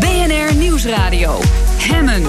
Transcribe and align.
BNR 0.00 0.54
Nieuwsradio. 0.54 1.40
Hemmen. 1.78 2.22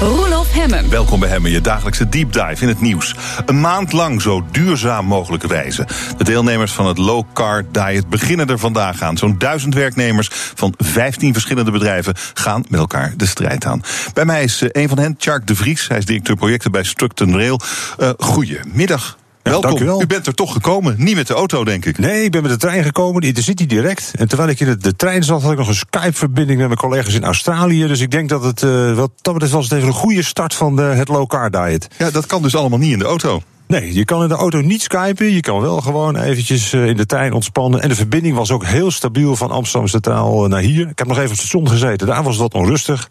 Roelof 0.00 0.52
Hemmen. 0.52 0.90
Welkom 0.90 1.20
bij 1.20 1.28
Hemmen, 1.28 1.50
je 1.50 1.60
dagelijkse 1.60 2.08
deep 2.08 2.32
dive 2.32 2.62
in 2.62 2.68
het 2.68 2.80
nieuws. 2.80 3.14
Een 3.46 3.60
maand 3.60 3.92
lang 3.92 4.22
zo 4.22 4.44
duurzaam 4.50 5.06
mogelijke 5.06 5.46
wijze. 5.46 5.86
De 6.16 6.24
deelnemers 6.24 6.72
van 6.72 6.86
het 6.86 6.98
Low 6.98 7.24
Car 7.32 7.64
Diet 7.70 8.08
beginnen 8.08 8.48
er 8.48 8.58
vandaag 8.58 9.02
aan. 9.02 9.16
Zo'n 9.16 9.38
duizend 9.38 9.74
werknemers 9.74 10.28
van 10.32 10.74
15 10.76 11.32
verschillende 11.32 11.70
bedrijven 11.70 12.14
gaan 12.34 12.64
met 12.68 12.80
elkaar 12.80 13.12
de 13.16 13.26
strijd 13.26 13.64
aan. 13.64 13.82
Bij 14.14 14.24
mij 14.24 14.42
is 14.42 14.62
eh, 14.62 14.68
een 14.82 14.88
van 14.88 14.98
hen, 14.98 15.16
Tjark 15.16 15.46
de 15.46 15.54
Vries. 15.54 15.88
Hij 15.88 15.98
is 15.98 16.04
directeur 16.04 16.36
projecten 16.36 16.70
bij 16.70 16.84
Structon 16.84 17.36
Rail. 17.36 17.60
Uh, 18.00 18.10
goedemiddag. 18.18 19.16
Welkom. 19.50 19.82
U, 19.82 20.02
u, 20.02 20.06
bent 20.06 20.26
er 20.26 20.34
toch 20.34 20.52
gekomen. 20.52 20.94
Niet 20.98 21.14
met 21.14 21.26
de 21.26 21.34
auto, 21.34 21.64
denk 21.64 21.84
ik. 21.84 21.98
Nee, 21.98 22.24
ik 22.24 22.30
ben 22.30 22.42
met 22.42 22.50
de 22.50 22.56
trein 22.56 22.84
gekomen. 22.84 23.20
De 23.20 23.26
Intercity 23.26 23.66
direct. 23.66 24.12
En 24.16 24.28
terwijl 24.28 24.48
ik 24.48 24.60
in 24.60 24.66
de, 24.66 24.76
de 24.76 24.96
trein 24.96 25.22
zat, 25.22 25.42
had 25.42 25.52
ik 25.52 25.58
nog 25.58 25.68
een 25.68 25.74
Skype-verbinding 25.74 26.58
met 26.58 26.66
mijn 26.66 26.78
collega's 26.78 27.14
in 27.14 27.24
Australië. 27.24 27.86
Dus 27.86 28.00
ik 28.00 28.10
denk 28.10 28.28
dat 28.28 28.44
het, 28.44 28.62
uh, 28.62 28.94
wat 28.94 29.10
dat 29.20 29.32
betreft, 29.32 29.54
was 29.54 29.64
het 29.64 29.72
even 29.72 29.88
een 29.88 29.94
goede 29.94 30.22
start 30.22 30.54
van 30.54 30.76
de, 30.76 30.82
het 30.82 31.08
low 31.08 31.26
car 31.26 31.50
diet. 31.50 31.88
Ja, 31.98 32.10
dat 32.10 32.26
kan 32.26 32.42
dus 32.42 32.56
allemaal 32.56 32.78
niet 32.78 32.92
in 32.92 32.98
de 32.98 33.04
auto. 33.04 33.42
Nee, 33.66 33.94
je 33.94 34.04
kan 34.04 34.22
in 34.22 34.28
de 34.28 34.34
auto 34.34 34.60
niet 34.60 34.82
skypen. 34.82 35.32
Je 35.32 35.40
kan 35.40 35.60
wel 35.60 35.80
gewoon 35.80 36.16
eventjes 36.16 36.72
eh, 36.72 36.86
in 36.86 36.96
de 36.96 37.06
trein 37.06 37.32
ontspannen. 37.32 37.80
En 37.80 37.88
de 37.88 37.94
verbinding 37.94 38.36
was 38.36 38.50
ook 38.50 38.64
heel 38.64 38.90
stabiel 38.90 39.36
van 39.36 39.50
Amsterdam 39.50 39.88
Centraal 39.88 40.46
naar 40.46 40.60
hier. 40.60 40.88
Ik 40.88 40.98
heb 40.98 41.06
nog 41.06 41.16
even 41.16 41.30
op 41.30 41.36
het 41.36 41.46
station 41.46 41.68
gezeten. 41.68 42.06
Daar 42.06 42.22
was 42.22 42.32
het 42.32 42.52
wat 42.52 42.62
onrustig. 42.62 43.08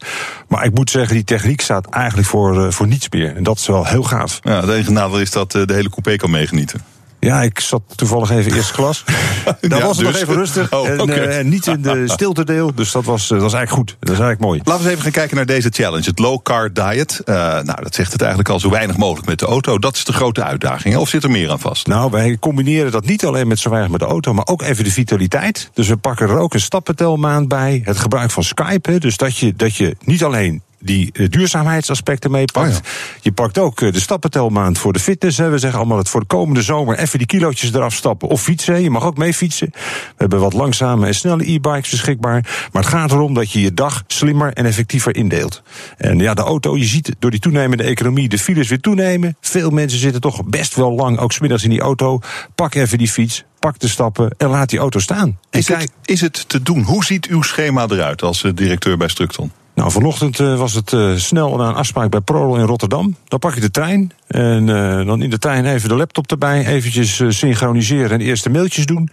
Maar 0.48 0.64
ik 0.64 0.74
moet 0.74 0.90
zeggen, 0.90 1.14
die 1.14 1.24
techniek 1.24 1.60
staat 1.60 1.86
eigenlijk 1.86 2.28
voor, 2.28 2.72
voor 2.72 2.86
niets 2.86 3.08
meer. 3.08 3.36
En 3.36 3.42
dat 3.42 3.58
is 3.58 3.66
wel 3.66 3.86
heel 3.86 4.02
gaaf. 4.02 4.40
Ja, 4.42 4.60
het 4.60 4.70
enige 4.70 4.92
nadeel 4.92 5.20
is 5.20 5.30
dat 5.30 5.52
de 5.52 5.64
hele 5.66 5.90
coupé 5.90 6.16
kan 6.16 6.30
meegenieten. 6.30 6.93
Ja, 7.24 7.42
ik 7.42 7.60
zat 7.60 7.82
toevallig 7.94 8.30
even 8.30 8.54
eerste 8.54 8.72
klas. 8.72 9.04
Daar 9.60 9.80
was 9.80 9.96
het 9.96 10.06
dus. 10.06 10.12
nog 10.12 10.22
even 10.22 10.34
rustig. 10.34 10.72
Oh, 10.72 10.88
en, 10.88 11.00
okay. 11.00 11.18
uh, 11.18 11.38
en, 11.38 11.48
niet 11.48 11.66
in 11.66 11.82
de 11.82 12.02
stiltedeel. 12.16 12.74
Dus 12.74 12.92
dat 12.92 13.04
was, 13.04 13.28
dat 13.28 13.40
was 13.40 13.52
eigenlijk 13.52 13.88
goed. 13.88 13.96
Dat 14.00 14.14
is 14.14 14.20
eigenlijk 14.20 14.40
mooi. 14.40 14.60
Laten 14.64 14.72
we 14.72 14.78
eens 14.78 14.90
even 14.90 15.02
gaan 15.02 15.12
kijken 15.12 15.36
naar 15.36 15.46
deze 15.46 15.68
challenge. 15.72 16.04
Het 16.04 16.18
low 16.18 16.42
car 16.42 16.72
diet. 16.72 17.22
Uh, 17.24 17.34
nou, 17.34 17.82
dat 17.82 17.94
zegt 17.94 18.12
het 18.12 18.20
eigenlijk 18.20 18.50
al 18.50 18.60
zo 18.60 18.70
weinig 18.70 18.96
mogelijk 18.96 19.26
met 19.26 19.38
de 19.38 19.46
auto. 19.46 19.78
Dat 19.78 19.96
is 19.96 20.04
de 20.04 20.12
grote 20.12 20.44
uitdaging. 20.44 20.96
Of 20.96 21.08
zit 21.08 21.24
er 21.24 21.30
meer 21.30 21.50
aan 21.50 21.60
vast? 21.60 21.86
Nou, 21.86 22.10
wij 22.10 22.36
combineren 22.40 22.92
dat 22.92 23.06
niet 23.06 23.24
alleen 23.24 23.48
met 23.48 23.58
zo 23.58 23.70
weinig 23.70 23.90
met 23.90 24.00
de 24.00 24.06
auto. 24.06 24.34
Maar 24.34 24.46
ook 24.46 24.62
even 24.62 24.84
de 24.84 24.90
vitaliteit. 24.90 25.70
Dus 25.74 25.88
we 25.88 25.96
pakken 25.96 26.28
er 26.28 26.38
ook 26.38 26.54
een 26.54 26.60
stappentelmaand 26.60 27.48
bij. 27.48 27.82
Het 27.84 27.98
gebruik 27.98 28.30
van 28.30 28.42
Skype. 28.42 28.98
Dus 28.98 29.16
dat 29.16 29.36
je, 29.36 29.54
dat 29.56 29.76
je 29.76 29.96
niet 30.04 30.24
alleen 30.24 30.62
die 30.84 31.10
uh, 31.12 31.28
duurzaamheidsaspecten 31.28 32.30
meepakt. 32.30 32.68
Oh 32.68 32.74
ja. 32.74 32.80
Je 33.20 33.32
pakt 33.32 33.58
ook 33.58 33.80
uh, 33.80 33.92
de 33.92 34.00
stappentelmaand 34.00 34.78
voor 34.78 34.92
de 34.92 34.98
fitness. 34.98 35.38
Hè. 35.38 35.48
We 35.48 35.58
zeggen 35.58 35.78
allemaal 35.78 35.96
dat 35.96 36.08
voor 36.08 36.20
de 36.20 36.26
komende 36.26 36.62
zomer 36.62 36.98
even 36.98 37.18
die 37.18 37.26
kilootjes 37.26 37.72
eraf 37.72 37.94
stappen. 37.94 38.28
Of 38.28 38.42
fietsen. 38.42 38.82
Je 38.82 38.90
mag 38.90 39.04
ook 39.04 39.16
mee 39.16 39.34
fietsen. 39.34 39.68
We 39.72 40.14
hebben 40.16 40.40
wat 40.40 40.52
langzame 40.52 41.06
en 41.06 41.14
snelle 41.14 41.52
e-bikes 41.52 41.90
beschikbaar. 41.90 42.68
Maar 42.72 42.82
het 42.82 42.90
gaat 42.90 43.10
erom 43.10 43.34
dat 43.34 43.52
je 43.52 43.60
je 43.60 43.74
dag 43.74 44.04
slimmer 44.06 44.52
en 44.52 44.66
effectiever 44.66 45.16
indeelt. 45.16 45.62
En 45.96 46.18
ja, 46.18 46.34
de 46.34 46.42
auto, 46.42 46.76
je 46.76 46.84
ziet 46.84 47.14
door 47.18 47.30
die 47.30 47.40
toenemende 47.40 47.82
economie 47.82 48.28
de 48.28 48.38
files 48.38 48.68
weer 48.68 48.80
toenemen. 48.80 49.36
Veel 49.40 49.70
mensen 49.70 49.98
zitten 49.98 50.20
toch 50.20 50.44
best 50.44 50.74
wel 50.74 50.92
lang, 50.92 51.18
ook 51.18 51.32
smiddags 51.32 51.64
in 51.64 51.70
die 51.70 51.80
auto. 51.80 52.20
Pak 52.54 52.74
even 52.74 52.98
die 52.98 53.08
fiets, 53.08 53.44
pak 53.58 53.78
de 53.78 53.88
stappen 53.88 54.34
en 54.36 54.48
laat 54.48 54.70
die 54.70 54.78
auto 54.78 54.98
staan. 54.98 55.38
Is 55.50 55.68
het, 55.68 55.90
is 56.04 56.20
het 56.20 56.48
te 56.48 56.62
doen? 56.62 56.82
Hoe 56.82 57.04
ziet 57.04 57.26
uw 57.26 57.42
schema 57.42 57.86
eruit 57.88 58.22
als 58.22 58.44
directeur 58.54 58.96
bij 58.96 59.08
Structon? 59.08 59.52
Nou, 59.74 59.90
vanochtend 59.90 60.38
uh, 60.38 60.58
was 60.58 60.74
het 60.74 60.92
uh, 60.92 61.16
snel 61.16 61.56
naar 61.56 61.68
een 61.68 61.74
afspraak 61.74 62.10
bij 62.10 62.20
Prol 62.20 62.56
in 62.56 62.64
Rotterdam. 62.64 63.16
Dan 63.28 63.38
pak 63.38 63.54
je 63.54 63.60
de 63.60 63.70
trein. 63.70 64.12
En 64.26 64.68
uh, 64.68 65.06
dan 65.06 65.22
in 65.22 65.30
de 65.30 65.38
trein 65.38 65.64
even 65.64 65.88
de 65.88 65.94
laptop 65.94 66.30
erbij. 66.30 66.66
Eventjes 66.66 67.22
synchroniseren 67.28 68.10
en 68.10 68.20
eerste 68.20 68.50
mailtjes 68.50 68.86
doen. 68.86 69.10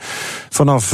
Vanaf 0.50 0.90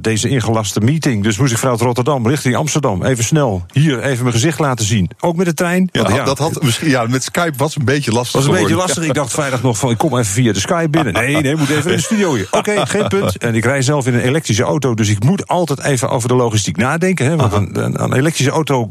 deze 0.00 0.28
ingelaste 0.28 0.80
meeting. 0.80 1.22
Dus 1.22 1.38
moest 1.38 1.52
ik 1.52 1.58
vanuit 1.58 1.80
Rotterdam 1.80 2.28
richting 2.28 2.56
Amsterdam. 2.56 3.04
Even 3.04 3.24
snel 3.24 3.66
hier 3.72 4.02
even 4.02 4.22
mijn 4.22 4.34
gezicht 4.34 4.58
laten 4.58 4.84
zien. 4.84 5.10
Ook 5.20 5.36
met 5.36 5.46
de 5.46 5.54
trein. 5.54 5.88
Ja, 5.92 6.02
Want, 6.02 6.14
ja 6.14 6.24
dat 6.24 6.38
had 6.38 6.62
misschien. 6.62 6.88
Ja, 6.88 7.06
met 7.06 7.22
Skype 7.22 7.52
was 7.56 7.76
een 7.76 7.84
beetje 7.84 8.12
lastig. 8.12 8.32
Was 8.32 8.44
een 8.44 8.54
geworden. 8.54 8.76
beetje 8.76 8.86
lastig. 8.86 9.04
Ik 9.04 9.14
dacht 9.14 9.32
vrijdag 9.32 9.62
nog 9.62 9.78
van 9.78 9.90
ik 9.90 9.98
kom 9.98 10.18
even 10.18 10.32
via 10.32 10.52
de 10.52 10.60
Skype 10.60 10.88
binnen. 10.88 11.12
Nee, 11.12 11.36
nee, 11.36 11.56
moet 11.56 11.68
even 11.68 11.90
in 11.90 11.96
de 11.96 12.02
studio 12.02 12.34
hier. 12.34 12.48
Oké, 12.50 12.70
okay, 12.70 12.86
geen 12.96 13.08
punt. 13.08 13.36
En 13.36 13.54
ik 13.54 13.64
rij 13.64 13.82
zelf 13.82 14.06
in 14.06 14.14
een 14.14 14.20
elektrische 14.20 14.62
auto. 14.62 14.94
Dus 14.94 15.08
ik 15.08 15.24
moet 15.24 15.46
altijd 15.46 15.82
even 15.82 16.08
over 16.08 16.28
de 16.28 16.34
logistiek 16.34 16.76
nadenken. 16.76 17.26
Hè, 17.26 17.36
want 17.36 17.52
een, 17.52 17.84
een, 17.84 18.02
een 18.02 18.12
elektrische 18.12 18.52
auto 18.52 18.90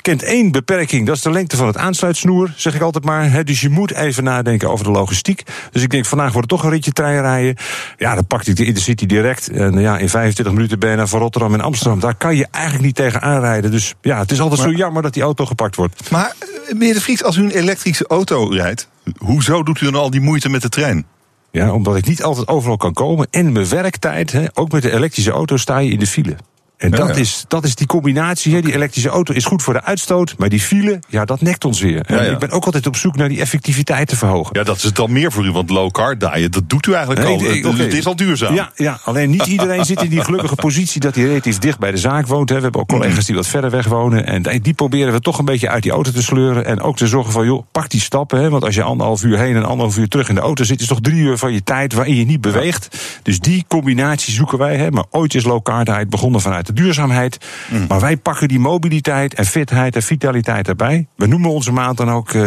kent 0.00 0.22
één 0.22 0.52
beperking. 0.52 1.06
Dat 1.06 1.16
is 1.16 1.22
de 1.22 1.30
lengte 1.30 1.56
van 1.56 1.66
het 1.66 1.76
aansluitsnoer, 1.76 2.52
zeg 2.56 2.74
ik 2.74 2.80
altijd 2.80 3.04
maar. 3.04 3.30
Dus 3.46 3.60
je 3.60 3.68
moet 3.68 3.94
even 3.94 4.24
nadenken 4.24 4.70
over 4.70 4.84
de 4.84 4.90
logistiek. 4.90 5.42
Dus 5.70 5.82
ik 5.82 5.90
denk, 5.90 6.04
vandaag 6.04 6.32
wordt 6.32 6.50
het 6.50 6.60
toch 6.60 6.68
een 6.68 6.74
ritje 6.74 6.92
trein 6.92 7.20
rijden. 7.20 7.56
Ja, 7.96 8.14
dan 8.14 8.26
pak 8.26 8.44
ik 8.44 8.56
de 8.56 8.64
Intercity 8.64 9.06
direct. 9.06 9.48
En 9.48 9.80
ja, 9.80 9.98
in 9.98 10.08
25 10.08 10.54
minuten 10.54 10.78
ben 10.78 10.90
je 10.90 10.96
naar 10.96 11.08
van 11.08 11.20
Rotterdam 11.20 11.54
en 11.54 11.60
Amsterdam. 11.60 12.00
Daar 12.00 12.14
kan 12.14 12.36
je 12.36 12.46
eigenlijk 12.50 12.84
niet 12.84 12.94
tegen 12.94 13.22
aanrijden. 13.22 13.70
Dus 13.70 13.94
ja, 14.00 14.18
het 14.18 14.30
is 14.30 14.40
altijd 14.40 14.60
maar, 14.60 14.70
zo 14.70 14.76
jammer 14.76 15.02
dat 15.02 15.14
die 15.14 15.22
auto 15.22 15.46
gepakt 15.46 15.76
wordt. 15.76 16.10
Maar 16.10 16.34
meneer 16.68 16.94
De 16.94 17.00
Vries, 17.00 17.24
als 17.24 17.36
u 17.36 17.42
een 17.42 17.50
elektrische 17.50 18.06
auto 18.06 18.48
rijdt... 18.48 18.88
hoezo 19.18 19.62
doet 19.62 19.80
u 19.80 19.84
dan 19.84 19.94
al 19.94 20.10
die 20.10 20.20
moeite 20.20 20.48
met 20.48 20.62
de 20.62 20.68
trein? 20.68 21.06
Ja, 21.50 21.72
omdat 21.72 21.96
ik 21.96 22.06
niet 22.06 22.22
altijd 22.22 22.48
overal 22.48 22.76
kan 22.76 22.92
komen. 22.92 23.26
En 23.30 23.52
mijn 23.52 23.68
werktijd, 23.68 24.32
he, 24.32 24.44
ook 24.54 24.72
met 24.72 24.82
de 24.82 24.92
elektrische 24.92 25.30
auto, 25.30 25.56
sta 25.56 25.78
je 25.78 25.90
in 25.90 25.98
de 25.98 26.06
file. 26.06 26.36
En 26.76 26.90
dat, 26.90 27.08
ja. 27.08 27.14
Is, 27.14 27.44
dat 27.48 27.64
is 27.64 27.74
die 27.74 27.86
combinatie. 27.86 28.54
Hè. 28.54 28.60
Die 28.60 28.74
elektrische 28.74 29.08
auto 29.08 29.34
is 29.34 29.44
goed 29.44 29.62
voor 29.62 29.74
de 29.74 29.82
uitstoot. 29.82 30.34
Maar 30.38 30.48
die 30.48 30.60
file, 30.60 31.00
ja, 31.08 31.24
dat 31.24 31.40
nekt 31.40 31.64
ons 31.64 31.80
weer. 31.80 32.04
Ja, 32.08 32.20
ik 32.20 32.38
ben 32.38 32.50
ook 32.50 32.64
altijd 32.64 32.86
op 32.86 32.96
zoek 32.96 33.16
naar 33.16 33.28
die 33.28 33.40
effectiviteit 33.40 34.08
te 34.08 34.16
verhogen. 34.16 34.58
Ja, 34.58 34.64
dat 34.64 34.76
is 34.76 34.82
het 34.82 34.96
dan 34.96 35.12
meer 35.12 35.32
voor 35.32 35.44
u. 35.44 35.52
Want 35.52 35.70
low 35.70 35.90
car 35.90 36.18
diet, 36.18 36.52
dat 36.52 36.68
doet 36.68 36.86
u 36.86 36.92
eigenlijk 36.92 37.26
nee, 37.26 37.36
al. 37.36 37.42
Nee, 37.42 37.66
okay. 37.66 37.84
Het 37.84 37.94
is 37.94 38.06
al 38.06 38.16
duurzaam. 38.16 38.54
Ja, 38.54 38.70
ja, 38.74 38.98
alleen 39.04 39.30
niet 39.30 39.46
iedereen 39.46 39.84
zit 39.84 40.02
in 40.02 40.10
die 40.10 40.24
gelukkige 40.24 40.54
positie 40.54 41.00
dat 41.00 41.14
hij 41.14 41.24
relatief 41.24 41.58
dicht 41.58 41.78
bij 41.78 41.90
de 41.90 41.96
zaak 41.96 42.26
woont. 42.26 42.48
Hè. 42.48 42.56
We 42.56 42.62
hebben 42.62 42.80
ook 42.80 42.88
collega's 42.88 43.24
die 43.26 43.34
wat 43.34 43.46
verder 43.46 43.70
weg 43.70 43.86
wonen. 43.86 44.26
En 44.26 44.62
die 44.62 44.74
proberen 44.74 45.12
we 45.12 45.20
toch 45.20 45.38
een 45.38 45.44
beetje 45.44 45.68
uit 45.68 45.82
die 45.82 45.92
auto 45.92 46.10
te 46.10 46.22
sleuren. 46.22 46.64
En 46.64 46.80
ook 46.80 46.96
te 46.96 47.06
zorgen 47.06 47.32
van, 47.32 47.46
joh, 47.46 47.62
pak 47.72 47.90
die 47.90 48.00
stappen. 48.00 48.40
Hè. 48.40 48.50
Want 48.50 48.64
als 48.64 48.74
je 48.74 48.82
anderhalf 48.82 49.22
uur 49.22 49.38
heen 49.38 49.56
en 49.56 49.64
anderhalf 49.64 49.98
uur 49.98 50.08
terug 50.08 50.28
in 50.28 50.34
de 50.34 50.40
auto 50.40 50.64
zit, 50.64 50.80
is 50.80 50.86
toch 50.86 51.00
drie 51.00 51.20
uur 51.20 51.38
van 51.38 51.52
je 51.52 51.62
tijd 51.62 51.92
waarin 51.92 52.14
je 52.14 52.24
niet 52.24 52.40
beweegt. 52.40 52.96
Dus 53.22 53.40
die 53.40 53.64
combinatie 53.68 54.32
zoeken 54.32 54.58
wij. 54.58 54.76
Hè. 54.76 54.90
Maar 54.90 55.04
ooit 55.10 55.34
is 55.34 55.44
low 55.44 55.62
car 55.62 55.84
diet 55.84 56.10
begonnen 56.10 56.40
vanuit 56.40 56.65
de 56.66 56.72
duurzaamheid. 56.72 57.38
Mm. 57.70 57.84
Maar 57.88 58.00
wij 58.00 58.16
pakken 58.16 58.48
die 58.48 58.58
mobiliteit 58.58 59.34
en 59.34 59.46
fitheid 59.46 59.96
en 59.96 60.02
vitaliteit 60.02 60.68
erbij. 60.68 61.06
We 61.16 61.26
noemen 61.26 61.50
onze 61.50 61.72
maand 61.72 61.96
dan 61.96 62.10
ook. 62.10 62.32
Uh, 62.32 62.42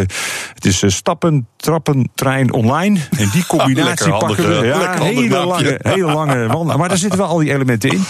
het 0.54 0.66
is 0.66 0.84
uh, 0.84 0.90
stappen, 0.90 1.48
trappen, 1.56 2.10
trein 2.16 2.54
online. 2.54 3.00
En 3.18 3.30
die 3.32 3.46
combinatie 3.58 4.12
pakken 4.12 4.60
we. 4.60 4.66
Ja, 4.66 5.04
hele 5.04 5.46
lange, 5.46 5.80
hele 5.82 6.12
lange 6.12 6.48
wandelen. 6.54 6.80
Maar 6.80 6.90
daar 6.90 6.98
zitten 6.98 7.20
wel 7.20 7.28
al 7.28 7.38
die 7.38 7.54
elementen 7.54 7.90
in. 7.90 8.04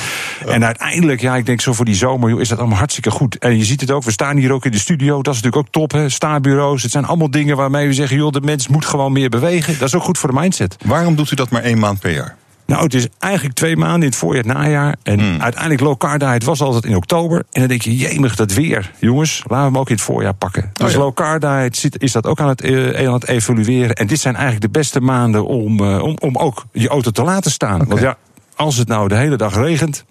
En 0.47 0.65
uiteindelijk, 0.65 1.21
ja, 1.21 1.35
ik 1.35 1.45
denk 1.45 1.61
zo 1.61 1.73
voor 1.73 1.85
die 1.85 1.95
zomer, 1.95 2.29
joh, 2.29 2.39
is 2.39 2.49
dat 2.49 2.59
allemaal 2.59 2.77
hartstikke 2.77 3.11
goed. 3.11 3.37
En 3.37 3.57
je 3.57 3.65
ziet 3.65 3.81
het 3.81 3.91
ook, 3.91 4.03
we 4.03 4.11
staan 4.11 4.37
hier 4.37 4.51
ook 4.51 4.65
in 4.65 4.71
de 4.71 4.79
studio. 4.79 5.21
Dat 5.21 5.33
is 5.35 5.41
natuurlijk 5.41 5.67
ook 5.67 5.73
top, 5.73 5.91
hè. 5.91 6.09
Staarbureaus. 6.09 6.81
Het 6.81 6.91
zijn 6.91 7.05
allemaal 7.05 7.31
dingen 7.31 7.55
waarmee 7.55 7.87
we 7.87 7.93
zeggen, 7.93 8.17
joh, 8.17 8.31
de 8.31 8.41
mens 8.41 8.67
moet 8.67 8.85
gewoon 8.85 9.11
meer 9.11 9.29
bewegen. 9.29 9.79
Dat 9.79 9.87
is 9.87 9.95
ook 9.95 10.03
goed 10.03 10.17
voor 10.17 10.29
de 10.29 10.39
mindset. 10.39 10.75
Waarom 10.85 11.15
doet 11.15 11.31
u 11.31 11.35
dat 11.35 11.49
maar 11.49 11.63
één 11.63 11.79
maand 11.79 11.99
per 11.99 12.11
jaar? 12.11 12.35
Nou, 12.69 12.83
het 12.83 12.93
is 12.93 13.07
eigenlijk 13.19 13.55
twee 13.55 13.77
maanden 13.77 14.01
in 14.01 14.07
het 14.07 14.15
voorjaar, 14.15 14.43
het 14.43 14.53
najaar. 14.53 14.95
En 15.03 15.19
hmm. 15.19 15.41
uiteindelijk 15.41 15.81
low 15.81 15.97
car 15.97 16.19
diet 16.19 16.43
was 16.43 16.61
altijd 16.61 16.85
in 16.85 16.95
oktober. 16.95 17.37
En 17.37 17.59
dan 17.59 17.67
denk 17.67 17.81
je, 17.81 17.95
jemig, 17.95 18.35
dat 18.35 18.53
weer. 18.53 18.91
Jongens, 18.99 19.43
laten 19.47 19.57
we 19.57 19.71
hem 19.71 19.77
ook 19.77 19.89
in 19.89 19.95
het 19.95 20.03
voorjaar 20.03 20.33
pakken. 20.33 20.63
Oh, 20.63 20.85
dus 20.85 20.91
ja. 20.91 20.97
low 20.97 21.13
car 21.13 21.39
diet 21.39 21.95
is 21.97 22.11
dat 22.11 22.25
ook 22.25 22.39
aan 22.39 22.47
het, 22.47 22.63
uh, 22.63 23.07
aan 23.07 23.13
het 23.13 23.27
evolueren. 23.27 23.95
En 23.95 24.07
dit 24.07 24.19
zijn 24.19 24.35
eigenlijk 24.35 24.73
de 24.73 24.79
beste 24.79 24.99
maanden 25.01 25.45
om, 25.45 25.79
uh, 25.79 26.03
om, 26.03 26.15
om 26.19 26.37
ook 26.37 26.65
je 26.71 26.87
auto 26.87 27.11
te 27.11 27.23
laten 27.23 27.51
staan. 27.51 27.75
Okay. 27.75 27.87
Want 27.87 27.99
ja, 27.99 28.17
als 28.55 28.77
het 28.77 28.87
nou 28.87 29.07
de 29.07 29.15
hele 29.15 29.35
dag 29.35 29.55
regent... 29.55 30.05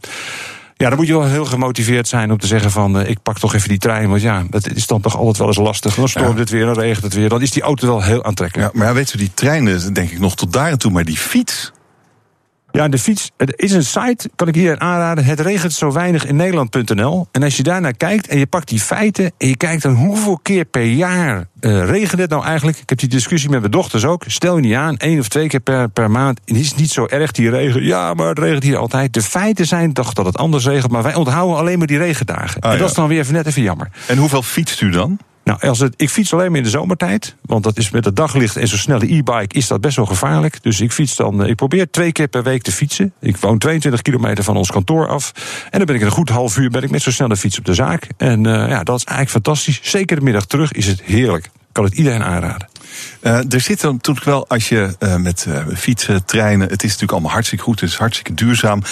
Ja, 0.76 0.88
dan 0.88 0.98
moet 0.98 1.06
je 1.06 1.12
wel 1.12 1.24
heel 1.24 1.44
gemotiveerd 1.44 2.08
zijn 2.08 2.30
om 2.30 2.38
te 2.38 2.46
zeggen 2.46 2.70
van... 2.70 3.00
Uh, 3.00 3.08
ik 3.08 3.22
pak 3.22 3.38
toch 3.38 3.54
even 3.54 3.68
die 3.68 3.78
trein, 3.78 4.08
want 4.08 4.22
ja, 4.22 4.44
dat 4.50 4.70
is 4.74 4.86
dan 4.86 5.00
toch 5.00 5.16
altijd 5.16 5.36
wel 5.36 5.46
eens 5.46 5.56
lastig. 5.56 5.94
Dan 5.94 6.08
stormt 6.08 6.34
ja. 6.34 6.38
het 6.38 6.50
weer, 6.50 6.64
dan 6.64 6.78
regent 6.78 7.04
het 7.04 7.14
weer. 7.14 7.28
Dan 7.28 7.42
is 7.42 7.50
die 7.50 7.62
auto 7.62 7.86
wel 7.86 8.02
heel 8.02 8.24
aantrekkelijk. 8.24 8.72
Ja, 8.72 8.78
maar 8.78 8.94
weet 8.94 9.14
u, 9.14 9.18
die 9.18 9.30
treinen 9.34 9.94
denk 9.94 10.10
ik 10.10 10.18
nog 10.18 10.36
tot 10.36 10.52
daar 10.52 10.70
en 10.70 10.78
toe. 10.78 10.92
Maar 10.92 11.04
die 11.04 11.16
fiets, 11.16 11.72
ja, 12.70 12.88
de 12.88 12.98
fiets. 12.98 13.30
Er 13.36 13.52
is 13.56 13.72
een 13.72 13.84
site, 13.84 14.30
kan 14.36 14.48
ik 14.48 14.54
hier 14.54 14.78
aanraden. 14.78 15.24
Het 15.24 15.40
regent 15.40 15.72
zo 15.72 15.92
weinig 15.92 16.26
in 16.26 16.36
Nederland.nl. 16.36 17.26
En 17.32 17.42
als 17.42 17.56
je 17.56 17.62
daarnaar 17.62 17.94
kijkt 17.94 18.26
en 18.26 18.38
je 18.38 18.46
pakt 18.46 18.68
die 18.68 18.80
feiten. 18.80 19.32
en 19.38 19.48
je 19.48 19.56
kijkt 19.56 19.82
dan 19.82 19.94
hoeveel 19.94 20.38
keer 20.42 20.64
per 20.64 20.84
jaar 20.84 21.46
uh, 21.60 21.84
regent 21.84 22.20
het 22.20 22.30
nou 22.30 22.44
eigenlijk. 22.44 22.78
Ik 22.78 22.88
heb 22.88 22.98
die 22.98 23.08
discussie 23.08 23.50
met 23.50 23.60
mijn 23.60 23.72
dochters 23.72 24.04
ook. 24.04 24.24
Stel 24.26 24.56
je 24.56 24.62
niet 24.62 24.74
aan, 24.74 24.96
één 24.96 25.18
of 25.18 25.28
twee 25.28 25.48
keer 25.48 25.60
per, 25.60 25.88
per 25.88 26.10
maand. 26.10 26.40
Het 26.44 26.56
is 26.56 26.74
niet 26.74 26.90
zo 26.90 27.06
erg 27.06 27.30
die 27.30 27.50
regen. 27.50 27.84
Ja, 27.84 28.14
maar 28.14 28.28
het 28.28 28.38
regent 28.38 28.62
hier 28.62 28.76
altijd. 28.76 29.12
De 29.12 29.22
feiten 29.22 29.66
zijn 29.66 29.92
toch 29.92 30.12
dat 30.12 30.26
het 30.26 30.36
anders 30.36 30.66
regent. 30.66 30.92
Maar 30.92 31.02
wij 31.02 31.14
onthouden 31.14 31.56
alleen 31.56 31.78
maar 31.78 31.86
die 31.86 31.98
regendagen. 31.98 32.60
Ah, 32.60 32.72
en 32.72 32.78
dat 32.78 32.78
ja. 32.78 32.84
is 32.84 32.94
dan 32.94 33.08
weer 33.08 33.20
even 33.20 33.34
net 33.34 33.46
even 33.46 33.62
jammer. 33.62 33.90
En 34.06 34.16
hoeveel 34.16 34.42
fietst 34.42 34.80
u 34.80 34.90
dan? 34.90 35.18
Nou, 35.48 35.60
als 35.60 35.78
het, 35.78 35.94
ik 35.96 36.10
fiets 36.10 36.32
alleen 36.32 36.48
maar 36.48 36.56
in 36.56 36.62
de 36.62 36.70
zomertijd. 36.70 37.36
Want 37.42 37.64
dat 37.64 37.78
is 37.78 37.90
met 37.90 38.04
het 38.04 38.16
daglicht 38.16 38.56
en 38.56 38.68
zo'n 38.68 38.78
snelle 38.78 39.14
e-bike 39.14 39.54
is 39.54 39.66
dat 39.66 39.80
best 39.80 39.96
wel 39.96 40.06
gevaarlijk. 40.06 40.62
Dus 40.62 40.80
ik 40.80 40.92
fiets 40.92 41.16
dan. 41.16 41.46
Ik 41.46 41.56
probeer 41.56 41.90
twee 41.90 42.12
keer 42.12 42.28
per 42.28 42.42
week 42.42 42.62
te 42.62 42.72
fietsen. 42.72 43.12
Ik 43.20 43.36
woon 43.36 43.58
22 43.58 44.02
kilometer 44.02 44.44
van 44.44 44.56
ons 44.56 44.70
kantoor 44.70 45.08
af. 45.08 45.32
En 45.70 45.78
dan 45.78 45.86
ben 45.86 45.96
ik 45.96 46.02
een 46.02 46.10
goed 46.10 46.28
half 46.28 46.56
uur 46.56 46.70
ben 46.70 46.82
ik 46.82 46.90
met 46.90 47.02
zo'n 47.02 47.12
snelle 47.12 47.36
fiets 47.36 47.58
op 47.58 47.64
de 47.64 47.74
zaak. 47.74 48.06
En 48.16 48.44
uh, 48.44 48.52
ja, 48.52 48.82
dat 48.82 48.96
is 48.96 49.04
eigenlijk 49.04 49.30
fantastisch. 49.30 49.80
Zeker 49.82 50.16
de 50.16 50.22
middag 50.22 50.46
terug 50.46 50.72
is 50.72 50.86
het 50.86 51.02
heerlijk. 51.02 51.50
Kan 51.72 51.84
het 51.84 51.94
iedereen 51.94 52.22
aanraden. 52.22 52.68
Uh, 53.22 53.52
er 53.52 53.60
zit 53.60 53.80
dan 53.80 53.92
natuurlijk 53.92 54.26
wel, 54.26 54.48
als 54.48 54.68
je 54.68 54.96
uh, 54.98 55.16
met 55.16 55.46
uh, 55.48 55.56
fietsen, 55.76 56.24
treinen, 56.24 56.68
het 56.68 56.82
is 56.82 56.82
natuurlijk 56.82 57.12
allemaal 57.12 57.30
hartstikke 57.30 57.64
goed, 57.64 57.80
het 57.80 57.90
is 57.90 57.96
hartstikke 57.96 58.34
duurzaam. 58.34 58.82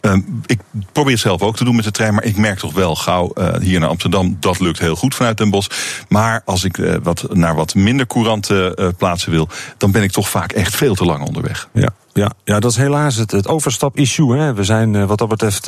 Ehm, 0.00 0.20
ik 0.46 0.60
probeer 0.92 1.12
het 1.12 1.20
zelf 1.20 1.42
ook 1.42 1.56
te 1.56 1.64
doen 1.64 1.76
met 1.76 1.84
de 1.84 1.90
trein, 1.90 2.14
maar 2.14 2.24
ik 2.24 2.36
merk 2.36 2.58
toch 2.58 2.72
wel 2.72 2.96
gauw 2.96 3.32
hier 3.60 3.80
naar 3.80 3.88
Amsterdam, 3.88 4.36
dat 4.40 4.60
lukt 4.60 4.78
heel 4.78 4.96
goed 4.96 5.14
vanuit 5.14 5.38
Den 5.38 5.50
Bosch. 5.50 5.70
Maar 6.08 6.42
als 6.44 6.64
ik 6.64 6.76
wat, 7.02 7.26
naar 7.34 7.54
wat 7.54 7.74
minder 7.74 8.06
courante 8.06 8.92
plaatsen 8.98 9.30
wil, 9.30 9.48
dan 9.76 9.90
ben 9.90 10.02
ik 10.02 10.10
toch 10.10 10.28
vaak 10.28 10.52
echt 10.52 10.76
veel 10.76 10.94
te 10.94 11.04
lang 11.04 11.26
onderweg. 11.26 11.68
Ja. 11.72 11.88
Ja, 12.16 12.32
ja, 12.44 12.60
dat 12.60 12.70
is 12.70 12.76
helaas 12.76 13.16
het, 13.16 13.30
het 13.30 13.48
overstap-issue. 13.48 14.52
We 14.52 14.64
zijn 14.64 15.06
wat 15.06 15.18
dat 15.18 15.28
betreft, 15.28 15.64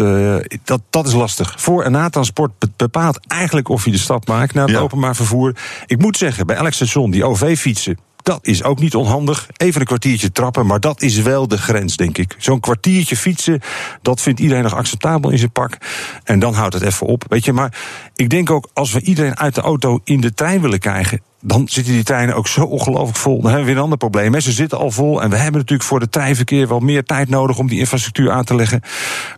dat, 0.65 0.81
dat 0.91 1.07
is 1.07 1.13
lastig. 1.13 1.55
Voor- 1.57 1.83
en 1.83 1.93
na-transport 1.93 2.53
bepaalt 2.77 3.21
eigenlijk 3.27 3.69
of 3.69 3.85
je 3.85 3.91
de 3.91 3.99
stap 3.99 4.27
maakt 4.27 4.55
naar 4.55 4.67
het 4.67 4.77
ja. 4.77 4.81
openbaar 4.83 5.17
vervoer. 5.17 5.57
Ik 5.87 5.99
moet 5.99 6.17
zeggen, 6.17 6.47
bij 6.47 6.57
elk 6.57 6.73
station, 6.73 7.11
die 7.11 7.25
OV-fietsen, 7.25 7.99
dat 8.23 8.47
is 8.47 8.63
ook 8.63 8.81
niet 8.81 8.95
onhandig. 8.95 9.47
Even 9.57 9.81
een 9.81 9.87
kwartiertje 9.87 10.33
trappen, 10.33 10.67
maar 10.67 10.81
dat 10.81 11.03
is 11.03 11.17
wel 11.21 11.49
de 11.49 11.59
grens, 11.59 11.97
denk 11.97 12.19
ik. 12.19 12.35
Zo'n 12.39 12.61
kwartiertje 12.61 13.17
fietsen, 13.17 13.61
dat 14.03 14.21
vindt 14.21 14.41
iedereen 14.41 14.63
nog 14.63 14.75
acceptabel 14.75 15.31
in 15.31 15.39
zijn 15.39 15.53
pak. 15.53 15.77
En 16.25 16.39
dan 16.39 16.55
houdt 16.55 16.75
het 16.75 16.83
even 16.83 17.07
op. 17.07 17.25
Weet 17.29 17.45
je, 17.45 17.53
maar 17.53 17.79
ik 18.15 18.31
denk 18.31 18.51
ook 18.51 18.69
als 18.73 18.93
we 18.93 19.01
iedereen 19.01 19.39
uit 19.39 19.55
de 19.55 19.61
auto 19.61 20.01
in 20.05 20.21
de 20.21 20.35
trein 20.35 20.61
willen 20.61 20.79
krijgen 20.79 21.21
dan 21.41 21.69
zitten 21.69 21.93
die 21.93 22.03
treinen 22.03 22.35
ook 22.35 22.49
zo 22.49 22.61
ongelooflijk 22.61 23.19
vol. 23.19 23.41
Dan 23.41 23.45
hebben 23.45 23.61
we 23.61 23.67
weer 23.67 23.77
een 23.77 23.83
ander 23.83 23.99
probleem. 23.99 24.41
Ze 24.41 24.53
zitten 24.53 24.79
al 24.79 24.91
vol 24.91 25.23
en 25.23 25.31
we 25.31 25.37
hebben 25.37 25.61
natuurlijk 25.61 25.89
voor 25.89 26.01
het 26.01 26.13
treinverkeer 26.13 26.69
wel 26.69 26.81
meer 26.81 27.05
tijd 27.05 27.29
nodig 27.29 27.59
om 27.59 27.69
die 27.69 27.79
infrastructuur 27.79 28.31
aan 28.31 28.45
te 28.45 28.55
leggen. 28.55 28.83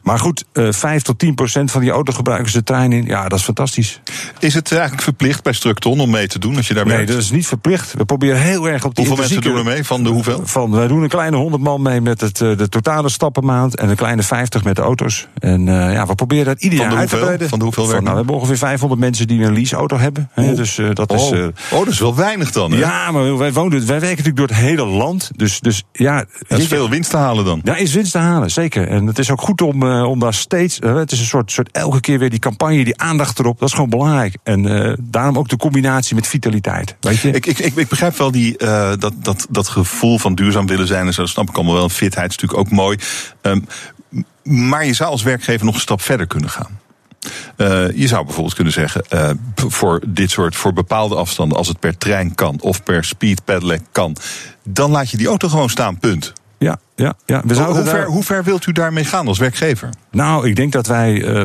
Maar 0.03 0.19
goed, 0.19 0.45
uh, 0.53 0.73
5 0.73 1.03
tot 1.03 1.19
10 1.19 1.35
procent 1.35 1.71
van 1.71 1.81
die 1.81 1.91
autogebruikers 1.91 2.53
de 2.53 2.63
trein 2.63 2.93
in. 2.93 3.05
Ja, 3.05 3.29
dat 3.29 3.39
is 3.39 3.45
fantastisch. 3.45 4.01
Is 4.39 4.55
het 4.55 4.73
eigenlijk 4.73 5.03
verplicht 5.03 5.43
bij 5.43 5.53
Structon 5.53 6.01
om 6.01 6.11
mee 6.11 6.27
te 6.27 6.39
doen 6.39 6.57
als 6.57 6.69
je 6.69 6.75
daar 6.75 6.87
Nee, 6.87 7.07
dat 7.07 7.17
is 7.17 7.31
niet 7.31 7.47
verplicht. 7.47 7.93
We 7.93 8.05
proberen 8.05 8.41
heel 8.41 8.69
erg 8.69 8.85
op 8.85 8.95
die 8.95 9.07
Hoeveel 9.07 9.25
mensen 9.25 9.43
doen 9.43 9.57
er 9.57 9.65
mee? 9.65 9.85
Van 9.85 10.03
de 10.03 10.09
hoeveel? 10.09 10.41
Van, 10.45 10.71
wij 10.71 10.87
doen 10.87 11.03
een 11.03 11.09
kleine 11.09 11.37
100 11.37 11.63
man 11.63 11.83
mee 11.83 12.01
met 12.01 12.21
het, 12.21 12.41
uh, 12.41 12.57
de 12.57 12.69
totale 12.69 13.09
stappenmaand. 13.09 13.77
En 13.77 13.89
een 13.89 13.97
kleine 13.97 14.23
50 14.23 14.65
met 14.65 14.77
de 14.77 14.83
auto's. 14.83 15.27
En 15.39 15.67
uh, 15.67 15.93
ja, 15.93 16.07
we 16.07 16.15
proberen 16.15 16.45
dat 16.45 16.63
ieder 16.63 16.79
jaar 16.79 16.97
uit 16.97 17.09
te 17.09 17.17
breiden. 17.17 17.49
Van 17.49 17.59
de 17.59 17.65
hoeveel 17.65 17.87
van, 17.87 17.95
nou, 17.95 18.11
We 18.11 18.17
hebben 18.17 18.35
ongeveer 18.35 18.59
500 18.59 19.01
mensen 19.01 19.27
die 19.27 19.43
een 19.43 19.53
leaseauto 19.53 19.99
hebben. 19.99 20.31
Oh. 20.37 20.57
Dus 20.57 20.79
uh, 20.79 20.89
dat 20.95 21.11
oh. 21.11 21.17
is. 21.17 21.33
oh, 21.71 21.90
dat 21.91 22.09
is 22.09 22.17
wel 22.17 22.25
weinig 22.27 22.53
dan. 22.53 22.73
Hè? 22.73 22.79
Ja, 22.79 23.11
maar 23.11 23.37
wij, 23.39 23.53
wonen, 23.53 23.79
wij 23.79 24.01
werken 24.01 24.09
natuurlijk 24.09 24.37
door 24.37 24.47
het 24.47 24.57
hele 24.57 24.85
land. 24.85 25.31
Dus, 25.37 25.61
dus 25.61 25.83
ja. 25.93 26.25
Er 26.49 26.59
is 26.59 26.67
veel 26.67 26.89
winst 26.89 27.11
te 27.11 27.17
halen 27.17 27.45
dan. 27.45 27.61
Ja, 27.65 27.77
is 27.77 27.93
winst 27.93 28.13
te 28.13 28.19
halen, 28.19 28.51
zeker. 28.51 28.89
En 28.89 29.07
het 29.07 29.19
is 29.19 29.31
ook 29.31 29.41
goed 29.41 29.63
om, 29.63 29.83
uh, 29.83 30.03
om 30.03 30.19
daar 30.19 30.35
steeds. 30.35 30.79
Uh, 30.81 30.95
het 30.95 31.13
is 31.13 31.21
een 31.21 31.27
soort, 31.27 31.53
soort 31.53 31.71
elke 31.71 32.01
keer 32.01 32.19
weer 32.19 32.31
die 32.31 32.39
campagne, 32.39 32.85
die 32.85 33.01
aandacht 33.01 33.39
erop. 33.39 33.59
Dat 33.59 33.69
is 33.69 33.75
gewoon 33.75 33.91
belangrijk. 33.91 34.37
En 34.43 34.67
uh, 34.67 34.93
daarom 35.01 35.39
ook 35.39 35.49
de 35.49 35.57
combinatie 35.57 36.15
met 36.15 36.27
vitaliteit. 36.27 36.97
Weet 37.01 37.21
je? 37.21 37.31
Ik, 37.31 37.47
ik, 37.47 37.59
ik, 37.59 37.77
ik 37.77 37.89
begrijp 37.89 38.17
wel 38.17 38.31
die, 38.31 38.57
dat, 38.99 39.13
dat, 39.17 39.47
dat 39.51 39.69
gevoel 39.69 40.19
van 40.19 40.35
duurzaam 40.35 40.67
willen 40.67 40.87
zijn 40.87 41.07
en 41.07 41.15
zo. 41.15 41.21
Dat 41.21 41.31
snap 41.31 41.49
ik 41.49 41.57
allemaal 41.57 41.75
wel. 41.75 41.89
Fitheid 41.89 42.31
is 42.31 42.37
natuurlijk 42.37 42.61
ook 42.61 42.77
mooi. 42.77 42.99
Um, 43.43 43.67
maar 44.43 44.87
je 44.87 44.95
zou 44.95 45.11
als 45.11 45.23
werkgever 45.23 45.65
nog 45.67 45.75
een 45.75 45.81
stap 45.81 46.03
verder 46.03 46.27
kunnen 46.27 46.51
gaan. 46.51 46.79
Uh, 47.57 47.91
je 47.95 48.07
zou 48.07 48.25
bijvoorbeeld 48.25 48.55
kunnen 48.55 48.73
zeggen, 48.73 49.05
uh, 49.15 49.31
voor 49.55 50.01
dit 50.07 50.31
soort, 50.31 50.57
voor 50.57 50.73
bepaalde 50.73 51.15
afstanden, 51.15 51.59
als 51.59 51.69
het 51.69 51.79
per 51.79 51.99
trein 51.99 52.35
kan 52.35 52.61
of 52.61 52.83
per 52.83 53.05
speed 53.05 53.45
pedelec 53.45 53.83
kan, 53.93 54.17
dan 54.65 54.91
laat 54.91 55.11
je 55.11 55.17
die 55.17 55.27
auto 55.27 55.49
gewoon 55.49 55.71
staan, 55.71 55.99
punt. 55.99 56.33
Ja, 56.61 56.79
ja, 56.95 57.15
ja. 57.27 57.43
We 57.45 57.63
hoe, 57.63 57.85
ver, 57.85 58.05
hoe 58.05 58.23
ver 58.23 58.45
wilt 58.45 58.67
u 58.67 58.73
daarmee 58.73 59.05
gaan 59.05 59.27
als 59.27 59.39
werkgever? 59.39 59.89
Nou, 60.11 60.49
ik 60.49 60.57
denk 60.57 60.73
dat 60.73 60.87
wij. 60.87 61.13
Uh, 61.13 61.43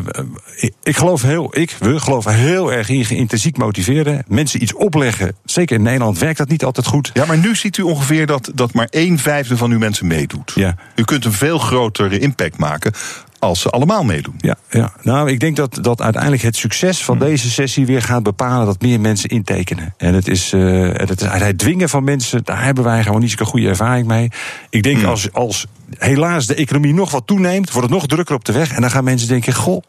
ik, 0.56 0.74
ik, 0.84 0.98
geloof 0.98 1.22
heel. 1.22 1.58
Ik, 1.58 1.76
we 1.80 2.00
geloven 2.00 2.34
heel 2.34 2.74
erg 2.74 2.90
in 2.90 3.10
intrinsiek 3.10 3.58
motiveren. 3.58 4.24
Mensen 4.28 4.62
iets 4.62 4.74
opleggen. 4.74 5.36
Zeker 5.46 5.76
in 5.76 5.82
Nederland 5.82 6.20
werkt 6.20 6.38
dat 6.38 6.50
niet 6.50 6.64
altijd 6.64 6.86
goed. 6.86 7.12
Ja, 7.14 7.26
maar 7.26 7.38
nu 7.38 7.56
ziet 7.56 7.78
u 7.78 7.82
ongeveer 7.82 8.26
dat, 8.26 8.52
dat 8.54 8.74
maar 8.74 8.88
een 8.90 9.20
vijfde 9.20 9.58
van 9.58 9.72
uw 9.72 9.80
mensen 9.80 10.08
meedoet. 10.08 10.52
Ja. 10.56 10.76
U 10.96 11.04
kunt 11.04 11.26
een 11.26 11.34
veel 11.34 11.60
grotere 11.60 12.20
impact 12.20 12.58
maken 12.58 12.92
als 13.40 13.62
ze 13.62 13.70
allemaal 13.70 14.04
meedoen. 14.04 14.36
Ja, 14.38 14.56
ja. 14.70 14.94
nou, 15.02 15.32
ik 15.32 15.40
denk 15.40 15.56
dat, 15.56 15.78
dat 15.82 16.02
uiteindelijk 16.02 16.44
het 16.44 16.56
succes 16.56 17.04
van 17.04 17.18
hmm. 17.18 17.26
deze 17.26 17.50
sessie 17.50 17.86
weer 17.86 18.02
gaat 18.02 18.24
bepalen 18.24 18.66
dat 18.66 18.82
meer 18.82 19.00
mensen 19.00 19.30
intekenen. 19.30 19.94
En 19.98 20.14
het 20.14 20.28
is, 20.28 20.54
uh, 20.54 20.90
het, 20.94 21.22
is 21.22 21.28
het 21.28 21.58
dwingen 21.58 21.90
van 21.90 22.04
mensen, 22.04 22.44
daar 22.44 22.64
hebben 22.64 22.84
wij 22.84 23.04
gewoon 23.04 23.22
niet 23.22 23.32
zo'n 23.32 23.48
goede 23.48 23.68
ervaring 23.68 24.08
mee. 24.08 24.32
Ik 24.70 24.84
denk 24.84 24.98
hmm. 24.98 25.06
als, 25.06 25.34
als 25.34 25.66
helaas 25.98 26.46
de 26.48 26.56
economie 26.56 26.94
nog 26.94 27.12
wat 27.12 27.28
toeneemt, 27.28 27.72
wordt 27.72 27.90
het 27.90 27.98
nog 27.98 28.08
drukker 28.08 28.36
op 28.36 28.46
de 28.46 28.54
weg. 28.54 28.74
En 28.74 28.82
dan 28.82 28.92
gaan 28.92 29.04
mensen 29.04 29.28
denken: 29.28 29.54
goh, 29.54 29.82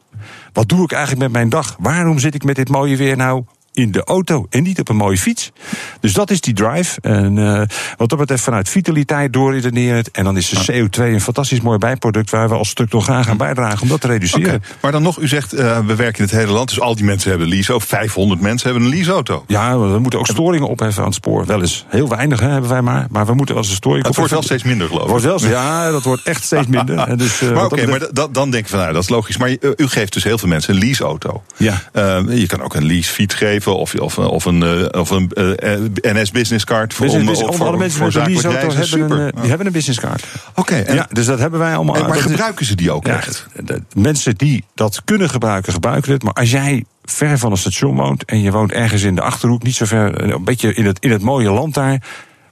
wat 0.52 0.69
doe 0.69 0.84
ik 0.84 0.92
eigenlijk 0.92 1.22
met 1.22 1.32
mijn 1.32 1.49
dag? 1.49 1.76
Waarom 1.78 2.19
zit 2.19 2.34
ik 2.34 2.44
met 2.44 2.56
dit 2.56 2.69
mooie 2.69 2.96
weer 2.96 3.16
nou 3.16 3.44
in 3.76 3.90
de 3.90 4.05
auto 4.05 4.46
en 4.50 4.62
niet 4.62 4.81
op 4.81 4.88
een 4.88 4.96
mooie 4.96 5.19
fiets. 5.19 5.52
Dus 6.00 6.12
dat 6.12 6.31
is 6.31 6.40
die 6.40 6.55
drive. 6.55 7.00
En 7.00 7.37
uh, 7.37 7.62
wat 7.96 8.08
dat 8.08 8.19
betreft 8.19 8.43
vanuit 8.43 8.69
vitaliteit 8.69 9.32
doorredeneren. 9.32 10.05
En 10.12 10.25
dan 10.25 10.37
is 10.37 10.49
de 10.49 10.73
CO2 10.73 11.02
een 11.02 11.20
fantastisch 11.20 11.61
mooi 11.61 11.78
bijproduct 11.78 12.31
waar 12.31 12.49
we 12.49 12.55
als 12.55 12.69
stuk 12.69 12.88
toch 12.88 13.05
graag 13.05 13.28
aan 13.28 13.37
bijdragen 13.37 13.82
om 13.82 13.88
dat 13.88 14.00
te 14.00 14.06
reduceren. 14.06 14.55
Okay. 14.55 14.61
Maar 14.81 14.93
dan 14.93 15.02
nog, 15.02 15.19
u 15.19 15.28
zegt 15.28 15.55
uh, 15.55 15.78
we 15.87 15.94
werken 15.94 16.19
in 16.19 16.25
het 16.25 16.38
hele 16.38 16.52
land, 16.52 16.69
dus 16.69 16.81
al 16.81 16.96
die 16.96 17.05
mensen 17.05 17.31
hebben 17.31 17.49
een 17.49 17.55
lease. 17.55 17.81
500 17.81 18.40
mensen 18.40 18.70
hebben 18.70 18.88
een 18.88 18.94
leaseauto. 18.94 19.44
Ja, 19.46 19.78
we 19.78 19.99
moeten 19.99 20.19
ook 20.19 20.26
storingen 20.26 20.69
opheffen 20.69 21.02
aan 21.02 21.08
het 21.08 21.17
spoor. 21.17 21.46
Wel 21.46 21.61
eens 21.61 21.84
heel 21.88 22.08
weinig 22.08 22.40
hè, 22.40 22.49
hebben 22.49 22.70
wij 22.70 22.82
maar, 22.82 23.06
maar 23.11 23.26
we 23.26 23.34
moeten 23.34 23.55
wel 23.55 23.62
eens 23.62 23.73
een 23.73 23.78
storing. 23.78 24.06
Het 24.06 24.17
wordt 24.17 24.31
wel 24.31 24.43
steeds 24.43 24.62
minder, 24.62 24.87
geloof 24.87 25.02
ik. 25.02 25.08
Wordt 25.08 25.25
wel, 25.25 25.50
ja, 25.50 25.90
dat 25.90 26.02
wordt 26.02 26.23
echt 26.23 26.44
steeds 26.44 26.67
minder. 26.67 26.94
Dus, 27.17 27.40
uh, 27.40 27.52
maar 27.52 27.64
oké, 27.64 27.75
okay, 27.75 27.87
maar 27.87 28.08
da 28.12 28.26
dan 28.31 28.50
denk 28.50 28.64
ik 28.64 28.70
van 28.70 28.78
nou, 28.78 28.93
dat 28.93 29.02
is 29.02 29.08
logisch. 29.08 29.37
Maar 29.37 29.50
u 29.76 29.88
geeft 29.88 30.12
dus 30.12 30.25
heel 30.25 30.38
veel 30.38 30.49
mensen 30.49 30.75
een 30.75 30.81
leaseauto. 30.81 31.43
Ja. 31.56 31.82
je 32.28 32.46
kan 32.46 32.62
ook 32.62 32.75
een 32.75 32.84
leasefiets 32.84 33.34
geven 33.34 33.65
of, 33.74 33.94
of, 33.94 34.18
of 34.18 34.44
een, 34.44 34.94
of 34.94 35.10
een 35.10 35.30
uh, 35.34 36.12
NS 36.14 36.30
business 36.30 36.64
card 36.64 36.94
voor 36.94 37.06
business, 37.06 37.42
om, 37.42 37.54
voor, 37.54 37.78
mensen 37.78 37.98
voor 37.98 38.06
met 38.06 38.16
een 38.16 38.32
leaseauto 38.32 38.76
hebben, 38.76 39.10
een, 39.10 39.32
die 39.40 39.48
hebben 39.48 39.66
een 39.66 39.72
business 39.72 40.00
card. 40.00 40.24
Oké. 40.54 40.60
Okay, 40.60 40.94
ja, 40.94 41.06
dus 41.12 41.26
dat 41.26 41.38
hebben 41.38 41.58
wij 41.58 41.74
allemaal. 41.74 41.96
En, 41.96 42.06
maar 42.06 42.16
gebruiken 42.16 42.66
ze 42.66 42.74
die 42.74 42.90
ook 42.90 43.06
ja, 43.06 43.16
echt? 43.16 43.46
De, 43.64 43.82
mensen 43.94 44.36
die 44.36 44.64
dat 44.74 45.02
kunnen 45.04 45.30
gebruiken, 45.30 45.72
gebruiken 45.72 46.12
het. 46.12 46.22
Maar 46.22 46.32
als 46.32 46.50
jij 46.50 46.84
ver 47.04 47.38
van 47.38 47.50
een 47.50 47.56
station 47.56 47.96
woont 47.96 48.24
en 48.24 48.40
je 48.40 48.50
woont 48.50 48.72
ergens 48.72 49.02
in 49.02 49.14
de 49.14 49.22
achterhoek, 49.22 49.62
niet 49.62 49.74
zo 49.74 49.84
ver, 49.84 50.32
een 50.32 50.44
beetje 50.44 50.74
in 50.74 50.86
het, 50.86 50.98
in 50.98 51.10
het 51.10 51.22
mooie 51.22 51.50
land 51.50 51.74
daar 51.74 52.02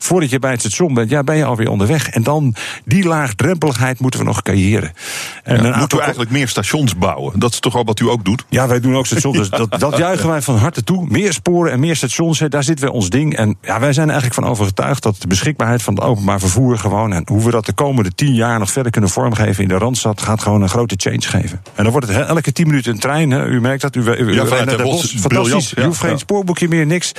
voordat 0.05 0.31
je 0.31 0.39
bij 0.39 0.51
het 0.51 0.61
station 0.61 0.95
bent, 0.95 1.11
ja, 1.11 1.23
ben 1.23 1.37
je 1.37 1.45
alweer 1.45 1.71
onderweg. 1.71 2.09
En 2.09 2.23
dan 2.23 2.55
die 2.85 3.05
laagdrempeligheid 3.05 4.01
moeten 4.01 4.21
we 4.21 4.27
nog 4.27 4.43
creëren. 4.43 4.93
En 5.43 5.63
ja, 5.63 5.79
moeten 5.79 5.97
we 5.97 6.03
eigenlijk 6.03 6.33
meer 6.33 6.49
stations 6.49 6.97
bouwen? 6.97 7.39
Dat 7.39 7.53
is 7.53 7.59
toch 7.59 7.77
al 7.77 7.85
wat 7.85 8.01
u 8.01 8.09
ook 8.09 8.25
doet? 8.25 8.45
Ja, 8.49 8.69
wij 8.69 8.81
doen 8.81 8.97
ook 8.97 9.07
stations. 9.07 9.37
Dus 9.37 9.51
dat, 9.51 9.71
dat 9.81 9.97
juichen 9.97 10.29
wij 10.29 10.43
van 10.43 10.57
harte 10.57 10.85
toe. 10.85 11.07
Meer 11.09 11.33
sporen 11.33 11.73
en 11.73 11.81
meer 11.81 11.97
stations, 11.97 12.39
daar 12.39 12.65
zitten 12.65 12.87
we 12.87 12.93
ons 12.93 13.11
ding. 13.11 13.37
En 13.37 13.57
ja, 13.63 13.81
wij 13.81 13.93
zijn 13.93 14.11
eigenlijk 14.11 14.41
van 14.41 14.51
overtuigd 14.51 15.03
dat 15.03 15.17
de 15.21 15.27
beschikbaarheid 15.27 15.83
van 15.83 15.95
het 15.95 16.05
openbaar 16.05 16.41
vervoer 16.41 16.79
gewoon... 16.79 17.13
en 17.13 17.23
hoe 17.27 17.45
we 17.45 17.51
dat 17.51 17.67
de 17.67 17.73
komende 17.73 18.15
tien 18.15 18.35
jaar 18.35 18.59
nog 18.59 18.71
verder 18.71 18.93
kunnen 18.93 19.11
vormgeven 19.11 19.63
in 19.63 19.69
de 19.69 19.79
Randstad... 19.79 20.23
gaat 20.23 20.43
gewoon 20.43 20.63
een 20.63 20.69
grote 20.69 20.95
change 20.99 21.23
geven. 21.23 21.63
En 21.75 21.83
dan 21.83 21.93
wordt 21.93 22.09
het 22.09 22.27
elke 22.27 22.53
tien 22.53 22.67
minuten 22.67 22.93
een 22.93 22.99
trein. 22.99 23.31
Hè. 23.31 23.47
U 23.47 23.61
merkt 23.61 23.83
dat. 23.83 23.97
U, 23.97 24.01
u, 24.01 24.35
ja, 24.35 24.47
vanuit 24.47 24.71
de 24.71 24.83
bos, 24.83 25.15
fantastisch. 25.19 25.73
Ja, 25.77 25.83
u 25.83 25.87
hoeft 25.87 26.01
geen 26.01 26.11
ja. 26.11 26.17
spoorboekje 26.17 26.69
meer, 26.69 26.87
niks. 26.87 27.13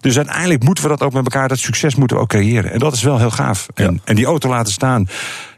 Dus 0.00 0.16
uiteindelijk 0.16 0.62
moeten 0.62 0.84
we 0.84 0.90
dat 0.90 1.02
ook 1.02 1.12
met 1.12 1.24
elkaar, 1.24 1.48
dat 1.48 1.58
succes 1.58 1.94
moeten 1.94 2.16
we 2.16 2.22
ook 2.22 2.25
creëren. 2.26 2.72
En 2.72 2.78
dat 2.78 2.92
is 2.92 3.02
wel 3.02 3.18
heel 3.18 3.30
gaaf. 3.30 3.66
En, 3.74 3.92
ja. 3.92 4.00
en 4.04 4.16
die 4.16 4.26
auto 4.26 4.48
laten 4.48 4.72
staan. 4.72 5.08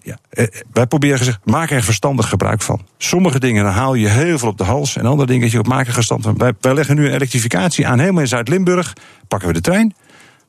Ja, 0.02 0.18
eh, 0.30 0.46
wij 0.72 0.86
proberen 0.86 1.18
gezegd, 1.18 1.38
maak 1.44 1.70
er 1.70 1.82
verstandig 1.82 2.28
gebruik 2.28 2.62
van. 2.62 2.80
Sommige 2.98 3.40
dingen 3.40 3.64
dan 3.64 3.72
haal 3.72 3.94
je 3.94 4.08
heel 4.08 4.38
veel 4.38 4.48
op 4.48 4.58
de 4.58 4.64
hals. 4.64 4.96
En 4.96 5.06
andere 5.06 5.26
dingen, 5.26 5.50
je 5.50 5.60
maak 5.62 5.86
er 5.86 5.92
gestand 5.92 6.22
van. 6.22 6.36
Wij, 6.36 6.52
wij 6.60 6.74
leggen 6.74 6.96
nu 6.96 7.06
een 7.06 7.14
elektrificatie 7.14 7.86
aan, 7.86 7.98
helemaal 7.98 8.20
in 8.20 8.28
Zuid-Limburg. 8.28 8.92
Pakken 9.28 9.48
we 9.48 9.54
de 9.54 9.60
trein. 9.60 9.94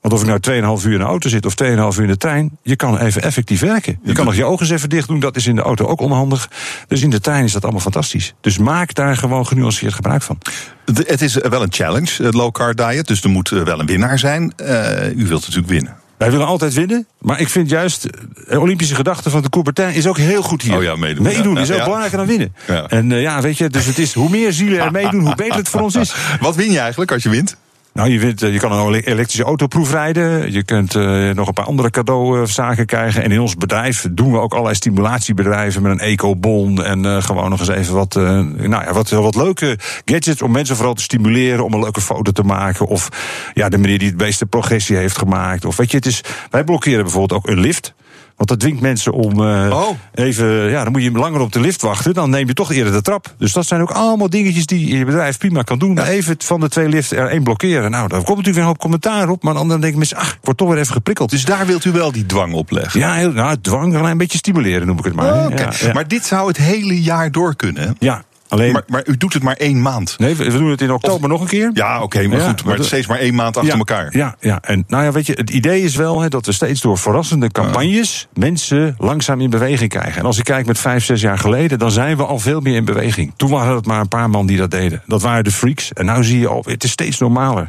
Want 0.02 0.14
of 0.14 0.22
ik 0.22 0.28
nou 0.28 0.80
2,5 0.80 0.86
uur 0.86 0.94
in 0.94 1.00
de 1.00 1.06
auto 1.06 1.30
zit 1.30 1.46
of 1.46 1.54
2,5 1.64 1.68
uur 1.68 2.02
in 2.02 2.08
de 2.08 2.18
trein, 2.18 2.58
je 2.62 2.76
kan 2.76 2.98
even 2.98 3.22
effectief 3.22 3.60
werken. 3.60 4.00
Je 4.04 4.14
kan 4.14 4.26
nog 4.26 4.36
je 4.36 4.46
ogen 4.46 4.66
eens 4.66 4.76
even 4.76 4.90
dicht 4.90 5.08
doen, 5.08 5.20
dat 5.20 5.36
is 5.36 5.48
in 5.48 5.56
de 5.56 5.62
auto 5.62 5.86
ook 5.86 6.02
onhandig. 6.02 6.50
Dus 6.88 7.02
in 7.02 7.10
de 7.10 7.20
trein 7.20 7.44
is 7.44 7.52
dat 7.52 7.64
allemaal 7.64 7.82
fantastisch. 7.82 8.34
Dus 8.42 8.58
maak 8.58 8.94
daar 8.94 9.18
gewoon 9.18 9.48
genuanceerd 9.48 9.94
gebruik 9.94 10.22
van. 10.22 10.38
Het 10.86 11.22
is 11.22 11.34
wel 11.34 11.62
een 11.62 11.74
challenge, 11.74 12.24
het 12.24 12.34
low 12.34 12.52
car 12.52 12.76
diet, 12.76 13.08
dus 13.08 13.24
er 13.24 13.30
moet 13.30 13.50
wel 13.50 13.80
een 13.80 13.86
winnaar 13.86 14.20
zijn. 14.20 14.54
Uh, 14.62 15.16
u 15.16 15.28
wilt 15.28 15.42
natuurlijk 15.42 15.68
winnen. 15.68 15.96
Wij 16.20 16.32
willen 16.32 16.46
altijd 16.46 16.74
winnen, 16.74 17.08
maar 17.18 17.40
ik 17.40 17.50
vind 17.50 17.70
juist 17.70 18.02
de 18.48 18.60
Olympische 18.60 18.96
gedachte 18.96 19.30
van 19.30 19.42
de 19.42 19.50
Coubertin 19.50 19.94
is 19.94 20.08
ook 20.08 20.18
heel 20.18 20.42
goed 20.42 20.62
hier. 20.62 20.76
Oh 20.76 20.84
ja, 20.84 20.96
meedoen. 20.96 21.24
Meedoen 21.24 21.56
ja, 21.56 21.62
is 21.62 21.72
ook 21.72 21.78
ja. 21.78 21.84
belangrijker 21.84 22.18
dan 22.18 22.28
winnen. 22.28 22.54
En 22.88 23.10
uh, 23.10 23.22
ja, 23.22 23.42
weet 23.42 23.58
je, 23.58 23.70
dus 23.70 23.86
het 23.86 23.98
is 23.98 24.14
hoe 24.14 24.30
meer 24.30 24.54
zielen 24.54 24.80
er 24.80 24.92
meedoen, 24.92 25.22
hoe 25.22 25.36
beter 25.36 25.56
het 25.56 25.70
voor 25.70 25.82
ons 25.82 25.96
is. 25.96 26.16
Wat 26.42 26.56
win 26.56 26.72
je 26.72 26.80
eigenlijk 26.80 27.12
als 27.12 27.24
je 27.24 27.30
wint? 27.30 27.58
Nou, 27.94 28.10
je, 28.10 28.20
wint, 28.20 28.40
je 28.40 28.60
kan 28.60 28.72
een 28.72 28.94
elektrische 28.94 29.44
auto 29.44 29.68
proefrijden. 29.68 30.52
Je 30.52 30.64
kunt 30.64 30.96
uh, 30.96 31.30
nog 31.30 31.48
een 31.48 31.54
paar 31.54 31.66
andere 31.66 31.90
cadeauzaken 31.90 32.86
krijgen. 32.86 33.24
En 33.24 33.32
in 33.32 33.40
ons 33.40 33.56
bedrijf 33.56 34.06
doen 34.12 34.32
we 34.32 34.40
ook 34.40 34.52
allerlei 34.52 34.76
stimulatiebedrijven 34.76 35.82
met 35.82 35.92
een 35.92 36.00
ecobon. 36.00 36.84
En 36.84 37.06
uh, 37.06 37.22
gewoon 37.22 37.50
nog 37.50 37.60
eens 37.60 37.70
even 37.70 37.94
wat, 37.94 38.16
uh, 38.16 38.24
nou 38.58 38.84
ja, 38.84 38.94
wat, 38.94 39.10
wat 39.10 39.36
leuke 39.36 39.78
gadgets 40.06 40.42
om 40.42 40.52
mensen 40.52 40.76
vooral 40.76 40.94
te 40.94 41.02
stimuleren 41.02 41.66
om 41.66 41.74
een 41.74 41.80
leuke 41.80 42.02
foto 42.02 42.32
te 42.32 42.44
maken. 42.44 42.86
Of 42.86 43.10
ja, 43.54 43.70
de 43.70 43.78
meneer 43.78 44.00
die 44.00 44.10
het 44.10 44.18
meeste 44.18 44.46
progressie 44.46 44.96
heeft 44.96 45.18
gemaakt. 45.18 45.66
Of 45.66 45.78
weet 45.78 45.92
je, 45.92 45.98
het 45.98 46.06
is, 46.06 46.22
wij 46.50 46.64
blokkeren 46.64 47.04
bijvoorbeeld 47.04 47.44
ook 47.44 47.50
een 47.50 47.60
lift. 47.60 47.94
Want 48.40 48.52
dat 48.52 48.60
dwingt 48.60 48.82
mensen 48.82 49.14
om 49.14 49.40
uh, 49.40 49.70
oh. 49.72 49.90
even, 50.14 50.70
ja, 50.70 50.84
dan 50.84 50.92
moet 50.92 51.04
je 51.04 51.12
langer 51.12 51.40
op 51.40 51.52
de 51.52 51.60
lift 51.60 51.82
wachten. 51.82 52.14
Dan 52.14 52.30
neem 52.30 52.48
je 52.48 52.54
toch 52.54 52.72
eerder 52.72 52.94
de 52.94 53.02
trap. 53.02 53.34
Dus 53.38 53.54
dat 53.54 53.66
zijn 53.66 53.82
ook 53.82 53.92
allemaal 53.92 54.30
dingetjes 54.30 54.66
die 54.66 54.98
je 54.98 55.06
bedrijf 55.06 55.38
prima 55.38 55.62
kan 55.62 55.80
doen. 55.80 56.00
Even 56.00 56.36
van 56.38 56.60
de 56.60 56.70
twee 56.70 56.90
liften 56.90 57.18
er 57.18 57.30
één 57.30 57.44
blokkeren. 57.44 57.92
Nou, 57.92 58.08
daar 58.08 58.24
komt 58.24 58.28
natuurlijk 58.28 58.56
weer 58.56 58.64
een 58.64 58.70
hoop 58.70 58.80
commentaar 58.80 59.30
op. 59.30 59.44
Maar 59.44 59.54
dan 59.54 59.68
denken 59.68 59.98
mensen, 59.98 60.18
ach, 60.18 60.34
ik 60.34 60.40
word 60.42 60.58
toch 60.58 60.70
weer 60.70 60.78
even 60.78 60.94
geprikkeld. 60.94 61.30
Dus 61.30 61.46
daar 61.46 61.66
wilt 61.66 61.86
u 61.86 61.92
wel 61.92 62.12
die 62.12 62.26
dwang 62.26 62.54
op 62.54 62.72
leggen? 62.72 63.00
Ja, 63.00 63.14
heel, 63.14 63.32
nou, 63.32 63.58
dwang, 63.62 63.96
een 63.96 64.18
beetje 64.18 64.38
stimuleren 64.38 64.88
noem 64.88 64.98
ik 64.98 65.04
het 65.04 65.16
maar. 65.16 65.46
Oh, 65.46 65.58
ja, 65.80 65.94
Maar 65.94 66.08
dit 66.08 66.26
zou 66.26 66.48
het 66.48 66.58
hele 66.58 67.02
jaar 67.02 67.32
door 67.32 67.56
kunnen? 67.56 67.96
Ja, 68.00 68.24
Alleen, 68.50 68.72
maar, 68.72 68.84
maar, 68.88 69.04
u 69.06 69.18
doet 69.18 69.34
het 69.34 69.44
maar 69.44 69.56
één 69.56 69.82
maand. 69.82 70.16
Nee, 70.18 70.36
we, 70.36 70.52
doen 70.52 70.70
het 70.70 70.82
in 70.82 70.92
oktober 70.92 71.30
nog 71.30 71.42
een 71.42 71.48
keer. 71.48 71.70
Ja, 71.74 72.02
oké, 72.02 72.28
maar 72.28 72.40
goed. 72.40 72.64
Maar 72.64 72.74
het 72.74 72.82
is 72.82 72.88
steeds 72.88 73.08
maar 73.08 73.20
één 73.20 73.36
maand 73.36 73.58
achter 73.58 73.78
elkaar. 73.78 74.18
Ja, 74.18 74.36
ja, 74.40 74.60
en 74.62 74.84
nou 74.88 75.04
ja, 75.04 75.12
weet 75.12 75.26
je, 75.26 75.34
het 75.34 75.50
idee 75.50 75.82
is 75.82 75.96
wel 75.96 76.30
dat 76.30 76.46
we 76.46 76.52
steeds 76.52 76.82
door 76.82 76.98
verrassende 76.98 77.52
campagnes 77.52 78.28
mensen 78.34 78.96
langzaam 78.98 79.42
in 79.42 79.50
beweging 79.50 79.90
krijgen. 79.90 80.20
En 80.20 80.26
als 80.26 80.38
ik 80.38 80.44
kijk 80.44 80.66
met 80.66 80.80
vijf, 80.80 81.06
zes 81.06 81.22
jaar 81.22 81.38
geleden, 81.38 81.80
dan 81.80 81.92
zijn 81.92 82.18
we 82.18 82.26
al 82.26 82.40
veel 82.40 82.60
meer 82.60 82.76
in 82.76 82.86
beweging. 82.86 83.34
Toen 83.36 83.50
waren 83.50 83.76
het 83.76 83.86
maar 83.86 84.00
een 84.00 84.08
paar 84.08 84.30
man 84.30 84.46
die 84.46 84.58
dat 84.58 84.72
deden. 84.72 85.02
Dat 85.06 85.22
waren 85.22 85.44
de 85.44 85.52
freaks. 85.52 85.94
En 85.94 86.06
nu 86.06 86.24
zie 86.24 86.40
je 86.40 86.48
al, 86.48 86.64
het 86.66 86.84
is 86.84 86.92
steeds 86.92 87.20
normaler. 87.20 87.68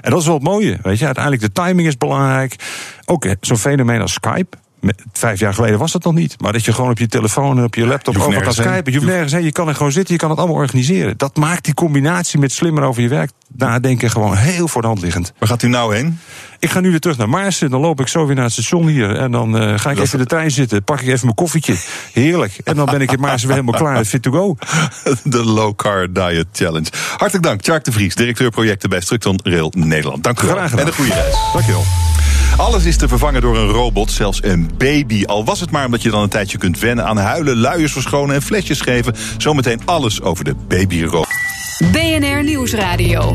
En 0.00 0.10
dat 0.10 0.20
is 0.20 0.26
wel 0.26 0.34
het 0.34 0.44
mooie. 0.44 0.78
Weet 0.82 0.98
je, 0.98 1.04
uiteindelijk 1.04 1.44
de 1.44 1.62
timing 1.62 1.88
is 1.88 1.96
belangrijk. 1.96 2.56
Ook 3.04 3.26
zo'n 3.40 3.56
fenomeen 3.56 4.00
als 4.00 4.12
Skype 4.12 4.56
vijf 5.12 5.40
jaar 5.40 5.54
geleden 5.54 5.78
was 5.78 5.92
dat 5.92 6.04
nog 6.04 6.14
niet. 6.14 6.40
Maar 6.40 6.52
dat 6.52 6.64
je 6.64 6.72
gewoon 6.72 6.90
op 6.90 6.98
je 6.98 7.06
telefoon, 7.06 7.64
op 7.64 7.74
je 7.74 7.86
laptop 7.86 8.18
over 8.18 8.42
kan 8.42 8.52
skypen. 8.52 8.92
Je 8.92 8.98
hoeft 8.98 9.10
nergens 9.10 9.32
heen. 9.32 9.44
Je 9.44 9.52
kan 9.52 9.68
er 9.68 9.74
gewoon 9.74 9.92
zitten. 9.92 10.14
Je 10.14 10.20
kan 10.20 10.30
het 10.30 10.38
allemaal 10.38 10.56
organiseren. 10.56 11.18
Dat 11.18 11.36
maakt 11.36 11.64
die 11.64 11.74
combinatie 11.74 12.38
met 12.38 12.52
slimmer 12.52 12.82
over 12.82 13.02
je 13.02 13.08
werk 13.08 13.30
nadenken 13.56 14.10
gewoon 14.10 14.36
heel 14.36 14.68
voor 14.68 14.80
de 14.80 14.88
hand 14.88 15.00
liggend. 15.00 15.32
Waar 15.38 15.48
gaat 15.48 15.62
u 15.62 15.68
nou 15.68 15.94
heen? 15.94 16.18
Ik 16.62 16.70
ga 16.70 16.80
nu 16.80 16.90
weer 16.90 17.00
terug 17.00 17.16
naar 17.16 17.28
Maarsen. 17.28 17.70
Dan 17.70 17.80
loop 17.80 18.00
ik 18.00 18.08
zo 18.08 18.26
weer 18.26 18.34
naar 18.34 18.44
het 18.44 18.52
station 18.52 18.86
hier. 18.86 19.16
En 19.16 19.30
dan 19.30 19.62
uh, 19.62 19.78
ga 19.78 19.90
ik 19.90 19.98
even 19.98 20.12
in 20.12 20.18
de 20.18 20.26
trein 20.26 20.50
zitten. 20.50 20.84
Pak 20.84 21.00
ik 21.00 21.06
even 21.06 21.20
mijn 21.22 21.34
koffietje. 21.34 21.74
Heerlijk. 22.12 22.58
En 22.64 22.76
dan 22.76 22.86
ben 22.86 23.00
ik 23.00 23.12
in 23.12 23.20
Maarsen 23.20 23.48
weer 23.48 23.56
helemaal 23.56 23.80
klaar. 23.80 24.04
Fit 24.04 24.22
to 24.22 24.30
go. 24.30 24.56
De 25.24 25.44
Low 25.44 25.76
Car 25.76 26.12
Diet 26.12 26.46
Challenge. 26.52 26.86
Hartelijk 27.16 27.44
dank, 27.44 27.60
Tjark 27.60 27.84
de 27.84 27.92
Vries, 27.92 28.14
directeur 28.14 28.50
projecten 28.50 28.88
bij 28.88 29.00
Structon 29.00 29.40
Rail 29.42 29.72
Nederland. 29.76 30.24
Dank 30.24 30.40
u 30.40 30.46
wel. 30.46 30.56
Graag 30.56 30.70
gedaan. 30.70 30.84
En 30.84 30.90
een 30.90 30.98
goede 30.98 31.14
reis. 31.14 31.34
Dank 31.52 31.64
je 31.64 31.72
wel. 31.72 31.84
Alles 32.56 32.84
is 32.84 32.96
te 32.96 33.08
vervangen 33.08 33.40
door 33.40 33.56
een 33.56 33.68
robot, 33.68 34.10
zelfs 34.10 34.42
een 34.42 34.70
baby. 34.78 35.24
Al 35.24 35.44
was 35.44 35.60
het 35.60 35.70
maar 35.70 35.84
omdat 35.84 36.02
je 36.02 36.10
dan 36.10 36.22
een 36.22 36.28
tijdje 36.28 36.58
kunt 36.58 36.78
wennen 36.78 37.06
aan 37.06 37.16
huilen, 37.16 37.56
luiers 37.56 37.92
verschonen 37.92 38.34
en 38.34 38.42
flesjes 38.42 38.80
geven. 38.80 39.14
Zometeen 39.38 39.80
alles 39.84 40.22
over 40.22 40.44
de 40.44 40.54
babyrobot. 40.68 41.26
BNR 41.92 42.44
Nieuwsradio. 42.44 43.32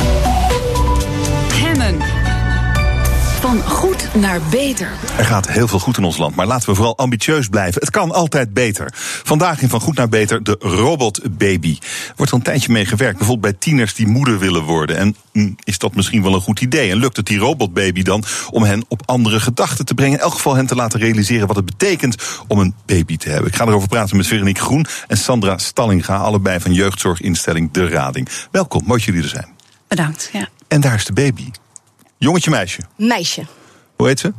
Van 3.57 3.69
goed 3.69 4.15
naar 4.15 4.41
beter. 4.49 4.91
Er 5.17 5.25
gaat 5.25 5.47
heel 5.47 5.67
veel 5.67 5.79
goed 5.79 5.97
in 5.97 6.03
ons 6.03 6.17
land, 6.17 6.35
maar 6.35 6.45
laten 6.45 6.69
we 6.69 6.75
vooral 6.75 6.97
ambitieus 6.97 7.47
blijven. 7.47 7.81
Het 7.81 7.89
kan 7.89 8.11
altijd 8.11 8.53
beter. 8.53 8.93
Vandaag 9.23 9.61
in 9.61 9.69
Van 9.69 9.79
Goed 9.79 9.95
naar 9.95 10.09
Beter 10.09 10.43
de 10.43 10.55
robotbaby. 10.59 11.77
Er 11.81 12.13
wordt 12.15 12.31
al 12.31 12.37
een 12.37 12.43
tijdje 12.43 12.71
mee 12.71 12.85
gewerkt, 12.85 13.17
bijvoorbeeld 13.17 13.51
bij 13.51 13.61
tieners 13.61 13.93
die 13.93 14.07
moeder 14.07 14.39
willen 14.39 14.63
worden. 14.63 14.97
En 14.97 15.15
hm, 15.31 15.51
is 15.63 15.77
dat 15.77 15.95
misschien 15.95 16.23
wel 16.23 16.33
een 16.33 16.41
goed 16.41 16.61
idee? 16.61 16.91
En 16.91 16.97
lukt 16.97 17.17
het 17.17 17.25
die 17.25 17.37
robotbaby 17.37 18.03
dan 18.03 18.23
om 18.49 18.63
hen 18.63 18.85
op 18.87 19.01
andere 19.05 19.39
gedachten 19.39 19.85
te 19.85 19.93
brengen? 19.93 20.17
In 20.17 20.23
elk 20.23 20.33
geval 20.33 20.55
hen 20.55 20.65
te 20.67 20.75
laten 20.75 20.99
realiseren 20.99 21.47
wat 21.47 21.55
het 21.55 21.65
betekent 21.65 22.15
om 22.47 22.59
een 22.59 22.75
baby 22.85 23.17
te 23.17 23.29
hebben. 23.29 23.47
Ik 23.47 23.55
ga 23.55 23.65
erover 23.65 23.87
praten 23.87 24.17
met 24.17 24.27
Veronique 24.27 24.63
Groen 24.63 24.85
en 25.07 25.17
Sandra 25.17 25.57
Stallinga, 25.57 26.17
allebei 26.17 26.59
van 26.59 26.73
jeugdzorginstelling 26.73 27.71
De 27.71 27.87
Rading. 27.87 28.29
Welkom, 28.51 28.81
mooi 28.85 28.97
dat 28.97 29.03
jullie 29.03 29.23
er 29.23 29.29
zijn. 29.29 29.47
Bedankt, 29.87 30.29
ja. 30.33 30.47
En 30.67 30.81
daar 30.81 30.95
is 30.95 31.05
de 31.05 31.13
baby. 31.13 31.51
Jongetje, 32.17 32.49
meisje? 32.49 32.81
Meisje. 32.95 33.45
Hoe 33.95 34.07
heet 34.07 34.19
ze? 34.19 34.33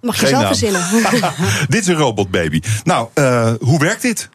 Mag 0.00 0.20
je 0.20 0.26
zelf 0.26 0.46
verzinnen. 0.46 0.82
dit 1.68 1.80
is 1.80 1.86
een 1.86 1.94
robotbaby. 1.94 2.60
Nou, 2.84 3.08
uh, 3.14 3.52
hoe 3.60 3.78
werkt 3.78 4.02
dit? 4.02 4.28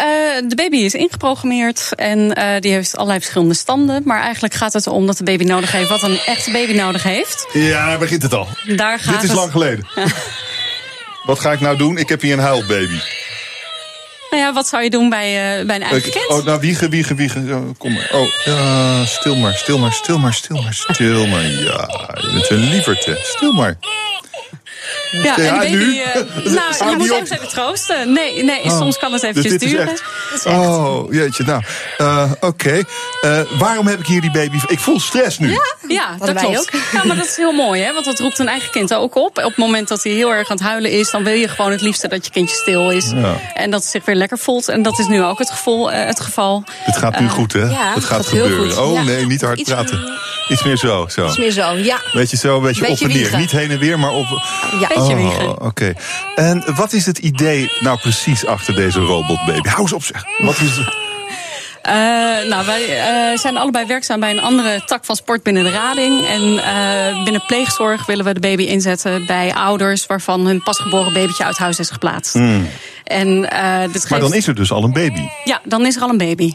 Uh, 0.00 0.06
de 0.48 0.54
baby 0.54 0.76
is 0.76 0.94
ingeprogrammeerd 0.94 1.88
en 1.94 2.38
uh, 2.38 2.60
die 2.60 2.72
heeft 2.72 2.96
allerlei 2.96 3.20
verschillende 3.20 3.54
standen. 3.54 4.02
Maar 4.04 4.20
eigenlijk 4.20 4.54
gaat 4.54 4.72
het 4.72 4.86
om 4.86 5.06
dat 5.06 5.16
de 5.16 5.24
baby 5.24 5.44
nodig 5.44 5.72
heeft 5.72 5.88
wat 5.88 6.02
een 6.02 6.18
echte 6.18 6.50
baby 6.50 6.72
nodig 6.72 7.02
heeft. 7.02 7.46
Ja, 7.52 7.86
daar 7.86 7.98
begint 7.98 8.22
het 8.22 8.34
al. 8.34 8.48
Daar 8.76 8.98
gaat 8.98 9.14
dit 9.14 9.22
is 9.22 9.28
het... 9.28 9.38
lang 9.38 9.50
geleden. 9.50 9.86
wat 11.26 11.40
ga 11.40 11.52
ik 11.52 11.60
nou 11.60 11.76
doen? 11.76 11.98
Ik 11.98 12.08
heb 12.08 12.20
hier 12.20 12.32
een 12.32 12.38
huilbaby. 12.38 12.98
Nou 14.32 14.44
ja, 14.44 14.52
wat 14.52 14.68
zou 14.68 14.82
je 14.82 14.90
doen 14.90 15.08
bij, 15.08 15.58
uh, 15.60 15.66
bij 15.66 15.76
een 15.76 15.82
eigen 15.82 16.10
kind? 16.10 16.28
Oh, 16.28 16.44
nou, 16.44 16.60
wiegen, 16.60 16.90
wiegen, 16.90 17.16
wiegen. 17.16 17.74
kom 17.78 17.92
maar. 17.92 18.10
Oh, 18.12 18.28
ja, 18.44 19.04
stil 19.04 19.36
maar, 19.36 19.54
stil 19.54 19.78
maar, 19.78 19.92
stil 19.92 20.18
maar, 20.18 20.34
stil 20.34 20.62
maar, 20.62 20.74
stil 20.74 21.26
maar. 21.26 21.42
Ja, 21.42 21.88
je 22.20 22.30
bent 22.32 22.50
een 22.50 22.68
lieverte. 22.70 23.18
Stil 23.22 23.52
maar. 23.52 23.76
Ja, 25.12 25.38
en 25.38 25.58
baby, 25.58 25.74
nu? 25.74 25.94
Uh, 25.94 26.04
nou, 26.58 26.90
je 26.90 26.94
moet 26.98 27.10
even, 27.10 27.36
even 27.36 27.48
troosten. 27.48 28.12
Nee, 28.12 28.44
nee 28.44 28.62
oh, 28.62 28.78
soms 28.78 28.98
kan 28.98 29.12
het 29.12 29.22
eventjes 29.22 29.58
dus 29.58 29.70
duren. 29.70 29.88
Echt... 29.88 30.46
Oh, 30.46 31.12
jeetje, 31.12 31.44
nou. 31.44 31.62
Uh, 31.98 32.30
Oké. 32.40 32.46
Okay. 32.46 32.84
Uh, 33.22 33.58
waarom 33.58 33.86
heb 33.86 33.98
ik 33.98 34.06
hier 34.06 34.20
die 34.20 34.30
baby? 34.30 34.58
Ik 34.66 34.78
voel 34.78 35.00
stress 35.00 35.38
nu. 35.38 35.50
Ja, 35.50 35.74
ja 35.88 36.16
dat, 36.18 36.34
klopt. 36.34 36.58
Ook. 36.58 36.70
Ja, 36.92 37.04
maar 37.04 37.16
dat 37.16 37.26
is 37.26 37.36
heel 37.36 37.52
mooi, 37.52 37.82
hè? 37.82 37.92
Want 37.92 38.04
dat 38.04 38.18
roept 38.18 38.38
een 38.38 38.48
eigen 38.48 38.70
kind 38.70 38.94
ook 38.94 39.14
op. 39.14 39.38
Op 39.38 39.44
het 39.44 39.56
moment 39.56 39.88
dat 39.88 40.02
hij 40.02 40.12
heel 40.12 40.32
erg 40.32 40.50
aan 40.50 40.56
het 40.56 40.66
huilen 40.66 40.90
is, 40.90 41.10
dan 41.10 41.24
wil 41.24 41.34
je 41.34 41.48
gewoon 41.48 41.70
het 41.70 41.80
liefste 41.80 42.08
dat 42.08 42.24
je 42.24 42.30
kindje 42.30 42.56
stil 42.56 42.90
is. 42.90 43.10
Ja. 43.10 43.36
En 43.54 43.70
dat 43.70 43.80
het 43.80 43.90
zich 43.90 44.04
weer 44.04 44.16
lekker 44.16 44.38
voelt. 44.38 44.68
En 44.68 44.82
dat 44.82 44.98
is 44.98 45.06
nu 45.06 45.22
ook 45.22 45.38
het, 45.38 45.50
gevoel, 45.50 45.90
het 45.90 46.20
geval. 46.20 46.64
Het 46.66 46.96
gaat 46.96 47.20
nu 47.20 47.28
goed, 47.28 47.52
hè? 47.52 47.64
Ja, 47.64 47.92
het 47.94 48.04
gaat, 48.04 48.16
gaat 48.16 48.26
gebeuren. 48.26 48.82
Oh 48.84 49.02
nee, 49.02 49.26
niet 49.26 49.42
hard 49.42 49.62
praten. 49.62 50.20
Iets 50.48 50.62
meer 50.62 50.76
zo, 50.76 51.06
zo. 51.08 51.26
Iets 51.26 51.36
meer 51.36 51.50
zo, 51.50 51.72
ja. 51.72 52.00
Beetje 52.12 52.36
zo, 52.36 52.56
een 52.56 52.62
beetje, 52.62 52.80
beetje 52.80 53.04
op 53.04 53.10
en 53.10 53.16
neer. 53.16 53.36
Niet 53.36 53.50
heen 53.50 53.70
en 53.70 53.78
weer, 53.78 53.98
maar 53.98 54.12
op. 54.12 54.26
Ja, 54.80 54.88
beetje 55.08 55.42
oh, 55.42 55.50
Oké. 55.50 55.64
Okay. 55.64 55.96
En 56.34 56.64
wat 56.74 56.92
is 56.92 57.06
het 57.06 57.18
idee 57.18 57.70
nou 57.80 57.98
precies 57.98 58.46
achter 58.46 58.74
deze 58.74 59.00
robotbaby? 59.00 59.68
Hou 59.68 59.80
eens 59.80 59.92
op 59.92 60.04
zeg. 60.04 60.24
Wat 60.38 60.60
is 60.60 60.76
het? 60.76 61.00
Uh, 61.86 61.92
nou, 62.48 62.66
wij 62.66 62.82
uh, 63.32 63.38
zijn 63.38 63.56
allebei 63.56 63.86
werkzaam 63.86 64.20
bij 64.20 64.30
een 64.30 64.40
andere 64.40 64.82
tak 64.84 65.04
van 65.04 65.16
sport 65.16 65.42
binnen 65.42 65.64
de 65.64 65.70
rading. 65.70 66.26
En 66.26 66.42
uh, 66.42 67.24
binnen 67.24 67.44
pleegzorg 67.46 68.06
willen 68.06 68.24
we 68.24 68.34
de 68.34 68.40
baby 68.40 68.62
inzetten 68.62 69.26
bij 69.26 69.54
ouders 69.54 70.06
waarvan 70.06 70.46
hun 70.46 70.62
pasgeboren 70.62 71.12
babytje 71.12 71.44
uit 71.44 71.58
huis 71.58 71.78
is 71.78 71.90
geplaatst. 71.90 72.34
Mm. 72.34 72.68
En, 73.04 73.40
dit 73.40 73.50
geeft... 73.92 74.10
Maar 74.10 74.20
dan 74.20 74.34
is 74.34 74.46
er 74.46 74.54
dus 74.54 74.72
al 74.72 74.84
een 74.84 74.92
baby. 74.92 75.28
Ja, 75.44 75.60
dan 75.64 75.86
is 75.86 75.96
er 75.96 76.02
al 76.02 76.08
een 76.08 76.18
baby. 76.18 76.52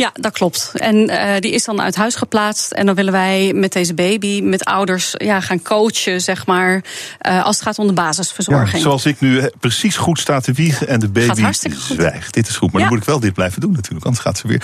Ja, 0.00 0.10
dat 0.14 0.32
klopt. 0.32 0.72
En 0.74 0.96
uh, 1.10 1.36
die 1.38 1.52
is 1.52 1.64
dan 1.64 1.80
uit 1.80 1.96
huis 1.96 2.14
geplaatst. 2.14 2.72
En 2.72 2.86
dan 2.86 2.94
willen 2.94 3.12
wij 3.12 3.52
met 3.54 3.72
deze 3.72 3.94
baby, 3.94 4.40
met 4.42 4.64
ouders, 4.64 5.14
ja, 5.16 5.40
gaan 5.40 5.62
coachen, 5.62 6.20
zeg 6.20 6.46
maar. 6.46 6.84
Uh, 7.26 7.44
als 7.44 7.56
het 7.56 7.64
gaat 7.64 7.78
om 7.78 7.86
de 7.86 7.92
basisverzorging. 7.92 8.72
Ja, 8.72 8.78
zoals 8.78 9.06
ik 9.06 9.20
nu 9.20 9.50
precies 9.60 9.96
goed 9.96 10.18
sta 10.18 10.40
te 10.40 10.52
wiegen 10.52 10.88
en 10.88 11.00
de 11.00 11.08
baby 11.08 11.52
zwijgt. 11.72 12.34
Dit 12.34 12.48
is 12.48 12.56
goed. 12.56 12.72
Maar 12.72 12.80
ja. 12.80 12.86
dan 12.86 12.96
moet 12.96 13.06
ik 13.06 13.10
wel 13.10 13.20
dit 13.20 13.34
blijven 13.34 13.60
doen 13.60 13.72
natuurlijk, 13.72 14.04
anders 14.04 14.24
gaat 14.24 14.38
ze 14.38 14.48
weer. 14.48 14.62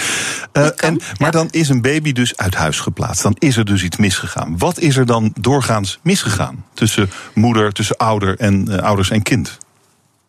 Uh, 0.53 0.69
en, 0.77 1.01
maar 1.19 1.31
dan 1.31 1.49
is 1.51 1.69
een 1.69 1.83
baby 1.83 2.13
dus 2.13 2.37
uit 2.37 2.55
huis 2.55 2.81
geplaatst. 2.81 3.23
Dan 3.23 3.37
is 3.39 3.57
er 3.57 3.65
dus 3.65 3.83
iets 3.83 3.97
misgegaan. 3.97 4.59
Wat 4.59 4.79
is 4.79 4.97
er 4.97 5.07
dan 5.07 5.33
doorgaans 5.41 5.99
misgegaan 6.03 6.65
tussen 6.75 7.11
moeder, 7.35 7.73
tussen 7.73 7.97
ouder 7.97 8.39
en 8.39 8.81
ouders 8.83 9.11
en 9.11 9.23
kind? 9.23 9.59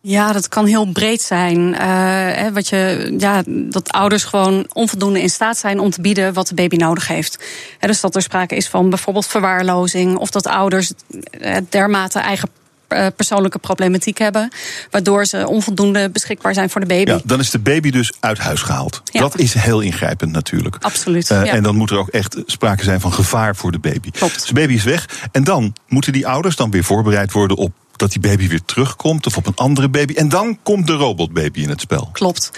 Ja, 0.02 0.34
dat 0.34 0.48
kan 0.48 0.66
heel 0.66 0.86
breed 0.86 1.22
zijn. 1.22 1.60
Uh, 1.60 2.48
wat 2.54 2.68
je, 2.68 3.14
ja, 3.18 3.44
dat 3.46 3.92
ouders 3.92 4.24
gewoon 4.24 4.66
onvoldoende 4.74 5.22
in 5.22 5.30
staat 5.30 5.58
zijn 5.58 5.80
om 5.80 5.90
te 5.90 6.02
bieden 6.02 6.34
wat 6.34 6.48
de 6.48 6.54
baby 6.54 6.76
nodig 6.76 7.08
heeft. 7.08 7.44
He, 7.80 7.88
dus 7.88 8.02
dat 8.02 8.16
er 8.16 8.22
sprake 8.22 8.56
is 8.56 8.68
van 8.68 8.90
bijvoorbeeld 8.90 9.28
verwaarlozing, 9.28 10.18
of 10.18 10.30
dat 10.30 10.48
ouders 10.48 10.92
eh, 11.32 11.58
dermate 11.70 12.20
eigen 12.20 12.50
eh, 12.88 13.08
persoonlijke 13.16 13.60
problematiek 13.60 14.18
hebben, 14.18 14.50
waardoor 14.92 15.26
ze 15.26 15.48
onvoldoende 15.48 16.10
beschikbaar 16.10 16.54
zijn 16.54 16.70
voor 16.70 16.82
de 16.82 16.88
baby. 16.88 17.12
Ja, 17.12 17.20
dan 17.24 17.40
is 17.40 17.50
de 17.50 17.60
baby 17.60 17.90
dus 17.90 18.14
uit 18.20 18.38
huis 18.38 18.62
gehaald. 18.62 19.02
Ja. 19.06 19.20
Dat 19.20 19.38
is 19.38 19.54
heel 19.54 19.80
ingrijpend 19.80 20.32
natuurlijk. 20.32 20.78
Absoluut. 20.80 21.30
Uh, 21.30 21.46
ja. 21.46 21.52
En 21.52 21.64
dan 21.64 21.76
moet 21.76 21.92
er 21.92 21.98
ook 21.98 22.10
echt 22.10 22.38
sprake 22.46 22.84
zijn 22.84 23.00
van 23.00 23.14
gevaar 23.14 23.56
voor 23.56 23.72
de 23.72 23.80
baby. 23.80 24.12
Klopt. 24.12 24.34
Dus 24.34 24.46
de 24.46 24.54
baby 24.54 24.74
is 24.74 24.84
weg. 24.84 25.30
En 25.32 25.44
dan 25.44 25.76
moeten 25.88 26.14
die 26.14 26.28
ouders 26.28 26.56
dan 26.56 26.72
weer 26.72 26.84
voorbereid 26.84 27.32
worden 27.32 27.58
op 27.58 27.72
dat 28.00 28.12
die 28.12 28.22
baby 28.22 28.48
weer 28.48 28.66
terugkomt 28.66 29.26
of 29.26 29.38
op 29.38 29.48
een 29.48 29.56
andere 29.56 29.90
baby. 29.90 30.14
En 30.14 30.30
dan 30.30 30.58
komt 30.64 30.88
de 30.88 30.94
robotbaby 30.94 31.62
in 31.62 31.70
het 31.70 31.82
spel. 31.82 32.10
Klopt. 32.12 32.52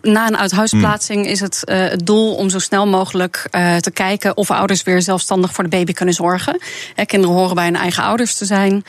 Na 0.00 0.26
een 0.26 0.36
uithuisplaatsing 0.36 1.22
hmm. 1.22 1.32
is 1.32 1.40
het, 1.40 1.62
uh, 1.64 1.88
het 1.88 2.06
doel 2.06 2.34
om 2.34 2.50
zo 2.50 2.58
snel 2.58 2.86
mogelijk 2.86 3.48
uh, 3.50 3.76
te 3.76 3.90
kijken 3.90 4.36
of 4.36 4.50
ouders 4.50 4.82
weer 4.82 5.02
zelfstandig 5.02 5.52
voor 5.52 5.64
de 5.64 5.70
baby 5.70 5.92
kunnen 5.92 6.14
zorgen. 6.14 6.60
He, 6.94 7.04
kinderen 7.04 7.36
horen 7.36 7.54
bij 7.54 7.64
hun 7.64 7.76
eigen 7.76 8.02
ouders 8.02 8.34
te 8.34 8.44
zijn. 8.44 8.84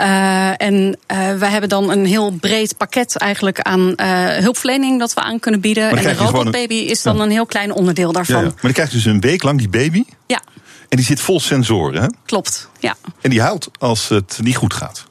Uh, 0.00 0.62
en 0.62 0.98
wij 1.38 1.50
hebben 1.50 1.68
dan 1.68 1.90
een 1.90 2.06
heel 2.06 2.30
breed 2.30 2.76
pakket 2.76 3.16
eigenlijk 3.16 3.60
aan 3.60 3.94
hulpverlening 4.42 4.98
dat 4.98 5.14
we 5.14 5.20
aan 5.20 5.40
kunnen 5.40 5.60
bieden. 5.60 5.90
En 5.96 6.02
de 6.02 6.14
robotbaby 6.14 6.74
een... 6.74 6.86
is 6.86 7.02
dan 7.02 7.16
ja. 7.16 7.22
een 7.22 7.30
heel 7.30 7.46
klein 7.46 7.72
onderdeel 7.72 8.12
daarvan. 8.12 8.36
Ja, 8.36 8.42
ja. 8.42 8.46
Maar 8.46 8.62
dan 8.62 8.72
krijg 8.72 8.88
je 8.88 8.96
dus 8.96 9.04
een 9.04 9.20
week 9.20 9.42
lang 9.42 9.58
die 9.58 9.68
baby. 9.68 10.04
Ja. 10.26 10.40
En 10.88 10.96
die 10.96 11.06
zit 11.06 11.20
vol 11.20 11.40
sensoren, 11.40 12.02
hè? 12.02 12.08
Klopt, 12.26 12.68
ja. 12.78 12.96
En 13.20 13.30
die 13.30 13.40
huilt 13.40 13.70
als 13.78 14.08
het 14.08 14.38
niet 14.42 14.56
goed 14.56 14.74
gaat. 14.74 15.08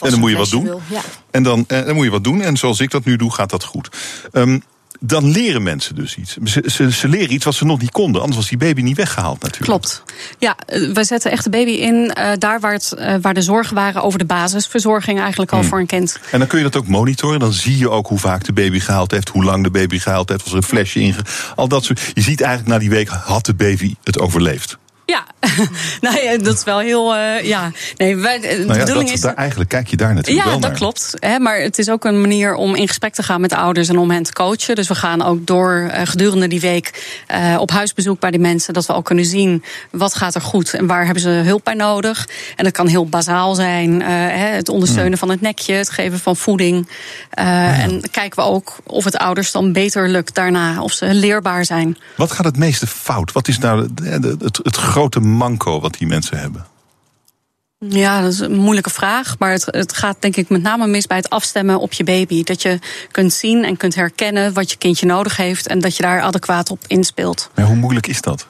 En 0.00 0.10
dan 0.10 0.20
moet 0.20 0.30
je 0.30 0.36
wat 0.36 0.50
doen. 0.50 0.64
Ja. 0.90 1.00
En 1.30 1.42
dan, 1.42 1.64
eh, 1.68 1.84
dan 1.84 1.94
moet 1.94 2.04
je 2.04 2.10
wat 2.10 2.24
doen. 2.24 2.42
En 2.42 2.56
zoals 2.56 2.80
ik 2.80 2.90
dat 2.90 3.04
nu 3.04 3.16
doe, 3.16 3.32
gaat 3.32 3.50
dat 3.50 3.64
goed. 3.64 3.88
Um, 4.32 4.62
dan 5.06 5.30
leren 5.30 5.62
mensen 5.62 5.94
dus 5.94 6.16
iets. 6.16 6.36
Ze, 6.44 6.62
ze, 6.66 6.92
ze, 6.92 7.08
leren 7.08 7.32
iets 7.32 7.44
wat 7.44 7.54
ze 7.54 7.64
nog 7.64 7.80
niet 7.80 7.90
konden. 7.90 8.20
Anders 8.20 8.38
was 8.38 8.48
die 8.48 8.58
baby 8.58 8.82
niet 8.82 8.96
weggehaald 8.96 9.42
natuurlijk. 9.42 9.70
Klopt. 9.70 10.02
Ja, 10.38 10.56
eh, 10.66 10.92
we 10.92 11.04
zetten 11.04 11.30
echt 11.30 11.44
de 11.44 11.50
baby 11.50 11.70
in 11.70 11.94
uh, 12.18 12.32
daar 12.38 12.60
waar, 12.60 12.72
het, 12.72 12.94
uh, 12.98 13.14
waar 13.20 13.34
de 13.34 13.42
zorgen 13.42 13.74
waren 13.74 14.02
over 14.02 14.18
de 14.18 14.24
basisverzorging 14.24 15.20
eigenlijk 15.20 15.52
al 15.52 15.58
hmm. 15.58 15.68
voor 15.68 15.78
een 15.78 15.86
kind. 15.86 16.18
En 16.30 16.38
dan 16.38 16.48
kun 16.48 16.58
je 16.58 16.64
dat 16.64 16.76
ook 16.76 16.88
monitoren. 16.88 17.40
Dan 17.40 17.52
zie 17.52 17.78
je 17.78 17.90
ook 17.90 18.06
hoe 18.06 18.18
vaak 18.18 18.44
de 18.44 18.52
baby 18.52 18.80
gehaald 18.80 19.10
heeft, 19.10 19.28
hoe 19.28 19.44
lang 19.44 19.62
de 19.64 19.70
baby 19.70 19.98
gehaald 19.98 20.28
heeft, 20.28 20.42
was 20.42 20.50
er 20.50 20.58
een 20.58 20.62
flesje 20.62 21.00
in. 21.00 21.14
Al 21.54 21.68
dat 21.68 21.84
soort. 21.84 22.00
Je 22.14 22.20
ziet 22.20 22.40
eigenlijk 22.40 22.72
na 22.72 22.78
die 22.78 22.90
week 22.90 23.08
had 23.08 23.46
de 23.46 23.54
baby 23.54 23.94
het 24.02 24.18
overleefd. 24.18 24.78
Ja, 25.06 25.24
nou 26.00 26.38
dat 26.42 26.54
is 26.54 26.64
wel 26.64 26.78
heel. 26.78 27.16
Uh, 27.16 27.42
ja, 27.42 27.70
nee, 27.96 28.16
wij, 28.16 28.40
de 28.40 28.46
nou 28.46 28.78
ja, 28.78 28.78
bedoeling 28.78 29.06
dat, 29.06 29.14
is. 29.14 29.20
Daar, 29.20 29.34
eigenlijk 29.34 29.70
kijk 29.70 29.88
je 29.88 29.96
daar 29.96 30.14
natuurlijk 30.14 30.44
ja, 30.44 30.50
wel 30.50 30.60
dat 30.60 30.70
naar. 30.70 30.78
klopt. 30.78 31.14
Hè, 31.18 31.38
maar 31.38 31.60
het 31.60 31.78
is 31.78 31.88
ook 31.88 32.04
een 32.04 32.20
manier 32.20 32.54
om 32.54 32.74
in 32.74 32.88
gesprek 32.88 33.14
te 33.14 33.22
gaan 33.22 33.40
met 33.40 33.50
de 33.50 33.56
ouders 33.56 33.88
en 33.88 33.98
om 33.98 34.10
hen 34.10 34.22
te 34.22 34.32
coachen. 34.32 34.74
Dus 34.74 34.88
we 34.88 34.94
gaan 34.94 35.22
ook 35.22 35.46
door 35.46 35.90
uh, 35.94 36.00
gedurende 36.04 36.48
die 36.48 36.60
week 36.60 37.22
uh, 37.32 37.56
op 37.60 37.70
huisbezoek 37.70 38.20
bij 38.20 38.30
die 38.30 38.40
mensen. 38.40 38.74
Dat 38.74 38.86
we 38.86 38.92
ook 38.92 39.04
kunnen 39.04 39.24
zien 39.24 39.64
wat 39.90 40.14
gaat 40.14 40.34
er 40.34 40.40
goed 40.40 40.74
en 40.74 40.86
waar 40.86 41.04
hebben 41.04 41.22
ze 41.22 41.28
hulp 41.28 41.64
bij 41.64 41.74
nodig. 41.74 42.28
En 42.56 42.64
dat 42.64 42.72
kan 42.72 42.86
heel 42.86 43.06
bazaal 43.06 43.54
zijn: 43.54 44.02
het 44.02 44.68
ondersteunen 44.68 45.12
mm. 45.12 45.18
van 45.18 45.28
het 45.28 45.40
nekje, 45.40 45.74
het 45.74 45.90
geven 45.90 46.18
van 46.18 46.36
voeding. 46.36 46.88
Ja. 47.30 47.78
En 47.78 48.10
kijken 48.10 48.44
we 48.44 48.50
ook 48.50 48.76
of 48.86 49.04
het 49.04 49.16
ouders 49.16 49.52
dan 49.52 49.72
beter 49.72 50.08
lukt 50.08 50.34
daarna, 50.34 50.82
of 50.82 50.92
ze 50.92 51.14
leerbaar 51.14 51.64
zijn. 51.64 51.98
Wat 52.16 52.32
gaat 52.32 52.44
het 52.44 52.56
meeste 52.56 52.86
fout? 52.86 53.32
Wat 53.32 53.48
is 53.48 53.58
nou 53.58 53.88
het, 54.04 54.24
het, 54.42 54.60
het 54.62 54.76
grote 54.94 55.20
manco? 55.20 55.80
wat 55.80 55.94
die 55.94 56.06
mensen 56.06 56.38
hebben? 56.38 56.66
Ja, 57.78 58.20
dat 58.20 58.32
is 58.32 58.38
een 58.38 58.56
moeilijke 58.56 58.90
vraag. 58.90 59.38
Maar 59.38 59.50
het, 59.50 59.64
het, 59.66 59.92
gaat 59.92 60.16
denk 60.20 60.36
ik 60.36 60.48
met 60.48 60.62
name 60.62 60.86
mis 60.86 61.06
bij 61.06 61.16
het 61.16 61.30
afstemmen 61.30 61.80
op 61.80 61.92
je 61.92 62.04
baby. 62.04 62.42
Dat 62.42 62.62
je 62.62 62.78
kunt 63.10 63.32
zien 63.32 63.64
en 63.64 63.76
kunt 63.76 63.94
herkennen 63.94 64.52
wat 64.52 64.70
je 64.70 64.76
kindje 64.76 65.06
nodig 65.06 65.36
heeft. 65.36 65.66
En 65.66 65.78
dat 65.78 65.96
je 65.96 66.02
daar 66.02 66.20
adequaat 66.20 66.70
op 66.70 66.84
inspeelt. 66.86 67.50
Maar 67.54 67.64
hoe 67.64 67.76
moeilijk 67.76 68.06
is 68.06 68.20
dat? 68.20 68.46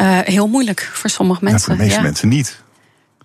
Uh, 0.00 0.18
heel 0.18 0.48
moeilijk 0.48 0.90
voor 0.92 1.10
sommige 1.10 1.44
mensen. 1.44 1.60
Ja, 1.60 1.66
voor 1.66 1.76
de 1.76 1.82
meeste 1.82 1.98
ja. 1.98 2.04
mensen 2.04 2.28
niet. 2.28 2.62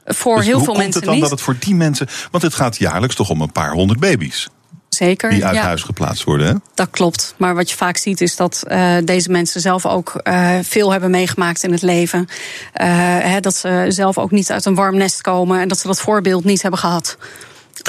Voor 0.05 0.35
dus 0.35 0.45
heel 0.45 0.55
hoe 0.55 0.63
veel 0.63 0.73
komt 0.73 0.83
mensen 0.83 1.01
het 1.01 1.09
dan 1.09 1.13
niet. 1.13 1.29
dat 1.29 1.31
het 1.31 1.41
voor 1.41 1.55
die 1.59 1.75
mensen. 1.75 2.07
Want 2.31 2.43
het 2.43 2.53
gaat 2.53 2.77
jaarlijks 2.77 3.15
toch 3.15 3.29
om 3.29 3.41
een 3.41 3.51
paar 3.51 3.71
honderd 3.71 3.99
baby's. 3.99 4.49
Zeker. 4.99 5.29
Die 5.29 5.45
uit 5.45 5.55
ja. 5.55 5.63
huis 5.63 5.83
geplaatst 5.83 6.23
worden. 6.23 6.47
Hè? 6.47 6.53
Dat 6.73 6.89
klopt. 6.89 7.33
Maar 7.37 7.55
wat 7.55 7.69
je 7.69 7.75
vaak 7.75 7.97
ziet 7.97 8.21
is 8.21 8.35
dat 8.35 8.63
uh, 8.67 8.95
deze 9.03 9.31
mensen 9.31 9.61
zelf 9.61 9.85
ook 9.85 10.21
uh, 10.23 10.57
veel 10.61 10.91
hebben 10.91 11.11
meegemaakt 11.11 11.63
in 11.63 11.71
het 11.71 11.81
leven. 11.81 12.19
Uh, 12.19 12.87
hè, 13.19 13.39
dat 13.39 13.55
ze 13.55 13.85
zelf 13.87 14.17
ook 14.17 14.31
niet 14.31 14.51
uit 14.51 14.65
een 14.65 14.75
warm 14.75 14.97
nest 14.97 15.21
komen 15.21 15.59
en 15.59 15.67
dat 15.67 15.79
ze 15.79 15.87
dat 15.87 16.01
voorbeeld 16.01 16.43
niet 16.43 16.61
hebben 16.61 16.79
gehad. 16.79 17.17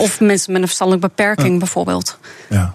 Of 0.00 0.20
mensen 0.20 0.52
met 0.52 0.60
een 0.60 0.66
verstandelijke 0.66 1.08
beperking 1.08 1.52
ja. 1.52 1.58
bijvoorbeeld. 1.58 2.18
Ja. 2.48 2.72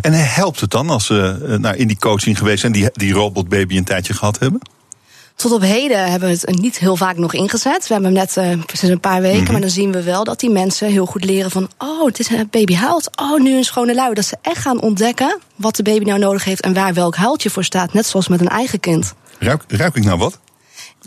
En 0.00 0.12
helpt 0.12 0.60
het 0.60 0.70
dan 0.70 0.90
als 0.90 1.06
ze 1.06 1.56
nou, 1.60 1.76
in 1.76 1.86
die 1.86 1.98
coaching 1.98 2.38
geweest 2.38 2.60
zijn, 2.60 2.72
die, 2.72 2.90
die 2.92 3.12
robotbaby 3.12 3.76
een 3.76 3.84
tijdje 3.84 4.14
gehad 4.14 4.38
hebben? 4.38 4.60
Tot 5.40 5.52
op 5.52 5.62
heden 5.62 6.10
hebben 6.10 6.28
we 6.28 6.38
het 6.40 6.60
niet 6.60 6.78
heel 6.78 6.96
vaak 6.96 7.16
nog 7.16 7.32
ingezet. 7.32 7.86
We 7.86 7.92
hebben 7.92 8.04
hem 8.04 8.12
net 8.12 8.36
uh, 8.36 8.64
precies 8.64 8.88
een 8.88 9.00
paar 9.00 9.20
weken. 9.20 9.38
Mm-hmm. 9.38 9.52
Maar 9.52 9.60
dan 9.60 9.70
zien 9.70 9.92
we 9.92 10.02
wel 10.02 10.24
dat 10.24 10.40
die 10.40 10.50
mensen 10.50 10.88
heel 10.88 11.06
goed 11.06 11.24
leren 11.24 11.50
van... 11.50 11.70
oh, 11.78 12.06
het 12.06 12.18
is 12.18 12.30
een 12.30 12.48
baby 12.50 12.74
huilt. 12.74 13.10
Oh, 13.20 13.40
nu 13.40 13.56
een 13.56 13.64
schone 13.64 13.94
lui. 13.94 14.14
Dat 14.14 14.24
ze 14.24 14.36
echt 14.42 14.60
gaan 14.60 14.80
ontdekken 14.80 15.38
wat 15.56 15.76
de 15.76 15.82
baby 15.82 16.04
nou 16.04 16.18
nodig 16.18 16.44
heeft... 16.44 16.60
en 16.60 16.74
waar 16.74 16.94
welk 16.94 17.16
huiltje 17.16 17.50
voor 17.50 17.64
staat. 17.64 17.92
Net 17.92 18.06
zoals 18.06 18.28
met 18.28 18.40
een 18.40 18.48
eigen 18.48 18.80
kind. 18.80 19.14
Ruik, 19.38 19.62
ruik 19.68 19.94
ik 19.94 20.04
nou 20.04 20.18
wat? 20.18 20.38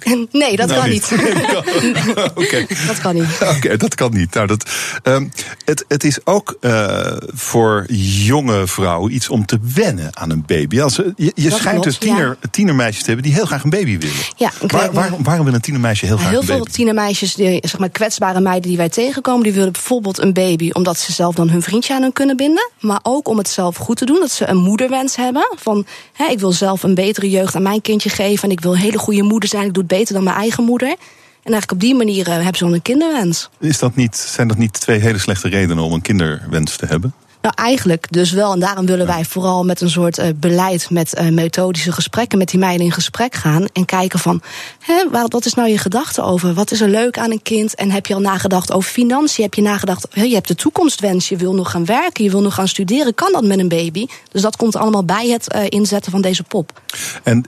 Nee, 0.32 0.56
dat 0.56 0.68
nou, 0.68 0.80
kan 0.80 0.90
niet. 0.90 1.12
niet. 1.12 1.22
Oké. 2.18 2.32
Okay. 2.36 2.68
Dat 2.88 3.00
kan 3.00 3.16
niet. 3.16 3.38
Oké, 3.42 3.56
okay, 3.56 3.78
dat 3.78 3.96
kan 3.96 4.14
niet. 4.14 4.34
Nou, 4.34 4.48
dat, 4.48 4.70
um, 5.04 5.32
het, 5.66 5.86
het 5.88 6.04
is 6.04 6.26
ook 6.26 6.58
uh, 6.62 7.12
voor 7.28 7.86
jonge 8.26 8.68
vrouwen 8.68 9.16
iets 9.16 9.30
om 9.30 9.46
te 9.46 9.60
wennen 9.74 10.18
aan 10.18 10.30
een 10.30 10.44
baby. 10.46 10.82
Als, 10.82 10.96
je 10.96 11.14
je 11.16 11.50
dat 11.50 11.60
schijnt 11.60 11.82
klopt, 11.82 11.84
dus 11.84 11.98
tiener, 11.98 12.38
ja. 12.42 12.48
tienermeisjes 12.52 13.04
te 13.04 13.08
hebben 13.08 13.26
die 13.26 13.36
heel 13.36 13.46
graag 13.46 13.64
een 13.64 13.70
baby 13.70 13.98
willen. 13.98 14.16
Ja, 14.36 14.52
Waar, 14.68 14.92
waarom, 14.92 15.24
waarom 15.24 15.46
wil 15.46 15.54
een 15.54 15.62
tienermeisje 15.62 16.06
heel 16.06 16.18
graag 16.18 16.30
heel 16.30 16.40
een 16.40 16.46
baby? 16.46 16.62
veel 16.64 16.74
tienermeisjes, 16.74 17.34
die, 17.36 17.58
zeg 17.62 17.78
maar 17.78 17.90
kwetsbare 17.90 18.40
meiden 18.40 18.70
die 18.70 18.78
wij 18.78 18.90
tegenkomen, 18.90 19.44
die 19.44 19.54
willen 19.54 19.72
bijvoorbeeld 19.72 20.20
een 20.20 20.34
baby 20.34 20.70
omdat 20.72 20.98
ze 20.98 21.12
zelf 21.12 21.36
dan 21.36 21.50
hun 21.50 21.62
vriendje 21.62 21.94
aan 21.94 22.02
hun 22.02 22.14
kunnen 22.14 22.38
binden. 22.38 22.72
Maar 22.80 23.00
ook 23.04 23.28
om 23.28 23.38
het 23.38 23.50
zelf 23.50 23.76
goed 23.76 23.98
te 23.98 24.06
doen, 24.06 24.20
dat 24.20 24.32
ze 24.32 24.48
een 24.48 24.58
moederwens 24.58 25.16
hebben. 25.16 25.48
Van 25.56 25.86
hè, 26.14 26.26
ik 26.26 26.40
wil 26.40 26.52
zelf 26.52 26.84
een 26.84 26.96
betere 26.96 27.30
jeugd 27.30 27.56
aan 27.56 27.62
mijn 27.62 27.82
kindje 27.82 28.10
geven 28.10 28.44
en 28.44 28.52
ik 28.52 28.62
wil 28.62 28.72
een 28.72 28.78
hele 28.78 28.98
goede 28.98 29.24
moeder 29.24 29.50
zijn. 29.50 29.66
Ik 29.66 29.74
doe 29.74 29.84
het 29.84 29.92
beter 29.98 30.14
dan 30.14 30.24
mijn 30.24 30.36
eigen 30.36 30.64
moeder. 30.64 30.88
En 30.88 31.52
eigenlijk 31.52 31.72
op 31.72 31.80
die 31.80 31.96
manier 31.96 32.28
uh, 32.28 32.34
hebben 32.34 32.56
ze 32.56 32.64
dan 32.64 32.74
een 32.74 32.82
kinderwens. 32.82 33.50
Is 33.60 33.80
dat 33.80 33.96
niet, 33.96 34.16
zijn 34.16 34.48
dat 34.48 34.58
niet 34.58 34.74
twee 34.74 35.00
hele 35.00 35.18
slechte 35.18 35.50
redenen 35.50 35.84
om 35.84 35.94
een 35.94 36.02
kinderwens 36.02 36.76
te 36.76 36.86
hebben? 36.86 37.14
Nou, 37.44 37.56
eigenlijk 37.56 38.08
dus 38.10 38.32
wel. 38.32 38.54
En 38.54 38.60
daarom 38.60 38.86
willen 38.86 39.08
wij 39.08 39.26
vooral 39.26 39.64
met 39.64 39.82
een 39.82 39.90
soort 39.90 40.20
uh, 40.20 40.26
beleid, 40.36 40.90
met 40.90 41.20
uh, 41.20 41.30
methodische 41.30 41.92
gesprekken 41.92 42.38
met 42.38 42.50
die 42.50 42.60
meiden 42.60 42.86
in 42.86 42.92
gesprek 42.92 43.36
gaan. 43.36 43.66
En 43.74 43.86
kijken 43.86 44.20
van, 44.20 44.42
hè, 44.80 45.04
wat 45.28 45.46
is 45.46 45.54
nou 45.54 45.70
je 45.70 45.78
gedachte 45.78 46.22
over? 46.22 46.54
Wat 46.54 46.72
is 46.72 46.82
er 46.82 46.90
leuk 46.90 47.18
aan 47.18 47.32
een 47.32 47.42
kind? 47.42 47.76
En 47.76 47.92
heb 47.92 48.06
je 48.06 48.14
al 48.14 48.20
nagedacht 48.20 48.72
over 48.72 48.92
financiën? 48.92 49.44
Heb 49.44 49.54
je 49.54 49.62
nagedacht, 49.62 50.08
hè, 50.10 50.24
je 50.24 50.34
hebt 50.34 50.48
de 50.48 50.56
toekomstwens, 50.56 51.30
je 51.30 51.36
wil 51.36 51.54
nog 51.54 51.72
gaan 51.72 51.86
werken, 51.86 52.24
je 52.24 52.30
wil 52.30 52.42
nog 52.42 52.54
gaan 52.54 52.68
studeren. 52.68 53.16
Kan 53.16 53.32
dat 53.32 53.44
met 53.44 53.60
een 53.60 53.68
baby? 53.68 54.06
Dus 54.32 54.42
dat 54.42 54.56
komt 54.56 54.76
allemaal 54.76 55.06
bij 55.06 55.28
het 55.28 55.56
uh, 55.56 55.62
inzetten 55.70 56.12
van 56.12 56.22
deze 56.22 56.44
pop. 56.44 56.82
En 57.24 57.46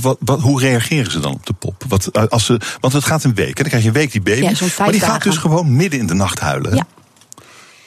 wat, 0.00 0.16
wat, 0.20 0.40
hoe 0.40 0.60
reageren 0.60 1.12
ze 1.12 1.20
dan 1.20 1.32
op 1.32 1.46
de 1.46 1.52
pop? 1.52 1.84
Wat, 1.88 2.30
als 2.30 2.44
ze, 2.44 2.60
want 2.80 2.92
het 2.92 3.04
gaat 3.04 3.24
een 3.24 3.34
week, 3.34 3.56
hè? 3.56 3.62
dan 3.62 3.64
krijg 3.64 3.82
je 3.82 3.88
een 3.88 3.94
week 3.94 4.12
die 4.12 4.22
baby. 4.22 4.42
Ja, 4.42 4.66
maar 4.78 4.92
die 4.92 5.00
gaat 5.00 5.22
dus 5.22 5.36
gewoon 5.36 5.76
midden 5.76 6.00
in 6.00 6.06
de 6.06 6.14
nacht 6.14 6.38
huilen. 6.38 6.74
Ja. 6.74 6.86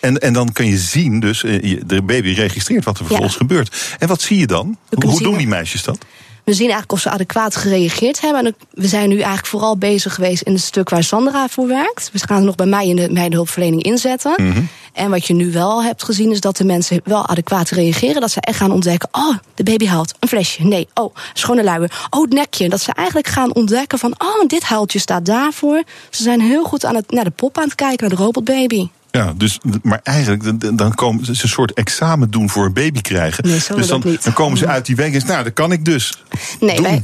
En, 0.06 0.20
en 0.20 0.34
dan 0.34 0.52
kun 0.52 0.65
je 0.65 0.78
zien, 0.78 1.20
dus 1.20 1.41
de 1.86 2.02
baby 2.04 2.34
registreert 2.34 2.86
wat 2.86 2.98
er 2.98 3.06
vervolgens 3.06 3.34
ja. 3.34 3.39
gebeurt. 3.39 3.96
En 4.00 4.08
wat 4.08 4.22
zie 4.22 4.39
je 4.39 4.48
dan? 4.48 4.78
Hoe, 4.89 5.10
hoe 5.10 5.22
doen 5.24 5.38
die 5.38 5.48
meisjes 5.48 5.84
dat? 5.84 5.98
We 6.44 6.54
zien 6.54 6.70
eigenlijk 6.70 6.91
of 6.91 7.00
ze 7.00 7.10
adequaat 7.10 7.56
gereageerd 7.56 8.22
hebben. 8.22 8.46
En 8.46 8.56
we 8.72 8.88
zijn 8.88 9.10
nu 9.10 9.15
eigenlijk 9.15 9.48
vooral 9.48 9.78
bezig 9.78 10.13
geweest 10.13 10.41
in 10.41 10.54
het 10.54 10.62
stuk 10.62 10.89
waar 10.89 11.04
Sandra 11.04 11.48
voor 11.48 11.68
werkt. 11.68 12.10
We 12.12 12.20
gaan 12.20 12.36
het 12.36 12.46
nog 12.46 12.56
bij 12.56 12.65
mij 12.65 12.88
in 12.88 12.96
de 12.96 13.10
meidenhulpverlening 13.12 13.84
inzetten. 13.84 14.34
Mm 14.38 14.52
-hmm. 14.52 14.68
En 14.94 15.10
wat 15.10 15.26
je 15.26 15.34
nu 15.34 15.52
wel 15.52 15.84
hebt 15.84 16.04
gezien 16.04 16.32
is 16.32 16.39
dat 16.39 16.58
de 16.58 16.65
mensen 16.65 17.02
wel 17.04 17.28
adequaat 17.28 17.70
reageren. 17.70 18.22
Dat 18.22 18.32
ze 18.32 18.41
echt 18.41 18.58
gaan 18.58 18.72
ontdekken, 18.72 19.10
oh, 19.12 19.38
de 19.56 19.63
baby 19.63 19.86
huilt. 19.86 20.13
Een 20.20 20.28
flesje, 20.28 20.63
nee. 20.63 20.88
Oh, 20.94 21.15
schone 21.34 21.63
luier. 21.63 21.91
Oh, 22.10 22.22
het 22.22 22.34
nekje. 22.34 22.70
Dat 22.70 22.82
ze 22.82 22.94
eigenlijk 22.94 23.28
gaan 23.28 23.54
ontdekken 23.54 24.00
van, 24.00 24.13
oh, 24.18 24.48
dit 24.48 24.63
huiltje 24.63 25.00
staat 25.00 25.26
daarvoor. 25.26 25.84
Ze 26.10 26.24
zijn 26.24 26.41
heel 26.41 26.63
goed 26.63 26.86
aan 26.86 26.96
het, 26.96 27.12
naar 27.12 27.24
de 27.24 27.30
pop 27.30 27.58
aan 27.58 27.63
het 27.63 27.76
kijken, 27.76 28.08
naar 28.08 28.18
de 28.18 28.24
robotbaby. 28.24 28.88
Ja, 29.15 29.34
dus, 29.38 29.60
maar 29.82 29.99
eigenlijk 30.04 30.78
dan 30.78 30.95
komen 30.95 31.25
ze 31.25 31.32
een 31.32 31.49
soort 31.49 31.73
examen 31.73 32.32
doen 32.32 32.49
voor 32.49 32.65
een 32.65 32.73
baby 32.73 33.01
krijgen. 33.01 33.47
Nee, 33.47 33.60
dus 33.75 33.88
dan, 33.88 34.01
niet. 34.06 34.23
dan 34.23 34.34
komen 34.34 34.58
ze 34.58 34.67
uit 34.67 34.86
die 34.86 34.95
week 34.95 35.06
en 35.06 35.12
zeggen, 35.12 35.30
nou, 35.30 35.43
dat 35.43 35.54
kan 35.54 35.71
ik 35.71 35.86
dus. 35.86 36.23
Nee, 36.60 36.75
doen. 36.75 36.84
wij, 36.84 37.01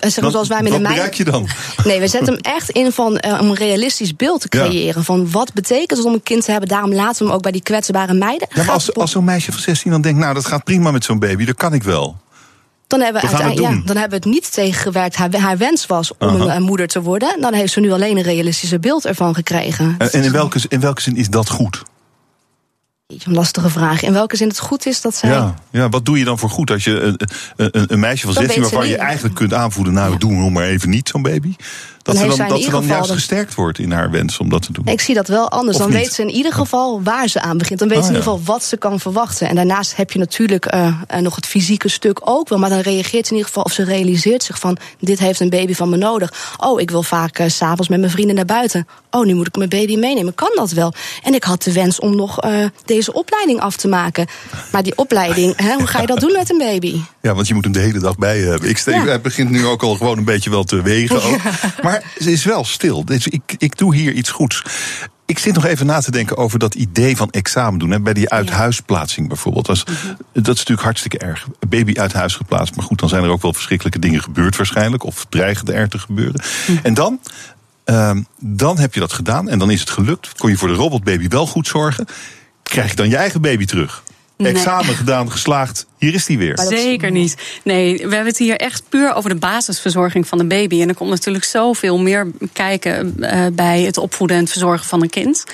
zeggen 0.00 0.30
zoals 0.30 0.48
wij 0.48 0.62
met 0.62 0.68
wat 0.68 0.76
een 0.76 0.82
meid. 0.82 0.94
bereik 0.94 1.14
je 1.14 1.24
dan? 1.24 1.48
Nee, 1.84 2.00
we 2.00 2.08
zetten 2.08 2.32
hem 2.32 2.42
echt 2.54 2.70
in 2.70 2.92
van, 2.92 3.22
uh, 3.26 3.40
om 3.40 3.48
een 3.48 3.54
realistisch 3.54 4.16
beeld 4.16 4.40
te 4.40 4.48
creëren. 4.48 4.94
Ja. 4.96 5.02
Van 5.02 5.30
wat 5.30 5.52
betekent 5.52 5.98
het 5.98 6.06
om 6.06 6.12
een 6.12 6.22
kind 6.22 6.44
te 6.44 6.50
hebben. 6.50 6.68
Daarom 6.68 6.94
laten 6.94 7.18
we 7.18 7.24
hem 7.24 7.34
ook 7.34 7.42
bij 7.42 7.52
die 7.52 7.62
kwetsbare 7.62 8.14
meiden. 8.14 8.48
Ja, 8.54 8.62
maar 8.64 8.74
als, 8.74 8.94
als 8.94 9.10
zo'n 9.10 9.24
meisje 9.24 9.52
van 9.52 9.60
16 9.60 9.90
dan 9.90 10.00
denkt, 10.00 10.18
nou, 10.18 10.34
dat 10.34 10.46
gaat 10.46 10.64
prima 10.64 10.90
met 10.90 11.04
zo'n 11.04 11.18
baby, 11.18 11.44
dat 11.44 11.56
kan 11.56 11.74
ik 11.74 11.82
wel. 11.82 12.20
Dan 12.98 13.00
hebben, 13.00 13.22
we 13.22 13.62
ja, 13.62 13.82
dan 13.84 13.96
hebben 13.96 14.08
we 14.08 14.14
het 14.14 14.24
niet 14.24 14.52
tegengewerkt. 14.52 15.16
Haar, 15.16 15.36
haar 15.36 15.58
wens 15.58 15.86
was 15.86 16.12
om 16.18 16.28
Aha. 16.28 16.56
een, 16.56 16.62
moeder 16.62 16.86
te 16.86 17.02
worden. 17.02 17.40
Dan 17.40 17.52
heeft 17.52 17.72
ze 17.72 17.80
nu 17.80 17.92
alleen 17.92 18.16
een 18.16 18.22
realistische 18.22 18.78
beeld 18.78 19.06
ervan 19.06 19.34
gekregen. 19.34 19.94
En, 19.98 20.24
in, 20.24 20.32
welke, 20.32 20.60
in 20.68 20.80
welke 20.80 21.02
zin 21.02 21.16
is 21.16 21.28
dat 21.28 21.48
goed? 21.48 21.82
Een 23.06 23.32
lastige 23.32 23.68
vraag. 23.70 24.02
In 24.02 24.12
welke 24.12 24.36
zin 24.36 24.48
het 24.48 24.58
goed 24.58 24.86
is 24.86 25.00
dat 25.00 25.14
zij. 25.14 25.30
Ja, 25.30 25.54
ja 25.70 25.88
wat 25.88 26.04
doe 26.04 26.18
je 26.18 26.24
dan 26.24 26.38
voor 26.38 26.50
goed 26.50 26.70
als 26.70 26.84
je 26.84 27.00
een, 27.00 27.20
een, 27.56 27.92
een 27.92 28.00
meisje 28.00 28.26
van 28.26 28.34
Dat 28.34 28.42
16 28.44 28.46
weet 28.46 28.70
ze 28.70 28.76
waarvan 28.76 28.88
je 28.88 28.96
eigenlijk 28.96 29.34
kunt 29.34 29.54
aanvoelen, 29.54 29.94
nou, 29.94 30.12
Ja. 30.12 30.18
doen 30.18 30.44
we 30.44 30.50
maar 30.50 30.64
even 30.64 30.90
niet 30.90 31.08
zo'n 31.08 31.22
baby. 31.22 31.54
Dat 32.02 32.16
ze 32.16 32.26
dan, 32.26 32.48
dat 32.48 32.62
ze 32.62 32.70
dan 32.70 32.86
juist 32.86 33.10
gesterkt 33.10 33.54
wordt 33.54 33.78
in 33.78 33.92
haar 33.92 34.10
wens 34.10 34.38
om 34.38 34.48
dat 34.48 34.62
te 34.62 34.72
doen. 34.72 34.86
Ik 34.86 35.00
zie 35.00 35.14
dat 35.14 35.28
wel 35.28 35.50
anders. 35.50 35.76
Of 35.76 35.82
Dan 35.82 35.92
niet? 35.92 36.00
weet 36.00 36.12
ze 36.12 36.22
in 36.22 36.30
ieder 36.30 36.52
geval 36.52 37.02
waar 37.02 37.28
ze 37.28 37.40
aan 37.40 37.58
begint. 37.58 37.78
Dan 37.78 37.88
weet 37.88 37.98
Oh, 37.98 38.04
ze 38.04 38.10
in 38.10 38.16
ieder 38.16 38.32
geval 38.32 38.46
wat 38.54 38.64
ze 38.64 38.76
kan 38.76 39.00
verwachten. 39.00 39.48
En 39.48 39.54
daarnaast 39.54 39.96
heb 39.96 40.12
je 40.12 40.18
natuurlijk 40.18 40.66
eh, 40.66 40.94
eh, 41.06 41.20
nog 41.20 41.36
het 41.36 41.46
fysieke 41.46 41.88
stuk 41.88 42.20
ook 42.24 42.48
wel. 42.48 42.58
Maar 42.58 42.68
dan 42.70 42.78
reageert 42.80 43.26
ze 43.26 43.32
in 43.32 43.36
ieder 43.36 43.46
geval 43.46 43.62
of 43.62 43.72
ze 43.72 43.84
realiseert 43.84 44.42
zich 44.42 44.58
van... 44.58 44.76
dit 44.98 45.18
heeft 45.18 45.40
een 45.40 45.50
baby 45.50 45.74
van 45.74 45.88
me 45.90 45.96
nodig. 45.96 46.54
Oh, 46.56 46.80
ik 46.80 46.90
wil 46.90 47.02
vaak 47.02 47.42
s 47.46 47.56
s'avonds 47.56 47.88
met 47.88 47.98
mijn 48.00 48.12
vrienden 48.12 48.34
naar 48.34 48.44
buiten. 48.44 48.86
Oh, 49.10 49.24
nu 49.26 49.34
moet 49.34 49.46
ik 49.46 49.56
mijn 49.56 49.68
baby 49.68 49.96
meenemen. 49.96 50.34
Kan 50.34 50.50
dat 50.54 50.70
wel? 50.70 50.92
En 51.22 51.34
ik 51.34 51.44
had 51.44 51.62
de 51.62 51.72
wens 51.72 52.00
om 52.00 52.16
nog 52.16 52.40
eh, 52.40 52.52
deze 52.84 53.12
opleiding 53.12 53.60
af 53.60 53.76
te 53.76 53.88
maken. 53.88 54.26
Maar 54.72 54.82
die 54.82 54.96
opleiding, 54.96 55.56
hè, 55.56 55.74
hoe 55.74 55.86
ga 55.86 56.00
je 56.00 56.06
dat 56.06 56.20
doen 56.20 56.32
met 56.32 56.50
een 56.50 56.58
baby? 56.58 57.00
Ja, 57.22 57.34
want 57.34 57.48
je 57.48 57.54
moet 57.54 57.64
hem 57.64 57.72
de 57.72 57.78
hele 57.78 57.98
dag 57.98 58.16
bij 58.16 58.38
hebben. 58.38 58.68
Ik 58.68 58.78
steek, 58.78 58.94
Ja. 58.94 59.04
Hij 59.04 59.20
begint 59.20 59.50
nu 59.50 59.66
ook 59.66 59.82
al 59.82 59.94
gewoon 59.94 60.18
een 60.18 60.24
beetje 60.24 60.50
wel 60.50 60.64
te 60.64 60.82
wegen. 60.82 61.22
Ook. 61.22 61.38
Maar 61.82 62.02
ze 62.18 62.32
is 62.32 62.44
wel 62.44 62.64
stil. 62.64 63.04
Dus 63.04 63.28
ik, 63.28 63.54
ik 63.58 63.78
doe 63.78 63.94
hier 63.94 64.12
iets 64.12 64.30
goeds. 64.30 64.62
Ik 65.26 65.38
zit 65.38 65.54
nog 65.54 65.64
even 65.64 65.86
na 65.86 66.00
te 66.00 66.10
denken 66.10 66.36
over 66.36 66.58
dat 66.58 66.74
idee 66.74 67.16
van 67.16 67.30
examen 67.30 67.78
doen. 67.78 67.90
Hè, 67.90 68.00
bij 68.00 68.12
die 68.12 68.30
uithuisplaatsing 68.30 69.28
bijvoorbeeld. 69.28 69.66
Dat 69.66 69.76
is, 69.76 69.84
dat 70.32 70.54
is 70.54 70.58
natuurlijk 70.58 70.82
hartstikke 70.82 71.18
erg. 71.18 71.46
Baby 71.68 71.98
uit 71.98 72.12
huis 72.12 72.36
geplaatst. 72.36 72.76
Maar 72.76 72.84
goed, 72.84 73.00
dan 73.00 73.08
zijn 73.08 73.24
er 73.24 73.30
ook 73.30 73.42
wel 73.42 73.52
verschrikkelijke 73.52 73.98
dingen 73.98 74.22
gebeurd 74.22 74.56
waarschijnlijk. 74.56 75.04
Of 75.04 75.26
dreigen 75.28 75.74
er 75.74 75.88
te 75.88 75.98
gebeuren. 75.98 76.42
En 76.82 76.94
dan, 76.94 77.20
ehm, 77.84 78.22
dan 78.38 78.78
heb 78.78 78.94
je 78.94 79.00
dat 79.00 79.12
gedaan. 79.12 79.48
En 79.48 79.58
dan 79.58 79.70
is 79.70 79.80
het 79.80 79.90
gelukt. 79.90 80.32
Kon 80.36 80.50
je 80.50 80.56
voor 80.56 80.68
de 80.68 80.74
robotbaby 80.74 81.28
wel 81.28 81.46
goed 81.46 81.66
zorgen. 81.66 82.06
Krijg 82.62 82.90
je 82.90 82.96
dan 82.96 83.08
je 83.08 83.16
eigen 83.16 83.40
baby 83.40 83.64
terug? 83.64 84.02
examen 84.36 84.94
gedaan, 84.94 85.30
geslaagd. 85.30 85.86
Hier 86.02 86.14
is 86.14 86.26
die 86.26 86.38
weer. 86.38 86.58
Zeker 86.58 87.10
niet. 87.10 87.36
Nee, 87.64 87.96
we 87.96 88.02
hebben 88.02 88.26
het 88.26 88.38
hier 88.38 88.56
echt 88.56 88.82
puur 88.88 89.14
over 89.14 89.30
de 89.30 89.36
basisverzorging 89.36 90.28
van 90.28 90.40
een 90.40 90.48
baby. 90.48 90.82
En 90.82 90.88
er 90.88 90.94
komt 90.94 91.10
natuurlijk 91.10 91.44
zoveel 91.44 91.98
meer 91.98 92.30
kijken 92.52 93.14
uh, 93.18 93.46
bij 93.52 93.82
het 93.82 93.96
opvoeden 93.96 94.36
en 94.36 94.42
het 94.42 94.52
verzorgen 94.52 94.86
van 94.86 95.02
een 95.02 95.10
kind. 95.10 95.44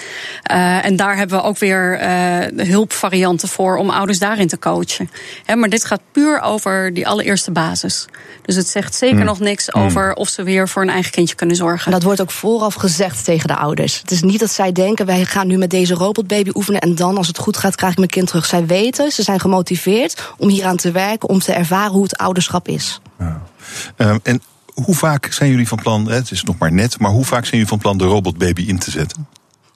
Uh, 0.51 0.85
en 0.85 0.97
daar 0.97 1.17
hebben 1.17 1.39
we 1.39 1.45
ook 1.45 1.59
weer 1.59 2.01
uh, 2.03 2.67
hulpvarianten 2.67 3.49
voor 3.49 3.77
om 3.77 3.91
ouders 3.91 4.19
daarin 4.19 4.49
te 4.49 4.59
coachen. 4.59 5.11
He, 5.45 5.57
maar 5.57 5.69
dit 5.69 5.85
gaat 5.85 6.01
puur 6.13 6.41
over 6.41 6.95
die 6.95 7.09
allereerste 7.09 7.51
basis. 7.51 8.07
Dus 8.43 8.57
het 8.57 8.69
zegt 8.69 8.95
zeker 8.95 9.19
mm. 9.19 9.25
nog 9.25 9.41
niks 9.41 9.69
mm. 9.71 9.83
over 9.83 10.15
of 10.15 10.29
ze 10.29 10.43
weer 10.43 10.69
voor 10.69 10.83
een 10.83 10.91
eigen 10.91 11.13
kindje 11.13 11.35
kunnen 11.35 11.57
zorgen. 11.57 11.87
En 11.87 11.93
dat 11.93 12.03
wordt 12.03 12.21
ook 12.21 12.31
vooraf 12.31 12.75
gezegd 12.75 13.25
tegen 13.25 13.49
de 13.49 13.57
ouders. 13.57 13.99
Het 14.01 14.11
is 14.11 14.23
niet 14.23 14.41
dat 14.41 14.51
zij 14.51 14.73
denken, 14.73 15.07
wij 15.07 15.25
gaan 15.25 15.47
nu 15.47 15.57
met 15.57 15.71
deze 15.71 15.95
robotbaby 15.95 16.51
oefenen 16.55 16.81
en 16.81 16.95
dan 16.95 17.17
als 17.17 17.27
het 17.27 17.39
goed 17.39 17.57
gaat 17.57 17.75
krijg 17.75 17.93
ik 17.93 17.99
mijn 17.99 18.11
kind 18.11 18.27
terug. 18.27 18.47
Zij 18.47 18.67
weten, 18.67 19.13
ze 19.13 19.23
zijn 19.23 19.41
gemotiveerd 19.41 20.33
om 20.39 20.49
hieraan 20.49 20.77
te 20.77 20.91
werken, 20.91 21.29
om 21.29 21.39
te 21.39 21.53
ervaren 21.53 21.93
hoe 21.93 22.03
het 22.03 22.17
ouderschap 22.17 22.69
is. 22.69 23.01
Ja. 23.19 23.43
Um, 23.97 24.21
en 24.23 24.43
hoe 24.75 24.95
vaak 24.95 25.33
zijn 25.33 25.51
jullie 25.51 25.69
van 25.69 25.79
plan, 25.79 26.11
het 26.11 26.31
is 26.31 26.43
nog 26.43 26.59
maar 26.59 26.73
net, 26.73 26.99
maar 26.99 27.11
hoe 27.11 27.25
vaak 27.25 27.41
zijn 27.41 27.51
jullie 27.51 27.69
van 27.69 27.79
plan 27.79 27.99
de 27.99 28.05
robotbaby 28.05 28.63
in 28.63 28.79
te 28.79 28.91
zetten? 28.91 29.27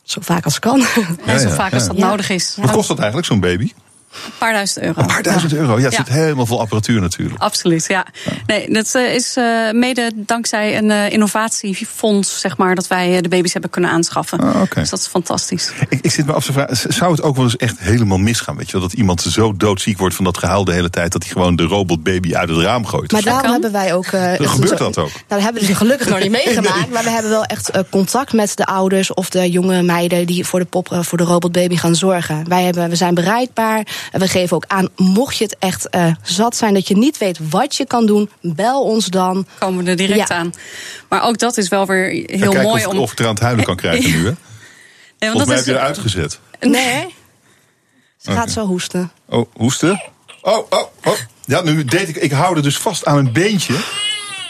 Zo 0.03 0.21
vaak 0.21 0.45
als 0.45 0.59
kan. 0.59 0.85
Ja, 1.27 1.39
zo 1.49 1.49
vaak 1.49 1.73
als 1.73 1.87
dat 1.87 1.97
nodig 1.97 2.29
is. 2.29 2.57
Wat 2.61 2.71
kost 2.71 2.89
dat 2.89 2.99
eigenlijk, 2.99 3.27
zo'n 3.27 3.41
baby? 3.41 3.73
Een 4.13 4.33
paar 4.39 4.53
duizend 4.53 4.85
euro. 4.85 5.01
Een 5.01 5.07
paar 5.07 5.23
duizend 5.23 5.55
euro. 5.55 5.79
Ja, 5.79 5.85
het 5.85 5.95
zit 5.95 6.09
helemaal 6.09 6.47
vol 6.47 6.61
apparatuur 6.61 7.01
natuurlijk. 7.01 7.41
Absoluut, 7.41 7.85
ja. 7.89 8.07
Nee, 8.47 8.73
dat 8.73 8.95
eh, 8.95 9.15
is 9.15 9.37
uh, 9.37 9.71
mede 9.71 10.11
dankzij 10.15 10.77
een 10.77 10.91
uh, 10.91 11.11
innovatiefonds, 11.11 12.41
zeg 12.41 12.57
maar, 12.57 12.75
dat 12.75 12.87
wij 12.87 13.21
de 13.21 13.29
baby's 13.29 13.53
hebben 13.53 13.71
kunnen 13.71 13.91
aanschaffen. 13.91 14.41
Ah, 14.41 14.49
okay. 14.49 14.83
Dus 14.83 14.91
dat 14.91 14.99
is 14.99 15.07
fantastisch. 15.07 15.73
Ik, 15.89 15.99
ik 16.03 16.11
zit 16.11 16.27
me 16.27 16.33
af 16.33 16.45
te 16.45 16.53
vragen, 16.53 16.93
zou 16.93 17.11
het 17.11 17.23
ook 17.23 17.37
wel 17.37 17.45
eens 17.45 17.57
echt 17.57 17.79
helemaal 17.79 18.19
misgaan? 18.19 18.57
Weet 18.57 18.67
je 18.67 18.73
wel, 18.73 18.89
dat 18.89 18.93
iemand 18.93 19.21
zo 19.23 19.57
doodziek 19.57 19.99
wordt 19.99 20.15
van 20.15 20.25
dat 20.25 20.39
gehuil 20.39 20.65
de 20.65 20.73
hele 20.73 20.91
tijd 20.91 21.13
dat 21.13 21.23
hij 21.23 21.33
gewoon 21.33 21.57
de 21.57 21.63
robotbaby 21.63 22.35
uit 22.35 22.49
het 22.49 22.59
raam 22.59 22.87
gooit? 22.87 23.13
Maar 23.13 23.23
daarom 23.23 23.51
hebben 23.51 23.73
wij 23.73 23.95
ook. 23.95 24.07
Uh, 24.07 24.33
gebeurt 24.37 24.79
dat 24.79 24.99
ook? 24.99 25.11
Nou, 25.11 25.11
dat 25.27 25.41
hebben 25.41 25.65
ze 25.65 25.75
gelukkig 25.75 26.09
nog 26.09 26.21
niet 26.21 26.31
meegemaakt. 26.45 26.81
Nee. 26.81 26.89
Maar 26.91 27.05
we 27.05 27.11
hebben 27.11 27.31
wel 27.31 27.45
echt 27.45 27.71
contact 27.91 28.33
met 28.33 28.57
de 28.57 28.65
ouders 28.65 29.15
of 29.15 29.31
de 29.31 29.51
jonge 29.51 29.83
meiden 29.83 30.27
die 30.27 30.47
voor 30.47 30.59
de 30.59 30.65
pop, 30.65 30.99
voor 31.01 31.19
de 31.19 31.25
robotbaby 31.25 31.77
gaan 31.77 31.95
zorgen. 31.95 32.49
Wij 32.49 32.63
hebben, 32.63 32.89
we 32.89 32.97
zijn 32.97 33.15
bereikbaar. 33.15 33.87
En 34.11 34.21
we 34.21 34.29
geven 34.29 34.57
ook 34.57 34.65
aan 34.67 34.89
mocht 34.97 35.37
je 35.37 35.45
het 35.45 35.57
echt 35.59 35.89
uh, 35.91 36.13
zat 36.23 36.57
zijn 36.57 36.75
dat 36.75 36.89
je 36.89 36.97
niet 36.97 37.19
weet 37.19 37.39
wat 37.51 37.77
je 37.77 37.87
kan 37.87 38.07
doen, 38.07 38.31
bel 38.41 38.83
ons 38.83 39.07
dan. 39.07 39.47
Komen 39.59 39.85
we 39.85 39.91
er 39.91 39.97
direct 39.97 40.29
ja. 40.29 40.35
aan. 40.35 40.53
Maar 41.09 41.23
ook 41.23 41.39
dat 41.39 41.57
is 41.57 41.69
wel 41.69 41.87
weer 41.87 42.25
heel 42.27 42.53
ja, 42.53 42.63
mooi 42.63 42.87
of, 42.87 42.93
om. 42.93 42.99
Of 42.99 43.13
ik 43.13 43.19
er 43.19 43.27
aan 43.27 43.35
het 43.35 43.43
huilen 43.43 43.65
kan 43.65 43.77
krijgen 43.77 44.11
nu, 44.11 44.27
hè? 44.27 44.33
Nee, 45.19 45.31
want 45.31 45.43
Volgens 45.43 45.47
mij 45.47 45.57
heb 45.57 45.67
je 45.67 45.73
eruit 45.73 45.99
gezet. 45.99 46.39
Nee. 46.61 47.15
Ze 48.17 48.33
gaat 48.33 48.51
zo 48.51 48.67
hoesten. 48.67 49.13
Oh, 49.29 49.47
hoesten? 49.57 50.03
Oh, 50.41 50.59
oh, 50.71 50.83
oh. 51.05 51.13
Ja, 51.45 51.63
nu 51.63 51.85
deed 51.85 52.09
ik. 52.09 52.17
Ik 52.17 52.33
hou 52.33 52.57
er 52.57 52.63
dus 52.63 52.79
vast 52.79 53.05
aan 53.05 53.17
een 53.17 53.33
beentje. 53.33 53.75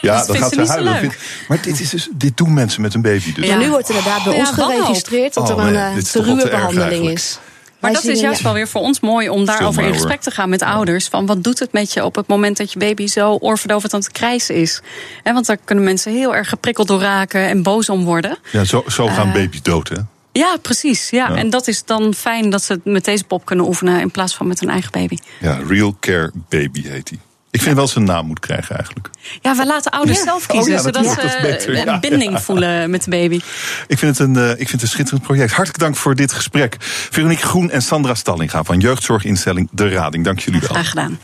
Ja, 0.01 0.19
dat 0.19 0.27
dan 0.27 0.37
gaat 0.37 0.53
ze 0.53 0.67
huilen. 0.67 0.99
Vind, 0.99 1.15
maar 1.49 1.63
dit, 1.63 1.81
is 1.81 1.91
dus, 1.91 2.09
dit 2.13 2.37
doen 2.37 2.55
mensen 2.55 2.83
met 2.83 2.95
een 2.95 3.03
baby. 3.03 3.33
Dus. 3.33 3.47
Ja, 3.47 3.57
nu 3.57 3.71
wordt 3.71 3.89
inderdaad 3.89 4.25
bij 4.25 4.35
ons 4.35 4.51
geregistreerd 4.51 5.35
dat 5.35 5.49
er 5.49 5.55
oh, 5.57 5.65
een 5.65 6.03
te 6.03 6.23
ruwe 6.23 6.49
behandeling 6.49 7.11
is. 7.11 7.39
Maar 7.83 7.93
dat 7.93 8.05
is 8.05 8.21
juist 8.21 8.43
wel 8.43 8.53
weer 8.53 8.69
voor 8.69 8.81
ons 8.81 9.01
mooi 9.01 9.29
om 9.29 9.45
daarover 9.45 9.83
in 9.83 9.93
gesprek 9.93 10.21
te 10.21 10.31
gaan 10.31 10.49
met 10.49 10.63
ouders. 10.63 11.09
Van 11.09 11.27
wat 11.27 11.45
doet 11.45 11.59
het 11.59 11.73
met 11.73 11.93
je 11.93 12.05
op 12.05 12.15
het 12.15 12.27
moment 12.27 12.57
dat 12.57 12.73
je 12.73 12.79
baby 12.79 13.07
zo 13.07 13.37
oorverdovend 13.41 13.95
aan 13.95 14.01
het 14.01 14.13
krijsen 14.13 14.55
is? 14.55 14.83
He, 15.23 15.33
want 15.33 15.47
daar 15.47 15.57
kunnen 15.65 15.85
mensen 15.85 16.13
heel 16.13 16.35
erg 16.35 16.49
geprikkeld 16.49 16.89
door 16.89 17.01
raken 17.01 17.49
en 17.49 17.63
boos 17.63 17.89
om 17.89 18.05
worden. 18.05 18.39
Ja, 18.53 18.65
zo, 18.65 18.85
zo 18.89 19.07
gaan 19.07 19.29
uh, 19.29 19.35
baby's 19.35 19.63
dood, 19.63 19.89
hè? 19.89 19.97
Ja, 20.33 20.57
precies. 20.63 21.11
Ja. 21.11 21.29
ja. 21.29 21.37
En 21.37 21.51
dat 21.51 21.69
is 21.69 21.85
dan 21.85 22.15
fijn 22.15 22.51
dat 22.51 22.63
ze 22.63 22.73
het 22.73 22.85
met 22.85 23.05
deze 23.05 23.25
pop 23.25 23.45
kunnen 23.45 23.67
oefenen 23.67 24.01
in 24.01 24.11
plaats 24.11 24.35
van 24.35 24.47
met 24.47 24.61
hun 24.61 24.71
eigen 24.71 24.91
baby. 24.93 25.17
Ja, 25.41 25.59
Real 25.69 25.97
Care 26.01 26.31
Baby 26.49 26.83
heet 26.83 27.09
die. 27.09 27.21
Ik 27.53 27.63
vind 27.63 27.77
wel 27.77 27.87
zijn 27.87 28.05
naam 28.05 28.27
moet 28.27 28.41
krijgen 28.41 28.77
eigenlijk. 28.77 29.11
Ja, 29.41 29.57
we 29.57 29.67
laten 29.67 29.91
ouders 29.91 30.19
ja. 30.19 30.25
zelf 30.25 30.47
kiezen, 30.47 30.73
oh, 30.73 30.79
ja, 30.79 30.83
zodat 30.83 31.05
ze 31.05 31.87
een 31.87 32.01
binding 32.01 32.41
voelen 32.41 32.91
met 32.91 33.05
de 33.05 33.11
baby. 33.11 33.41
Ik 33.87 33.99
vind, 33.99 34.19
het 34.19 34.29
een, 34.29 34.37
uh, 34.37 34.51
ik 34.51 34.57
vind 34.57 34.71
het 34.71 34.83
een 34.83 34.89
schitterend 34.89 35.23
project. 35.23 35.53
Hartelijk 35.53 35.79
dank 35.79 35.97
voor 35.97 36.15
dit 36.15 36.33
gesprek. 36.33 36.77
Veronique 36.81 37.47
Groen 37.47 37.71
en 37.71 37.83
Sandra 37.83 38.15
Stallinga 38.15 38.63
van 38.65 38.79
jeugdzorginstelling 38.79 39.69
De 39.71 39.89
Rading. 39.89 40.25
Dank 40.25 40.41
jullie 40.41 40.61
wel. 40.61 40.69
Graag 40.71 40.89
gedaan. 40.89 41.19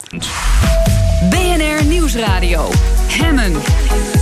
BNR 1.30 1.84
Nieuwsradio. 1.84 2.70
Hemmen. 3.06 4.17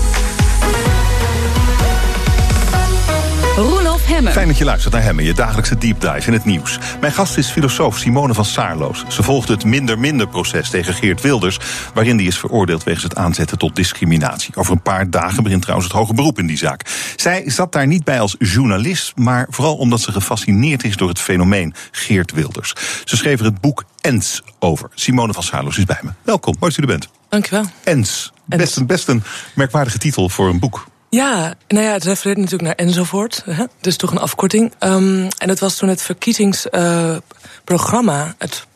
Hemmen. 4.06 4.32
Fijn 4.32 4.48
dat 4.48 4.58
je 4.58 4.64
luistert 4.64 4.92
naar 4.94 5.02
Hemmen, 5.02 5.24
je 5.24 5.34
dagelijkse 5.34 5.78
deep 5.78 6.00
dive 6.00 6.26
in 6.26 6.32
het 6.32 6.44
nieuws. 6.44 6.78
Mijn 7.00 7.12
gast 7.12 7.36
is 7.36 7.50
filosoof 7.50 7.98
Simone 7.98 8.34
van 8.34 8.44
Saarloos. 8.44 9.04
Ze 9.08 9.22
volgde 9.22 9.52
het 9.52 9.64
minder-minder-proces 9.64 10.70
tegen 10.70 10.94
Geert 10.94 11.20
Wilders... 11.20 11.58
waarin 11.94 12.16
die 12.16 12.26
is 12.26 12.38
veroordeeld 12.38 12.84
wegens 12.84 13.04
het 13.04 13.16
aanzetten 13.16 13.58
tot 13.58 13.76
discriminatie. 13.76 14.56
Over 14.56 14.72
een 14.72 14.82
paar 14.82 15.10
dagen 15.10 15.42
begint 15.42 15.62
trouwens 15.62 15.88
het 15.88 15.98
hoge 15.98 16.14
beroep 16.14 16.38
in 16.38 16.46
die 16.46 16.56
zaak. 16.56 17.12
Zij 17.16 17.50
zat 17.50 17.72
daar 17.72 17.86
niet 17.86 18.04
bij 18.04 18.20
als 18.20 18.36
journalist... 18.38 19.12
maar 19.16 19.46
vooral 19.50 19.76
omdat 19.76 20.00
ze 20.00 20.12
gefascineerd 20.12 20.84
is 20.84 20.96
door 20.96 21.08
het 21.08 21.20
fenomeen 21.20 21.74
Geert 21.90 22.32
Wilders. 22.32 22.74
Ze 23.04 23.16
schreef 23.16 23.38
er 23.38 23.44
het 23.44 23.60
boek 23.60 23.84
Ens 24.00 24.42
over. 24.58 24.88
Simone 24.94 25.32
van 25.32 25.42
Saarloos 25.42 25.78
is 25.78 25.84
bij 25.84 26.00
me. 26.02 26.10
Welkom, 26.22 26.56
mooi 26.60 26.74
dat 26.74 26.84
u 26.84 26.88
er 26.88 26.98
bent. 26.98 27.08
Dank 27.28 27.44
je 27.44 27.50
wel. 27.50 27.64
Ens. 27.84 28.32
Best 28.44 28.76
een, 28.76 28.86
best 28.86 29.08
een 29.08 29.22
merkwaardige 29.54 29.98
titel 29.98 30.28
voor 30.28 30.48
een 30.48 30.58
boek. 30.58 30.86
Ja, 31.16 31.54
nou 31.68 31.84
ja, 31.84 31.92
het 31.92 32.04
refereert 32.04 32.36
natuurlijk 32.36 32.62
naar 32.62 32.86
enzovoort. 32.86 33.42
Hè? 33.50 33.64
Dus 33.80 33.96
toch 33.96 34.10
een 34.10 34.18
afkorting. 34.18 34.72
Um, 34.80 35.28
en 35.38 35.48
het 35.48 35.60
was 35.60 35.76
toen 35.76 35.88
het 35.88 36.02
verkiezingsprogramma, 36.02 38.24
uh, 38.24 38.30
het 38.38 38.66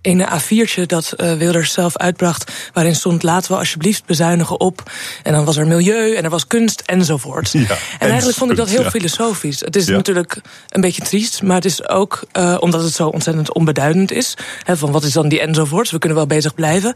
ene 0.00 0.28
A4'tje 0.40 0.82
dat 0.86 1.14
uh, 1.16 1.32
Wilders 1.32 1.72
zelf 1.72 1.96
uitbracht... 1.96 2.52
waarin 2.72 2.94
stond 2.94 3.22
laten 3.22 3.52
we 3.52 3.58
alsjeblieft 3.58 4.04
bezuinigen 4.04 4.60
op... 4.60 4.90
en 5.22 5.32
dan 5.32 5.44
was 5.44 5.56
er 5.56 5.66
milieu 5.66 6.14
en 6.14 6.24
er 6.24 6.30
was 6.30 6.46
kunst 6.46 6.80
enzovoort. 6.80 7.52
Ja, 7.52 7.76
en 7.98 8.08
eigenlijk 8.08 8.38
vond 8.38 8.50
ik 8.50 8.56
dat 8.56 8.68
heel 8.68 8.82
ja. 8.82 8.90
filosofisch. 8.90 9.60
Het 9.60 9.76
is 9.76 9.86
ja. 9.86 9.92
natuurlijk 9.92 10.40
een 10.68 10.80
beetje 10.80 11.02
triest, 11.02 11.42
maar 11.42 11.56
het 11.56 11.64
is 11.64 11.88
ook... 11.88 12.22
Uh, 12.38 12.56
omdat 12.60 12.82
het 12.82 12.92
zo 12.92 13.08
ontzettend 13.08 13.54
onbeduidend 13.54 14.12
is. 14.12 14.34
Hè, 14.62 14.76
van 14.76 14.90
wat 14.90 15.04
is 15.04 15.12
dan 15.12 15.28
die 15.28 15.40
enzovoort? 15.40 15.90
We 15.90 15.98
kunnen 15.98 16.18
wel 16.18 16.26
bezig 16.26 16.54
blijven. 16.54 16.94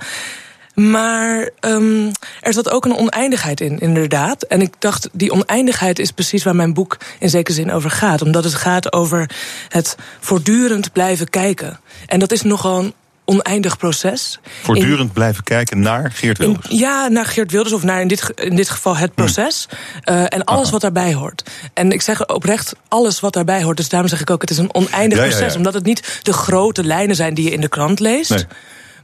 Maar 0.76 1.50
um, 1.60 2.10
er 2.40 2.52
zat 2.52 2.70
ook 2.70 2.84
een 2.84 2.96
oneindigheid 2.96 3.60
in, 3.60 3.78
inderdaad. 3.78 4.42
En 4.42 4.60
ik 4.60 4.74
dacht, 4.78 5.08
die 5.12 5.32
oneindigheid 5.32 5.98
is 5.98 6.10
precies 6.10 6.44
waar 6.44 6.56
mijn 6.56 6.74
boek 6.74 6.96
in 7.18 7.30
zekere 7.30 7.56
zin 7.56 7.72
over 7.72 7.90
gaat. 7.90 8.22
Omdat 8.22 8.44
het 8.44 8.54
gaat 8.54 8.92
over 8.92 9.30
het 9.68 9.96
voortdurend 10.20 10.92
blijven 10.92 11.30
kijken. 11.30 11.80
En 12.06 12.18
dat 12.18 12.32
is 12.32 12.42
nogal 12.42 12.78
een 12.78 12.94
oneindig 13.24 13.76
proces. 13.76 14.38
Voortdurend 14.62 15.08
in, 15.08 15.12
blijven 15.12 15.44
kijken 15.44 15.80
naar 15.80 16.12
Geert 16.12 16.38
Wilders? 16.38 16.68
In, 16.68 16.76
ja, 16.76 17.08
naar 17.08 17.26
Geert 17.26 17.50
Wilders, 17.50 17.74
of 17.74 17.82
naar 17.82 18.00
in 18.00 18.08
dit, 18.08 18.32
in 18.34 18.56
dit 18.56 18.70
geval 18.70 18.96
het 18.96 19.14
proces. 19.14 19.68
Hm. 20.04 20.12
Uh, 20.12 20.22
en 20.22 20.44
alles 20.44 20.62
Aha. 20.62 20.70
wat 20.70 20.80
daarbij 20.80 21.14
hoort. 21.14 21.50
En 21.74 21.92
ik 21.92 22.02
zeg 22.02 22.26
oprecht 22.26 22.74
alles 22.88 23.20
wat 23.20 23.32
daarbij 23.32 23.62
hoort. 23.62 23.76
Dus 23.76 23.88
daarom 23.88 24.08
zeg 24.08 24.20
ik 24.20 24.30
ook, 24.30 24.40
het 24.40 24.50
is 24.50 24.58
een 24.58 24.74
oneindig 24.74 25.18
ja, 25.18 25.24
proces. 25.24 25.40
Ja, 25.40 25.50
ja. 25.50 25.56
Omdat 25.56 25.74
het 25.74 25.84
niet 25.84 26.20
de 26.22 26.32
grote 26.32 26.84
lijnen 26.84 27.16
zijn 27.16 27.34
die 27.34 27.44
je 27.44 27.50
in 27.50 27.60
de 27.60 27.68
krant 27.68 28.00
leest. 28.00 28.30
Nee. 28.30 28.44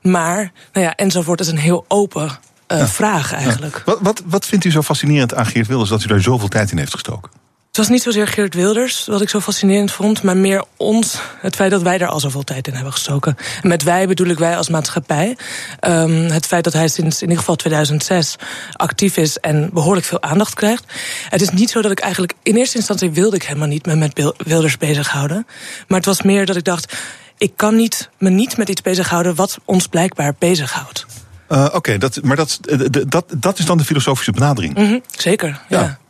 Maar, 0.02 0.52
nou 0.72 0.86
ja, 0.86 0.94
enzovoort 0.94 1.40
is 1.40 1.48
een 1.48 1.58
heel 1.58 1.84
open 1.88 2.38
uh, 2.68 2.78
ja. 2.78 2.86
vraag 2.86 3.32
eigenlijk. 3.32 3.76
Ja. 3.76 3.82
Wat, 3.84 3.98
wat, 4.00 4.22
wat 4.26 4.46
vindt 4.46 4.64
u 4.64 4.70
zo 4.70 4.82
fascinerend 4.82 5.34
aan 5.34 5.46
Geert 5.46 5.66
Wilders 5.66 5.90
dat 5.90 6.04
u 6.04 6.06
daar 6.06 6.20
zoveel 6.20 6.48
tijd 6.48 6.70
in 6.70 6.78
heeft 6.78 6.92
gestoken? 6.92 7.30
Het 7.72 7.80
was 7.80 7.90
niet 7.90 8.02
zozeer 8.02 8.26
Geert 8.26 8.54
Wilders 8.54 9.06
wat 9.06 9.20
ik 9.20 9.28
zo 9.28 9.40
fascinerend 9.40 9.92
vond, 9.92 10.22
maar 10.22 10.36
meer 10.36 10.64
ons, 10.76 11.18
het 11.40 11.54
feit 11.54 11.70
dat 11.70 11.82
wij 11.82 11.98
daar 11.98 12.08
al 12.08 12.20
zoveel 12.20 12.42
tijd 12.42 12.66
in 12.66 12.74
hebben 12.74 12.92
gestoken. 12.92 13.36
En 13.62 13.68
met 13.68 13.82
wij 13.82 14.06
bedoel 14.06 14.26
ik 14.26 14.38
wij 14.38 14.56
als 14.56 14.68
maatschappij. 14.68 15.36
Um, 15.80 16.30
het 16.30 16.46
feit 16.46 16.64
dat 16.64 16.72
hij 16.72 16.88
sinds 16.88 17.16
in 17.16 17.22
ieder 17.22 17.38
geval 17.38 17.56
2006 17.56 18.36
actief 18.72 19.16
is 19.16 19.38
en 19.38 19.70
behoorlijk 19.72 20.06
veel 20.06 20.22
aandacht 20.22 20.54
krijgt. 20.54 20.84
Het 21.28 21.40
is 21.40 21.50
niet 21.50 21.70
zo 21.70 21.82
dat 21.82 21.90
ik 21.90 22.00
eigenlijk, 22.00 22.32
in 22.42 22.56
eerste 22.56 22.76
instantie 22.76 23.10
wilde 23.10 23.36
ik 23.36 23.42
helemaal 23.42 23.68
niet 23.68 23.86
me 23.86 23.94
met 23.96 24.32
Wilders 24.36 24.76
bezighouden. 24.76 25.46
Maar 25.88 25.98
het 25.98 26.06
was 26.06 26.22
meer 26.22 26.46
dat 26.46 26.56
ik 26.56 26.64
dacht, 26.64 26.94
ik 27.42 27.52
kan 27.56 27.76
niet, 27.76 28.08
me 28.18 28.30
niet 28.30 28.56
met 28.56 28.68
iets 28.68 28.80
bezighouden 28.80 29.34
wat 29.34 29.58
ons 29.64 29.86
blijkbaar 29.86 30.34
bezighoudt. 30.38 31.06
Uh, 31.48 31.64
Oké, 31.64 31.76
okay, 31.76 31.98
dat, 31.98 32.22
maar 32.22 32.36
dat, 32.36 32.60
dat, 33.08 33.24
dat 33.36 33.58
is 33.58 33.64
dan 33.64 33.78
de 33.78 33.84
filosofische 33.84 34.32
benadering. 34.32 34.76
Mm 34.76 34.86
-hmm, 34.86 35.02
zeker, 35.16 35.60
ja. 35.68 35.80
ja. 35.80 36.00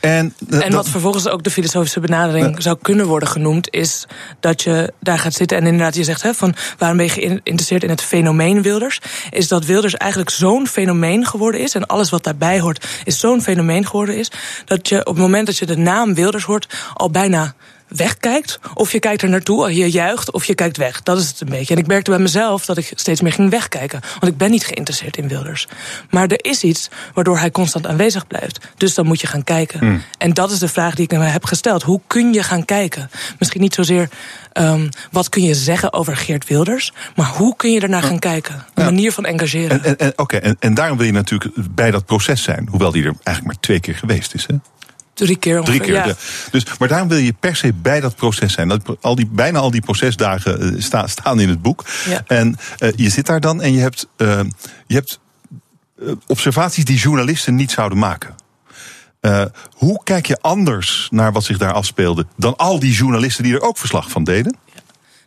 En, 0.00 0.34
uh, 0.48 0.64
en 0.64 0.72
wat 0.72 0.88
vervolgens 0.88 1.28
ook 1.28 1.42
de 1.42 1.50
filosofische 1.50 2.00
benadering 2.00 2.54
uh, 2.54 2.54
zou 2.58 2.78
kunnen 2.82 3.06
worden 3.06 3.28
genoemd, 3.28 3.70
is 3.70 4.06
dat 4.40 4.62
je 4.62 4.92
daar 5.00 5.18
gaat 5.18 5.34
zitten 5.34 5.56
en 5.56 5.66
inderdaad 5.66 5.94
je 5.94 6.04
zegt, 6.04 6.22
hè, 6.22 6.34
van 6.34 6.54
waarom 6.78 6.96
ben 6.96 7.06
je 7.06 7.12
geïnteresseerd 7.12 7.82
in 7.82 7.90
het 7.90 8.02
fenomeen 8.02 8.62
Wilders? 8.62 9.00
Is 9.30 9.48
dat 9.48 9.64
Wilders 9.64 9.94
eigenlijk 9.94 10.30
zo'n 10.30 10.66
fenomeen 10.66 11.26
geworden 11.26 11.60
is 11.60 11.74
en 11.74 11.86
alles 11.86 12.10
wat 12.10 12.24
daarbij 12.24 12.60
hoort 12.60 12.86
is 13.04 13.18
zo'n 13.18 13.42
fenomeen 13.42 13.86
geworden 13.86 14.16
is, 14.16 14.30
dat 14.64 14.88
je 14.88 14.98
op 14.98 15.14
het 15.14 15.22
moment 15.22 15.46
dat 15.46 15.58
je 15.58 15.66
de 15.66 15.76
naam 15.76 16.14
Wilders 16.14 16.44
hoort 16.44 16.66
al 16.94 17.10
bijna 17.10 17.54
wegkijkt, 17.96 18.58
of 18.74 18.92
je 18.92 18.98
kijkt 18.98 19.22
er 19.22 19.28
naartoe, 19.28 19.74
je 19.74 19.90
juicht 19.90 20.32
of 20.32 20.44
je 20.44 20.54
kijkt 20.54 20.76
weg. 20.76 21.02
Dat 21.02 21.18
is 21.18 21.28
het 21.28 21.40
een 21.40 21.48
beetje. 21.48 21.74
En 21.74 21.80
ik 21.80 21.86
merkte 21.86 22.10
bij 22.10 22.20
mezelf 22.20 22.64
dat 22.64 22.76
ik 22.76 22.92
steeds 22.94 23.20
meer 23.20 23.32
ging 23.32 23.50
wegkijken. 23.50 24.00
Want 24.20 24.32
ik 24.32 24.36
ben 24.36 24.50
niet 24.50 24.66
geïnteresseerd 24.66 25.16
in 25.16 25.28
Wilders. 25.28 25.68
Maar 26.10 26.26
er 26.26 26.44
is 26.44 26.62
iets 26.62 26.88
waardoor 27.14 27.38
hij 27.38 27.50
constant 27.50 27.86
aanwezig 27.86 28.26
blijft. 28.26 28.58
Dus 28.76 28.94
dan 28.94 29.06
moet 29.06 29.20
je 29.20 29.26
gaan 29.26 29.44
kijken. 29.44 29.78
Hmm. 29.78 30.02
En 30.18 30.34
dat 30.34 30.50
is 30.50 30.58
de 30.58 30.68
vraag 30.68 30.94
die 30.94 31.04
ik 31.04 31.18
me 31.18 31.24
heb 31.24 31.44
gesteld. 31.44 31.82
Hoe 31.82 32.00
kun 32.06 32.32
je 32.32 32.42
gaan 32.42 32.64
kijken? 32.64 33.10
Misschien 33.38 33.60
niet 33.60 33.74
zozeer 33.74 34.08
um, 34.54 34.88
wat 35.10 35.28
kun 35.28 35.42
je 35.42 35.54
zeggen 35.54 35.92
over 35.92 36.16
Geert 36.16 36.48
Wilders, 36.48 36.92
maar 37.16 37.26
hoe 37.26 37.56
kun 37.56 37.72
je 37.72 37.80
ernaar 37.80 38.02
gaan 38.02 38.18
kijken? 38.18 38.64
Een 38.74 38.84
manier 38.84 39.12
van 39.12 39.24
engageren. 39.24 39.84
En, 39.84 39.98
en, 39.98 40.12
Oké, 40.16 40.36
en, 40.36 40.56
en 40.60 40.74
daarom 40.74 40.96
wil 40.96 41.06
je 41.06 41.12
natuurlijk 41.12 41.52
bij 41.70 41.90
dat 41.90 42.06
proces 42.06 42.42
zijn. 42.42 42.68
Hoewel 42.70 42.90
die 42.90 43.02
er 43.02 43.14
eigenlijk 43.22 43.46
maar 43.46 43.60
twee 43.60 43.80
keer 43.80 43.94
geweest 43.94 44.34
is. 44.34 44.46
Hè? 44.46 44.54
Drie 45.14 45.36
keer 45.36 45.60
ongeveer, 45.60 45.80
Drie 45.80 45.92
keer, 45.92 46.06
ja. 46.06 46.14
Dus, 46.50 46.64
maar 46.78 46.88
daarom 46.88 47.08
wil 47.08 47.18
je 47.18 47.34
per 47.40 47.56
se 47.56 47.72
bij 47.72 48.00
dat 48.00 48.16
proces 48.16 48.52
zijn. 48.52 48.68
Dat, 48.68 48.96
al 49.00 49.14
die, 49.14 49.26
bijna 49.26 49.58
al 49.58 49.70
die 49.70 49.80
procesdagen 49.80 50.82
sta, 50.82 51.06
staan 51.06 51.40
in 51.40 51.48
het 51.48 51.62
boek. 51.62 51.84
Ja. 52.08 52.22
En 52.26 52.56
uh, 52.78 52.90
je 52.96 53.08
zit 53.08 53.26
daar 53.26 53.40
dan 53.40 53.62
en 53.62 53.72
je 53.72 53.80
hebt, 53.80 54.06
uh, 54.16 54.40
je 54.86 54.94
hebt 54.94 55.20
observaties 56.26 56.84
die 56.84 56.98
journalisten 56.98 57.54
niet 57.54 57.70
zouden 57.70 57.98
maken. 57.98 58.34
hoe 59.72 60.00
kijk 60.04 60.26
je 60.26 60.38
anders 60.40 61.08
naar 61.10 61.32
wat 61.32 61.44
zich 61.44 61.58
daar 61.58 61.72
afspeelde 61.72 62.26
dan 62.36 62.56
al 62.56 62.78
die 62.78 62.92
journalisten 62.92 63.44
die 63.44 63.54
er 63.54 63.62
ook 63.62 63.78
verslag 63.78 64.10
van 64.10 64.24
deden? 64.24 64.56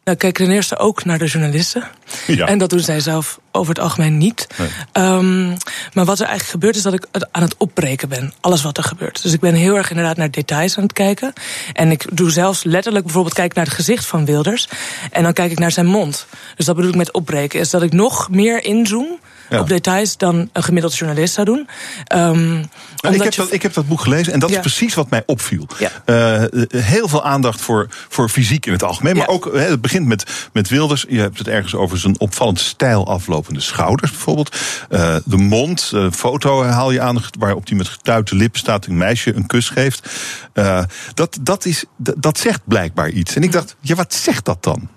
Nou, 0.06 0.18
kijk 0.18 0.36
ten 0.36 0.52
eerste 0.52 0.78
ook 0.78 1.06
naar 1.06 1.18
de 1.18 1.26
journalisten. 1.26 1.84
Ja. 2.28 2.46
En 2.46 2.58
dat 2.58 2.70
doen 2.70 2.80
zij 2.80 3.00
zelf 3.00 3.40
over 3.52 3.70
het 3.74 3.84
algemeen 3.84 4.18
niet. 4.18 4.48
Nee. 4.58 5.06
Um, 5.06 5.58
maar 5.94 6.06
wat 6.06 6.20
er 6.20 6.26
eigenlijk 6.26 6.50
gebeurt 6.50 6.76
is 6.76 6.82
dat 6.82 6.94
ik 6.94 7.06
aan 7.32 7.42
het 7.42 7.56
opbreken 7.58 8.10
ben. 8.10 8.34
Alles 8.40 8.62
wat 8.62 8.78
er 8.78 8.84
gebeurt. 8.84 9.22
Dus 9.22 9.34
ik 9.34 9.40
ben 9.40 9.54
heel 9.54 9.76
erg 9.76 9.90
inderdaad 9.90 10.18
naar 10.18 10.32
details 10.32 10.78
aan 10.78 10.84
het 10.84 10.94
kijken. 10.94 11.34
En 11.74 11.92
ik 11.92 12.18
doe 12.18 12.32
zelfs 12.32 12.64
letterlijk 12.64 13.04
bijvoorbeeld 13.06 13.36
kijk 13.36 13.54
naar 13.54 13.66
het 13.66 13.74
gezicht 13.74 14.06
van 14.06 14.26
Wilders. 14.26 14.68
En 15.12 15.24
dan 15.24 15.34
kijk 15.34 15.52
ik 15.52 15.60
naar 15.60 15.72
zijn 15.72 15.86
mond. 15.86 16.28
Dus 16.56 16.66
dat 16.66 16.76
bedoel 16.76 16.92
ik 16.92 16.98
met 16.98 17.14
opbreken. 17.14 17.60
Is 17.60 17.70
dat 17.70 17.82
ik 17.82 17.94
nog 17.94 18.30
meer 18.30 18.64
inzoom 18.64 19.20
Ja. 19.50 19.60
op 19.60 19.68
details 19.68 20.18
dan 20.18 20.50
een 20.54 20.64
gemiddeld 20.64 20.98
journalist 20.98 21.34
zou 21.34 21.46
doen. 21.46 21.68
Um, 22.16 22.70
Nou, 23.02 23.16
ik, 23.16 23.24
heb 23.24 23.36
dat, 23.36 23.52
ik 23.52 23.62
heb 23.62 23.74
dat 23.74 23.88
boek 23.88 24.02
gelezen 24.02 24.34
en 24.34 24.40
dat 24.40 24.50
Ja. 24.50 24.56
is 24.56 24.62
precies 24.62 24.94
wat 24.94 25.10
mij 25.10 25.24
opviel. 25.26 25.68
Ja. 25.80 25.90
Eh, 26.06 26.64
heel 26.82 27.08
veel 27.08 27.24
aandacht 27.24 27.62
voor, 27.62 27.88
voor 28.10 28.30
fysiek 28.30 28.66
in 28.66 28.72
het 28.72 28.84
algemeen. 28.84 29.18
Maar 29.18 29.28
ook, 29.28 29.50
hè, 29.54 29.60
het 29.60 29.82
begint 29.82 30.08
met, 30.08 30.50
met 30.54 30.70
Wilders. 30.70 31.06
Je 31.10 31.20
hebt 31.20 31.38
het 31.38 31.48
ergens 31.48 31.76
over 31.76 31.98
zijn 31.98 32.20
opvallend 32.20 32.60
stijl 32.60 33.08
aflopende 33.08 33.60
schouders 33.60 34.12
bijvoorbeeld. 34.12 34.56
Eh, 34.90 35.16
de 35.26 35.38
mond, 35.38 35.92
foto 36.12 36.64
haal 36.64 36.92
je 36.92 37.02
aan 37.02 37.22
waarop 37.40 37.68
hij 37.68 37.78
met 37.78 37.88
getuite 37.88 38.36
lippen 38.36 38.60
staat. 38.60 38.86
Een 38.86 38.98
meisje 38.98 39.36
een 39.36 39.46
kus 39.46 39.70
geeft. 39.70 40.10
Eh, 40.54 40.84
dat, 41.14 41.38
dat, 41.42 41.66
is, 41.66 41.86
dat, 41.98 42.16
dat 42.18 42.38
zegt 42.38 42.62
blijkbaar 42.66 43.10
iets. 43.10 43.36
En 43.36 43.44
ik 43.44 43.52
dacht, 43.52 43.76
ja, 43.82 43.96
wat 43.96 44.14
zegt 44.14 44.46
dat 44.46 44.64
dan? 44.64 44.90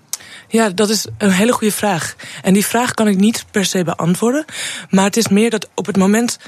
Ja, 0.51 0.69
dat 0.69 0.89
is 0.89 1.05
een 1.17 1.31
hele 1.31 1.51
goede 1.51 1.73
vraag. 1.73 2.15
En 2.41 2.53
die 2.53 2.65
vraag 2.65 2.93
kan 2.93 3.07
ik 3.07 3.17
niet 3.17 3.45
per 3.51 3.65
se 3.65 3.83
beantwoorden. 3.83 4.45
Maar 4.89 5.05
het 5.05 5.17
is 5.17 5.27
meer 5.27 5.49
dat 5.49 5.69
op 5.73 5.85
het 5.85 5.97
moment 5.97 6.39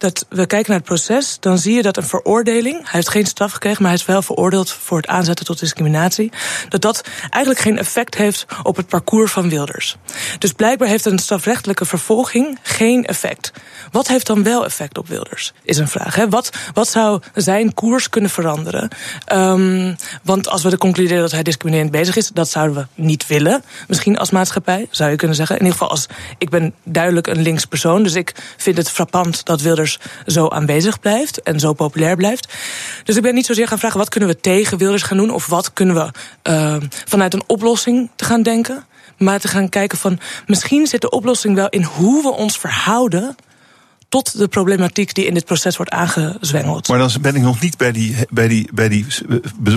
dat 0.00 0.26
we 0.28 0.46
kijken 0.46 0.70
naar 0.70 0.78
het 0.78 0.88
proces, 0.88 1.36
dan 1.40 1.58
zie 1.58 1.74
je 1.74 1.82
dat 1.82 1.96
een 1.96 2.02
veroordeling, 2.02 2.76
hij 2.76 2.90
heeft 2.90 3.08
geen 3.08 3.26
straf 3.26 3.52
gekregen, 3.52 3.82
maar 3.82 3.90
hij 3.90 4.00
is 4.00 4.06
wel 4.06 4.22
veroordeeld 4.22 4.70
voor 4.70 4.96
het 4.96 5.06
aanzetten 5.06 5.46
tot 5.46 5.58
discriminatie, 5.58 6.32
dat 6.68 6.80
dat 6.80 7.04
eigenlijk 7.20 7.64
geen 7.64 7.78
effect 7.78 8.14
heeft 8.14 8.46
op 8.62 8.76
het 8.76 8.86
parcours 8.86 9.32
van 9.32 9.48
Wilders. 9.48 9.96
Dus 10.38 10.52
blijkbaar 10.52 10.88
heeft 10.88 11.04
een 11.04 11.18
strafrechtelijke 11.18 11.84
vervolging 11.84 12.58
geen 12.62 13.04
effect. 13.04 13.52
Wat 13.90 14.08
heeft 14.08 14.26
dan 14.26 14.42
wel 14.42 14.64
effect 14.64 14.98
op 14.98 15.08
Wilders? 15.08 15.52
Is 15.62 15.78
een 15.78 15.88
vraag. 15.88 16.14
Hè? 16.14 16.28
Wat, 16.28 16.50
wat 16.74 16.88
zou 16.88 17.22
zijn 17.34 17.74
koers 17.74 18.08
kunnen 18.08 18.30
veranderen? 18.30 18.88
Um, 19.32 19.96
want 20.22 20.48
als 20.48 20.62
we 20.62 20.78
concluderen 20.78 21.22
dat 21.22 21.30
hij 21.30 21.42
discriminerend 21.42 21.90
bezig 21.90 22.16
is, 22.16 22.28
dat 22.28 22.48
zouden 22.48 22.76
we 22.76 23.02
niet 23.02 23.26
willen. 23.26 23.64
Misschien 23.88 24.18
als 24.18 24.30
maatschappij, 24.30 24.88
zou 24.90 25.10
je 25.10 25.16
kunnen 25.16 25.36
zeggen. 25.36 25.56
In 25.56 25.62
ieder 25.62 25.78
geval 25.78 25.90
als 25.92 26.06
ik 26.38 26.50
ben 26.50 26.74
duidelijk 26.84 27.26
een 27.26 27.42
links 27.42 27.64
persoon, 27.64 28.02
dus 28.02 28.14
ik 28.14 28.34
vind 28.56 28.76
het 28.76 28.90
frappant 28.90 29.44
dat 29.44 29.60
Wilders 29.60 29.89
zo 30.26 30.48
aanwezig 30.48 31.00
blijft 31.00 31.42
en 31.42 31.60
zo 31.60 31.72
populair 31.72 32.16
blijft. 32.16 32.52
Dus 33.04 33.16
ik 33.16 33.22
ben 33.22 33.34
niet 33.34 33.46
zozeer 33.46 33.68
gaan 33.68 33.78
vragen 33.78 33.98
wat 33.98 34.08
kunnen 34.08 34.28
we 34.28 34.40
tegen 34.40 34.78
Wilders 34.78 35.02
gaan 35.02 35.16
doen 35.16 35.30
of 35.30 35.46
wat 35.46 35.72
kunnen 35.72 35.94
we 35.94 36.10
uh, 36.50 36.76
vanuit 37.04 37.34
een 37.34 37.44
oplossing 37.46 38.10
te 38.16 38.24
gaan 38.24 38.42
denken. 38.42 38.84
Maar 39.18 39.40
te 39.40 39.48
gaan 39.48 39.68
kijken 39.68 39.98
van 39.98 40.18
misschien 40.46 40.86
zit 40.86 41.00
de 41.00 41.10
oplossing 41.10 41.54
wel 41.54 41.68
in 41.68 41.82
hoe 41.82 42.22
we 42.22 42.30
ons 42.30 42.58
verhouden 42.58 43.36
tot 44.08 44.38
de 44.38 44.48
problematiek 44.48 45.14
die 45.14 45.26
in 45.26 45.34
dit 45.34 45.44
proces 45.44 45.76
wordt 45.76 45.92
aangezwengeld. 45.92 46.88
Maar 46.88 46.98
dan 46.98 47.10
ben 47.20 47.34
ik 47.34 47.42
nog 47.42 47.60
niet 47.60 47.76
bij 47.76 47.92
die, 47.92 48.16
bij 48.30 48.48
die, 48.48 48.68
bij 48.74 48.88
die 48.88 49.06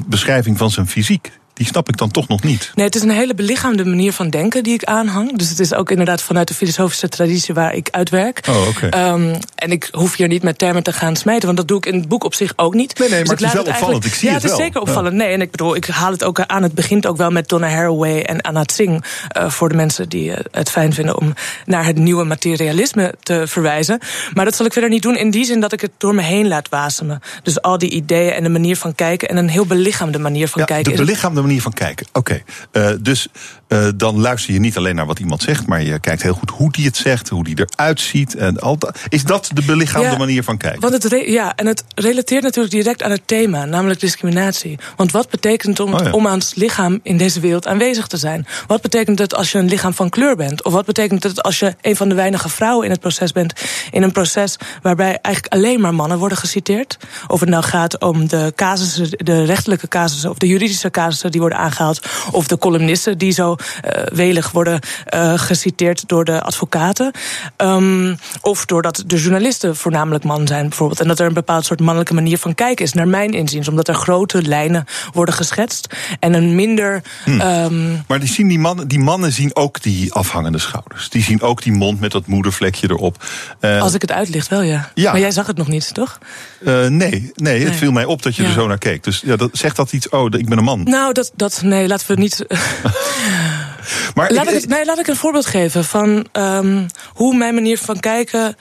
beschrijving 0.06 0.58
van 0.58 0.72
zijn 0.72 0.88
fysiek. 0.88 1.32
Die 1.54 1.66
snap 1.66 1.90
ik 1.90 1.98
dan 1.98 2.12
toch 2.12 2.28
nog 2.28 2.44
niet. 2.44 2.72
Nee, 2.76 2.86
het 2.86 2.96
is 2.96 3.02
een 3.02 3.10
hele 3.10 3.36
belichaamde 3.36 3.86
manier 3.86 4.14
van 4.14 4.30
denken 4.30 4.64
die 4.64 4.74
ik 4.74 4.84
aanhang. 4.84 5.38
Dus 5.38 5.50
het 5.50 5.60
is 5.60 5.74
ook 5.74 5.92
inderdaad 5.92 6.22
vanuit 6.22 6.48
de 6.48 6.54
filosofische 6.54 7.10
traditie 7.10 7.54
waar 7.54 7.76
ik 7.76 7.88
uitwerk. 7.92 8.48
Oh, 8.50 8.68
oké. 8.68 8.86
Okay. 8.86 9.12
Um, 9.12 9.36
en 9.56 9.72
ik 9.72 9.90
hoef 9.92 10.16
hier 10.16 10.28
niet 10.28 10.44
met 10.44 10.58
termen 10.58 10.84
te 10.84 10.94
gaan 10.94 11.16
smijten, 11.16 11.46
want 11.46 11.58
dat 11.58 11.68
doe 11.68 11.78
ik 11.78 11.86
in 11.86 11.94
het 11.94 12.08
boek 12.08 12.24
op 12.24 12.34
zich 12.34 12.54
ook 12.56 12.74
niet. 12.74 13.00
Nee, 13.00 13.10
nee, 13.10 13.20
dus 13.20 13.28
maar 13.28 13.38
ik 13.38 13.44
het 13.46 13.54
is 13.56 13.64
wel 13.64 13.74
opvallend. 13.74 14.06
Ik 14.06 14.14
zie 14.14 14.28
ja, 14.28 14.34
het 14.34 14.44
het 14.44 14.52
is 14.52 14.58
zeker 14.58 14.82
opvallend. 14.82 15.16
Nee, 15.16 15.28
en 15.28 15.42
ik 15.42 15.52
bedoel, 15.52 15.76
ik 15.76 15.86
haal 15.86 16.12
het 16.12 16.24
ook 16.24 16.40
aan. 16.40 16.64
Het 16.64 16.74
begint 16.74 17.08
ook 17.08 17.18
wel 17.18 17.30
met 17.30 17.50
Donna 17.50 17.68
Haraway 17.68 18.22
en 18.22 18.42
Anat 18.42 18.72
Singh. 18.72 19.04
Uh, 19.38 19.50
voor 19.50 19.70
de 19.70 19.76
mensen 19.76 20.10
die 20.10 20.30
uh, 20.30 20.38
het 20.52 20.70
fijn 20.70 20.94
vinden 20.94 21.18
om 21.18 21.34
naar 21.66 21.86
het 21.86 21.98
nieuwe 21.98 22.24
materialisme 22.24 23.14
te 23.24 23.44
verwijzen. 23.48 24.00
Maar 24.34 24.46
dat 24.46 24.56
zal 24.56 24.66
ik 24.66 24.74
verder 24.74 24.90
niet 24.90 25.02
doen 25.02 25.18
in 25.18 25.32
die 25.32 25.46
zin 25.46 25.60
dat 25.60 25.74
ik 25.74 25.82
het 25.82 25.92
door 25.98 26.16
me 26.16 26.22
heen 26.22 26.48
laat 26.48 26.70
wasemen. 26.70 27.22
Dus 27.44 27.62
al 27.62 27.78
die 27.78 27.90
ideeën 27.90 28.32
en 28.32 28.44
de 28.44 28.50
manier 28.50 28.78
van 28.78 28.96
kijken 28.96 29.30
en 29.30 29.38
een 29.38 29.50
heel 29.50 29.66
belichaamde 29.66 30.20
manier 30.20 30.48
van 30.48 30.62
ja, 30.62 30.68
kijken. 30.68 30.92
De 30.92 30.98
belichaamde 30.98 31.42
manier 31.44 31.62
van 31.62 31.74
kijken. 31.74 32.06
Oké, 32.12 32.44
okay. 32.72 32.92
uh, 32.92 32.98
dus 33.02 33.28
uh, 33.68 33.88
dan 33.96 34.20
luister 34.20 34.54
je 34.54 34.60
niet 34.60 34.78
alleen 34.78 34.96
naar 34.96 35.06
wat 35.06 35.20
iemand 35.20 35.42
zegt, 35.42 35.68
maar 35.68 35.84
je 35.84 36.00
kijkt 36.00 36.22
heel 36.22 36.34
goed 36.34 36.50
hoe 36.50 36.72
die 36.72 36.86
het 36.86 36.98
zegt, 36.98 37.30
hoe 37.30 37.44
die 37.44 37.60
eruit 37.60 38.00
ziet. 38.00 38.36
En 38.36 38.60
al 38.60 38.78
dat. 38.78 39.00
Is 39.10 39.24
dat 39.24 39.50
de 39.54 39.62
belichaamde 39.62 40.10
ja, 40.10 40.18
manier 40.18 40.44
van 40.44 40.58
kijken? 40.58 40.82
Want 40.82 41.04
het 41.04 41.24
ja, 41.26 41.56
en 41.56 41.66
het 41.66 41.84
relateert 41.96 42.44
natuurlijk 42.44 42.74
direct 42.74 43.04
aan 43.04 43.12
het 43.12 43.22
thema, 43.26 43.66
namelijk 43.66 44.00
discriminatie. 44.00 44.80
Want 44.96 45.12
wat 45.12 45.30
betekent 45.30 45.78
het 45.78 45.88
om, 45.88 45.94
oh 45.94 46.04
ja. 46.04 46.12
om 46.12 46.28
aan 46.28 46.40
het 46.40 46.52
lichaam 46.56 47.00
in 47.04 47.18
deze 47.18 47.40
wereld 47.40 47.68
aanwezig 47.68 48.08
te 48.08 48.18
zijn? 48.18 48.48
Wat 48.68 48.82
betekent 48.82 49.20
het 49.20 49.36
als 49.36 49.52
je 49.52 49.58
een 49.58 49.70
lichaam 49.70 49.94
van 49.94 50.10
kleur 50.10 50.36
bent? 50.36 50.64
Of 50.64 50.74
wat 50.74 50.86
betekent 50.86 51.24
het 51.24 51.44
als 51.44 51.60
je 51.60 51.76
een 51.82 51.96
van 51.96 52.10
de 52.10 52.16
weinige 52.16 52.50
vrouwen 52.50 52.86
in 52.86 52.92
het 52.92 53.00
proces 53.00 53.32
bent? 53.32 53.54
In 53.92 54.04
een 54.04 54.12
proces 54.12 54.58
waarbij 54.82 55.20
eigenlijk 55.22 55.54
alleen 55.54 55.82
maar 55.82 55.94
mannen 55.94 56.18
worden 56.18 56.38
geciteerd. 56.38 56.98
Of 57.28 57.40
het 57.40 57.50
nou 57.50 57.64
gaat 57.64 58.02
om 58.02 58.28
de 58.28 58.54
casussen, 58.56 59.10
de 59.10 59.44
rechterlijke 59.44 59.88
casussen 59.88 60.30
of 60.30 60.38
de 60.38 60.48
juridische 60.48 60.90
casussen 60.90 61.32
die 61.34 61.42
worden 61.42 61.60
aangehaald. 61.60 62.00
Of 62.32 62.48
de 62.48 62.58
columnisten 62.58 63.18
die 63.18 63.32
zo 63.32 63.56
uh, 63.56 64.04
welig 64.14 64.52
worden 64.52 64.80
uh, 65.14 65.34
geciteerd 65.36 66.08
door 66.08 66.26
de 66.26 66.42
advocaten. 66.42 67.12
Um, 67.58 68.18
of 68.42 68.66
doordat 68.66 69.04
de 69.08 69.18
journalisten 69.18 69.76
voornamelijk 69.76 70.24
man 70.24 70.48
zijn 70.48 70.68
bijvoorbeeld. 70.70 71.00
En 71.00 71.08
dat 71.08 71.20
er 71.20 71.26
een 71.26 71.34
bepaald 71.34 71.66
soort 71.66 71.80
mannelijke 71.80 72.14
manier 72.14 72.38
van 72.38 72.56
kijken 72.56 72.86
is, 72.86 72.94
naar 72.94 73.08
mijn 73.08 73.32
inziens. 73.32 73.68
Omdat 73.68 73.88
er 73.88 73.96
grote 73.96 74.42
lijnen 74.42 74.86
worden 75.14 75.36
geschetst. 75.36 75.88
En 76.20 76.34
een 76.34 76.56
minder. 76.56 77.02
Hmm. 77.24 77.42
Um, 77.42 78.04
maar 78.08 78.20
die, 78.20 78.30
zien 78.30 78.48
die, 78.48 78.60
mannen, 78.60 78.88
die 78.88 79.00
mannen 79.00 79.32
zien 79.32 79.56
ook 79.56 79.82
die 79.82 80.14
afhangende 80.14 80.60
schouders. 80.60 81.10
Die 81.10 81.24
zien 81.24 81.42
ook 81.42 81.62
die 81.62 81.74
mond 81.74 82.00
met 82.00 82.12
dat 82.12 82.28
moedervlekje 82.28 82.90
erop. 82.90 83.24
Uh, 83.62 83.82
Als 83.82 83.94
ik 83.94 84.02
het 84.02 84.12
uitlicht, 84.12 84.48
wel 84.48 84.62
ja. 84.62 84.92
ja. 84.94 85.12
Maar 85.12 85.22
jij 85.22 85.32
zag 85.32 85.48
het 85.48 85.58
nog 85.58 85.68
niet, 85.68 85.94
toch? 85.94 86.18
Uh, 86.62 86.88
nee, 86.88 86.90
nee, 86.90 87.32
nee, 87.36 87.66
het 87.66 87.76
viel 87.76 87.92
mij 87.92 88.06
op 88.06 88.22
dat 88.24 88.36
je 88.36 88.44
er 88.44 88.52
zo 88.52 88.68
naar 88.68 88.78
keek. 88.78 89.04
Dus 89.04 89.22
ja, 89.26 89.36
dat, 89.36 89.50
zegt 89.52 89.76
dat 89.76 89.94
iets? 89.94 90.10
Oh, 90.10 90.26
ik 90.26 90.50
ben 90.50 90.58
een 90.58 90.64
man. 90.64 90.84
Nou, 90.84 91.14
dat, 91.14 91.23
dat 91.36 91.62
nee, 91.62 91.88
laten 91.88 92.08
we 92.08 92.22
niet. 92.22 92.46
maar 94.16 94.34
laat, 94.34 94.48
ik, 94.48 94.64
ik, 94.64 94.68
nee, 94.68 94.86
laat 94.86 95.00
ik 95.00 95.08
een 95.08 95.16
voorbeeld 95.16 95.46
geven 95.46 95.84
van 95.84 96.28
um, 96.34 96.88
hoe 97.14 97.36
mijn 97.36 97.54
manier 97.54 97.78
van 97.78 98.00
kijken 98.00 98.56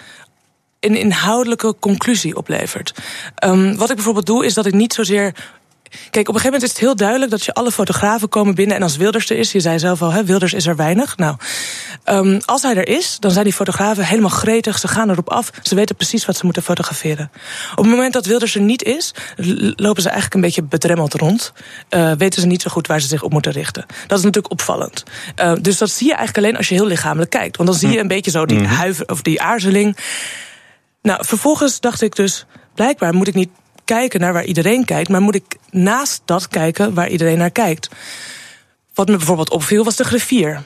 een 0.80 0.96
inhoudelijke 0.96 1.74
conclusie 1.80 2.36
oplevert. 2.36 2.94
Um, 3.44 3.76
wat 3.76 3.88
ik 3.90 3.94
bijvoorbeeld 3.94 4.26
doe, 4.26 4.44
is 4.44 4.54
dat 4.54 4.66
ik 4.66 4.72
niet 4.72 4.92
zozeer. 4.92 5.34
Kijk, 6.10 6.28
op 6.28 6.34
een 6.34 6.40
gegeven 6.40 6.44
moment 6.44 6.62
is 6.62 6.68
het 6.68 6.78
heel 6.78 6.96
duidelijk 6.96 7.30
dat 7.30 7.44
je 7.44 7.54
alle 7.54 7.70
fotografen 7.72 8.28
komen 8.28 8.54
binnen. 8.54 8.76
En 8.76 8.82
als 8.82 8.96
Wilders 8.96 9.30
er 9.30 9.38
is, 9.38 9.52
je 9.52 9.60
zei 9.60 9.78
zelf 9.78 10.02
al, 10.02 10.12
hè, 10.12 10.24
Wilders 10.24 10.52
is 10.52 10.66
er 10.66 10.76
weinig. 10.76 11.16
Nou, 11.16 11.36
um, 12.04 12.40
als 12.44 12.62
hij 12.62 12.76
er 12.76 12.88
is, 12.88 13.16
dan 13.20 13.30
zijn 13.30 13.44
die 13.44 13.52
fotografen 13.52 14.04
helemaal 14.04 14.30
gretig. 14.30 14.78
Ze 14.78 14.88
gaan 14.88 15.10
erop 15.10 15.30
af. 15.30 15.50
Ze 15.62 15.74
weten 15.74 15.96
precies 15.96 16.26
wat 16.26 16.36
ze 16.36 16.44
moeten 16.44 16.62
fotograferen. 16.62 17.30
Op 17.70 17.84
het 17.84 17.92
moment 17.92 18.12
dat 18.12 18.26
Wilders 18.26 18.54
er 18.54 18.60
niet 18.60 18.82
is, 18.82 19.14
lopen 19.76 20.02
ze 20.02 20.08
eigenlijk 20.08 20.34
een 20.34 20.40
beetje 20.40 20.62
bedremmeld 20.62 21.14
rond. 21.14 21.52
Uh, 21.90 22.12
weten 22.18 22.40
ze 22.40 22.46
niet 22.46 22.62
zo 22.62 22.70
goed 22.70 22.86
waar 22.86 23.00
ze 23.00 23.06
zich 23.06 23.22
op 23.22 23.32
moeten 23.32 23.52
richten. 23.52 23.86
Dat 24.06 24.18
is 24.18 24.24
natuurlijk 24.24 24.52
opvallend. 24.52 25.02
Uh, 25.40 25.52
dus 25.60 25.78
dat 25.78 25.90
zie 25.90 26.06
je 26.06 26.14
eigenlijk 26.14 26.46
alleen 26.46 26.56
als 26.56 26.68
je 26.68 26.74
heel 26.74 26.86
lichamelijk 26.86 27.30
kijkt. 27.30 27.56
Want 27.56 27.68
dan 27.68 27.78
zie 27.78 27.90
je 27.90 27.98
een 27.98 28.08
beetje 28.08 28.30
zo 28.30 28.46
die 28.46 28.58
Mhm. 28.58 28.72
huiver 28.72 29.06
of 29.08 29.22
die 29.22 29.42
aarzeling. 29.42 29.96
Nou, 31.02 31.24
vervolgens 31.26 31.80
dacht 31.80 32.02
ik 32.02 32.16
dus, 32.16 32.46
blijkbaar 32.74 33.14
moet 33.14 33.28
ik 33.28 33.34
niet 33.34 33.48
kijken 33.84 34.20
naar 34.20 34.32
waar 34.32 34.44
iedereen 34.44 34.84
kijkt, 34.84 35.08
maar 35.08 35.20
moet 35.20 35.34
ik 35.34 35.56
naast 35.70 36.22
dat 36.24 36.48
kijken 36.48 36.94
waar 36.94 37.08
iedereen 37.08 37.38
naar 37.38 37.50
kijkt. 37.50 37.88
Wat 38.94 39.08
me 39.08 39.16
bijvoorbeeld 39.16 39.50
opviel 39.50 39.84
was 39.84 39.96
de 39.96 40.04
griffier. 40.04 40.62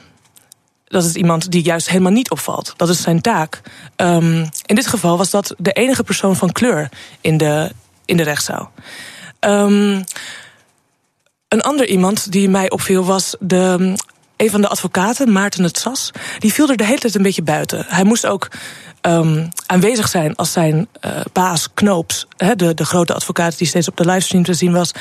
Dat 0.85 1.03
is 1.03 1.13
iemand 1.15 1.51
die 1.51 1.61
juist 1.61 1.89
helemaal 1.89 2.11
niet 2.11 2.29
opvalt. 2.29 2.73
Dat 2.77 2.89
is 2.89 3.01
zijn 3.01 3.21
taak. 3.21 3.61
Um, 3.95 4.49
in 4.65 4.75
dit 4.75 4.87
geval 4.87 5.17
was 5.17 5.29
dat 5.29 5.53
de 5.57 5.71
enige 5.71 6.03
persoon 6.03 6.35
van 6.35 6.51
kleur 6.51 6.89
in 7.21 7.37
de, 7.37 7.71
in 8.05 8.17
de 8.17 8.23
rechtszaal. 8.23 8.71
Um, 9.39 10.03
Een 11.47 11.61
ander 11.61 11.87
iemand 11.87 12.31
die 12.31 12.49
mij 12.49 12.69
opviel 12.69 13.05
was 13.05 13.35
de, 13.39 13.95
een 14.37 14.49
van 14.49 14.61
de 14.61 14.67
advocaten, 14.67 15.31
Maarten 15.31 15.63
het 15.63 15.77
Sas. 15.77 16.11
Die 16.39 16.53
viel 16.53 16.69
er 16.69 16.77
de 16.77 16.85
hele 16.85 16.99
tijd 16.99 17.15
een 17.15 17.21
beetje 17.21 17.41
buiten. 17.41 17.85
Hij 17.87 18.03
moest 18.03 18.25
ook 18.25 18.47
um, 19.07 19.49
aanwezig 19.65 20.07
zijn 20.07 20.35
als 20.35 20.51
zijn 20.51 20.87
uh, 21.05 21.11
baas 21.33 21.67
Knoops, 21.73 22.27
he, 22.37 22.55
de, 22.55 22.73
de 22.73 22.85
grote 22.85 23.13
advocaat 23.13 23.57
die 23.57 23.67
steeds 23.67 23.87
op 23.87 23.97
de 23.97 24.05
livestream 24.05 24.43
te 24.43 24.53
zien 24.53 24.71
was, 24.71 24.91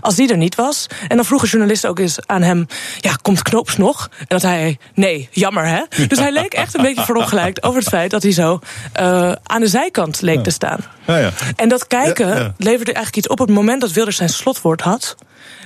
als 0.00 0.14
die 0.14 0.30
er 0.30 0.36
niet 0.36 0.54
was. 0.54 0.86
En 1.08 1.16
dan 1.16 1.24
vroegen 1.24 1.48
journalisten 1.48 1.90
ook 1.90 1.98
eens 1.98 2.18
aan 2.26 2.42
hem: 2.42 2.66
Ja, 3.00 3.14
komt 3.22 3.42
Knoops 3.42 3.76
nog? 3.76 4.10
En 4.18 4.24
dat 4.28 4.42
hij: 4.42 4.78
Nee, 4.94 5.28
jammer 5.30 5.66
hè. 5.66 6.06
Dus 6.06 6.18
hij 6.18 6.32
leek 6.32 6.54
echt 6.54 6.74
een 6.74 6.82
beetje 6.82 7.04
verongelijkt 7.04 7.62
over 7.62 7.78
het 7.78 7.88
feit 7.88 8.10
dat 8.10 8.22
hij 8.22 8.32
zo 8.32 8.58
uh, 9.00 9.32
aan 9.42 9.60
de 9.60 9.66
zijkant 9.66 10.20
leek 10.20 10.42
te 10.42 10.50
staan. 10.50 10.80
Ja, 11.06 11.16
ja. 11.16 11.30
En 11.56 11.68
dat 11.68 11.86
kijken 11.86 12.54
leverde 12.58 12.92
eigenlijk 12.92 13.16
iets 13.16 13.28
op 13.28 13.36
op 13.40 13.46
het 13.46 13.56
moment 13.56 13.80
dat 13.80 13.92
Wilders 13.92 14.16
zijn 14.16 14.28
slotwoord 14.28 14.80
had. 14.80 15.16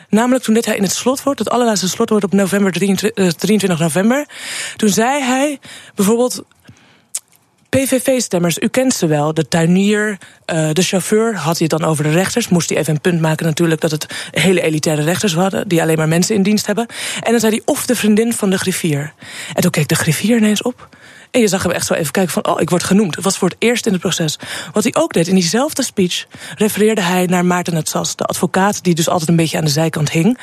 Namelijk 0.09 0.45
toen 0.45 0.55
dit 0.55 0.65
hij 0.65 0.77
in 0.77 0.83
het 0.83 0.93
slotwoord, 0.93 1.39
het 1.39 1.51
allerlaatste 1.51 1.89
slotwoord 1.89 2.25
op 2.25 2.33
november 2.33 2.73
23, 2.73 3.33
23 3.33 3.79
november. 3.79 4.27
Toen 4.77 4.89
zei 4.89 5.23
hij 5.23 5.59
bijvoorbeeld 5.95 6.43
PVV-stemmers, 7.71 8.59
u 8.59 8.69
kent 8.69 8.95
ze 8.95 9.07
wel. 9.07 9.35
De 9.35 9.49
tuinier, 9.49 10.19
uh, 10.53 10.69
de 10.73 10.83
chauffeur, 10.83 11.35
had 11.35 11.59
hij 11.59 11.69
het 11.71 11.81
dan 11.81 11.89
over 11.91 12.05
de 12.05 12.11
rechters. 12.11 12.49
Moest 12.49 12.69
hij 12.69 12.79
even 12.79 12.95
een 12.95 13.01
punt 13.01 13.21
maken 13.21 13.47
natuurlijk 13.47 13.81
dat 13.81 13.91
het 13.91 14.07
hele 14.31 14.61
elitaire 14.61 15.03
rechters 15.03 15.35
hadden... 15.35 15.69
die 15.69 15.83
alleen 15.83 15.97
maar 15.97 16.09
mensen 16.09 16.35
in 16.35 16.43
dienst 16.43 16.67
hebben. 16.67 16.87
En 17.21 17.31
dan 17.31 17.41
zei 17.41 17.53
hij 17.53 17.63
of 17.65 17.87
de 17.87 17.95
vriendin 17.95 18.33
van 18.33 18.51
de 18.51 18.59
griffier. 18.59 19.13
En 19.55 19.63
toen 19.63 19.71
keek 19.71 19.89
de 19.89 19.95
griffier 19.95 20.37
ineens 20.37 20.63
op... 20.63 20.89
En 21.31 21.41
je 21.41 21.49
zag 21.49 21.63
hem 21.63 21.73
echt 21.73 21.87
zo 21.87 21.95
even 21.95 22.13
kijken 22.13 22.33
van, 22.33 22.47
oh, 22.47 22.61
ik 22.61 22.71
word 22.71 22.83
genoemd. 22.83 23.15
Het 23.15 23.25
was 23.25 23.39
voor 23.39 23.49
het 23.49 23.57
eerst 23.61 23.87
in 23.87 23.93
het 23.93 24.01
proces. 24.01 24.39
Wat 24.73 24.83
hij 24.83 24.95
ook 24.95 25.13
deed, 25.13 25.29
in 25.29 25.35
diezelfde 25.35 25.83
speech 25.83 26.27
refereerde 26.57 27.01
hij 27.01 27.27
naar 27.27 27.45
Maarten 27.45 27.75
het 27.75 27.89
Sas, 27.89 28.17
de 28.17 28.25
advocaat 28.25 28.83
die 28.83 28.95
dus 28.95 29.09
altijd 29.09 29.29
een 29.29 29.37
beetje 29.37 29.59
aan 29.59 29.65
de 29.65 29.71
zijkant 29.71 30.11
hing. 30.11 30.39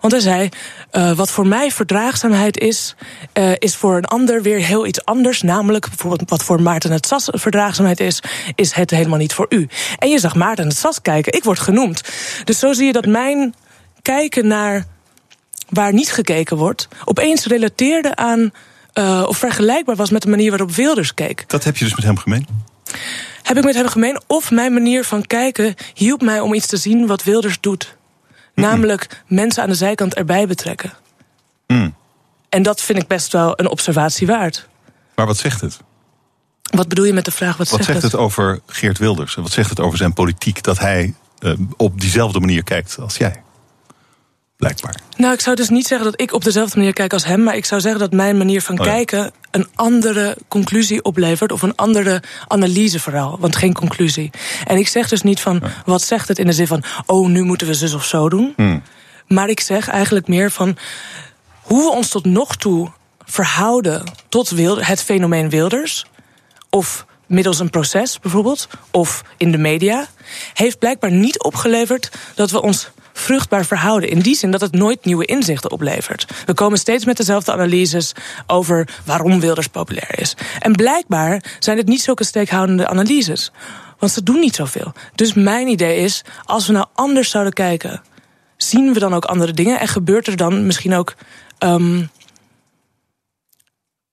Want 0.00 0.12
hij 0.12 0.22
zei, 0.22 0.48
uh, 0.92 1.12
wat 1.12 1.30
voor 1.30 1.46
mij 1.46 1.70
verdraagzaamheid 1.70 2.58
is, 2.58 2.94
uh, 3.34 3.52
is 3.58 3.76
voor 3.76 3.96
een 3.96 4.04
ander 4.04 4.42
weer 4.42 4.58
heel 4.58 4.86
iets 4.86 5.04
anders. 5.04 5.42
Namelijk, 5.42 5.88
bijvoorbeeld 5.88 6.30
wat 6.30 6.44
voor 6.44 6.62
Maarten 6.62 6.92
het 6.92 7.06
Sas 7.06 7.28
verdraagzaamheid 7.30 8.00
is, 8.00 8.22
is 8.54 8.72
het 8.72 8.90
helemaal 8.90 9.18
niet 9.18 9.34
voor 9.34 9.46
u. 9.48 9.68
En 9.98 10.08
je 10.08 10.18
zag 10.18 10.34
Maarten 10.34 10.66
het 10.66 10.76
Sas 10.76 11.02
kijken, 11.02 11.32
ik 11.32 11.44
word 11.44 11.58
genoemd. 11.58 12.02
Dus 12.44 12.58
zo 12.58 12.72
zie 12.72 12.86
je 12.86 12.92
dat 12.92 13.06
mijn 13.06 13.54
kijken 14.02 14.46
naar 14.46 14.86
waar 15.68 15.92
niet 15.92 16.12
gekeken 16.12 16.56
wordt, 16.56 16.88
opeens 17.04 17.46
relateerde 17.46 18.16
aan 18.16 18.52
uh, 18.94 19.24
of 19.26 19.38
vergelijkbaar 19.38 19.96
was 19.96 20.10
met 20.10 20.22
de 20.22 20.28
manier 20.28 20.50
waarop 20.50 20.70
Wilders 20.70 21.14
keek. 21.14 21.44
Dat 21.46 21.64
heb 21.64 21.76
je 21.76 21.84
dus 21.84 21.94
met 21.94 22.04
hem 22.04 22.16
gemeen? 22.16 22.46
Heb 23.42 23.56
ik 23.56 23.64
met 23.64 23.74
hem 23.74 23.88
gemeen. 23.88 24.20
Of 24.26 24.50
mijn 24.50 24.72
manier 24.72 25.04
van 25.04 25.26
kijken 25.26 25.74
hielp 25.94 26.22
mij 26.22 26.40
om 26.40 26.54
iets 26.54 26.66
te 26.66 26.76
zien 26.76 27.06
wat 27.06 27.22
Wilders 27.22 27.60
doet. 27.60 27.96
Namelijk 28.68 29.22
mensen 29.26 29.62
aan 29.62 29.68
de 29.68 29.74
zijkant 29.74 30.14
erbij 30.14 30.46
betrekken. 30.46 30.92
Mm. 31.66 31.94
En 32.48 32.62
dat 32.62 32.82
vind 32.82 33.02
ik 33.02 33.08
best 33.08 33.32
wel 33.32 33.60
een 33.60 33.68
observatie 33.68 34.26
waard. 34.26 34.68
Maar 35.14 35.26
wat 35.26 35.38
zegt 35.38 35.60
het? 35.60 35.78
Wat 36.70 36.88
bedoel 36.88 37.04
je 37.04 37.12
met 37.12 37.24
de 37.24 37.30
vraag? 37.30 37.56
Wat, 37.56 37.68
wat 37.68 37.84
zegt, 37.84 38.02
het? 38.02 38.14
over 38.14 38.60
Geert 38.66 38.98
Wilders? 38.98 39.36
En 39.36 39.42
wat 39.42 39.52
zegt 39.52 39.70
het 39.70 39.80
over 39.80 39.98
zijn 39.98 40.12
politiek 40.12 40.62
dat 40.62 40.78
hij 40.78 41.14
uh, 41.40 41.52
op 41.76 42.00
diezelfde 42.00 42.40
manier 42.40 42.62
kijkt 42.62 42.98
als 42.98 43.16
jij? 43.16 43.42
Blijkbaar. 44.60 44.94
Nou, 45.16 45.32
ik 45.32 45.40
zou 45.40 45.56
dus 45.56 45.68
niet 45.68 45.86
zeggen 45.86 46.10
dat 46.10 46.20
ik 46.20 46.32
op 46.32 46.44
dezelfde 46.44 46.76
manier 46.78 46.92
kijk 46.92 47.12
als 47.12 47.24
hem, 47.24 47.42
maar 47.42 47.56
ik 47.56 47.64
zou 47.64 47.80
zeggen 47.80 48.00
dat 48.00 48.12
mijn 48.12 48.36
manier 48.36 48.62
van 48.62 48.78
Oh 48.78 48.84
ja. 48.84 48.92
kijken 48.92 49.32
een 49.50 49.68
andere 49.74 50.36
conclusie 50.48 51.02
oplevert 51.04 51.52
of 51.52 51.62
een 51.62 51.76
andere 51.76 52.22
analyse 52.48 53.00
vooral, 53.00 53.36
want 53.40 53.56
geen 53.56 53.74
conclusie. 53.74 54.30
En 54.66 54.76
ik 54.76 54.88
zeg 54.88 55.08
dus 55.08 55.22
niet 55.22 55.40
van 55.40 55.62
wat 55.84 56.02
zegt 56.02 56.28
het 56.28 56.38
in 56.38 56.46
de 56.46 56.52
zin 56.52 56.66
van 56.66 56.82
oh 57.06 57.28
nu 57.28 57.42
moeten 57.42 57.66
we 57.66 57.74
zus 57.74 57.94
of 57.94 58.04
zo 58.04 58.28
doen, 58.28 58.52
Hmm. 58.56 58.82
maar 59.26 59.48
ik 59.48 59.60
zeg 59.60 59.88
eigenlijk 59.88 60.28
meer 60.28 60.50
van 60.50 60.76
hoe 61.62 61.82
we 61.82 61.90
ons 61.90 62.08
tot 62.08 62.24
nog 62.24 62.56
toe 62.56 62.90
verhouden 63.24 64.04
tot 64.28 64.50
het 64.50 65.02
fenomeen 65.02 65.50
Wilders 65.50 66.06
of 66.70 67.06
middels 67.26 67.58
een 67.58 67.70
proces 67.70 68.18
bijvoorbeeld 68.18 68.68
of 68.90 69.22
in 69.36 69.50
de 69.50 69.58
media 69.58 70.06
heeft 70.54 70.78
blijkbaar 70.78 71.10
niet 71.10 71.42
opgeleverd 71.42 72.10
dat 72.34 72.50
we 72.50 72.62
ons 72.62 72.90
vruchtbaar 73.12 73.64
verhouden. 73.64 74.10
In 74.10 74.20
die 74.20 74.34
zin 74.34 74.50
dat 74.50 74.60
het 74.60 74.72
nooit 74.72 75.04
nieuwe 75.04 75.24
inzichten 75.24 75.70
oplevert. 75.70 76.26
We 76.46 76.54
komen 76.54 76.78
steeds 76.78 77.04
met 77.04 77.16
dezelfde 77.16 77.52
analyses 77.52 78.12
over 78.46 78.88
waarom 79.04 79.40
Wilders 79.40 79.66
populair 79.66 80.18
is. 80.18 80.36
En 80.58 80.72
blijkbaar 80.72 81.44
zijn 81.58 81.76
het 81.76 81.86
niet 81.86 82.02
zulke 82.02 82.24
steekhoudende 82.24 82.88
analyses. 82.88 83.52
Want 83.98 84.12
ze 84.12 84.22
doen 84.22 84.40
niet 84.40 84.54
zoveel. 84.54 84.92
Dus 85.14 85.34
mijn 85.34 85.68
idee 85.68 85.98
is, 85.98 86.22
als 86.44 86.66
we 86.66 86.72
nou 86.72 86.86
anders 86.94 87.30
zouden 87.30 87.52
kijken, 87.52 88.02
zien 88.56 88.92
we 88.92 88.98
dan 88.98 89.14
ook 89.14 89.24
andere 89.24 89.52
dingen? 89.52 89.80
En 89.80 89.88
gebeurt 89.88 90.26
er 90.26 90.36
dan 90.36 90.66
misschien 90.66 90.94
ook. 90.94 91.14
Um, 91.58 92.10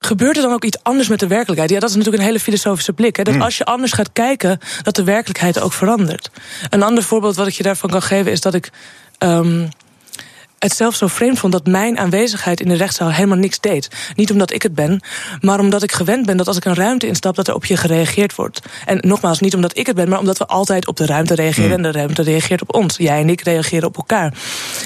gebeurt 0.07 0.35
er 0.35 0.41
dan 0.41 0.51
ook 0.53 0.63
iets 0.63 0.83
anders 0.83 1.07
met 1.07 1.19
de 1.19 1.27
werkelijkheid? 1.27 1.69
Ja, 1.71 1.79
dat 1.79 1.89
is 1.89 1.95
natuurlijk 1.95 2.23
een 2.23 2.29
hele 2.29 2.39
filosofische 2.39 2.93
blik. 2.93 3.15
Hè? 3.15 3.23
Dat 3.23 3.33
Mm. 3.33 3.41
als 3.41 3.57
je 3.57 3.65
anders 3.65 3.91
gaat 3.91 4.09
kijken, 4.13 4.59
dat 4.81 4.95
de 4.95 5.03
werkelijkheid 5.03 5.59
ook 5.59 5.73
verandert. 5.73 6.29
Een 6.69 6.83
ander 6.83 7.03
voorbeeld 7.03 7.35
wat 7.35 7.47
ik 7.47 7.53
je 7.53 7.63
daarvan 7.63 7.89
kan 7.89 8.01
geven 8.01 8.31
is 8.31 8.41
dat 8.41 8.53
ik. 8.53 8.69
Um, 9.19 9.69
het 10.59 10.73
zelf 10.73 10.95
zo 10.95 11.07
vreemd 11.07 11.39
vond 11.39 11.53
dat 11.53 11.65
mijn 11.65 11.97
aanwezigheid 11.97 12.59
in 12.59 12.67
de 12.67 12.75
rechtszaal 12.75 13.11
helemaal 13.11 13.37
niks 13.37 13.59
deed. 13.59 13.89
Niet 14.15 14.31
omdat 14.31 14.51
ik 14.53 14.61
het 14.61 14.75
ben, 14.75 15.01
maar 15.41 15.59
omdat 15.59 15.83
ik 15.83 15.91
gewend 15.91 16.25
ben 16.25 16.37
dat 16.37 16.47
als 16.47 16.57
ik 16.57 16.65
een 16.65 16.75
ruimte 16.75 17.07
instap, 17.07 17.35
dat 17.35 17.47
er 17.47 17.53
op 17.53 17.65
je 17.65 17.77
gereageerd 17.77 18.35
wordt. 18.35 18.61
En 18.85 18.97
nogmaals, 19.01 19.39
niet 19.39 19.55
omdat 19.55 19.77
ik 19.77 19.85
het 19.85 19.95
ben, 19.95 20.09
maar 20.09 20.19
omdat 20.19 20.37
we 20.37 20.45
altijd 20.45 20.87
op 20.87 20.97
de 20.97 21.05
ruimte 21.05 21.35
reageren 21.35 21.71
en 21.71 21.81
de 21.81 21.91
ruimte 21.91 22.21
reageert 22.21 22.61
op 22.61 22.75
ons. 22.75 22.97
Jij 22.97 23.21
en 23.21 23.29
ik 23.29 23.41
reageren 23.41 23.87
op 23.87 23.97
elkaar. 23.97 24.33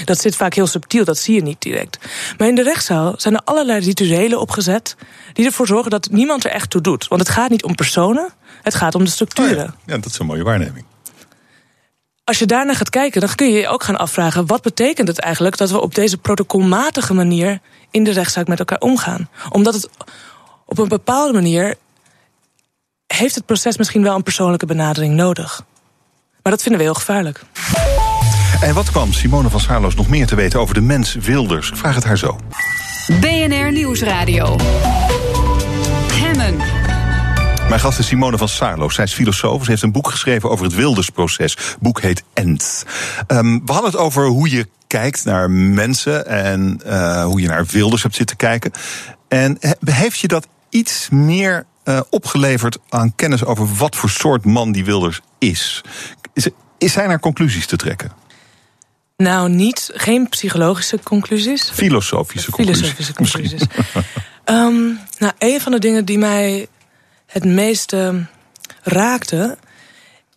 Dat 0.06 0.22
zit 0.22 0.36
vaak 0.36 0.54
heel 0.54 0.68
subtiel, 0.68 1.06
dat 1.06 1.18
zie 1.18 1.36
je 1.36 1.42
niet 1.42 1.62
direct. 1.62 1.98
Maar 2.38 2.48
in 2.48 2.56
de 2.56 2.64
rechtszaal 2.64 3.14
zijn 3.18 3.34
er 3.34 3.42
allerlei 3.44 3.80
rituelen 3.80 4.40
opgezet 4.40 4.96
die 5.34 5.46
ervoor 5.46 5.68
zorgen 5.68 5.92
dat 5.92 6.10
niemand 6.12 6.44
er 6.44 6.52
echt 6.52 6.70
toe 6.70 6.82
doet. 6.82 7.08
Want 7.08 7.22
het 7.22 7.30
gaat 7.30 7.50
niet 7.50 7.64
om 7.64 7.76
personen, 7.76 8.30
het 8.62 8.76
gaat 8.76 8.96
om 8.96 9.04
de 9.04 9.10
structuren. 9.10 9.52
Oh 9.52 9.58
ja. 9.58 9.74
ja, 9.86 9.98
dat 9.98 10.06
is 10.06 10.20
een 10.20 10.26
mooie 10.26 10.44
waarneming. 10.44 10.86
Als 12.24 12.40
je 12.40 12.46
daarnaar 12.46 12.76
gaat 12.76 12.90
kijken, 12.90 13.22
dan 13.22 13.36
kun 13.36 13.52
je 13.52 13.60
je 13.60 13.68
ook 13.68 13.84
gaan 13.84 13.98
afvragen: 13.98 14.46
wat 14.46 14.62
betekent 14.62 15.08
het 15.08 15.20
eigenlijk 15.20 15.58
dat 15.58 15.72
we 15.72 15.82
op 15.82 15.96
deze 15.96 16.18
protocolmatige 16.18 17.14
manier 17.14 17.60
in 17.92 18.04
de 18.04 18.12
rechtszaak 18.12 18.48
met 18.48 18.60
elkaar 18.60 18.80
omgaan? 18.80 19.30
Omdat 19.50 19.74
het 19.74 19.90
op 20.66 20.78
een 20.78 20.88
bepaalde 20.88 21.34
manier 21.34 21.76
heeft 23.08 23.36
het 23.36 23.46
proces 23.46 23.78
misschien 23.78 24.04
wel 24.04 24.16
een 24.16 24.24
persoonlijke 24.24 24.66
benadering 24.66 25.14
nodig. 25.14 25.64
Maar 26.44 26.52
dat 26.52 26.62
vinden 26.62 26.80
we 26.80 26.88
heel 26.88 26.96
gevaarlijk. 26.96 27.42
En 28.62 28.74
wat 28.74 28.92
kwam 28.92 29.14
Simone 29.14 29.50
van 29.50 29.60
Saarloos 29.60 29.96
nog 29.96 30.08
meer 30.08 30.28
te 30.28 30.36
weten 30.36 30.60
over 30.60 30.74
de 30.74 30.82
mens 30.82 31.14
Wilders? 31.14 31.70
Ik 31.70 31.76
vraag 31.76 31.96
het 31.96 32.04
haar 32.04 32.18
zo. 32.18 32.40
BNR 33.20 33.72
Nieuwsradio. 33.72 34.56
Mijn 37.72 37.84
gast 37.84 38.00
is 38.00 38.08
Simone 38.08 38.38
van 38.38 38.50
Saarloos. 38.50 38.96
Zij 38.96 39.04
is 39.04 39.14
filosoof. 39.14 39.64
Ze 39.64 39.70
heeft 39.70 39.84
een 39.84 39.92
boek 39.92 40.10
geschreven 40.10 40.50
over 40.50 40.66
het 40.66 40.76
Wildersproces. 40.76 41.52
Het 41.52 41.78
boek 41.80 42.02
heet 42.02 42.24
End. 42.34 42.86
Um, 43.28 43.66
we 43.66 43.72
hadden 43.72 43.92
het 43.92 44.00
over 44.00 44.26
hoe 44.26 44.50
je 44.50 44.68
kijkt 44.88 45.26
naar 45.26 45.52
mensen 45.52 46.28
en 46.28 46.82
uh, 46.86 47.24
hoe 47.24 47.42
je 47.42 47.48
naar 47.48 47.66
Wilders 47.66 48.04
hebt 48.04 48.16
zitten 48.16 48.36
kijken. 48.38 48.72
En 49.28 49.58
heeft 49.86 50.20
je 50.20 50.28
dat 50.28 50.48
iets 50.70 51.10
meer 51.10 51.66
uh, 51.86 52.00
opgeleverd 52.10 52.78
aan 52.90 53.16
kennis 53.16 53.46
over 53.46 53.76
wat 53.76 53.96
voor 53.96 54.10
soort 54.10 54.46
man 54.46 54.72
die 54.72 54.86
Wilders 54.86 55.22
is? 55.40 55.82
Is, 56.34 56.48
is 56.78 56.92
zijn 56.92 57.10
er 57.10 57.20
conclusies 57.20 57.66
te 57.66 57.76
trekken? 57.76 58.12
Nou, 59.18 59.50
niet, 59.50 59.90
geen 59.94 60.30
psychologische 60.30 61.00
conclusies. 61.04 61.70
Filosofische 61.74 62.52
conclusies. 62.52 62.90
Filosofische 62.90 63.14
conclusies. 63.14 63.62
um, 64.46 65.00
nou, 65.18 65.34
een 65.38 65.62
van 65.62 65.72
de 65.72 65.80
dingen 65.80 66.06
die 66.06 66.18
mij 66.18 66.68
het 67.32 67.46
meeste 67.46 68.26
raakte, 68.82 69.58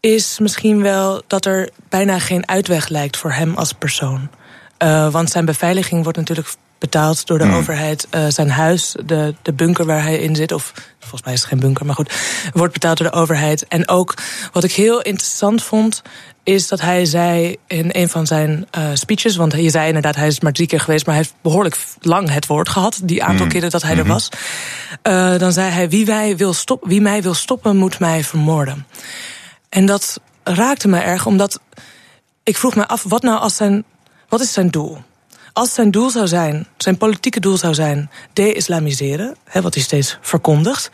is 0.01 0.39
misschien 0.39 0.83
wel 0.83 1.23
dat 1.27 1.45
er 1.45 1.71
bijna 1.89 2.19
geen 2.19 2.49
uitweg 2.49 2.89
lijkt 2.89 3.17
voor 3.17 3.33
hem 3.33 3.55
als 3.55 3.73
persoon. 3.73 4.29
Uh, 4.79 5.13
want 5.13 5.31
zijn 5.31 5.45
beveiliging 5.45 6.03
wordt 6.03 6.19
natuurlijk 6.19 6.49
betaald 6.79 7.27
door 7.27 7.39
de 7.39 7.45
Hmm. 7.45 7.53
mm. 7.53 7.59
overheid. 7.59 8.07
Uh, 8.11 8.27
zijn 8.29 8.51
huis, 8.51 8.95
de, 9.07 9.35
de 9.43 9.53
bunker 9.53 9.87
waar 9.87 10.03
hij 10.03 10.19
in 10.19 10.37
zit, 10.37 10.53
of 10.53 10.73
volgens 10.99 11.23
mij 11.23 11.33
is 11.33 11.41
het 11.41 11.49
geen 11.49 11.61
bunker, 11.61 11.87
maar 11.87 11.95
goed, 11.95 12.15
wordt 12.53 12.73
betaald 12.73 12.99
door 12.99 13.11
de 13.11 13.17
overheid. 13.17 13.69
En 13.69 13.89
ook 13.89 14.15
wat 14.53 14.65
ik 14.65 14.73
heel 14.73 15.03
interessant 15.03 15.63
vond, 15.63 16.03
is 16.45 16.69
dat 16.69 16.81
hij 16.81 17.05
zei 17.05 17.57
in 17.67 17.89
een 17.93 18.09
van 18.09 18.27
zijn 18.27 18.67
uh, 18.79 18.89
speeches, 18.95 19.37
want 19.37 19.53
je 19.53 19.71
zei 19.71 19.87
inderdaad, 19.87 20.17
hij 20.17 20.27
is 20.27 20.41
maar 20.41 20.53
drie 20.53 20.67
keer 20.67 20.81
geweest, 20.81 21.07
maar 21.07 21.15
hij 21.15 21.25
heeft 21.25 21.37
behoorlijk 21.43 21.77
lang 22.01 22.31
het 22.31 22.47
woord 22.47 22.69
gehad, 22.69 23.01
die 23.03 23.25
aantal 23.25 23.45
mm. 23.45 23.53
keren 23.53 23.71
dat 23.71 23.83
hij 23.83 23.95
mm 23.95 24.01
-hmm. 24.01 24.09
er 24.09 24.13
was. 24.13 24.29
Uh, 25.03 25.39
dan 25.39 25.53
zei 25.53 25.71
hij: 25.71 25.89
wie, 25.89 26.07
wij 26.07 26.37
wil 26.37 26.53
stop, 26.53 26.85
wie 26.87 27.01
mij 27.01 27.23
wil 27.23 27.35
stoppen, 27.35 27.77
moet 27.77 27.99
mij 27.99 28.25
vermoorden. 28.25 28.87
En 29.69 29.87
dat 29.87 30.21
raakte 30.43 30.89
me 30.89 30.99
erg, 30.99 31.27
omdat 31.27 31.61
ik 32.43 32.57
vroeg 32.57 32.75
me 32.75 32.89
af, 32.89 33.03
wat 33.09 33.23
nou 33.23 33.41
als 33.41 33.57
zijn, 33.57 33.85
wat 34.29 34.41
is 34.41 34.53
zijn 34.53 34.71
doel? 34.71 34.99
Als 35.53 35.75
zijn 35.75 35.91
doel 35.91 36.11
zou 36.11 36.27
zijn, 36.27 36.67
zijn 36.77 36.97
politieke 36.97 37.41
doel 37.41 37.57
zou 37.57 37.75
zijn, 37.75 38.11
de-islamiseren, 38.33 39.37
wat 39.53 39.75
hij 39.75 39.83
steeds 39.83 40.19
verkondigt, 40.21 40.91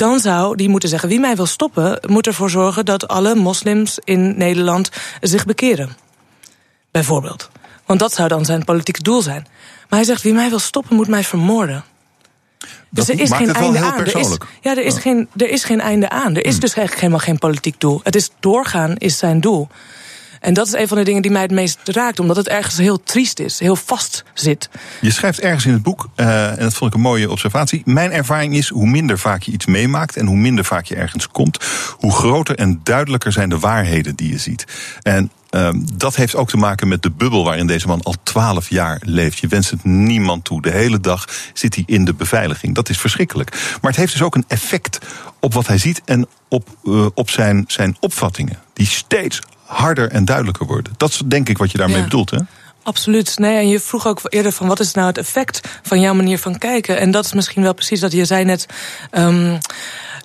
dan 0.00 0.20
zou 0.20 0.56
die 0.56 0.68
moeten 0.68 0.88
zeggen: 0.88 1.08
wie 1.08 1.20
mij 1.20 1.36
wil 1.36 1.46
stoppen, 1.46 1.98
moet 2.06 2.26
ervoor 2.26 2.50
zorgen 2.50 2.84
dat 2.84 3.08
alle 3.08 3.34
moslims 3.34 3.98
in 4.04 4.38
Nederland 4.38 4.90
zich 5.20 5.44
bekeren. 5.44 5.96
Bijvoorbeeld. 6.90 7.50
Want 7.86 8.00
dat 8.00 8.12
zou 8.12 8.28
dan 8.28 8.44
zijn 8.44 8.64
politieke 8.64 9.02
doel 9.02 9.22
zijn. 9.22 9.46
Maar 9.88 9.98
hij 9.98 10.04
zegt: 10.04 10.22
wie 10.22 10.32
mij 10.32 10.48
wil 10.48 10.58
stoppen, 10.58 10.96
moet 10.96 11.08
mij 11.08 11.24
vermoorden. 11.24 11.84
Dus 12.58 13.06
Dat 13.06 13.08
er 13.08 13.20
is 13.20 13.28
maakt 13.30 13.44
geen 13.44 13.54
einde 13.54 13.78
heel 13.78 13.86
aan. 13.86 13.98
Er 13.98 14.06
is, 14.06 14.12
persoonlijk. 14.12 14.44
ja, 14.60 14.70
er 14.70 14.84
is, 14.84 14.94
Ja. 14.94 15.00
Geen, 15.00 15.28
er 15.36 15.48
is 15.48 15.64
geen 15.64 15.80
einde 15.80 16.08
aan. 16.08 16.36
Er 16.36 16.44
is 16.44 16.60
dus 16.60 16.74
eigenlijk 16.74 17.00
helemaal 17.00 17.24
geen 17.26 17.38
politiek 17.38 17.80
doel. 17.80 18.00
Het 18.02 18.14
is 18.14 18.30
doorgaan 18.40 18.96
is 18.96 19.18
zijn 19.18 19.40
doel. 19.40 19.68
En 20.40 20.54
dat 20.54 20.66
is 20.66 20.72
een 20.72 20.88
van 20.88 20.96
de 20.96 21.04
dingen 21.04 21.22
die 21.22 21.30
mij 21.30 21.42
het 21.42 21.50
meest 21.50 21.78
raakt, 21.84 22.20
omdat 22.20 22.36
het 22.36 22.48
ergens 22.48 22.76
heel 22.76 23.02
triest 23.02 23.38
is, 23.38 23.58
heel 23.58 23.76
vast 23.76 24.24
zit. 24.34 24.68
Je 25.00 25.10
schrijft 25.10 25.40
ergens 25.40 25.66
in 25.66 25.72
het 25.72 25.82
boek, 25.82 26.08
eh, 26.14 26.50
en 26.50 26.58
dat 26.58 26.74
vond 26.74 26.90
ik 26.90 26.96
een 26.96 27.02
mooie 27.02 27.30
observatie. 27.30 27.82
Mijn 27.84 28.12
ervaring 28.12 28.54
is 28.54 28.68
hoe 28.68 28.86
minder 28.86 29.18
vaak 29.18 29.42
je 29.42 29.52
iets 29.52 29.66
meemaakt 29.66 30.16
en 30.16 30.26
hoe 30.26 30.36
minder 30.36 30.64
vaak 30.64 30.84
je 30.84 30.94
ergens 30.94 31.28
komt, 31.28 31.64
hoe 31.98 32.12
groter 32.12 32.56
en 32.56 32.80
duidelijker 32.82 33.32
zijn 33.32 33.48
de 33.48 33.58
waarheden 33.58 34.16
die 34.16 34.30
je 34.30 34.38
ziet. 34.38 34.64
En 35.02 35.30
ehm, 35.50 35.80
dat 35.94 36.16
heeft 36.16 36.36
ook 36.36 36.48
te 36.48 36.56
maken 36.56 36.88
met 36.88 37.02
de 37.02 37.10
bubbel 37.10 37.44
waarin 37.44 37.66
deze 37.66 37.86
man 37.86 38.02
al 38.02 38.14
twaalf 38.22 38.68
jaar 38.68 39.00
leeft. 39.04 39.38
Je 39.38 39.46
wenst 39.46 39.70
het 39.70 39.84
niemand 39.84 40.44
toe. 40.44 40.62
De 40.62 40.70
hele 40.70 41.00
dag 41.00 41.28
zit 41.52 41.74
hij 41.74 41.84
in 41.86 42.04
de 42.04 42.14
beveiliging. 42.14 42.74
Dat 42.74 42.88
is 42.88 42.98
verschrikkelijk. 42.98 43.50
Maar 43.80 43.90
het 43.90 44.00
heeft 44.00 44.12
dus 44.12 44.22
ook 44.22 44.34
een 44.34 44.44
effect 44.48 44.98
op 45.40 45.54
wat 45.54 45.66
hij 45.66 45.78
ziet 45.78 46.02
en 46.04 46.26
op, 46.48 46.68
eh, 46.84 47.06
op 47.14 47.30
zijn, 47.30 47.64
zijn 47.66 47.96
opvattingen. 48.00 48.58
Die 48.72 48.86
steeds 48.86 49.40
harder 49.70 50.10
en 50.10 50.24
duidelijker 50.24 50.66
worden. 50.66 50.92
Dat 50.96 51.10
is 51.10 51.22
denk 51.26 51.48
ik 51.48 51.58
wat 51.58 51.70
je 51.70 51.78
daarmee 51.78 51.96
Ja. 51.96 52.02
bedoelt, 52.02 52.30
hè? 52.30 52.38
Absoluut. 52.82 53.38
Nee, 53.38 53.56
en 53.56 53.68
je 53.68 53.80
vroeg 53.80 54.06
ook 54.06 54.20
eerder 54.28 54.52
van 54.52 54.66
wat 54.66 54.80
is 54.80 54.92
nou 54.92 55.06
het 55.06 55.18
effect 55.18 55.60
van 55.82 56.00
jouw 56.00 56.14
manier 56.14 56.38
van 56.38 56.58
kijken? 56.58 56.98
En 56.98 57.10
dat 57.10 57.24
is 57.24 57.32
misschien 57.32 57.62
wel 57.62 57.74
precies 57.74 58.00
dat 58.00 58.12
je 58.12 58.24
zei 58.24 58.44
net 58.44 58.66
ehm, 59.10 59.58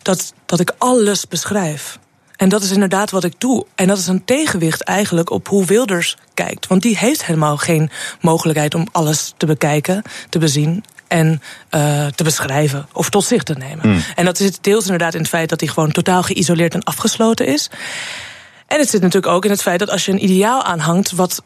dat, 0.02 0.34
dat 0.46 0.60
ik 0.60 0.72
alles 0.78 1.28
beschrijf. 1.28 2.00
En 2.36 2.50
dat 2.50 2.64
is 2.64 2.72
inderdaad 2.72 3.12
wat 3.12 3.24
ik 3.24 3.34
doe. 3.38 3.66
En 3.76 3.88
dat 3.88 3.98
is 3.98 4.08
een 4.08 4.26
tegenwicht 4.26 4.82
eigenlijk 4.82 5.30
op 5.30 5.48
hoe 5.48 5.66
Wilders 5.66 6.18
kijkt. 6.34 6.68
Want 6.68 6.82
die 6.82 6.98
heeft 6.98 7.26
helemaal 7.26 7.58
geen 7.58 7.90
mogelijkheid 8.22 8.76
om 8.76 8.88
alles 8.92 9.34
te 9.38 9.46
bekijken, 9.46 10.02
te 10.30 10.40
bezien 10.40 10.84
en 11.08 11.42
eh, 11.70 12.08
te 12.08 12.24
beschrijven 12.24 12.88
of 12.94 13.10
tot 13.10 13.26
zich 13.26 13.44
te 13.44 13.54
nemen. 13.54 14.04
En 14.16 14.26
dat 14.26 14.38
zit 14.38 14.58
deels 14.62 14.84
inderdaad 14.84 15.14
in 15.14 15.20
het 15.20 15.30
feit 15.30 15.50
dat 15.50 15.60
hij 15.60 15.70
gewoon 15.70 15.92
totaal 15.92 16.24
geïsoleerd 16.24 16.74
en 16.74 16.84
afgesloten 16.84 17.48
is. 17.48 17.70
En 18.68 18.80
het 18.80 18.90
zit 18.90 19.02
natuurlijk 19.02 19.34
ook 19.34 19.46
in 19.46 19.52
het 19.52 19.62
feit 19.62 19.80
dat 19.80 19.90
als 19.90 20.06
je 20.06 20.12
een 20.12 20.24
ideaal 20.24 20.64
aanhangt 20.64 21.12
wat 21.12 21.44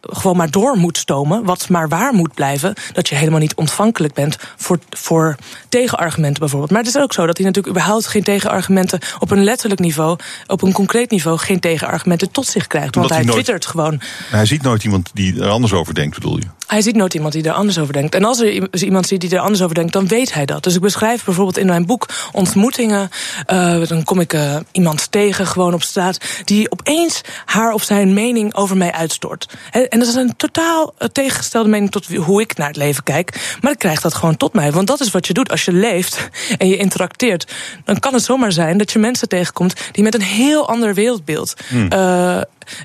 gewoon 0.00 0.36
maar 0.36 0.50
door 0.50 0.76
moet 0.76 0.96
stomen, 0.98 1.44
wat 1.44 1.68
maar 1.68 1.88
waar 1.88 2.12
moet 2.12 2.34
blijven, 2.34 2.74
dat 2.92 3.08
je 3.08 3.14
helemaal 3.14 3.40
niet 3.40 3.54
ontvankelijk 3.54 4.14
bent 4.14 4.36
voor, 4.56 4.78
voor 4.90 5.36
tegenargumenten 5.68 6.40
bijvoorbeeld. 6.40 6.70
Maar 6.70 6.80
het 6.82 6.94
is 6.96 7.00
ook 7.02 7.12
zo 7.12 7.26
dat 7.26 7.36
hij 7.36 7.46
natuurlijk 7.46 7.74
überhaupt 7.76 8.06
geen 8.06 8.22
tegenargumenten 8.22 8.98
op 9.18 9.30
een 9.30 9.44
letterlijk 9.44 9.80
niveau, 9.80 10.18
op 10.46 10.62
een 10.62 10.72
concreet 10.72 11.10
niveau, 11.10 11.38
geen 11.38 11.60
tegenargumenten 11.60 12.30
tot 12.30 12.46
zich 12.46 12.66
krijgt. 12.66 12.94
Want 12.94 13.08
hij 13.08 13.16
hij 13.16 13.26
nooit- 13.26 13.44
twittert 13.44 13.66
gewoon. 13.66 14.00
Hij 14.30 14.46
ziet 14.46 14.62
nooit 14.62 14.84
iemand 14.84 15.10
die 15.14 15.40
er 15.42 15.48
anders 15.48 15.72
over 15.72 15.94
denkt, 15.94 16.14
bedoel 16.14 16.36
je? 16.38 16.44
Hij 16.66 16.82
ziet 16.82 16.96
nooit 16.96 17.14
iemand 17.14 17.32
die 17.32 17.44
er 17.44 17.52
anders 17.52 17.78
over 17.78 17.92
denkt. 17.92 18.14
En 18.14 18.24
als 18.24 18.40
er 18.40 18.82
iemand 18.84 19.06
ziet 19.06 19.20
die 19.20 19.30
er 19.30 19.38
anders 19.38 19.62
over 19.62 19.74
denkt, 19.74 19.92
dan 19.92 20.08
weet 20.08 20.34
hij 20.34 20.46
dat. 20.46 20.62
Dus 20.64 20.74
ik 20.74 20.80
beschrijf 20.80 21.24
bijvoorbeeld 21.24 21.58
in 21.58 21.66
mijn 21.66 21.86
boek 21.86 22.08
ontmoetingen. 22.32 23.08
eh, 23.46 23.86
dan 23.86 24.04
kom 24.04 24.20
ik 24.20 24.32
eh, 24.32 24.56
iemand 24.72 25.10
tegen, 25.10 25.46
gewoon 25.46 25.74
op 25.74 25.82
straat, 25.82 26.18
die 26.44 26.70
opeens 26.70 27.20
haar 27.44 27.72
of 27.72 27.82
zijn 27.82 28.14
mening 28.14 28.54
over 28.54 28.76
mij 28.76 28.92
uitstort. 28.92 29.46
En 29.88 29.98
dat 29.98 30.08
is 30.08 30.14
een 30.14 30.36
totaal 30.36 30.94
eh, 30.98 31.08
tegengestelde 31.08 31.68
mening 31.68 31.90
tot 31.90 32.06
hoe 32.06 32.40
ik 32.40 32.56
naar 32.56 32.66
het 32.66 32.76
leven 32.76 33.02
kijk. 33.02 33.56
Maar 33.60 33.72
ik 33.72 33.78
krijg 33.78 34.00
dat 34.00 34.14
gewoon 34.14 34.36
tot 34.36 34.52
mij. 34.52 34.72
Want 34.72 34.86
dat 34.86 35.00
is 35.00 35.10
wat 35.10 35.26
je 35.26 35.32
doet 35.32 35.50
als 35.50 35.64
je 35.64 35.72
leeft 35.72 36.28
en 36.58 36.68
je 36.68 36.76
interacteert. 36.76 37.52
Dan 37.84 37.98
kan 37.98 38.14
het 38.14 38.22
zomaar 38.22 38.52
zijn 38.52 38.78
dat 38.78 38.92
je 38.92 38.98
mensen 38.98 39.28
tegenkomt 39.28 39.74
die 39.92 40.04
met 40.04 40.14
een 40.14 40.22
heel 40.22 40.68
ander 40.68 40.94
wereldbeeld 40.94 41.54
eh, 41.88 42.40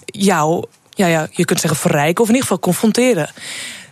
jou, 0.06 0.66
ja, 0.90 1.08
ja, 1.08 1.28
je 1.32 1.46
kunt 1.46 1.60
zeggen 1.60 1.80
verrijken 1.80 2.22
of 2.24 2.30
in 2.30 2.36
ieder 2.36 2.48
geval 2.48 2.60
confronteren. 2.60 3.30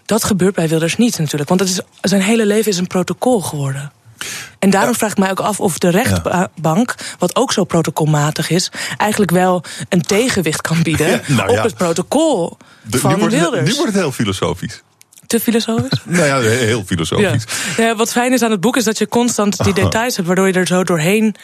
Dat 0.06 0.24
gebeurt 0.24 0.56
bij 0.56 0.68
Wilders 0.68 0.98
niet 0.98 1.20
natuurlijk. 1.20 1.50
Want 1.50 1.62
het 1.62 1.70
is, 1.70 1.80
zijn 2.02 2.22
hele 2.22 2.46
leven 2.46 2.72
is 2.72 2.78
een 2.78 2.88
protocol 2.88 3.42
geworden. 3.42 3.92
En 4.60 4.70
daarom 4.70 4.96
vraag 4.96 5.12
ik 5.12 5.18
mij 5.18 5.30
ook 5.30 5.40
af 5.40 5.60
of 5.60 5.78
de 5.78 5.90
rechtbank, 5.90 6.96
wat 7.20 7.36
ook 7.36 7.54
zo 7.54 7.64
protocolmatig 7.64 8.50
is, 8.50 8.72
eigenlijk 8.98 9.32
wel 9.32 9.64
een 9.90 10.02
tegenwicht 10.02 10.62
kan 10.62 10.82
bieden 10.84 11.08
Ja, 11.10 11.22
nou 11.28 11.50
op 11.58 11.64
het 11.64 11.76
protocol 11.76 12.58
De- 12.82 12.98
van 12.98 13.12
nu, 13.14 13.18
wordt 13.18 13.34
het, 13.34 13.42
Wilders. 13.44 13.70
nu 13.70 13.76
wordt 13.76 13.92
het 13.92 14.02
heel 14.02 14.12
filosofisch. 14.12 14.82
Te 15.28 15.40
filosofisch? 15.40 16.02
Nou 16.06 16.26
ja, 16.26 16.40
heel 16.40 16.84
filosofisch. 16.86 17.44
Ja, 17.78 17.96
wat 17.96 18.12
fijn 18.12 18.34
is 18.34 18.42
aan 18.42 18.52
het 18.52 18.60
boek 18.62 18.78
is 18.78 18.84
dat 18.84 18.98
je 18.98 19.08
constant 19.08 19.64
die 19.64 19.74
details 19.74 20.16
hebt, 20.16 20.28
waardoor 20.28 20.48
je 20.48 20.54
er 20.54 20.68
zo 20.68 20.84
doorheen 20.84 21.36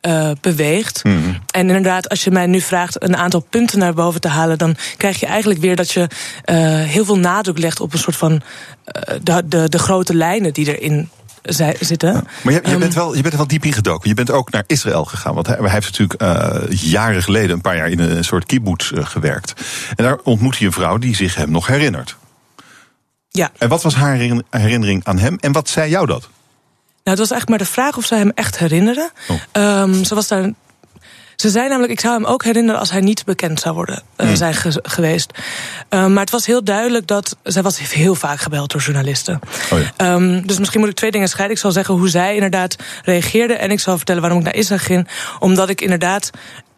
eh, 0.00 0.30
beweegt. 0.40 1.04
Mhm. 1.04 1.16
En 1.50 1.66
inderdaad, 1.66 2.08
als 2.08 2.24
je 2.24 2.30
mij 2.30 2.46
nu 2.46 2.60
vraagt 2.60 3.02
een 3.02 3.16
aantal 3.16 3.40
punten 3.50 3.78
naar 3.78 3.94
boven 3.94 4.20
te 4.20 4.28
halen, 4.28 4.58
dan 4.58 4.76
krijg 4.96 5.20
je 5.20 5.26
eigenlijk 5.26 5.60
weer 5.60 5.76
dat 5.76 5.90
je 5.90 6.08
eh, 6.44 6.56
heel 6.66 7.04
veel 7.04 7.18
nadruk 7.18 7.58
legt 7.58 7.80
op 7.80 7.92
een 7.92 7.98
soort 7.98 8.16
van 8.16 8.42
eh, 8.84 9.14
de, 9.22 9.42
de, 9.46 9.68
de 9.68 9.78
grote 9.78 10.14
lijnen 10.14 10.52
die 10.52 10.78
erin 10.78 11.08
zi- 11.42 11.76
zitten. 11.80 12.12
Maar 12.42 12.52
je, 12.52 12.60
je, 12.62 12.68
Ehm, 12.70 12.78
bent 12.78 12.94
wel, 12.94 13.14
je 13.14 13.20
bent 13.20 13.32
er 13.32 13.38
wel 13.38 13.48
diep 13.48 13.64
in 13.64 13.72
gedoken. 13.72 14.08
Je 14.08 14.14
bent 14.14 14.30
ook 14.30 14.50
naar 14.50 14.64
Israël 14.66 15.04
gegaan. 15.04 15.34
Want 15.34 15.46
hij, 15.46 15.56
hij 15.60 15.70
heeft 15.70 15.98
natuurlijk 15.98 16.20
eh, 16.20 16.78
jaren 16.80 17.22
geleden, 17.22 17.50
een 17.50 17.60
paar 17.60 17.76
jaar 17.76 17.88
in 17.90 17.98
een 17.98 18.24
soort 18.24 18.46
kibbutz 18.46 18.92
eh, 18.92 19.06
gewerkt. 19.06 19.52
En 19.96 20.04
daar 20.04 20.18
ontmoet 20.22 20.58
hij 20.58 20.66
een 20.66 20.72
vrouw 20.72 20.98
die 20.98 21.16
zich 21.16 21.34
hem 21.34 21.50
nog 21.50 21.66
herinnert. 21.66 22.16
Ja. 23.28 23.50
En 23.58 23.68
wat 23.68 23.82
was 23.82 23.94
haar 23.94 24.14
herin- 24.14 24.44
herinnering 24.50 25.04
aan 25.04 25.18
hem? 25.18 25.36
En 25.40 25.52
wat 25.52 25.68
zei 25.68 25.90
jou 25.90 26.06
dat? 26.06 26.20
Nou, 26.20 26.30
het 27.02 27.18
was 27.18 27.30
eigenlijk 27.30 27.48
maar 27.48 27.58
de 27.68 27.72
vraag 27.74 27.96
of 27.96 28.04
zij 28.06 28.18
hem 28.18 28.32
echt 28.34 28.58
herinneren. 28.58 29.10
Oh. 29.28 29.36
Ehm, 29.52 30.04
ze 30.04 30.14
was 30.14 30.28
daar. 30.28 30.50
Ze 31.42 31.50
zei 31.50 31.68
namelijk, 31.68 31.92
ik 31.92 32.00
zou 32.00 32.14
hem 32.14 32.24
ook 32.24 32.44
herinneren 32.44 32.80
als 32.80 32.90
hij 32.90 33.00
niet 33.00 33.24
bekend 33.24 33.60
zou 33.60 33.74
worden 33.74 34.02
eh, 34.16 34.26
Hmm. 34.26 34.36
zijn 34.36 34.54
ge- 34.54 34.78
geweest. 34.82 35.32
Ehm, 35.88 36.12
maar 36.12 36.20
het 36.22 36.30
was 36.30 36.46
heel 36.46 36.64
duidelijk 36.64 37.06
dat. 37.06 37.36
Zij 37.42 37.62
was 37.62 37.78
heel 37.78 38.14
vaak 38.14 38.40
gebeld 38.40 38.70
door 38.72 38.80
journalisten. 38.80 39.40
Oh 39.72 39.78
ja. 39.78 39.92
Ehm, 39.96 40.42
dus 40.46 40.58
misschien 40.58 40.80
moet 40.80 40.88
ik 40.88 40.94
twee 40.96 41.10
dingen 41.10 41.28
scheiden. 41.28 41.56
Ik 41.56 41.62
zal 41.62 41.72
zeggen 41.72 41.94
hoe 41.94 42.08
zij 42.08 42.34
inderdaad 42.34 42.76
reageerde. 43.04 43.54
En 43.54 43.70
ik 43.70 43.80
zal 43.80 43.96
vertellen 43.96 44.20
waarom 44.22 44.38
ik 44.40 44.44
naar 44.44 44.54
Israël 44.54 44.80
ging. 44.80 45.08
Omdat 45.38 45.68
ik 45.68 45.80
inderdaad. 45.80 46.30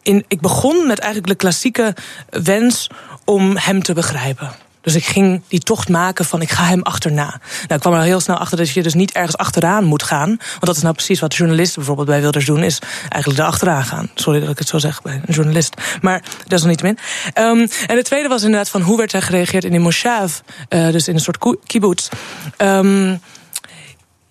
In, 0.03 0.25
ik 0.27 0.41
begon 0.41 0.87
met 0.87 0.99
eigenlijk 0.99 1.31
de 1.31 1.37
klassieke 1.37 1.95
wens 2.29 2.89
om 3.25 3.57
hem 3.57 3.83
te 3.83 3.93
begrijpen. 3.93 4.51
Dus 4.85 4.95
ik 4.95 5.05
ging 5.05 5.41
die 5.47 5.59
tocht 5.59 5.89
maken 5.89 6.25
van 6.25 6.41
ik 6.41 6.51
ga 6.51 6.63
hem 6.63 6.81
achterna. 6.81 7.25
Nou, 7.25 7.73
ik 7.73 7.79
kwam 7.79 7.93
er 7.93 8.01
heel 8.01 8.19
snel 8.19 8.37
achter 8.37 8.57
dat 8.57 8.69
je 8.69 8.83
dus 8.83 8.93
niet 8.93 9.11
ergens 9.11 9.37
achteraan 9.37 9.83
moet 9.83 10.03
gaan. 10.03 10.27
Want 10.27 10.65
dat 10.65 10.75
is 10.75 10.81
nou 10.81 10.93
precies 10.93 11.19
wat 11.19 11.35
journalisten 11.35 11.75
bijvoorbeeld 11.75 12.07
bij 12.07 12.21
Wilders 12.21 12.45
doen, 12.45 12.63
is 12.63 12.79
eigenlijk 13.09 13.41
er 13.41 13.47
achteraan 13.47 13.85
gaan. 13.85 14.09
Sorry 14.15 14.39
dat 14.39 14.49
ik 14.49 14.59
het 14.59 14.67
zo 14.67 14.77
zeg 14.77 15.01
bij 15.01 15.21
een 15.25 15.33
journalist. 15.33 15.75
Maar 16.01 16.23
desalniettemin. 16.47 16.97
Um, 17.37 17.67
en 17.87 17.95
de 17.95 18.03
tweede 18.03 18.27
was 18.27 18.43
inderdaad 18.43 18.69
van 18.69 18.81
hoe 18.81 18.97
werd 18.97 19.13
er 19.13 19.21
gereageerd 19.21 19.63
in 19.63 19.71
die 19.71 19.79
moshav, 19.79 20.39
uh, 20.69 20.91
dus 20.91 21.07
in 21.07 21.13
een 21.13 21.19
soort 21.19 21.57
kibbutz. 21.65 22.09
Um, 22.57 23.19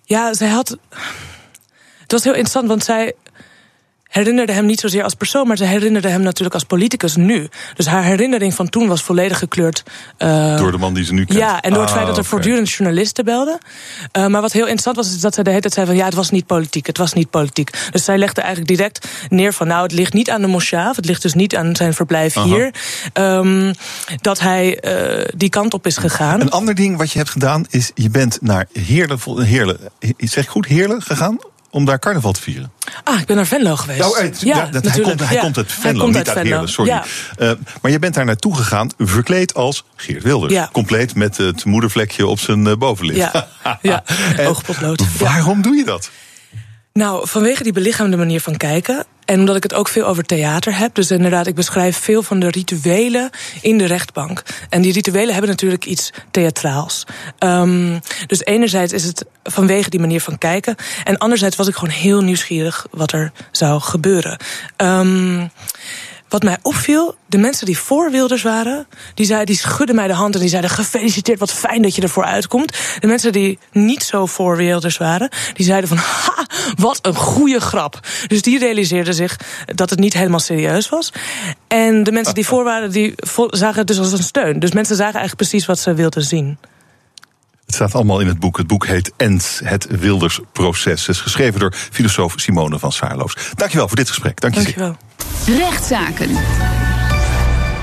ja, 0.05 0.35
zij 0.35 0.49
had. 0.49 0.77
Het 2.01 2.13
was 2.13 2.25
heel 2.25 2.33
interessant, 2.33 2.69
want 2.69 2.85
zij 2.85 3.13
herinnerde 4.15 4.53
hem 4.53 4.67
niet 4.67 4.81
zozeer 4.81 5.03
als 5.03 5.15
persoon, 5.15 5.47
maar 5.47 5.57
ze 5.57 5.65
herinnerde 5.65 6.09
hem 6.09 6.21
natuurlijk 6.21 6.55
als 6.55 6.65
politicus 6.65 7.17
nu. 7.17 7.49
Dus 7.75 7.87
haar 7.87 8.03
herinnering 8.05 8.55
van 8.55 8.69
toen 8.69 8.89
was 8.89 9.03
volledig 9.03 9.39
gekleurd. 9.39 9.83
Uh, 10.19 10.57
Door 10.57 10.71
de 10.73 10.79
man 10.79 10.95
die 10.95 11.05
ze 11.05 11.13
nu 11.13 11.25
kent? 11.25 11.39
Ja, 11.39 11.61
en 11.61 11.71
door 11.71 11.81
het 11.81 11.91
Ah, 11.91 11.97
feit 11.97 12.07
dat 12.07 12.17
er 12.17 12.25
voortdurend 12.25 12.71
journalisten 12.71 13.25
belden. 13.25 13.59
Uh, 14.13 14.27
maar 14.27 14.41
wat 14.41 14.53
heel 14.53 14.63
interessant 14.63 14.97
was, 14.97 15.15
is 15.15 15.21
dat 15.21 15.35
zij 15.35 15.43
de 15.43 15.51
hele 15.51 15.63
tijd 15.63 15.75
zei 15.75 15.87
van 15.87 15.97
ja, 15.97 16.05
het 16.05 16.15
was 16.15 16.31
niet 16.31 16.47
politiek, 16.47 16.87
het 16.87 16.99
was 16.99 17.13
niet 17.13 17.31
politiek. 17.31 17.71
Dus 17.91 18.05
zij 18.05 18.19
legde 18.19 18.41
eigenlijk 18.41 18.77
direct 18.77 19.09
neer 19.29 19.53
van 19.53 19.67
nou, 19.67 19.83
het 19.83 19.93
ligt 19.93 20.13
niet 20.13 20.31
aan 20.31 20.41
de 20.41 20.47
moshav, 20.47 20.97
het 20.97 21.05
ligt 21.05 21.23
dus 21.23 21.35
niet 21.35 21.57
aan 21.57 21.77
zijn 21.77 21.95
verblijf 21.95 22.37
Aha. 22.37 22.47
hier, 22.47 22.75
um, 23.15 23.73
dat 24.21 24.41
hij 24.41 24.79
uh, 24.85 25.25
die 25.37 25.49
kant 25.49 25.75
op 25.75 25.87
is 25.87 25.97
gegaan. 25.97 26.41
Een 26.41 26.51
ander 26.51 26.75
ding 26.75 26.97
wat 26.97 27.13
je 27.13 27.19
hebt 27.19 27.31
gedaan 27.31 27.67
is, 27.71 27.91
je 27.95 28.11
bent 28.11 28.39
naar 28.41 28.67
Heerlen, 28.73 29.19
Heerlen 29.45 29.79
zeg 30.19 30.45
ik 30.45 30.51
goed, 30.51 30.67
Heerlen 30.67 31.03
gegaan 31.03 31.39
om 31.75 31.85
daar 31.85 31.99
carnaval 31.99 32.33
te 32.33 32.41
vieren. 32.41 32.73
Ah, 33.05 33.21
ik 33.21 33.27
ben 33.27 33.37
naar 33.37 33.47
Venlo 33.47 33.77
geweest. 33.77 34.01
Nou, 34.01 34.25
ja, 34.25 34.31
ja, 34.39 34.67
dat, 34.67 34.85
hij, 34.85 35.01
komt, 35.01 35.21
hij 35.21 35.35
Ja, 35.35 35.41
komt 35.41 35.57
uit 35.57 35.73
Venlo, 35.73 36.01
komt 36.01 36.17
niet 36.17 36.29
uit. 36.29 36.47
Heerlen, 36.47 36.69
sorry. 36.69 37.03
Uh, 37.39 37.53
maar 37.81 37.91
je 37.91 37.99
bent 37.99 38.15
daar 38.15 38.25
naartoe 38.25 38.57
gegaan, 38.57 38.91
verkleed 38.99 39.55
als 39.55 39.85
Geert 39.97 40.23
Wilders. 40.23 40.69
Compleet 40.73 41.15
met 41.15 41.37
het 41.37 41.65
moedervlekje 41.65 42.27
op 42.27 42.39
zijn 42.41 42.67
uh, 42.67 42.75
bovenlip. 42.75 43.17
Ja, 43.17 43.49
ja. 43.83 44.03
En 44.37 44.47
oogpotlood. 44.47 45.01
Ja. 45.19 45.25
Waarom 45.25 45.63
doe 45.63 45.77
je 45.77 45.85
dat? 45.85 46.11
Nou, 46.99 47.29
vanwege 47.29 47.63
die 47.63 47.73
belichaamde 47.73 48.17
manier 48.17 48.41
van 48.41 48.57
kijken. 48.57 49.05
En 49.25 49.39
omdat 49.41 49.57
ik 49.57 49.63
het 49.63 49.75
ook 49.75 49.89
veel 49.89 50.05
over 50.05 50.25
theater 50.25 50.77
heb. 50.79 50.95
Dus 50.95 51.11
inderdaad, 51.11 51.47
ik 51.47 51.55
beschrijf 51.55 51.99
veel 51.99 52.23
van 52.23 52.39
de 52.39 52.51
rituelen 52.51 53.31
in 53.61 53.79
de 53.79 53.85
rechtbank. 53.85 54.43
En 54.69 54.83
die 54.83 54.93
rituelen 54.93 55.33
hebben 55.33 55.51
natuurlijk 55.51 55.85
iets 55.85 56.11
theatraals. 56.31 57.05
Um, 57.39 58.01
dus 58.27 58.45
enerzijds 58.45 58.93
is 58.93 59.05
het 59.05 59.25
vanwege 59.43 59.91
die 59.91 60.01
manier 60.01 60.21
van 60.21 60.39
kijken. 60.39 60.77
En 61.05 61.19
anderzijds 61.19 61.57
was 61.57 61.69
ik 61.69 61.75
gewoon 61.75 61.95
heel 61.95 62.21
nieuwsgierig 62.21 62.87
wat 62.91 63.13
er 63.13 63.33
zou 63.51 63.81
gebeuren. 63.81 64.39
Um, 64.77 65.51
wat 66.29 66.43
mij 66.43 66.57
opviel, 66.63 67.15
de 67.27 67.39
mensen 67.39 67.67
die 67.67 67.79
voor 67.79 68.11
waren, 68.43 68.87
die, 69.15 69.27
zei, 69.27 69.45
die 69.45 69.57
schudden 69.57 69.97
mij 69.97 70.07
de 70.07 70.13
hand 70.13 70.35
en 70.35 70.41
die 70.41 70.49
zeiden: 70.49 70.71
Gefeliciteerd, 70.71 71.39
wat 71.39 71.53
fijn 71.53 71.83
dat 71.83 71.95
je 71.95 72.03
ervoor 72.03 72.25
uitkomt. 72.25 72.77
De 73.01 73.07
mensen 73.07 73.33
die 73.33 73.59
niet 73.73 74.03
zo 74.03 74.27
voor 74.27 74.57
waren, 74.99 75.31
die 75.55 75.67
zeiden 75.67 75.89
van: 75.89 75.99
Ha, 76.25 76.47
wat 76.77 76.99
een 77.03 77.15
goede 77.15 77.61
grap. 77.61 78.01
Dus 78.27 78.43
die 78.43 78.59
realiseerden 78.59 79.15
zich 79.15 79.39
dat 79.75 79.91
het 79.91 79.99
niet 79.99 80.15
helemaal 80.15 80.41
serieus 80.41 80.89
was. 80.89 81.13
En 81.69 82.03
de 82.03 82.13
mensen 82.13 82.35
die 82.35 82.47
voor 82.47 82.65
waren, 82.65 82.91
die 82.91 83.15
zagen 83.51 83.79
het 83.79 83.87
dus 83.87 83.99
als 83.99 84.13
een 84.13 84.23
steun. 84.23 84.59
Dus 84.59 84.73
mensen 84.73 84.97
zagen 84.97 85.15
eigenlijk 85.15 85.49
precies 85.49 85.67
wat 85.67 85.79
ze 85.79 85.95
wilden 85.95 86.23
zien. 86.23 86.59
Het 87.75 87.83
staat 87.83 88.01
allemaal 88.01 88.21
in 88.21 88.27
het 88.27 88.39
boek. 88.39 88.57
Het 88.57 88.67
boek 88.67 88.87
heet 88.87 89.13
End, 89.17 89.61
het 89.65 89.87
Wildersproces. 89.91 91.07
Het 91.07 91.17
is 91.17 91.23
geschreven 91.23 91.61
door 91.61 91.73
filosoof 91.91 92.33
Simone 92.37 92.79
van 92.79 92.93
Saarloos. 92.93 93.37
Dankjewel 93.55 93.87
voor 93.89 93.97
dit 93.97 94.09
gesprek. 94.09 94.41
Dank 94.41 94.55
je 94.55 94.63
Dankjewel. 94.63 94.97
Rechtszaken. 95.47 96.37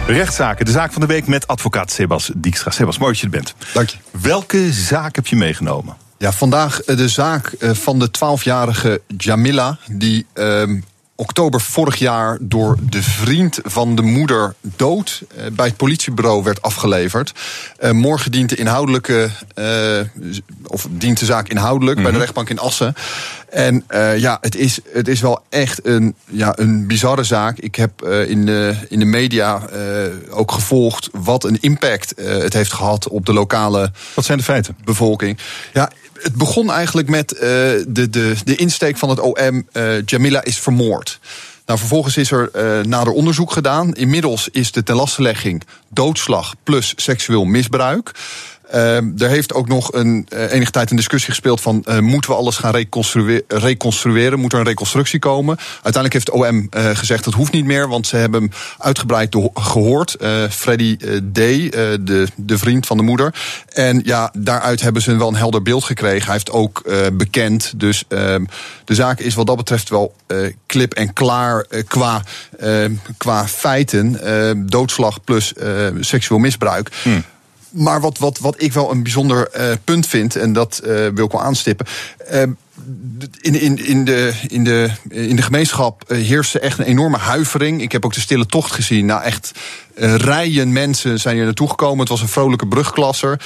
Rechtszaken, 0.07 0.65
de 0.65 0.71
zaak 0.71 0.91
van 0.91 1.01
de 1.01 1.07
week 1.07 1.27
met 1.27 1.47
advocaat 1.47 1.91
Sebas 1.91 2.31
Dijkstra. 2.35 2.71
Sebas, 2.71 2.97
mooi 2.97 3.11
dat 3.11 3.19
je 3.19 3.25
er 3.25 3.31
bent. 3.31 3.53
Dank 3.73 3.89
je. 3.89 3.97
Welke 4.11 4.73
zaak 4.73 5.15
heb 5.15 5.27
je 5.27 5.35
meegenomen? 5.35 5.95
Ja, 6.17 6.31
vandaag 6.31 6.83
de 6.83 7.09
zaak 7.09 7.47
eh, 7.47 7.71
van 7.73 7.99
de 7.99 8.07
12-jarige 8.07 9.01
Jamila, 9.17 9.77
die 9.89 10.25
ehm, 10.33 10.79
oktober 11.21 11.61
vorig 11.61 11.95
jaar 11.95 12.37
door 12.41 12.77
de 12.89 13.03
vriend 13.03 13.59
van 13.63 13.95
de 13.95 14.01
moeder 14.01 14.55
dood 14.61 15.21
eh, 15.35 15.45
bij 15.51 15.65
het 15.65 15.77
politiebureau 15.77 16.43
werd 16.43 16.61
afgeleverd. 16.61 17.31
Uh, 17.79 17.91
morgen 17.91 18.31
dient 18.31 18.49
de 18.49 18.55
inhoudelijke, 18.55 19.29
uh, 19.55 19.99
of 20.65 20.87
dient 20.91 21.19
de 21.19 21.25
zaak 21.25 21.47
inhoudelijk 21.47 21.95
bij 21.95 22.05
de 22.05 22.11
mhm. 22.11 22.19
rechtbank 22.19 22.49
in 22.49 22.59
Assen. 22.59 22.93
En 23.49 23.83
ja, 24.17 24.37
het 24.41 24.55
is, 24.55 24.79
het 24.93 25.07
is 25.07 25.21
wel 25.21 25.43
echt 25.49 25.85
een, 25.85 26.15
ja, 26.25 26.53
een 26.55 26.87
bizarre 26.87 27.23
zaak. 27.23 27.57
Ik 27.57 27.75
heb 27.75 28.05
in, 28.27 28.45
de, 28.45 28.75
in 28.89 28.99
de 28.99 29.05
media 29.05 29.61
ook 30.29 30.51
gevolgd 30.51 31.09
wat 31.11 31.43
een 31.43 31.57
impact 31.59 32.13
het 32.15 32.53
heeft 32.53 32.73
gehad 32.73 33.07
op 33.07 33.25
de 33.25 33.33
lokale. 33.33 33.91
Wat 34.13 34.25
zijn 34.25 34.37
de 34.37 34.43
feiten? 34.43 34.77
Bevolking. 34.83 35.37
Ja, 35.73 35.91
het 36.21 36.35
begon 36.35 36.71
eigenlijk 36.71 37.09
met 37.09 37.33
uh, 37.33 37.39
de, 37.41 38.09
de, 38.09 38.35
de 38.43 38.55
insteek 38.55 38.97
van 38.97 39.09
het 39.09 39.19
OM. 39.19 39.67
Uh, 39.73 40.01
Jamila 40.05 40.43
is 40.43 40.59
vermoord. 40.59 41.19
Nou, 41.65 41.79
vervolgens 41.79 42.17
is 42.17 42.31
er 42.31 42.49
uh, 42.55 42.85
nader 42.85 43.13
onderzoek 43.13 43.51
gedaan. 43.51 43.93
Inmiddels 43.93 44.49
is 44.51 44.71
de 44.71 44.83
tenlastelegging 44.83 45.63
doodslag 45.89 46.53
plus 46.63 46.93
seksueel 46.95 47.43
misbruik. 47.43 48.11
Uh, 48.73 48.95
er 48.95 49.29
heeft 49.29 49.53
ook 49.53 49.67
nog 49.67 49.93
een, 49.93 50.27
uh, 50.33 50.51
enige 50.51 50.71
tijd 50.71 50.89
een 50.89 50.95
discussie 50.95 51.29
gespeeld 51.29 51.61
van 51.61 51.85
uh, 51.89 51.99
moeten 51.99 52.29
we 52.29 52.35
alles 52.35 52.57
gaan 52.57 52.75
reconstrueren, 53.47 54.39
Moet 54.39 54.53
er 54.53 54.59
een 54.59 54.65
reconstructie 54.65 55.19
komen? 55.19 55.57
Uiteindelijk 55.73 56.13
heeft 56.13 56.29
OM 56.29 56.67
gezegd 56.71 57.23
dat 57.23 57.33
hoeft 57.33 57.51
niet 57.51 57.65
meer, 57.65 57.87
want 57.87 58.07
ze 58.07 58.15
hebben 58.15 58.41
hem 58.41 58.51
uitgebreid 58.77 59.35
gehoord. 59.53 60.15
Freddy 60.49 60.97
D, 61.31 61.33
de, 61.33 62.27
de 62.35 62.57
vriend 62.57 62.85
van 62.85 62.97
de 62.97 63.03
moeder. 63.03 63.33
En 63.69 64.01
ja, 64.03 64.33
daaruit 64.37 64.81
hebben 64.81 65.01
ze 65.01 65.15
wel 65.15 65.27
een 65.27 65.35
helder 65.35 65.61
beeld 65.61 65.83
gekregen. 65.83 66.23
Hij 66.25 66.33
heeft 66.33 66.51
ook 66.51 66.83
bekend. 67.13 67.73
Dus 67.75 68.03
ehm, 68.07 68.45
de 68.85 68.95
zaak 68.95 69.19
is 69.19 69.33
wat 69.33 69.47
dat 69.47 69.57
betreft 69.57 69.89
wel 69.89 70.15
klip 70.65 70.93
en 70.93 71.13
klaar 71.13 71.65
qua, 71.87 72.23
ehm, 72.59 72.93
qua 73.17 73.47
feiten. 73.47 74.19
doodslag 74.69 75.23
plus 75.23 75.53
seksueel 75.99 76.39
misbruik. 76.39 76.91
Hmm. 77.03 77.23
Maar 77.71 78.01
wat, 78.01 78.17
wat, 78.17 78.39
wat 78.39 78.61
ik 78.61 78.73
wel 78.73 78.91
een 78.91 79.03
bijzonder 79.03 79.49
uh, 79.57 79.71
punt 79.83 80.07
vind, 80.07 80.35
en 80.35 80.53
dat 80.53 80.81
uh, 80.83 80.89
wil 80.89 81.25
ik 81.25 81.31
wel 81.31 81.41
aanstippen. 81.41 81.85
Uh, 82.31 82.41
in, 83.41 83.61
in, 83.61 83.85
in, 83.85 84.05
de, 84.05 84.33
in, 84.47 84.63
de, 84.63 84.89
in 85.09 85.35
de 85.35 85.41
gemeenschap 85.41 86.03
heerste 86.07 86.59
echt 86.59 86.79
een 86.79 86.85
enorme 86.85 87.17
huivering. 87.17 87.81
Ik 87.81 87.91
heb 87.91 88.05
ook 88.05 88.13
de 88.13 88.19
stille 88.19 88.45
tocht 88.45 88.71
gezien. 88.71 89.05
Nou, 89.05 89.23
echt 89.23 89.51
rijen 89.95 90.73
mensen 90.73 91.19
zijn 91.19 91.35
hier 91.35 91.45
naartoe 91.45 91.69
gekomen. 91.69 91.99
Het 91.99 92.09
was 92.09 92.21
een 92.21 92.27
vrolijke 92.27 92.67
brugklasser. 92.67 93.41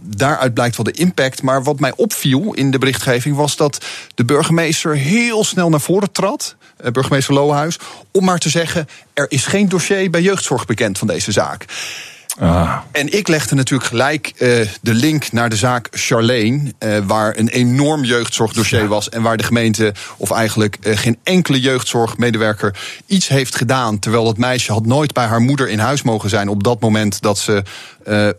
daaruit 0.00 0.54
blijkt 0.54 0.76
wel 0.76 0.84
de 0.84 0.92
impact. 0.92 1.42
Maar 1.42 1.62
wat 1.62 1.80
mij 1.80 1.92
opviel 1.96 2.52
in 2.54 2.70
de 2.70 2.78
berichtgeving 2.78 3.36
was 3.36 3.56
dat 3.56 3.84
de 4.14 4.24
burgemeester 4.24 4.96
heel 4.96 5.44
snel 5.44 5.68
naar 5.68 5.80
voren 5.80 6.12
trad. 6.12 6.56
burgemeester 6.92 7.34
Lohuis. 7.34 7.78
Om 8.10 8.24
maar 8.24 8.38
te 8.38 8.48
zeggen: 8.48 8.88
er 9.14 9.26
is 9.28 9.46
geen 9.46 9.68
dossier 9.68 10.10
bij 10.10 10.22
jeugdzorg 10.22 10.66
bekend 10.66 10.98
van 10.98 11.06
deze 11.06 11.32
zaak. 11.32 11.64
Ah. 12.38 12.76
En 12.90 13.12
ik 13.12 13.28
legde 13.28 13.54
natuurlijk 13.54 13.88
gelijk 13.88 14.32
uh, 14.38 14.68
de 14.80 14.94
link 14.94 15.32
naar 15.32 15.48
de 15.48 15.56
zaak 15.56 15.88
Charlene, 15.90 16.72
uh, 16.78 16.98
waar 17.06 17.36
een 17.36 17.48
enorm 17.48 18.04
jeugdzorgdossier 18.04 18.88
was 18.88 19.08
en 19.08 19.22
waar 19.22 19.36
de 19.36 19.42
gemeente, 19.42 19.94
of 20.16 20.30
eigenlijk 20.30 20.76
uh, 20.80 20.96
geen 20.96 21.18
enkele 21.22 21.60
jeugdzorgmedewerker, 21.60 22.76
iets 23.06 23.28
heeft 23.28 23.56
gedaan. 23.56 23.98
Terwijl 23.98 24.24
dat 24.24 24.38
meisje 24.38 24.72
had 24.72 24.86
nooit 24.86 25.12
bij 25.12 25.26
haar 25.26 25.40
moeder 25.40 25.68
in 25.68 25.78
huis 25.78 26.02
mogen 26.02 26.30
zijn 26.30 26.48
op 26.48 26.64
dat 26.64 26.80
moment 26.80 27.22
dat 27.22 27.38
ze 27.38 27.62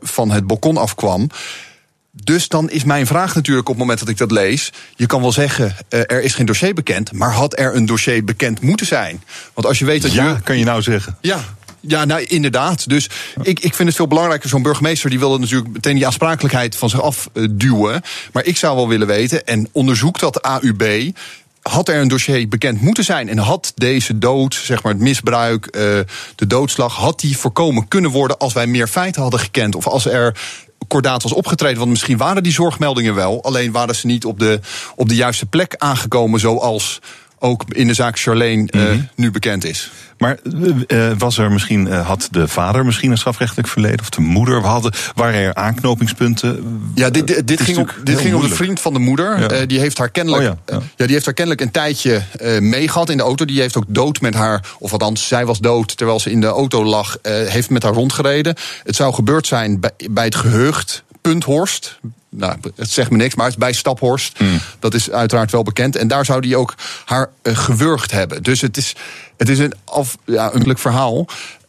van 0.02 0.32
het 0.32 0.48
balkon 0.48 0.78
afkwam. 0.78 1.30
Dus 2.12 2.48
dan 2.48 2.70
is 2.70 2.84
mijn 2.84 3.08
vraag 3.08 3.36
natuurlijk 3.36 3.68
op 3.68 3.74
het 3.74 3.82
moment 3.82 4.00
dat 4.00 4.10
ik 4.10 4.18
dat 4.18 4.32
lees. 4.32 4.72
Je 4.96 5.06
kan 5.06 5.22
wel 5.22 5.32
zeggen, 5.32 5.76
er 5.90 6.22
is 6.22 6.34
geen 6.34 6.46
dossier 6.46 6.74
bekend. 6.74 7.12
Maar 7.12 7.32
had 7.32 7.60
er 7.60 7.76
een 7.76 7.86
dossier 7.86 8.24
bekend 8.24 8.62
moeten 8.62 8.86
zijn? 8.86 9.24
Want 9.54 9.68
als 9.68 9.80
je 9.80 9.86
weet 9.86 10.02
dat 10.02 10.14
ja, 10.14 10.30
je. 10.30 10.42
kan 10.42 10.58
je 10.58 10.66
nou 10.66 10.82
zeggen? 10.82 11.18
Ja, 11.22 11.40
ja, 11.88 12.06
nou 12.06 12.24
inderdaad. 12.24 12.90
Dus 12.90 13.10
ik, 13.42 13.60
ik 13.60 13.74
vind 13.74 13.88
het 13.88 13.98
veel 13.98 14.08
belangrijker. 14.08 14.50
Zo'n 14.50 14.62
burgemeester 14.62 15.10
die 15.10 15.20
wilde 15.20 15.40
natuurlijk 15.40 15.74
meteen 15.74 15.96
die 15.96 16.06
aansprakelijkheid 16.06 16.76
van 16.76 16.90
zich 16.90 17.02
afduwen. 17.02 18.02
Maar 18.32 18.46
ik 18.46 18.58
zou 18.58 18.76
wel 18.76 18.88
willen 18.88 19.08
weten, 19.08 19.46
en 19.46 19.70
onderzoekt 19.72 20.20
dat 20.20 20.42
AUB 20.42 21.12
had 21.62 21.90
er 21.90 22.02
een 22.02 22.08
dossier 22.08 22.48
bekend 22.48 22.82
moeten 22.82 23.04
zijn 23.04 23.30
en 23.30 23.38
had 23.38 23.72
deze 23.76 24.18
dood, 24.18 24.54
zeg 24.54 24.84
maar 24.84 24.94
het 24.94 25.02
misbruik, 25.02 25.66
uh, 25.66 25.82
de 26.36 26.48
doodslag, 26.48 26.96
had 26.96 27.20
die 27.20 27.38
voorkomen 27.38 27.88
kunnen 27.88 28.12
worden 28.12 28.38
als 28.38 28.54
wij 28.54 28.68
meer 28.68 28.88
feiten 28.88 29.22
hadden 29.22 29.40
gekend 29.40 29.76
of 29.76 29.88
als 29.88 30.06
er 30.06 30.36
kordaat 30.88 31.24
was 31.24 31.34
opgetreden. 31.34 31.78
Want 31.78 31.90
misschien 31.90 32.18
waren 32.18 32.44
die 32.44 32.52
zorgmeldingen 32.52 33.16
wel, 33.16 33.44
alleen 33.44 33.72
waren 33.72 33.96
ze 33.96 34.06
niet 34.06 34.26
op 34.26 34.40
de, 34.40 34.60
op 34.96 35.10
de 35.10 35.16
juiste 35.16 35.46
plek 35.46 35.76
aangekomen, 35.78 36.40
zoals 36.40 37.00
ook 37.46 37.64
in 37.70 37.88
de 37.88 37.94
zaak 37.94 38.20
Charlene 38.20 38.68
uh, 38.72 38.84
nu 39.16 39.32
bekend 39.32 39.66
is. 39.66 39.92
Maar 40.18 40.38
uh, 40.88 41.12
was 41.18 41.38
er 41.38 41.52
misschien, 41.52 41.88
uh, 41.88 42.08
had 42.08 42.28
de 42.32 42.48
vader 42.48 42.86
misschien 42.86 43.12
een 43.12 43.18
strafrechtelijk 43.18 43.68
verleden? 43.68 44.00
Of 44.00 44.10
de 44.10 44.22
moeder? 44.22 44.62
We 44.62 44.68
hadden, 44.68 44.94
waren 45.16 45.40
er 45.40 45.54
aanknopingspunten? 45.54 46.82
Ja, 46.96 47.10
dit, 47.10 47.28
dit, 47.28 47.48
dit 47.48 47.62
ging, 47.62 47.78
op, 47.78 47.96
dit 48.04 48.20
ging 48.20 48.36
om 48.36 48.42
de 48.42 48.56
vriend 48.56 48.80
van 48.80 48.94
de 48.94 49.00
moeder. 49.00 49.40
Ja. 49.40 49.52
Uh, 49.52 49.68
die, 49.68 49.80
heeft 49.80 49.98
haar 49.98 50.10
kennelijk, 50.10 50.44
oh 50.44 50.58
ja, 50.66 50.74
ja. 50.76 50.82
ja, 50.96 51.06
die 51.06 51.14
heeft 51.14 51.26
haar 51.26 51.34
kennelijk 51.34 51.64
een 51.64 51.72
tijdje 51.72 52.22
meegehad 52.60 53.10
in 53.10 53.18
de 53.18 53.24
auto. 53.24 53.46
Die 53.46 53.62
heeft 53.62 53.78
ook 53.78 53.86
dood 53.88 54.22
met 54.22 54.34
haar, 54.34 54.64
of 54.80 54.92
althans, 54.92 55.28
zij 55.28 55.46
was 55.46 55.60
dood 55.60 55.98
terwijl 55.98 56.20
ze 56.20 56.32
in 56.32 56.42
de 56.42 56.48
auto 56.48 56.84
lag. 56.84 57.18
heeft 57.24 57.70
met 57.70 57.84
haar 57.84 57.94
rondgereden. 57.94 58.56
Het 58.84 58.96
zou 58.96 59.14
gebeurd 59.14 59.48
zijn 59.48 59.80
bij, 59.80 59.92
bij 60.12 60.26
het 60.26 60.36
geheugd 60.36 61.04
Punthorst 61.30 62.00
nou, 62.38 62.58
het 62.76 62.90
zegt 62.90 63.12
me 63.12 63.18
niks, 63.18 63.36
maar 63.36 63.46
het 63.46 63.54
is 63.54 63.60
bij 63.60 63.74
Staphorst. 63.74 64.40
Mm. 64.40 64.60
Dat 64.80 64.94
is 64.94 65.12
uiteraard 65.12 65.52
wel 65.52 65.64
bekend. 65.64 65.96
En 65.96 66.08
daar 66.08 66.26
zou 66.26 66.42
die 66.42 66.58
ook 66.58 66.76
haar 67.06 67.30
uh, 67.44 67.58
gewurgd 67.58 68.12
hebben. 68.12 68.44
Dus 68.44 68.62
het 68.62 68.78
is, 68.78 68.96
het 69.38 69.50
is 69.50 69.60
een, 69.60 69.74
af, 69.84 70.18
ja, 70.26 70.54
een 70.54 70.78
verhaal. 70.78 71.26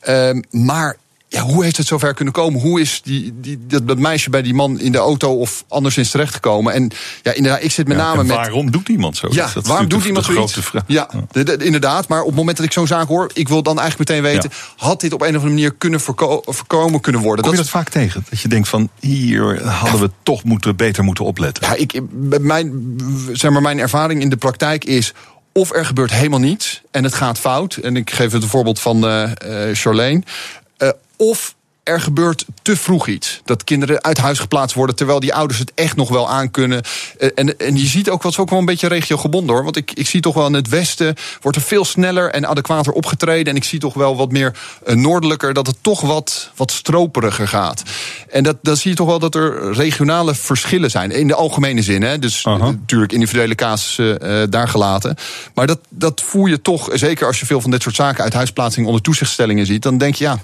Uh, 0.09 0.31
maar 0.51 0.97
ja, 1.37 1.43
hoe 1.43 1.65
heeft 1.65 1.77
het 1.77 1.87
zover 1.87 2.15
kunnen 2.15 2.35
komen? 2.35 2.61
Hoe 2.61 2.81
is 2.81 3.01
die, 3.03 3.33
die, 3.41 3.59
dat, 3.67 3.89
dat, 3.89 3.99
meisje 3.99 4.31
bij 4.31 4.43
die 4.43 4.55
man 4.55 4.81
in 4.81 4.93
de 4.93 4.99
auto 4.99 5.39
of 5.39 5.65
anderszins 5.69 6.11
terechtgekomen? 6.11 6.73
En 6.73 6.91
ja, 7.23 7.33
inderdaad, 7.33 7.63
ik 7.63 7.71
zit 7.71 7.89
met 7.89 7.97
name 7.97 8.25
met. 8.25 8.37
Waarom 8.37 8.71
doet 8.71 8.89
iemand 8.89 9.17
zo? 9.17 9.29
Ja, 9.31 9.51
dat 9.55 9.67
waarom 9.67 9.89
doet 9.89 10.05
iemand 10.05 10.25
zoiets? 10.25 10.59
Ja, 10.87 11.09
de, 11.31 11.43
de, 11.43 11.65
inderdaad. 11.65 12.09
Maar 12.09 12.21
op 12.21 12.27
het 12.27 12.37
moment 12.37 12.57
dat 12.57 12.67
ik 12.67 12.73
zo'n 12.73 12.87
zaak 12.87 13.09
hoor, 13.09 13.31
ik 13.35 13.49
wil 13.49 13.63
dan 13.63 13.79
eigenlijk 13.79 14.11
meteen 14.11 14.33
weten: 14.33 14.51
had 14.77 15.01
dit 15.01 15.13
op 15.13 15.21
een 15.21 15.29
of 15.29 15.35
andere 15.35 15.53
manier 15.53 15.75
kunnen 15.75 16.01
voorko 16.01 16.43
voorkomen 16.45 17.01
kunnen 17.01 17.21
worden? 17.21 17.45
Kom 17.45 17.55
je 17.55 17.61
dat, 17.61 17.69
vaak 17.69 17.89
tegen? 17.89 18.25
Dat 18.31 18.41
je 18.41 18.49
denkt 18.49 18.69
van 18.69 18.89
hier 19.01 19.63
hadden 19.69 20.01
we 20.01 20.11
toch 20.23 20.45
moeten, 20.45 20.77
beter 20.77 21.05
moeten 21.05 21.25
opletten. 21.25 21.67
Ja, 21.67 21.75
ik, 21.75 22.01
mijn, 22.41 22.97
zeg 23.33 23.51
maar, 23.51 23.63
mijn 23.63 23.79
ervaring 23.79 24.21
in 24.21 24.29
de 24.29 24.37
praktijk 24.37 24.85
is 24.85 25.13
of 25.57 25.73
er 25.73 25.87
gebeurt 25.87 26.11
helemaal 26.11 26.39
niets 26.39 26.83
en 26.91 27.05
het 27.05 27.15
gaat 27.15 27.39
fout. 27.39 27.75
En 27.75 27.97
ik 27.97 28.11
geef 28.11 28.33
het 28.33 28.43
een 28.43 28.49
voorbeeld 28.49 28.81
van 28.81 29.05
uh, 29.05 29.31
Charlene. 29.73 30.23
Uh, 31.19 31.31
of 31.31 31.56
er 31.87 32.01
gebeurt 32.01 32.45
te 32.63 32.77
vroeg 32.77 33.09
iets. 33.09 33.41
Dat 33.45 33.65
kinderen 33.65 34.05
uit 34.05 34.19
huis 34.19 34.39
geplaatst 34.39 34.77
worden 34.77 34.97
terwijl 34.97 35.21
die 35.21 35.35
ouders 35.35 35.59
het 35.59 35.73
echt 35.75 35.97
nog 35.97 36.09
wel 36.09 36.29
aankunnen. 36.29 36.83
Eh, 37.19 37.29
en, 37.35 37.59
en 37.59 37.77
je 37.77 37.87
ziet 37.87 38.11
ook 38.11 38.23
wat 38.23 38.39
ook 38.39 38.51
wel 38.51 38.59
een 38.59 38.65
beetje 38.65 38.89
regiogebonden 38.89 39.55
hoor. 39.55 39.65
Want 39.65 39.77
ik, 39.77 39.93
ik 39.93 40.07
zie 40.07 40.21
toch 40.21 40.35
wel 40.35 40.47
in 40.47 40.55
het 40.55 40.69
westen 40.69 41.15
wordt 41.41 41.57
er 41.57 41.63
veel 41.63 41.85
sneller 41.85 42.31
en 42.31 42.49
adequater 42.49 42.93
opgetreden. 42.93 43.47
En 43.47 43.57
ik 43.57 43.65
zie 43.65 43.79
toch 43.79 43.95
wel 43.95 44.17
wat 44.17 44.33
meer 44.33 44.59
uh, 44.87 44.95
noordelijker 44.95 45.53
dat 45.53 45.67
het 45.67 45.77
toch 45.81 46.01
wat, 46.01 46.51
wat 46.57 46.71
stroperiger 46.71 47.49
gaat. 47.49 47.83
En 48.31 48.43
dat, 48.43 48.57
dan 48.63 48.77
zie 48.77 48.91
je 48.91 48.97
toch 48.97 49.07
wel 49.07 49.19
dat 49.19 49.35
er 49.35 49.73
regionale 49.73 50.35
verschillen 50.35 50.91
zijn. 50.91 51.11
In 51.11 51.27
de 51.27 51.35
algemene 51.35 51.83
zin. 51.83 52.03
Hè? 52.03 52.19
Dus 52.19 52.45
uh 52.45 52.55
-huh. 52.55 52.63
natuurlijk 52.63 53.13
individuele 53.13 53.55
casussen 53.55 54.19
uh, 54.23 54.43
daar 54.51 54.69
gelaten. 54.69 55.17
Maar 55.55 55.67
dat, 55.67 55.79
dat 55.89 56.23
voel 56.27 56.47
je 56.47 56.63
toch, 56.63 56.89
zeker 56.93 57.27
als 57.27 57.41
je 57.41 57.47
veel 57.47 57.61
van 57.61 57.71
dit 57.71 57.83
soort 57.83 57.95
zaken 57.95 58.25
uit 58.25 58.33
huisplaatsing 58.33 58.87
onder 58.87 59.03
toezichtstellingen 59.03 59.67
ziet. 59.67 59.83
Dan 59.83 59.99
denk 59.99 60.15
je 60.15 60.25
ja 60.25 60.39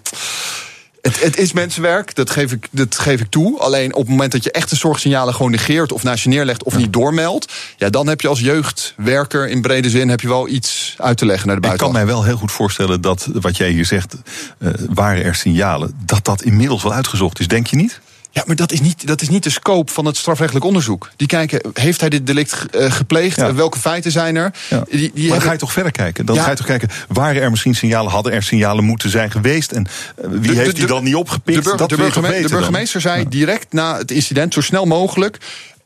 Het, 1.03 1.23
het, 1.23 1.37
is 1.37 1.53
mensenwerk, 1.53 2.15
dat 2.15 2.31
geef, 2.31 2.53
ik, 2.53 2.69
dat 2.71 2.99
geef 2.99 3.21
ik 3.21 3.31
toe. 3.31 3.59
Alleen 3.59 3.95
op 3.95 4.01
het 4.01 4.11
moment 4.11 4.33
dat 4.33 4.45
je 4.45 4.51
echte 4.51 4.77
zorgsignalen 4.77 5.35
gewoon 5.35 5.51
negeert... 5.51 5.93
of 5.93 6.03
naast 6.03 6.23
je 6.23 6.29
neerlegt 6.29 6.63
of 6.63 6.77
niet 6.77 6.93
doormeldt... 6.93 7.53
Ja, 7.77 7.91
dan 7.91 8.07
heb 8.07 8.21
je 8.21 8.29
als 8.29 8.41
jeugdwerker 8.41 9.49
in 9.49 9.63
brede 9.63 9.91
zin 9.91 10.09
heb 10.09 10.21
je 10.21 10.29
wel 10.29 10.49
iets 10.49 10.95
uit 10.99 11.17
te 11.17 11.27
leggen 11.27 11.47
naar 11.47 11.57
de 11.57 11.63
buitenland. 11.63 11.97
Ik 11.97 12.01
kan 12.01 12.07
mij 12.07 12.23
wel 12.23 12.31
heel 12.31 12.41
goed 12.41 12.53
voorstellen 12.53 13.01
dat 13.01 13.29
wat 13.33 13.57
jij 13.57 13.71
hier 13.71 13.85
zegt... 13.85 14.15
Uh, 14.59 14.71
waren 14.89 15.25
er 15.25 15.35
signalen, 15.35 15.95
dat 16.05 16.25
dat 16.25 16.43
inmiddels 16.43 16.83
wel 16.83 16.93
uitgezocht 16.93 17.41
is. 17.41 17.49
Denk 17.49 17.67
je 17.67 17.77
niet? 17.77 18.01
Ja, 18.35 18.43
maar 18.47 18.57
dat 18.57 18.73
is, 18.73 18.81
niet, 18.81 19.07
dat 19.07 19.23
is 19.23 19.29
niet 19.29 19.43
de 19.43 19.51
scope 19.51 19.93
van 19.93 20.05
het 20.05 20.17
strafrechtelijk 20.17 20.65
onderzoek. 20.65 21.11
Die 21.17 21.27
kijken, 21.27 21.61
heeft 21.75 22.01
hij 22.01 22.09
dit 22.09 22.27
delict 22.27 22.67
uh, 22.77 22.93
gepleegd? 22.93 23.37
Ja. 23.37 23.55
Welke 23.55 23.79
feiten 23.79 24.11
zijn 24.11 24.37
er? 24.37 24.53
Ja. 24.69 24.85
Die, 24.91 25.11
die 25.15 25.29
maar 25.29 25.39
dan 25.39 25.47
ga 25.47 25.53
je 25.53 25.59
toch 25.59 25.73
verder 25.73 25.93
kijken? 25.93 26.27
Dan 26.27 26.37
ja. 26.37 26.43
ga 26.43 26.51
je 26.51 26.57
toch 26.57 26.67
kijken, 26.67 26.89
waren 27.09 27.43
er 27.43 27.51
misschien 27.51 27.75
signalen, 27.75 28.13
hadden 28.13 28.33
er 28.33 28.43
signalen 28.43 28.85
moeten 28.85 29.11
zijn 29.11 29.31
geweest? 29.31 29.73
En 29.73 29.87
uh, 30.19 30.31
wie 30.31 30.41
de, 30.41 30.57
heeft 30.57 30.71
de, 30.71 30.77
die 30.77 30.87
dan 30.87 31.05
niet 31.05 31.15
opgepikt? 31.15 31.65
De, 31.65 31.71
burger, 31.71 31.89
de, 31.89 31.97
burgemeester, 31.97 32.43
de 32.43 32.57
burgemeester 32.57 33.01
zei 33.01 33.29
direct 33.29 33.73
na 33.73 33.99
het 33.99 34.11
incident, 34.11 34.55
zo 34.55 34.61
snel 34.61 34.85
mogelijk... 34.85 35.39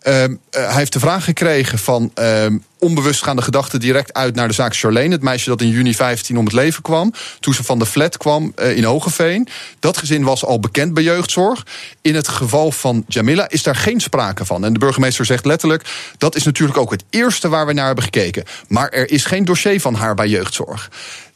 Uh, 0.08 0.22
uh, 0.22 0.28
hij 0.50 0.74
heeft 0.74 0.92
de 0.92 0.98
vraag 0.98 1.24
gekregen 1.24 1.78
van 1.78 2.10
uh, 2.18 2.46
onbewust 2.78 3.22
gaan 3.22 3.36
de 3.36 3.42
gedachten 3.42 3.80
direct 3.80 4.12
uit 4.12 4.34
naar 4.34 4.48
de 4.48 4.54
zaak 4.54 4.76
Charlene. 4.76 5.14
Het 5.14 5.22
meisje 5.22 5.48
dat 5.48 5.60
in 5.60 5.68
juni 5.68 5.94
15 5.94 6.38
om 6.38 6.44
het 6.44 6.52
leven 6.52 6.82
kwam. 6.82 7.12
Toen 7.40 7.54
ze 7.54 7.64
van 7.64 7.78
de 7.78 7.86
flat 7.86 8.16
kwam 8.16 8.52
in 8.56 8.84
Hogeveen. 8.84 9.48
Dat 9.80 9.96
gezin 9.96 10.24
was 10.24 10.44
al 10.44 10.60
bekend 10.60 10.94
bij 10.94 11.02
jeugdzorg. 11.02 11.66
In 12.02 12.14
het 12.14 12.28
geval 12.28 12.72
van 12.72 13.04
Jamila 13.08 13.48
is 13.48 13.62
daar 13.62 13.76
geen 13.76 14.00
sprake 14.00 14.44
van. 14.44 14.64
En 14.64 14.72
de 14.72 14.78
burgemeester 14.78 15.24
zegt 15.24 15.44
letterlijk... 15.44 15.88
dat 16.18 16.36
is 16.36 16.42
natuurlijk 16.42 16.78
ook 16.78 16.90
het 16.90 17.04
eerste 17.10 17.48
waar 17.48 17.66
we 17.66 17.72
naar 17.72 17.86
hebben 17.86 18.04
gekeken. 18.04 18.44
Maar 18.68 18.88
er 18.88 19.10
is 19.10 19.24
geen 19.24 19.44
dossier 19.44 19.80
van 19.80 19.94
haar 19.94 20.14
bij 20.14 20.28
jeugdzorg. 20.28 20.90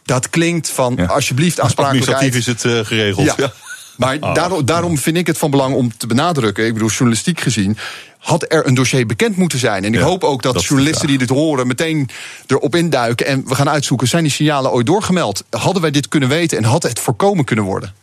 Dat 0.05 0.31
klinkt 0.31 0.71
van 0.71 0.95
ja. 0.97 1.07
alsjeblieft 1.07 1.61
aansprakelijkheid. 1.65 2.17
Administratief 2.17 2.65
is 2.65 2.77
het 2.77 2.87
geregeld. 2.87 3.27
Ja. 3.27 3.35
ja. 3.37 3.53
Maar 3.97 4.17
oh. 4.21 4.35
daarom, 4.35 4.65
daarom 4.65 4.99
vind 4.99 5.17
ik 5.17 5.27
het 5.27 5.39
van 5.39 5.51
belang 5.51 5.75
om 5.75 5.97
te 5.97 6.07
benadrukken. 6.07 6.67
Ik 6.67 6.73
bedoel, 6.73 6.89
journalistiek 6.89 7.41
gezien 7.41 7.79
had 8.21 8.45
er 8.49 8.67
een 8.67 8.75
dossier 8.75 9.07
bekend 9.07 9.37
moeten 9.37 9.59
zijn. 9.59 9.85
En 9.85 9.95
ik 9.95 10.01
ja, 10.01 10.07
hoop 10.07 10.25
ook 10.25 10.43
dat, 10.43 10.55
dat 10.55 10.65
journalisten 10.65 11.07
die 11.07 11.19
dit 11.19 11.29
horen 11.29 11.67
meteen 11.67 12.09
erop 12.47 12.75
induiken. 12.75 13.27
En 13.27 13.43
we 13.47 13.55
gaan 13.55 13.69
uitzoeken, 13.69 14.09
zijn 14.09 14.23
die 14.23 14.33
signalen 14.33 14.73
ooit 14.73 14.87
doorgemeld? 14.87 15.45
Hadden 15.51 15.83
wij 15.83 15.91
dit 15.91 16.09
kunnen 16.09 16.29
weten 16.29 16.59
en 16.59 16.65
had 16.65 16.83
het 16.83 16.99
voorkomen 16.99 17.45
kunnen 17.45 17.65
worden? 17.65 17.95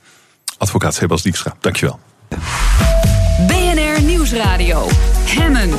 Advocaat 0.57 0.95
Sebas 0.95 1.21
Dijkstra, 1.21 1.55
dankjewel. 1.59 1.99
BNR 3.47 4.01
Nieuwsradio. 4.01 4.87
Hemmen. 5.25 5.69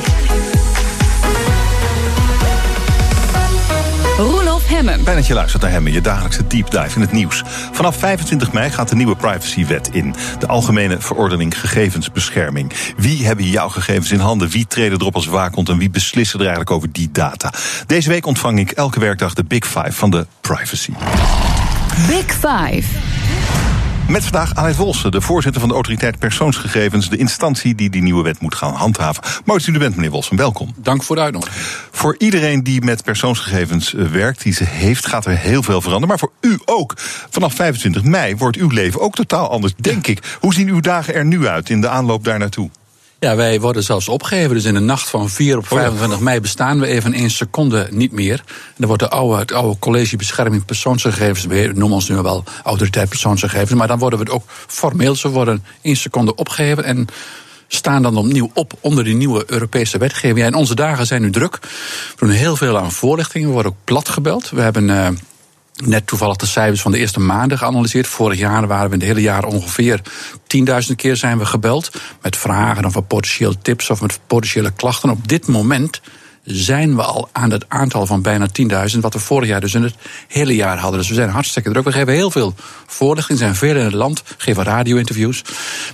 Hemmen. 4.69 5.03
Fijn 5.03 5.15
dat 5.15 5.27
je 5.27 5.33
luistert 5.33 5.61
naar 5.61 5.71
Hemmen, 5.71 5.91
je 5.91 6.01
dagelijkse 6.01 6.47
deep 6.47 6.71
dive 6.71 6.95
in 6.95 7.01
het 7.01 7.11
nieuws. 7.11 7.43
Vanaf 7.71 7.95
25 7.95 8.51
mei 8.51 8.69
gaat 8.69 8.89
de 8.89 8.95
nieuwe 8.95 9.15
privacywet 9.15 9.89
in. 9.91 10.15
De 10.39 10.47
Algemene 10.47 10.99
Verordening 10.99 11.59
Gegevensbescherming. 11.59 12.73
Wie 12.97 13.25
hebben 13.25 13.45
jouw 13.45 13.69
gegevens 13.69 14.11
in 14.11 14.19
handen? 14.19 14.49
Wie 14.49 14.67
treden 14.67 14.99
erop 14.99 15.15
als 15.15 15.25
waakhond 15.25 15.69
en 15.69 15.77
wie 15.77 15.89
beslissen 15.89 16.39
er 16.39 16.45
eigenlijk 16.45 16.75
over 16.75 16.91
die 16.91 17.09
data? 17.11 17.53
Deze 17.85 18.09
week 18.09 18.25
ontvang 18.25 18.59
ik 18.59 18.71
elke 18.71 18.99
werkdag 18.99 19.33
de 19.33 19.43
Big 19.43 19.65
Five 19.65 19.91
van 19.91 20.09
de 20.09 20.25
privacy. 20.41 20.91
Big 22.07 22.25
Five. 22.25 22.87
Met 24.09 24.23
vandaag 24.23 24.55
Aleid 24.55 24.75
Wolsen, 24.75 25.11
de 25.11 25.21
voorzitter 25.21 25.59
van 25.59 25.69
de 25.69 25.75
autoriteit 25.75 26.19
persoonsgegevens, 26.19 27.09
de 27.09 27.17
instantie 27.17 27.75
die 27.75 27.89
die 27.89 28.01
nieuwe 28.01 28.23
wet 28.23 28.39
moet 28.39 28.55
gaan 28.55 28.73
handhaven. 28.73 29.23
Mooi 29.45 29.59
dat 29.59 29.67
u 29.67 29.73
er 29.73 29.79
bent, 29.79 29.95
meneer 29.95 30.11
Wolsen. 30.11 30.37
Welkom. 30.37 30.73
Dank 30.75 31.03
voor 31.03 31.15
de 31.15 31.21
uitnodiging. 31.21 31.55
Voor 31.91 32.15
iedereen 32.17 32.63
die 32.63 32.81
met 32.81 33.03
persoonsgegevens 33.03 33.91
werkt, 33.91 34.43
die 34.43 34.53
ze 34.53 34.63
heeft, 34.63 35.07
gaat 35.07 35.25
er 35.25 35.37
heel 35.37 35.63
veel 35.63 35.81
veranderen. 35.81 36.07
Maar 36.07 36.19
voor 36.19 36.31
u 36.41 36.59
ook. 36.65 36.93
Vanaf 37.29 37.53
25 37.53 38.03
mei 38.03 38.35
wordt 38.35 38.57
uw 38.57 38.69
leven 38.69 39.01
ook 39.01 39.15
totaal 39.15 39.49
anders, 39.49 39.73
denk 39.77 40.07
ik. 40.07 40.37
Hoe 40.39 40.53
zien 40.53 40.67
uw 40.67 40.79
dagen 40.79 41.13
er 41.13 41.25
nu 41.25 41.47
uit 41.47 41.69
in 41.69 41.81
de 41.81 41.89
aanloop 41.89 42.23
daar 42.23 42.39
naartoe? 42.39 42.69
Ja, 43.19 43.35
wij 43.35 43.59
worden 43.59 43.83
zelfs 43.83 44.07
opgegeven. 44.07 44.53
Dus 44.55 44.65
in 44.65 44.73
de 44.73 44.79
nacht 44.79 45.09
van 45.09 45.29
4 45.29 45.57
op 45.57 45.67
25 45.67 46.19
mei 46.19 46.39
bestaan 46.39 46.79
we 46.79 46.87
even 46.87 47.13
één 47.13 47.29
seconde 47.29 47.87
niet 47.91 48.11
meer. 48.11 48.43
En 48.47 48.73
dan 48.77 48.87
wordt 48.87 49.03
de 49.03 49.09
oude, 49.09 49.37
het 49.37 49.51
oude 49.51 49.79
college 49.79 50.15
bescherming 50.15 50.65
persoonsgegevens, 50.65 51.45
we 51.45 51.71
noemen 51.73 51.91
ons 51.95 52.09
nu 52.09 52.15
wel 52.15 52.43
autoriteit 52.63 53.09
persoonsgegevens, 53.09 53.73
maar 53.73 53.87
dan 53.87 53.99
worden 53.99 54.19
we 54.19 54.31
ook 54.31 54.43
formeel, 54.47 55.15
ze 55.15 55.29
worden 55.29 55.63
één 55.81 55.95
seconde 55.95 56.35
opgegeven 56.35 56.83
en 56.83 57.07
staan 57.67 58.01
dan 58.01 58.17
opnieuw 58.17 58.51
op 58.53 58.73
onder 58.79 59.03
die 59.03 59.15
nieuwe 59.15 59.43
Europese 59.47 59.97
wetgeving. 59.97 60.39
Ja, 60.39 60.45
en 60.45 60.55
onze 60.55 60.75
dagen 60.75 61.05
zijn 61.05 61.21
nu 61.21 61.31
druk. 61.31 61.57
We 61.61 62.25
doen 62.25 62.29
heel 62.29 62.55
veel 62.55 62.77
aan 62.77 62.91
voorlichting. 62.91 63.45
We 63.45 63.51
worden 63.51 63.71
ook 63.71 63.77
plat 63.83 64.09
gebeld. 64.09 64.49
We 64.49 64.61
hebben 64.61 64.89
uh, 64.89 65.07
net 65.85 66.07
toevallig 66.07 66.35
de 66.35 66.45
cijfers 66.45 66.81
van 66.81 66.91
de 66.91 66.97
eerste 66.97 67.19
maanden 67.19 67.57
geanalyseerd. 67.57 68.07
Vorig 68.07 68.39
jaar 68.39 68.67
waren 68.67 68.87
we 68.87 68.93
in 68.93 68.99
het 68.99 69.09
hele 69.09 69.21
jaar 69.21 69.43
ongeveer 69.43 70.01
10.000 70.89 70.95
keer 70.95 71.15
zijn 71.15 71.37
we 71.37 71.45
gebeld. 71.45 71.91
Met 72.21 72.37
vragen 72.37 72.85
of 72.85 73.07
potentiële 73.07 73.57
tips 73.61 73.89
of 73.89 74.01
met 74.01 74.19
potentiële 74.27 74.71
klachten. 74.71 75.09
Op 75.09 75.27
dit 75.27 75.47
moment 75.47 76.01
zijn 76.43 76.95
we 76.95 77.03
al 77.03 77.29
aan 77.31 77.51
het 77.51 77.65
aantal 77.67 78.05
van 78.05 78.21
bijna 78.21 78.47
10.000, 78.93 78.99
wat 78.99 79.13
we 79.13 79.19
vorig 79.19 79.47
jaar 79.47 79.61
dus 79.61 79.73
in 79.73 79.83
het 79.83 79.95
hele 80.27 80.55
jaar 80.55 80.77
hadden. 80.77 80.99
Dus 80.99 81.09
we 81.09 81.15
zijn 81.15 81.29
hartstikke 81.29 81.71
druk. 81.71 81.83
We 81.83 81.91
geven 81.91 82.13
heel 82.13 82.31
veel 82.31 82.53
voorlichting, 82.87 83.39
zijn 83.39 83.55
veel 83.55 83.75
in 83.75 83.83
het 83.83 83.93
land, 83.93 84.23
geven 84.37 84.63
radio-interviews. 84.63 85.43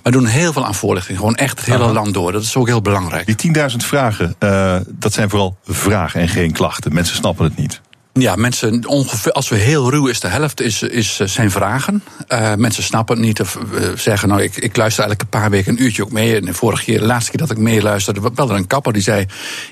Maar 0.03 0.11
doen 0.11 0.25
heel 0.25 0.53
veel 0.53 0.65
aan 0.65 0.75
voorlichting, 0.75 1.17
gewoon 1.17 1.35
echt 1.35 1.57
het 1.59 1.67
hele 1.67 1.83
Aha. 1.83 1.93
land 1.93 2.13
door. 2.13 2.31
Dat 2.31 2.43
is 2.43 2.55
ook 2.55 2.67
heel 2.67 2.81
belangrijk. 2.81 3.39
Die 3.41 3.53
10.000 3.71 3.75
vragen, 3.77 4.35
uh, 4.39 4.77
dat 4.87 5.13
zijn 5.13 5.29
vooral 5.29 5.57
vragen 5.65 6.21
en 6.21 6.27
geen 6.27 6.51
klachten. 6.51 6.93
Mensen 6.93 7.15
snappen 7.15 7.45
het 7.45 7.57
niet. 7.57 7.81
Ja, 8.19 8.35
mensen, 8.35 8.87
ongeveer, 8.87 9.31
als 9.31 9.49
we 9.49 9.55
heel 9.55 9.89
ruw 9.89 10.07
is, 10.07 10.19
de 10.19 10.27
helft 10.27 10.61
is, 10.61 10.81
is, 10.81 11.15
zijn 11.15 11.51
vragen. 11.51 12.03
Uh, 12.29 12.53
mensen 12.55 12.83
snappen 12.83 13.15
het 13.15 13.25
niet 13.25 13.41
of 13.41 13.57
uh, 13.73 13.87
zeggen, 13.95 14.29
nou, 14.29 14.41
ik, 14.41 14.55
ik 14.55 14.75
luister 14.77 15.03
elke 15.03 15.25
paar 15.25 15.49
weken 15.49 15.71
een 15.71 15.83
uurtje 15.83 16.03
ook 16.03 16.11
mee. 16.11 16.39
En 16.39 16.55
vorige 16.55 16.83
keer, 16.83 16.99
de 16.99 17.05
laatste 17.05 17.31
keer 17.31 17.39
dat 17.39 17.51
ik 17.51 17.57
meeluisterde, 17.57 18.31
belde 18.31 18.53
een 18.53 18.67
kapper 18.67 18.93
die 18.93 19.01
zei, 19.01 19.25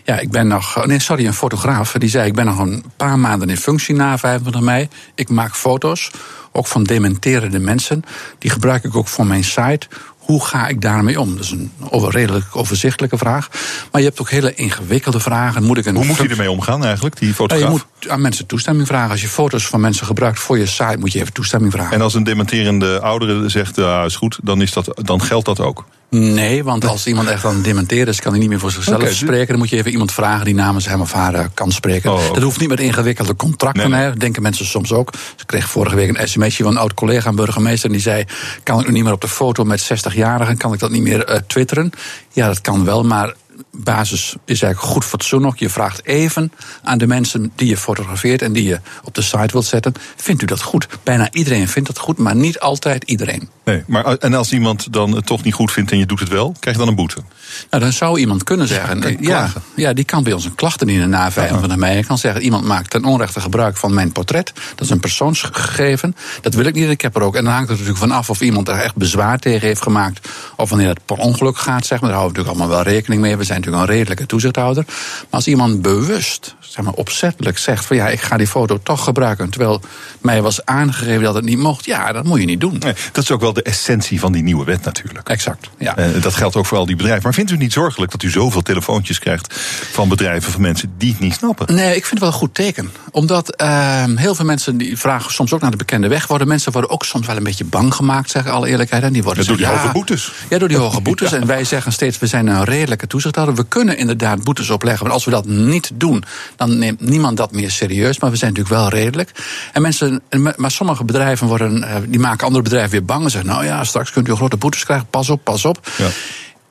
ja, 0.04 0.20
ik 0.20 0.32
ben 0.32 0.48
nog, 0.48 0.86
nee, 0.86 1.00
sorry, 1.00 1.26
een 1.26 1.34
fotograaf, 1.34 1.92
die 1.92 2.10
zei, 2.10 2.28
ik 2.28 2.34
ben 2.34 2.46
nog 2.46 2.60
een 2.60 2.84
paar 2.98 3.20
maanden 3.20 3.50
in 3.50 3.58
functie 3.58 3.96
na 3.96 4.18
25 4.18 4.62
mei. 4.62 4.88
Ik 5.16 5.30
maak 5.30 5.56
foto's, 5.56 6.12
ook 6.52 6.68
van 6.68 6.84
dementerende 6.84 7.60
mensen. 7.60 8.04
Die 8.40 8.52
gebruik 8.52 8.84
ik 8.84 8.96
ook 8.96 9.08
voor 9.08 9.26
mijn 9.26 9.44
site 9.44 9.88
hoe 10.26 10.46
ga 10.46 10.68
ik 10.68 10.82
daarmee 10.82 11.20
om? 11.20 11.36
Dat 11.36 11.44
is 11.44 11.52
een 11.52 11.72
over, 11.90 12.12
redelijk 12.12 12.56
overzichtelijke 12.56 13.18
vraag. 13.18 13.50
Maar 13.92 14.02
je 14.02 14.08
hebt 14.08 14.20
ook 14.20 14.30
hele 14.30 14.54
ingewikkelde 14.54 15.20
vragen. 15.20 15.64
Moet 15.64 15.78
ik 15.78 15.86
een 15.86 15.96
Hoe 15.96 16.06
moet 16.06 16.18
je 16.18 16.28
ermee 16.28 16.52
omgaan 16.52 16.86
eigenlijk, 16.86 17.18
die 17.18 17.34
fotograaf? 17.34 17.70
Nou, 17.70 17.82
je 17.82 17.86
moet 18.00 18.10
aan 18.10 18.22
mensen 18.22 18.46
toestemming 18.46 18.88
vragen. 18.88 19.12
Als 19.12 19.22
je 19.22 19.28
foto's 19.28 19.68
van 19.68 19.82
mensen 19.82 20.06
gebruikt 20.06 20.40
voor 20.40 20.58
je 20.58 20.66
site, 20.66 20.98
moet 21.00 21.12
je 21.12 21.20
even 21.20 21.34
toestemming 21.34 21.72
vragen. 21.72 21.94
En 21.94 22.02
als 22.02 22.14
een 22.14 22.24
dementerende 22.24 23.00
oudere 23.00 23.50
zegt, 23.50 23.78
uh, 23.78 24.04
is 24.06 24.16
goed, 24.16 24.40
dan, 24.44 24.62
is 24.62 24.74
dat, 24.74 25.02
dan 25.02 25.22
geldt 25.22 25.46
dat 25.46 25.60
ook? 25.60 25.86
Nee, 26.16 26.64
want 26.64 26.86
als 26.86 27.08
iemand 27.08 27.28
echt 27.28 27.46
aan 27.46 27.56
het 27.56 27.64
dementeren 27.64 28.08
is, 28.08 28.20
kan 28.20 28.32
hij 28.32 28.40
niet 28.40 28.50
meer 28.50 28.60
voor 28.60 28.72
zichzelf 28.72 29.02
okay, 29.02 29.14
spreken. 29.14 29.48
Dan 29.48 29.58
moet 29.58 29.70
je 29.70 29.76
even 29.76 29.92
iemand 29.92 30.12
vragen 30.12 30.46
die 30.46 30.56
namens 30.56 30.88
hem 30.88 31.02
of 31.02 31.12
haar 31.12 31.34
uh, 31.34 31.46
kan 31.54 31.72
spreken. 31.72 32.12
Oh, 32.12 32.18
okay. 32.18 32.34
Dat 32.34 32.44
hoeft 32.44 32.60
niet 32.60 32.70
met 32.70 32.80
ingewikkelde 32.80 33.36
contracten. 33.36 33.90
Nee, 33.90 34.00
nee. 34.00 34.10
Hè. 34.10 34.18
denken 34.18 34.42
mensen 34.42 34.66
soms 34.66 34.92
ook. 34.92 35.14
Ze 35.36 35.46
kreeg 35.46 35.70
vorige 35.70 35.96
week 35.96 36.18
een 36.18 36.28
sms'je 36.28 36.64
van 36.64 36.72
een 36.72 36.78
oud 36.78 36.94
collega, 36.94 37.30
een 37.30 37.36
burgemeester. 37.36 37.86
En 37.86 37.96
die 37.96 38.02
zei: 38.02 38.26
Kan 38.64 38.80
ik 38.80 38.88
nu 38.88 38.94
niet 38.94 39.04
meer 39.04 39.14
op 39.14 39.22
de 39.22 39.28
foto 39.28 39.64
met 39.64 39.84
60-jarigen? 39.84 40.58
Kan 40.58 40.74
ik 40.74 40.80
dat 40.80 40.92
niet 40.92 41.04
meer 41.04 41.30
uh, 41.30 41.36
twitteren? 41.48 41.92
Ja, 42.32 42.48
dat 42.48 42.62
kan 42.62 42.86
wel, 42.86 43.04
maar 43.04 43.34
basis 43.72 44.36
is 44.46 44.62
eigenlijk 44.62 44.94
goed 44.94 45.06
fatsoen 45.06 45.42
nog. 45.42 45.58
Je 45.58 45.70
vraagt 45.70 46.06
even 46.06 46.52
aan 46.84 46.98
de 46.98 47.08
mensen 47.08 47.52
die 47.56 47.68
je 47.68 47.78
fotografeert 47.78 48.42
en 48.42 48.54
die 48.54 48.64
je 48.64 48.80
op 49.04 49.16
de 49.16 49.22
site 49.22 49.50
wilt 49.52 49.66
zetten. 49.66 49.94
Vindt 50.16 50.42
u 50.42 50.46
dat 50.46 50.62
goed? 50.62 50.88
Bijna 51.04 51.32
iedereen 51.32 51.68
vindt 51.68 51.88
dat 51.88 51.98
goed, 51.98 52.18
maar 52.18 52.36
niet 52.36 52.60
altijd 52.60 53.04
iedereen. 53.04 53.50
Nee, 53.66 53.84
maar 53.88 54.06
en 54.06 54.34
als 54.34 54.52
iemand 54.52 54.94
dan 54.94 55.16
het 55.16 55.26
toch 55.26 55.44
niet 55.44 55.54
goed 55.54 55.72
vindt 55.72 55.92
en 55.92 55.98
je 55.98 56.06
doet 56.06 56.20
het 56.20 56.30
wel, 56.30 56.56
krijg 56.60 56.76
je 56.76 56.82
dan 56.82 56.92
een 56.92 56.98
boete? 56.98 57.22
Nou, 57.70 57.84
dan 57.84 57.94
zou 57.94 58.20
iemand 58.20 58.44
kunnen 58.44 58.68
zeggen. 58.68 59.18
Ja, 59.20 59.50
ja, 59.76 59.94
die 59.94 60.06
kan 60.06 60.24
bij 60.24 60.34
ons 60.34 60.46
een 60.46 60.56
klacht 60.56 60.82
indienen 60.82 61.10
na 61.10 61.32
25 61.32 61.78
mei. 61.78 61.94
Hij 61.94 62.04
kan 62.04 62.18
zeggen: 62.18 62.42
iemand 62.42 62.66
maakt 62.66 62.90
ten 62.90 63.06
onrechte 63.06 63.42
gebruik 63.42 63.78
van 63.78 63.94
mijn 63.94 64.12
portret. 64.12 64.52
Dat 64.76 64.86
is 64.86 64.90
een 64.90 65.00
persoonsgegeven. 65.00 66.16
Dat 66.42 66.54
wil 66.54 66.66
ik 66.66 66.74
niet. 66.74 66.90
Ik 66.90 67.02
heb 67.02 67.16
er 67.16 67.22
ook. 67.22 67.36
En 67.36 67.44
dan 67.44 67.54
hangt 67.54 67.70
het 67.70 67.78
natuurlijk 67.78 68.06
vanaf 68.06 68.30
of 68.30 68.42
iemand 68.42 68.68
er 68.68 68.76
echt 68.80 68.96
bezwaar 68.96 69.40
tegen 69.40 69.68
heeft 69.68 69.82
gemaakt. 69.82 70.30
Of 70.56 70.70
wanneer 70.70 70.88
het 70.88 71.06
per 71.06 71.18
ongeluk 71.18 71.58
gaat, 71.58 71.86
zeg 71.86 72.02
maar. 72.02 72.10
Daar 72.10 72.20
houden 72.20 72.38
we 72.38 72.44
natuurlijk 72.44 72.72
allemaal 72.72 72.84
wel 72.84 72.94
rekening 72.94 73.22
mee. 73.22 73.38
We 73.44 73.50
zijn 73.50 73.62
natuurlijk 73.62 73.90
een 73.90 73.96
redelijke 73.96 74.26
toezichthouder. 74.26 74.84
Maar 74.88 75.26
als 75.30 75.48
iemand 75.48 75.82
bewust, 75.82 76.56
zeg 76.60 76.86
maar 76.86 76.94
opzettelijk 76.94 77.58
zegt: 77.58 77.86
van 77.86 77.96
ja, 77.96 78.08
ik 78.10 78.22
ga 78.22 78.38
die 78.38 78.48
foto 78.48 78.80
toch 78.84 79.04
gebruiken. 79.04 79.50
Terwijl 79.50 79.82
mij 80.22 80.42
was 80.42 80.66
aangegeven 80.66 81.24
dat 81.24 81.36
het 81.36 81.46
niet 81.46 81.58
mocht. 81.58 81.86
Ja, 81.86 82.12
dat 82.12 82.24
moet 82.24 82.40
je 82.40 82.46
niet 82.46 82.60
doen. 82.60 82.76
Nee, 82.80 82.94
dat 83.12 83.24
is 83.24 83.32
ook 83.32 83.42
wel 83.42 83.54
de 83.54 83.62
essentie 83.64 84.20
van 84.20 84.32
die 84.32 84.44
nieuwe 84.44 84.66
wet 84.66 84.84
natuurlijk. 84.84 85.30
Exact. 85.30 85.70
Ja. 85.78 86.00
Uh, 86.00 86.22
dat 86.22 86.34
geldt 86.34 86.56
ook 86.56 86.66
voor 86.66 86.78
al 86.78 86.86
die 86.86 86.96
bedrijven. 86.96 87.24
Maar 87.24 87.34
vindt 87.34 87.52
u 87.52 87.58
niet 87.58 87.74
zorgelijk 87.74 88.12
dat 88.12 88.24
u 88.24 88.30
zoveel 88.30 88.62
telefoontjes 88.62 89.20
krijgt 89.20 89.54
van 89.92 90.10
bedrijven, 90.10 90.52
van 90.52 90.62
mensen 90.62 90.94
die 90.98 91.12
het 91.12 91.20
niet 91.20 91.34
snappen? 91.34 91.76
Nee, 91.76 91.96
ik 91.96 92.06
vind 92.06 92.10
het 92.10 92.20
wel 92.20 92.28
een 92.28 92.36
goed 92.36 92.54
teken. 92.54 92.92
Omdat 93.12 93.62
uh, 93.62 94.04
heel 94.16 94.36
veel 94.36 94.46
mensen 94.46 94.78
die 94.78 94.98
vragen 94.98 95.34
soms 95.34 95.54
ook 95.54 95.62
naar 95.62 95.72
de 95.72 95.78
bekende 95.78 96.08
weg. 96.08 96.28
Worden 96.28 96.48
mensen 96.48 96.72
worden 96.72 96.92
ook 96.92 97.06
soms 97.06 97.28
wel 97.28 97.38
een 97.38 97.44
beetje 97.44 97.66
bang 97.66 97.94
gemaakt, 97.94 98.30
zeg 98.30 98.48
alle 98.48 98.68
eerlijkheid. 98.68 99.04
En 99.04 99.14
die 99.14 99.24
worden 99.24 99.44
ja, 99.44 99.50
door 99.50 99.58
die 99.58 99.68
hoge 99.68 99.92
boetes. 99.92 100.34
Ja, 100.50 100.58
door 100.58 100.68
die 100.68 100.78
hoge 100.86 101.02
boetes. 101.02 101.30
ja. 101.30 101.38
En 101.38 101.48
wij 101.48 101.64
zeggen 101.64 101.92
steeds, 101.92 102.20
we 102.20 102.28
zijn 102.28 102.48
een 102.48 102.64
redelijke 102.64 103.08
toezicht 103.08 103.33
we 103.34 103.66
kunnen 103.68 103.98
inderdaad 103.98 104.44
boetes 104.44 104.70
opleggen. 104.70 105.04
Maar 105.06 105.14
als 105.14 105.26
we 105.26 105.32
dat 105.32 105.46
niet 105.46 105.92
doen, 105.94 106.24
dan 106.56 106.78
neemt 106.78 107.02
niemand 107.02 107.38
dat 107.38 107.52
meer 107.52 107.72
serieus. 107.72 108.20
Maar 108.20 108.32
we 108.32 108.38
zijn 108.38 108.54
natuurlijk 108.54 108.80
wel 108.80 108.90
redelijk. 108.90 109.32
En 109.74 109.82
mensen, 109.82 110.22
maar 110.56 110.72
sommige 110.72 111.04
bedrijven 111.04 111.48
worden, 111.48 111.84
eh, 111.84 111.96
die 112.08 112.20
maken 112.20 112.46
andere 112.46 112.64
bedrijven 112.64 112.92
weer 112.92 113.06
bang. 113.06 113.24
En 113.24 113.32
zeggen, 113.32 113.50
nou 113.50 113.66
ja, 113.66 113.84
straks 113.84 114.12
kunt 114.12 114.28
u 114.28 114.36
grote 114.36 114.58
boetes 114.58 114.84
krijgen, 114.84 115.08
pas 115.10 115.30
op, 115.30 115.44
pas 115.44 115.66
op. 115.66 115.88
Ja. 115.98 116.08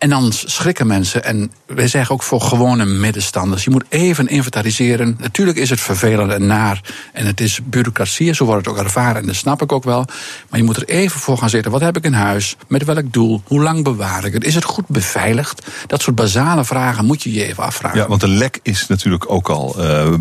En 0.02 0.08
dan 0.08 0.32
schrikken 0.32 0.86
mensen. 0.86 1.24
En 1.24 1.52
wij 1.66 1.88
zeggen 1.88 2.14
ook 2.14 2.22
voor 2.22 2.40
gewone 2.40 2.84
middenstanders. 2.84 3.64
Je 3.64 3.70
moet 3.70 3.84
even 3.88 4.28
inventariseren. 4.28 5.16
Natuurlijk 5.20 5.58
is 5.58 5.70
het 5.70 5.80
vervelend 5.80 6.32
en 6.32 6.46
naar. 6.46 6.80
En 7.12 7.26
het 7.26 7.40
is 7.40 7.60
bureaucratie. 7.64 8.32
Zo 8.32 8.44
wordt 8.44 8.66
het 8.66 8.74
ook 8.74 8.84
ervaren. 8.84 9.20
En 9.20 9.26
dat 9.26 9.34
snap 9.34 9.62
ik 9.62 9.72
ook 9.72 9.84
wel. 9.84 10.04
Maar 10.48 10.58
je 10.58 10.64
moet 10.64 10.76
er 10.76 10.88
even 10.88 11.20
voor 11.20 11.38
gaan 11.38 11.50
zitten. 11.50 11.70
Wat 11.70 11.80
heb 11.80 11.96
ik 11.96 12.04
in 12.04 12.12
huis? 12.12 12.56
Met 12.68 12.84
welk 12.84 13.12
doel? 13.12 13.42
Hoe 13.46 13.62
lang 13.62 13.84
bewaar 13.84 14.24
ik 14.24 14.32
het? 14.32 14.44
Is 14.44 14.54
het 14.54 14.64
goed 14.64 14.88
beveiligd? 14.88 15.66
Dat 15.86 16.02
soort 16.02 16.16
basale 16.16 16.64
vragen 16.64 17.04
moet 17.04 17.22
je 17.22 17.32
je 17.32 17.44
even 17.44 17.62
afvragen. 17.62 17.98
Ja, 17.98 18.08
want 18.08 18.22
een 18.22 18.36
lek 18.36 18.58
is 18.62 18.86
natuurlijk 18.86 19.30
ook 19.30 19.48
al 19.48 19.74
uh, 19.78 20.14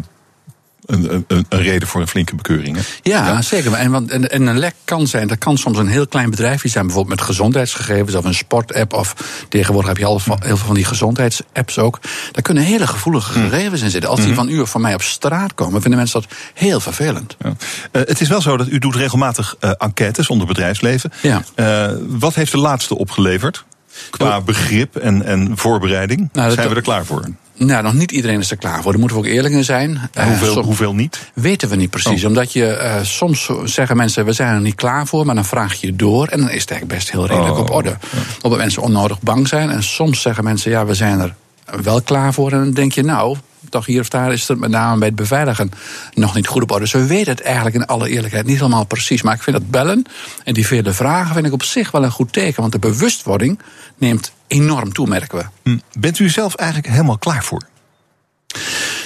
een, 0.86 1.14
een, 1.14 1.26
een, 1.28 1.62
reden 1.62 1.88
voor 1.88 2.02
een 2.02 2.08
flinke 2.08 2.36
bekeuring. 2.36 2.78
Hè? 2.78 2.84
Ja, 3.02 3.42
zeker. 3.42 3.74
En, 3.74 3.92
want, 3.92 4.12
en, 4.12 4.32
en, 4.32 4.48
een 4.48 4.60
lek 4.60 4.76
kan 4.84 5.08
zijn, 5.08 5.28
dat 5.28 5.38
kan 5.38 5.58
soms 5.58 5.78
een 5.78 5.88
heel 5.88 6.08
klein 6.08 6.30
bedrijfje 6.30 6.70
zijn, 6.70 6.86
bijvoorbeeld 6.86 7.18
met 7.18 7.28
gezondheidsgegevens 7.28 8.16
of 8.16 8.26
een 8.26 8.34
sportapp. 8.34 8.94
Of 8.94 9.16
tegenwoordig 9.50 9.90
heb 9.90 9.98
je 9.98 10.06
al 10.06 10.22
heel 10.26 10.58
veel 10.58 10.66
van 10.66 10.76
die 10.76 10.86
gezondheidsapps 10.86 11.78
ook. 11.78 12.00
Daar 12.32 12.42
kunnen 12.42 12.64
hele 12.64 12.88
gevoelige 12.88 13.40
hm. 13.40 13.50
gegevens 13.50 13.82
in 13.82 13.90
zitten. 13.90 14.10
Als 14.10 14.20
die 14.20 14.30
hm. 14.30 14.36
van 14.36 14.50
u 14.50 14.60
of 14.60 14.70
van 14.70 14.82
mij 14.82 14.94
op 14.94 15.02
straat 15.02 15.54
komen, 15.54 15.82
vinden 15.82 16.00
mensen 16.00 16.22
dat 16.22 16.32
heel 16.54 16.80
vervelend. 16.80 17.36
Ja. 17.40 17.48
Uh, 17.48 17.54
het 17.92 18.22
is 18.22 18.28
wel 18.28 18.42
zo 18.42 18.58
dat 18.58 18.68
u 18.68 18.80
doet 18.80 18.96
regelmatig 18.96 19.56
uh, 19.60 19.72
enquêtes 19.78 20.28
onder 20.28 20.48
bedrijfsleven. 20.48 21.12
Ja. 21.22 21.44
Uh, 21.56 21.92
wat 22.08 22.36
heeft 22.36 22.52
de 22.52 22.58
laatste 22.58 22.98
opgeleverd? 22.98 23.64
Qua 24.10 24.42
begrip 24.42 24.96
en, 24.96 25.26
en 25.26 25.52
voorbereiding? 25.58 26.30
Nou, 26.34 26.52
zijn 26.52 26.70
we 26.70 26.76
er 26.76 26.82
klaar 26.82 27.06
voor? 27.06 27.24
Nou, 27.66 27.84
nog 27.84 27.94
niet 27.94 28.12
iedereen 28.12 28.40
is 28.40 28.52
er 28.52 28.58
klaar 28.58 28.82
voor. 28.82 28.92
Daar 28.92 29.00
moeten 29.00 29.18
we 29.18 29.24
ook 29.24 29.30
eerlijk 29.30 29.54
in 29.54 29.64
zijn. 29.64 30.10
Uh, 30.18 30.24
hoeveel, 30.24 30.64
hoeveel 30.64 30.94
niet? 30.94 31.32
Weten 31.34 31.70
we 31.70 31.76
niet 31.76 31.90
precies. 31.90 32.22
Oh. 32.22 32.28
Omdat 32.28 32.54
je 32.54 32.80
uh, 32.82 33.04
soms 33.04 33.50
zeggen 33.64 33.98
mensen, 33.98 34.26
we 34.26 34.34
zijn 34.34 34.54
er 34.54 34.62
niet 34.62 34.76
klaar 34.76 35.08
voor, 35.08 35.26
maar 35.26 35.36
dan 35.36 35.46
vraag 35.46 35.74
je 35.74 35.96
door. 35.96 36.28
En 36.28 36.40
dan 36.40 36.50
is 36.50 36.62
het 36.62 36.72
eigenlijk 36.72 37.00
best 37.00 37.12
heel 37.12 37.28
redelijk 37.28 37.54
oh, 37.54 37.60
op 37.60 37.72
orde. 37.72 37.90
Ja. 37.90 38.20
Omdat 38.42 38.60
mensen 38.60 38.82
onnodig 38.82 39.22
bang 39.22 39.48
zijn. 39.48 39.70
En 39.70 39.84
soms 39.84 40.22
zeggen 40.22 40.44
mensen, 40.44 40.72
ja, 40.72 40.86
we 40.86 40.94
zijn 40.94 41.20
er 41.20 41.36
wel 41.82 42.02
klaar 42.02 42.34
voor. 42.34 42.52
En 42.52 42.58
dan 42.58 42.72
denk 42.72 42.92
je, 42.92 43.04
nou, 43.04 43.38
toch 43.70 43.86
hier 43.86 44.02
of 44.02 44.10
daar 44.10 44.34
is 44.34 44.48
het 44.48 44.60
met 44.60 44.70
name 44.70 44.98
bij 44.98 45.08
het 45.08 45.16
beveiligen 45.16 45.72
nog 46.14 46.36
niet 46.36 46.48
goed 46.48 46.62
op 46.62 46.72
orde. 46.72 46.84
Dus 46.84 46.94
we 46.94 47.06
weten 47.06 47.32
het 47.32 47.42
eigenlijk 47.42 47.76
in 47.76 47.86
alle 47.86 48.10
eerlijkheid 48.10 48.46
niet 48.46 48.58
helemaal 48.58 48.86
precies. 48.86 49.22
Maar 49.22 49.36
ik 49.36 49.44
vind 49.44 49.58
dat 49.58 49.72
bellen 49.72 50.06
en 50.44 50.54
die 50.54 50.68
vele 50.68 50.94
vragen 50.94 51.34
vind 51.34 51.46
ik 51.46 51.54
op 51.54 51.64
zich 51.64 51.92
wel 51.92 52.04
een 52.04 52.12
goed 52.12 52.34
teken. 52.34 52.62
Want 52.62 52.72
de 52.72 52.80
bewustwording 52.80 53.60
neemt 54.02 54.34
enorm 54.48 54.94
toe, 54.94 55.08
merken 55.08 55.38
we. 55.38 55.46
Hm. 55.64 55.78
Bent 56.00 56.20
u 56.20 56.30
zelf 56.30 56.56
eigenlijk 56.56 56.92
helemaal 56.92 57.18
klaar 57.18 57.44
voor? 57.44 57.62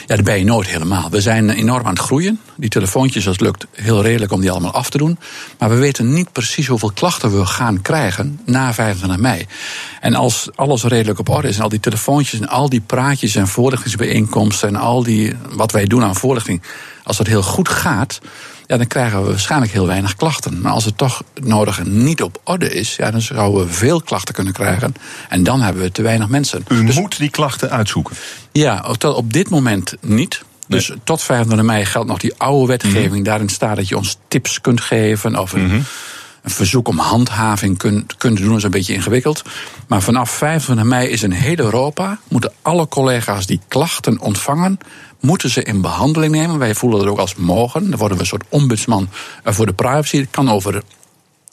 Ja, 0.08 0.16
dat 0.16 0.26
ben 0.26 0.38
je 0.38 0.46
nooit 0.46 0.68
helemaal. 0.68 1.10
We 1.10 1.22
zijn 1.22 1.50
enorm 1.50 1.86
aan 1.86 1.94
het 1.94 2.00
groeien. 2.00 2.40
Die 2.58 2.70
telefoontjes, 2.70 3.24
dat 3.24 3.42
lukt 3.42 3.66
heel 3.72 4.02
redelijk 4.02 4.32
om 4.32 4.42
die 4.42 4.52
allemaal 4.52 4.72
af 4.72 4.90
te 4.90 4.98
doen. 4.98 5.20
Maar 5.60 5.70
we 5.70 5.76
weten 5.76 6.14
niet 6.14 6.32
precies 6.32 6.68
hoeveel 6.68 6.92
klachten 6.92 7.40
we 7.40 7.46
gaan 7.46 7.82
krijgen 7.82 8.40
na 8.46 8.74
25 8.74 9.20
mei. 9.20 9.46
En 10.02 10.16
als 10.16 10.50
alles 10.56 10.84
redelijk 10.84 11.20
op 11.20 11.30
orde 11.30 11.48
is 11.48 11.58
en 11.58 11.64
al 11.64 11.70
die 11.70 11.80
telefoontjes 11.80 12.40
en 12.40 12.48
al 12.48 12.70
die 12.70 12.82
praatjes 12.82 13.36
en 13.36 13.48
voorlichtingsbijeenkomsten 13.48 14.68
en 14.68 14.76
al 14.76 15.04
die 15.04 15.34
wat 15.50 15.72
wij 15.72 15.86
doen 15.86 16.04
aan 16.04 16.16
voorlichting, 16.16 16.62
als 17.04 17.18
dat 17.18 17.28
heel 17.28 17.44
goed 17.44 17.70
gaat, 17.70 18.20
ja, 18.68 18.78
dan 18.78 18.88
krijgen 18.88 19.22
we 19.22 19.30
waarschijnlijk 19.30 19.72
heel 19.72 19.88
weinig 19.88 20.16
klachten. 20.16 20.62
Maar 20.62 20.72
als 20.72 20.86
het 20.86 20.98
toch 20.98 21.24
nodig 21.42 21.84
niet 21.84 22.22
op 22.22 22.42
orde 22.44 22.74
is, 22.74 22.96
ja, 22.96 23.12
dan 23.12 23.22
zouden 23.22 23.66
we 23.66 23.74
veel 23.74 24.02
klachten 24.02 24.34
kunnen 24.34 24.54
krijgen. 24.54 24.94
En 25.30 25.44
dan 25.44 25.62
hebben 25.62 25.82
we 25.82 25.92
te 25.92 26.02
weinig 26.02 26.28
mensen. 26.28 26.66
U 26.68 26.86
dus, 26.86 26.96
moet 26.96 27.18
die 27.18 27.30
klachten 27.30 27.70
uitzoeken? 27.70 28.16
Ja, 28.52 28.82
tot 28.98 29.16
op 29.16 29.34
dit 29.34 29.50
moment 29.50 29.94
niet. 30.02 30.44
Dus 30.68 30.92
tot 31.04 31.22
25 31.22 31.68
mei 31.68 31.86
geldt 31.86 32.08
nog 32.08 32.20
die 32.20 32.34
oude 32.38 32.68
wetgeving. 32.68 33.14
Mhm. 33.14 33.24
Daarin 33.24 33.50
staat 33.50 33.76
dat 33.76 33.88
je 33.88 33.98
ons 33.98 34.18
tips 34.28 34.62
kunt 34.62 34.82
geven 34.82 35.36
of 35.36 35.54
een, 35.54 35.66
mhm. 35.66 35.76
een 36.42 36.52
verzoek 36.52 36.88
om 36.88 36.98
handhaving 36.98 37.78
kunt, 37.78 38.18
kunt 38.18 38.38
doen. 38.38 38.48
Dat 38.48 38.58
is 38.58 38.64
een 38.64 38.72
beetje 38.72 38.94
ingewikkeld. 38.94 39.44
Maar 39.88 40.02
vanaf 40.02 40.30
25 40.30 40.86
mei 40.86 41.08
is 41.08 41.24
in 41.24 41.32
heel 41.32 41.58
Europa... 41.58 42.20
moeten 42.28 42.54
alle 42.62 42.88
collega's 42.88 43.46
die 43.46 43.60
klachten 43.68 44.20
ontvangen 44.20 44.78
moeten 45.26 45.50
ze 45.50 45.64
in 45.64 45.82
behandeling 45.82 46.34
nemen. 46.34 46.58
Wij 46.58 46.76
voelen 46.76 47.00
dat 47.00 47.08
ook 47.08 47.20
als 47.20 47.36
mogen. 47.36 47.90
Dan 47.90 48.00
worden 48.00 48.18
we 48.18 48.24
een 48.24 48.30
soort 48.30 48.46
ombudsman 48.50 49.10
voor 49.44 49.66
de 49.66 49.74
privacy. 49.74 50.18
Het 50.18 50.30
kan 50.30 50.50
over 50.50 50.84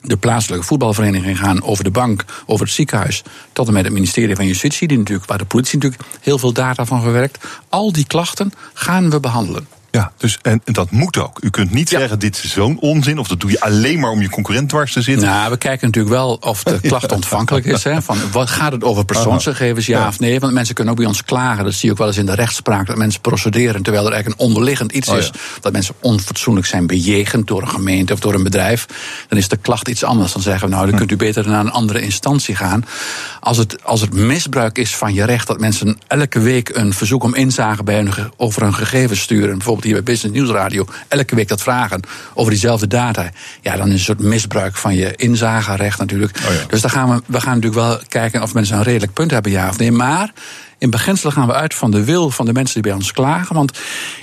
de 0.00 0.16
plaatselijke 0.16 0.66
voetbalvereniging 0.66 1.38
gaan, 1.38 1.62
over 1.62 1.84
de 1.84 1.90
bank, 1.90 2.24
over 2.46 2.66
het 2.66 2.74
ziekenhuis, 2.74 3.22
tot 3.52 3.66
en 3.66 3.72
met 3.72 3.84
het 3.84 3.92
ministerie 3.92 4.36
van 4.36 4.46
Justitie, 4.46 4.88
die 4.88 4.98
natuurlijk, 4.98 5.28
waar 5.28 5.38
de 5.38 5.44
politie 5.44 5.78
natuurlijk 5.78 6.02
heel 6.20 6.38
veel 6.38 6.52
data 6.52 6.84
van 6.84 7.02
verwerkt. 7.02 7.44
Al 7.68 7.92
die 7.92 8.06
klachten 8.06 8.52
gaan 8.72 9.10
we 9.10 9.20
behandelen. 9.20 9.66
Ja, 9.92 10.12
dus, 10.16 10.38
en, 10.42 10.60
en, 10.64 10.72
dat 10.72 10.90
moet 10.90 11.18
ook. 11.18 11.38
U 11.42 11.50
kunt 11.50 11.72
niet 11.72 11.88
zeggen, 11.88 12.18
dit 12.18 12.44
is 12.44 12.52
zo'n 12.52 12.78
onzin... 12.80 13.18
of 13.18 13.28
dat 13.28 13.40
doe 13.40 13.50
je 13.50 13.60
alleen 13.60 14.00
maar 14.00 14.10
om 14.10 14.20
je 14.20 14.30
concurrent 14.30 14.68
dwars 14.68 14.92
te 14.92 15.02
zitten. 15.02 15.28
Nou, 15.28 15.50
we 15.50 15.56
kijken 15.56 15.86
natuurlijk 15.86 16.14
wel 16.14 16.38
of 16.40 16.62
de 16.62 16.80
klacht 16.88 17.12
ontvankelijk 17.12 17.66
is. 17.66 17.84
Hè, 17.84 18.02
van, 18.02 18.18
wat 18.30 18.50
gaat 18.50 18.72
het 18.72 18.84
over 18.84 19.04
persoonsgegevens, 19.04 19.86
ja, 19.86 20.08
of 20.08 20.20
nee? 20.20 20.40
Want 20.40 20.52
mensen 20.52 20.74
kunnen 20.74 20.92
ook 20.92 20.98
bij 20.98 21.08
ons 21.08 21.24
klagen. 21.24 21.64
Dat 21.64 21.72
zie 21.72 21.84
je 21.84 21.90
ook 21.90 21.98
wel 21.98 22.06
eens 22.06 22.16
in 22.16 22.26
de 22.26 22.34
rechtspraak... 22.34 22.86
dat 22.86 22.96
mensen 22.96 23.20
procederen 23.20 23.82
terwijl 23.82 24.06
er 24.06 24.12
eigenlijk 24.12 24.40
een 24.40 24.46
onderliggend 24.46 24.92
iets 24.92 25.08
oh, 25.08 25.16
is... 25.16 25.30
dat 25.60 25.72
mensen 25.72 25.94
onfatsoenlijk 26.00 26.66
zijn 26.66 26.86
bejegend 26.86 27.46
door 27.46 27.62
een 27.62 27.68
gemeente 27.68 28.12
of 28.12 28.20
door 28.20 28.34
een 28.34 28.42
bedrijf. 28.42 28.86
Dan 29.28 29.38
is 29.38 29.48
de 29.48 29.56
klacht 29.56 29.88
iets 29.88 30.04
anders. 30.04 30.32
Dan 30.32 30.42
zeggen 30.42 30.68
we, 30.68 30.74
nou, 30.74 30.86
dan 30.86 30.98
kunt 30.98 31.10
u 31.10 31.16
beter 31.16 31.48
naar 31.48 31.60
een 31.60 31.70
andere 31.70 32.00
instantie 32.00 32.56
gaan. 32.56 32.84
Als 33.40 33.56
het, 33.56 33.84
als 33.84 34.00
het 34.00 34.14
misbruik 34.14 34.78
is 34.78 34.96
van 34.96 35.14
je 35.14 35.24
recht... 35.24 35.46
dat 35.46 35.60
mensen 35.60 35.98
elke 36.06 36.40
week 36.40 36.68
een 36.68 36.92
verzoek 36.92 37.24
om 37.24 37.34
inzage 37.34 37.82
bij 37.82 37.96
hun, 37.96 38.12
over 38.36 38.62
hun 38.62 38.74
gegevens 38.74 39.20
sturen... 39.20 39.52
bijvoorbeeld 39.52 39.80
hier 39.84 39.92
bij 39.92 40.02
Business 40.02 40.38
News 40.38 40.50
Radio 40.50 40.86
elke 41.08 41.34
week 41.34 41.48
dat 41.48 41.62
vragen 41.62 42.00
over 42.34 42.50
diezelfde 42.50 42.86
data. 42.86 43.30
Ja, 43.60 43.76
dan 43.76 43.86
is 43.86 43.92
het 43.92 43.92
een 43.92 43.98
soort 43.98 44.20
misbruik 44.20 44.76
van 44.76 44.94
je 44.94 45.16
inzagerecht 45.16 45.98
natuurlijk. 45.98 46.36
Oh 46.36 46.54
ja. 46.54 46.66
Dus 46.68 46.80
dan 46.80 46.90
gaan 46.90 47.08
we, 47.08 47.22
we 47.26 47.40
gaan 47.40 47.54
natuurlijk 47.54 47.82
wel 47.82 47.98
kijken 48.08 48.42
of 48.42 48.54
mensen 48.54 48.76
een 48.76 48.82
redelijk 48.82 49.12
punt 49.12 49.30
hebben, 49.30 49.52
ja 49.52 49.68
of 49.68 49.78
nee. 49.78 49.92
Maar 49.92 50.32
in 50.78 50.90
beginsel 50.90 51.30
gaan 51.30 51.46
we 51.46 51.52
uit 51.52 51.74
van 51.74 51.90
de 51.90 52.04
wil 52.04 52.30
van 52.30 52.46
de 52.46 52.52
mensen 52.52 52.74
die 52.74 52.82
bij 52.82 53.00
ons 53.00 53.12
klagen. 53.12 53.54
Want 53.54 53.78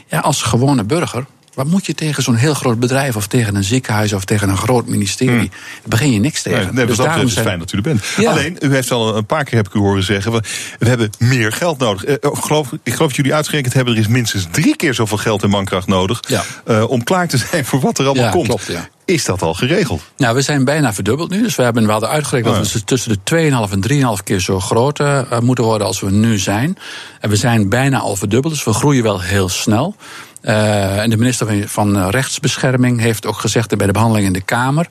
ja, 0.08 0.20
als 0.20 0.42
gewone 0.42 0.84
burger 0.84 1.26
wat 1.60 1.68
moet 1.68 1.86
je 1.86 1.94
tegen 1.94 2.24
zo'n 2.24 2.36
heel 2.36 2.54
groot 2.54 2.80
bedrijf 2.80 3.16
of 3.16 3.28
tegen 3.28 3.56
een 3.56 3.64
ziekenhuis 3.64 4.14
of 4.14 4.26
tegen 4.26 4.50
een 4.50 4.58
groot 4.58 4.88
ministerie? 4.88 5.38
Hmm. 5.38 5.50
begin 5.86 6.12
je 6.12 6.20
niks 6.20 6.42
tegen. 6.42 6.60
Nee, 6.60 6.72
nee 6.72 6.86
dus 6.86 6.98
daarom 6.98 7.26
is 7.26 7.40
fijn 7.40 7.60
dat 7.60 7.72
u 7.72 7.78
er 7.78 7.84
bent. 7.84 8.04
Alleen, 8.18 8.58
u 8.60 8.74
heeft 8.74 8.92
al 8.92 9.18
een 9.18 9.26
paar 9.26 9.44
keer 9.44 9.58
heb 9.58 9.68
ik 9.68 9.74
u 9.74 9.80
horen 9.80 10.04
zeggen, 10.04 10.32
we, 10.32 10.42
we 10.80 10.88
hebben 10.88 11.10
meer 11.18 11.52
geld 11.52 11.78
nodig. 11.78 12.08
Uh, 12.08 12.16
geloof, 12.22 12.72
ik 12.84 12.94
geloof 12.94 13.08
dat 13.08 13.16
jullie 13.16 13.34
uitgerekend 13.34 13.74
hebben, 13.74 13.94
er 13.94 14.00
is 14.00 14.08
minstens 14.08 14.48
drie 14.52 14.76
keer 14.76 14.94
zoveel 14.94 15.18
geld 15.18 15.44
en 15.44 15.50
mankracht 15.50 15.88
nodig 15.88 16.20
ja. 16.28 16.44
uh, 16.68 16.90
om 16.90 17.04
klaar 17.04 17.28
te 17.28 17.38
zijn 17.38 17.66
voor 17.66 17.80
wat 17.80 17.98
er 17.98 18.06
allemaal 18.06 18.24
ja, 18.24 18.32
komt. 18.32 18.48
Klopt, 18.48 18.66
ja. 18.66 18.90
Is 19.06 19.26
dat 19.26 19.42
al 19.42 19.54
geregeld? 19.54 20.02
Nou, 20.18 20.36
we 20.36 20.42
zijn 20.42 20.66
bijna 20.66 20.94
verdubbeld 20.94 21.30
nu. 21.30 21.42
Dus 21.42 21.56
we 21.56 21.64
hebben 21.64 21.88
wel 21.88 22.06
uitgerekend 22.06 22.54
oh, 22.54 22.60
dat 22.60 22.72
we 22.72 22.84
tussen 22.84 23.20
de 23.24 23.68
2,5 23.68 23.72
en 23.72 24.18
3,5 24.18 24.24
keer 24.24 24.40
zo 24.40 24.60
groot 24.60 25.00
uh, 25.00 25.40
moeten 25.40 25.64
worden 25.64 25.88
als 25.88 26.00
we 26.00 26.12
nu 26.12 26.38
zijn. 26.38 26.78
En 27.20 27.30
we 27.30 27.36
zijn 27.36 27.70
bijna 27.70 28.00
al 28.00 28.16
verdubbeld, 28.16 28.54
dus 28.54 28.64
we 28.64 28.74
groeien 28.74 29.04
wel 29.04 29.22
heel 29.22 29.50
snel. 29.50 29.96
Uh, 30.42 31.02
en 31.02 31.10
de 31.10 31.18
minister 31.18 31.68
van 31.68 32.10
Rechtsbescherming 32.10 33.00
heeft 33.00 33.26
ook 33.26 33.40
gezegd 33.40 33.78
bij 33.78 33.88
de 33.88 33.94
behandeling 33.94 34.28
in 34.28 34.34
de 34.34 34.42
Kamer. 34.42 34.88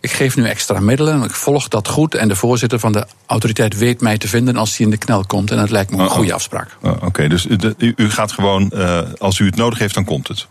Ik 0.00 0.10
geef 0.10 0.36
nu 0.36 0.44
extra 0.46 0.80
middelen, 0.80 1.22
ik 1.22 1.30
volg 1.30 1.68
dat 1.68 1.88
goed. 1.88 2.14
En 2.14 2.28
de 2.28 2.36
voorzitter 2.36 2.78
van 2.78 2.92
de 2.92 3.06
autoriteit 3.26 3.78
weet 3.78 4.00
mij 4.00 4.18
te 4.18 4.28
vinden 4.28 4.56
als 4.56 4.76
hij 4.76 4.86
in 4.86 4.92
de 4.92 4.98
knel 4.98 5.24
komt. 5.26 5.50
En 5.50 5.56
dat 5.56 5.70
lijkt 5.70 5.90
me 5.90 5.96
een 5.96 6.04
oh, 6.04 6.10
goede 6.10 6.32
afspraak. 6.32 6.76
Oh, 6.82 7.02
Oké, 7.02 7.28
dus 7.28 7.46
u, 7.78 7.92
u, 7.96 8.10
gaat 8.10 8.32
gewoon, 8.32 8.70
uh, 8.74 9.00
als 9.18 9.38
u 9.38 9.46
het 9.46 9.56
nodig 9.56 9.78
heeft, 9.78 9.94
dan 9.94 10.04
komt 10.04 10.28
het. 10.28 10.46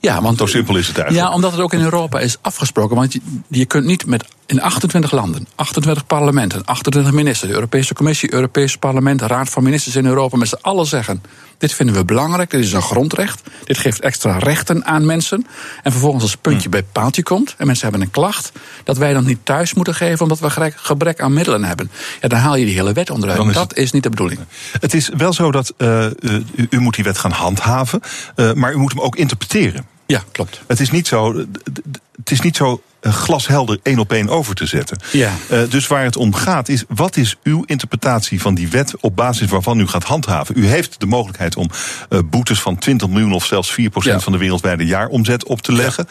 Ja, 0.00 0.22
want 0.22 0.38
zo 0.38 0.46
simpel 0.46 0.76
is 0.76 0.86
het 0.86 0.98
eigenlijk. 0.98 1.28
Ja, 1.28 1.34
omdat 1.34 1.52
het 1.52 1.60
ook 1.60 1.72
in 1.72 1.80
Europa 1.80 2.20
is 2.20 2.36
afgesproken. 2.40 2.96
Want 2.96 3.12
je, 3.12 3.20
je 3.48 3.64
kunt 3.64 3.86
niet 3.86 4.06
met 4.06 4.24
in 4.46 4.60
28 4.60 5.12
landen, 5.12 5.46
28 5.54 6.06
parlementen, 6.06 6.64
28 6.64 7.12
ministers, 7.12 7.50
de 7.50 7.56
Europese 7.56 7.94
Commissie, 7.94 8.32
Europese 8.32 8.78
Parlement, 8.78 9.22
Raad 9.22 9.48
van 9.48 9.62
Ministers 9.62 9.96
in 9.96 10.06
Europa, 10.06 10.36
met 10.36 10.48
z'n 10.48 10.58
allen 10.60 10.86
zeggen: 10.86 11.22
dit 11.58 11.72
vinden 11.72 11.94
we 11.94 12.04
belangrijk, 12.04 12.50
dit 12.50 12.64
is 12.64 12.72
een 12.72 12.82
grondrecht, 12.82 13.42
dit 13.64 13.78
geeft 13.78 14.00
extra 14.00 14.38
rechten 14.38 14.84
aan 14.84 15.06
mensen. 15.06 15.46
En 15.82 15.90
vervolgens 15.90 16.22
als 16.22 16.36
puntje 16.36 16.64
hm. 16.64 16.70
bij 16.70 16.82
paaltje 16.82 17.22
komt 17.22 17.54
en 17.58 17.66
mensen 17.66 17.88
hebben 17.88 18.06
een 18.06 18.12
klacht, 18.12 18.52
dat 18.84 18.98
wij 18.98 19.12
dan 19.12 19.24
niet 19.24 19.38
thuis 19.42 19.74
moeten 19.74 19.94
geven 19.94 20.22
omdat 20.22 20.38
we 20.38 20.72
gebrek 20.76 21.20
aan 21.20 21.32
middelen 21.32 21.64
hebben. 21.64 21.90
Ja, 22.20 22.28
dan 22.28 22.38
haal 22.38 22.56
je 22.56 22.64
die 22.64 22.74
hele 22.74 22.92
wet 22.92 23.10
onderuit. 23.10 23.46
Is 23.46 23.54
dat 23.54 23.68
het... 23.68 23.78
is 23.78 23.92
niet 23.92 24.02
de 24.02 24.10
bedoeling. 24.10 24.40
Het 24.80 24.94
is 24.94 25.10
wel 25.16 25.32
zo 25.32 25.50
dat 25.50 25.74
uh, 25.78 26.06
u, 26.20 26.44
u, 26.70 26.80
moet 26.80 26.94
die 26.94 27.04
wet 27.04 27.18
gaan 27.18 27.30
handhaven, 27.30 28.00
uh, 28.36 28.52
maar 28.52 28.72
u 28.72 28.76
moet 28.76 28.92
hem 28.92 29.00
ook 29.00 29.16
interpreteren. 29.16 29.61
Ja, 30.06 30.22
klopt. 30.32 30.60
Het 30.66 30.80
is 30.80 30.90
niet 30.90 31.06
zo, 31.06 31.36
het 32.16 32.30
is 32.30 32.40
niet 32.40 32.56
zo 32.56 32.82
eh, 33.00 33.12
glashelder 33.12 33.78
één 33.82 33.98
op 33.98 34.12
één 34.12 34.28
over 34.28 34.54
te 34.54 34.66
zetten. 34.66 34.98
Ja. 35.12 35.32
Uh, 35.50 35.60
dus 35.68 35.86
waar 35.86 36.04
het 36.04 36.16
om 36.16 36.34
gaat 36.34 36.68
is, 36.68 36.84
wat 36.88 37.16
is 37.16 37.36
uw 37.42 37.62
interpretatie 37.66 38.40
van 38.40 38.54
die 38.54 38.68
wet 38.68 38.94
op 39.00 39.16
basis 39.16 39.50
waarvan 39.50 39.80
u 39.80 39.86
gaat 39.86 40.04
handhaven? 40.04 40.58
U 40.58 40.66
heeft 40.66 41.00
de 41.00 41.06
mogelijkheid 41.06 41.56
om 41.56 41.70
uh, 42.10 42.20
boetes 42.24 42.60
van 42.60 42.78
20 42.78 43.08
miljoen 43.08 43.32
of 43.32 43.44
zelfs 43.44 43.76
4% 43.80 43.82
ja. 43.92 44.20
van 44.20 44.32
de 44.32 44.38
wereldwijde 44.38 44.84
jaaromzet 44.86 45.44
op 45.44 45.62
te 45.62 45.72
leggen. 45.72 46.06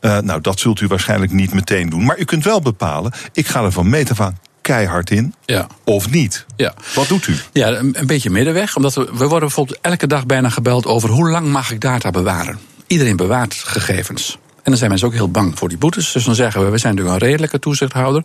Ja. 0.00 0.16
Uh, 0.16 0.22
nou, 0.22 0.40
dat 0.40 0.60
zult 0.60 0.80
u 0.80 0.86
waarschijnlijk 0.86 1.32
niet 1.32 1.54
meteen 1.54 1.88
doen. 1.88 2.04
Maar 2.04 2.18
u 2.18 2.24
kunt 2.24 2.44
wel 2.44 2.60
bepalen, 2.60 3.12
ik 3.32 3.46
ga 3.46 3.62
er 3.62 3.72
van 3.72 3.88
meet 3.88 4.10
af 4.10 4.20
aan 4.20 4.38
keihard 4.60 5.10
in 5.10 5.34
Ja. 5.44 5.66
of 5.84 6.10
niet? 6.10 6.46
Ja. 6.56 6.74
Wat 6.94 7.08
doet 7.08 7.26
u? 7.26 7.36
Ja, 7.52 7.68
een, 7.68 7.94
een 7.98 8.06
beetje 8.06 8.30
middenweg. 8.30 8.76
Omdat 8.76 8.94
we, 8.94 9.04
we 9.04 9.26
worden 9.26 9.38
bijvoorbeeld 9.38 9.78
elke 9.80 10.06
dag 10.06 10.26
bijna 10.26 10.48
gebeld 10.48 10.86
over 10.86 11.08
hoe 11.08 11.30
lang 11.30 11.48
mag 11.48 11.70
ik 11.70 11.80
data 11.80 12.10
bewaren. 12.10 12.58
Iedereen 12.86 13.16
bewaart 13.16 13.54
gegevens. 13.54 14.38
En 14.56 14.72
dan 14.72 14.76
zijn 14.76 14.90
mensen 14.90 15.08
ook 15.08 15.14
heel 15.14 15.30
bang 15.30 15.58
voor 15.58 15.68
die 15.68 15.78
boetes. 15.78 16.12
Dus 16.12 16.24
dan 16.24 16.34
zeggen 16.34 16.64
we, 16.64 16.70
we 16.70 16.78
zijn 16.78 16.94
natuurlijk 16.94 17.22
een 17.22 17.28
redelijke 17.28 17.58
toezichthouder. 17.58 18.22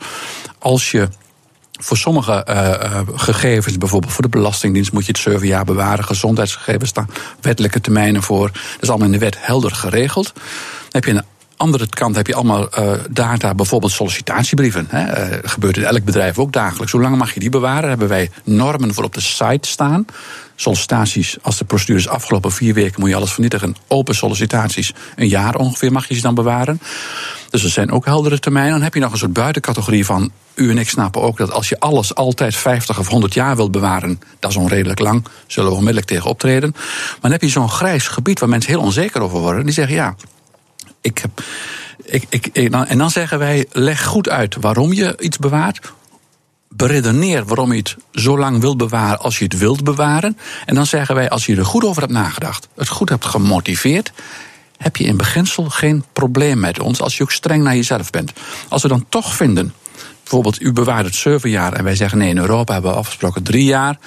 Als 0.59 0.91
je 0.91 1.09
voor 1.71 1.97
sommige 1.97 2.43
eh, 2.43 2.73
eh, 2.73 3.07
gegevens, 3.15 3.77
bijvoorbeeld 3.77 4.13
voor 4.13 4.23
de 4.23 4.29
Belastingdienst, 4.29 4.91
moet 4.91 5.05
je 5.05 5.11
het 5.11 5.21
zeven 5.21 5.47
jaar 5.47 5.65
bewaren. 5.65 6.03
Gezondheidsgegevens 6.03 6.89
staan 6.89 7.09
wettelijke 7.41 7.81
termijnen 7.81 8.23
voor. 8.23 8.47
Dat 8.51 8.81
is 8.81 8.89
allemaal 8.89 9.07
in 9.07 9.13
de 9.13 9.19
wet 9.19 9.37
helder 9.39 9.71
geregeld. 9.71 10.31
Dan 10.33 10.43
heb 10.89 11.05
je 11.05 11.11
een 11.11 11.23
andere 11.61 11.87
kant 11.89 12.15
heb 12.15 12.27
je 12.27 12.35
allemaal 12.35 12.69
eh, 12.69 12.91
data, 13.09 13.55
bijvoorbeeld 13.55 13.91
sollicitatiebrieven. 13.91 14.87
Hè. 14.89 15.03
Eh, 15.03 15.39
gebeurt 15.41 15.77
in 15.77 15.83
elk 15.83 16.03
bedrijf 16.03 16.39
ook 16.39 16.51
dagelijks. 16.51 16.91
Hoe 16.91 17.01
lang 17.01 17.17
mag 17.17 17.33
je 17.33 17.39
die 17.39 17.49
bewaren? 17.49 17.89
Hebben 17.89 18.07
wij 18.07 18.29
normen 18.43 18.93
voor 18.93 19.03
op 19.03 19.13
de 19.13 19.21
site 19.21 19.67
staan. 19.67 20.05
Sollicitaties, 20.55 21.37
als 21.41 21.57
de 21.57 21.65
procedure 21.65 21.99
is 21.99 22.07
afgelopen 22.07 22.51
vier 22.51 22.73
weken, 22.73 22.99
moet 22.99 23.09
je 23.09 23.15
alles 23.15 23.31
vernietigen. 23.31 23.75
Open 23.87 24.15
sollicitaties, 24.15 24.93
een 25.15 25.27
jaar 25.27 25.55
ongeveer 25.55 25.91
mag 25.91 26.07
je 26.07 26.15
ze 26.15 26.21
dan 26.21 26.35
bewaren. 26.35 26.81
Dus 27.49 27.63
er 27.63 27.69
zijn 27.69 27.91
ook 27.91 28.05
heldere 28.05 28.39
termijnen. 28.39 28.73
Dan 28.73 28.81
heb 28.81 28.93
je 28.93 28.99
nog 28.99 29.11
een 29.11 29.17
soort 29.17 29.33
buitencategorie 29.33 30.05
van. 30.05 30.31
U 30.55 30.69
en 30.69 30.77
ik 30.77 30.89
snappen 30.89 31.21
ook 31.21 31.37
dat 31.37 31.51
als 31.51 31.69
je 31.69 31.79
alles 31.79 32.15
altijd 32.15 32.55
50 32.55 32.99
of 32.99 33.07
100 33.07 33.33
jaar 33.33 33.55
wilt 33.55 33.71
bewaren, 33.71 34.19
dat 34.39 34.51
is 34.51 34.57
onredelijk 34.57 34.99
lang, 34.99 35.25
zullen 35.47 35.69
we 35.69 35.75
onmiddellijk 35.75 36.11
tegen 36.11 36.29
optreden. 36.29 36.71
Maar 36.71 37.17
dan 37.21 37.31
heb 37.31 37.41
je 37.41 37.49
zo'n 37.49 37.69
grijs 37.69 38.07
gebied 38.07 38.39
waar 38.39 38.49
mensen 38.49 38.71
heel 38.71 38.81
onzeker 38.81 39.21
over 39.21 39.39
worden. 39.39 39.63
Die 39.65 39.73
zeggen 39.73 39.95
ja, 39.95 40.15
ik 41.01 41.17
heb. 41.17 41.43
Ik, 42.03 42.25
ik, 42.29 42.45
en 42.45 42.97
dan 42.97 43.11
zeggen 43.11 43.39
wij: 43.39 43.65
leg 43.71 44.05
goed 44.05 44.29
uit 44.29 44.55
waarom 44.55 44.93
je 44.93 45.15
iets 45.19 45.37
bewaart. 45.37 45.91
Beredeneer 46.69 47.45
waarom 47.45 47.71
je 47.71 47.77
het 47.77 47.95
zo 48.11 48.37
lang 48.37 48.61
wilt 48.61 48.77
bewaren 48.77 49.19
als 49.19 49.37
je 49.37 49.43
het 49.43 49.57
wilt 49.57 49.83
bewaren. 49.83 50.37
En 50.65 50.75
dan 50.75 50.85
zeggen 50.85 51.15
wij: 51.15 51.29
als 51.29 51.45
je 51.45 51.55
er 51.55 51.65
goed 51.65 51.83
over 51.83 52.01
hebt 52.01 52.13
nagedacht, 52.13 52.67
het 52.75 52.87
goed 52.87 53.09
hebt 53.09 53.25
gemotiveerd. 53.25 54.11
heb 54.77 54.95
je 54.95 55.03
in 55.03 55.17
beginsel 55.17 55.69
geen 55.69 56.03
probleem 56.13 56.59
met 56.59 56.79
ons 56.79 57.01
als 57.01 57.17
je 57.17 57.23
ook 57.23 57.31
streng 57.31 57.63
naar 57.63 57.75
jezelf 57.75 58.09
bent. 58.09 58.31
Als 58.67 58.81
we 58.81 58.87
dan 58.87 59.05
toch 59.09 59.35
vinden. 59.35 59.73
bijvoorbeeld, 60.21 60.61
u 60.61 60.73
bewaart 60.73 61.05
het 61.05 61.15
zeven 61.15 61.49
jaar. 61.49 61.73
en 61.73 61.83
wij 61.83 61.95
zeggen: 61.95 62.17
nee, 62.17 62.29
in 62.29 62.37
Europa 62.37 62.73
hebben 62.73 62.91
we 62.91 62.97
afgesproken 62.97 63.43
drie 63.43 63.65
jaar. 63.65 63.97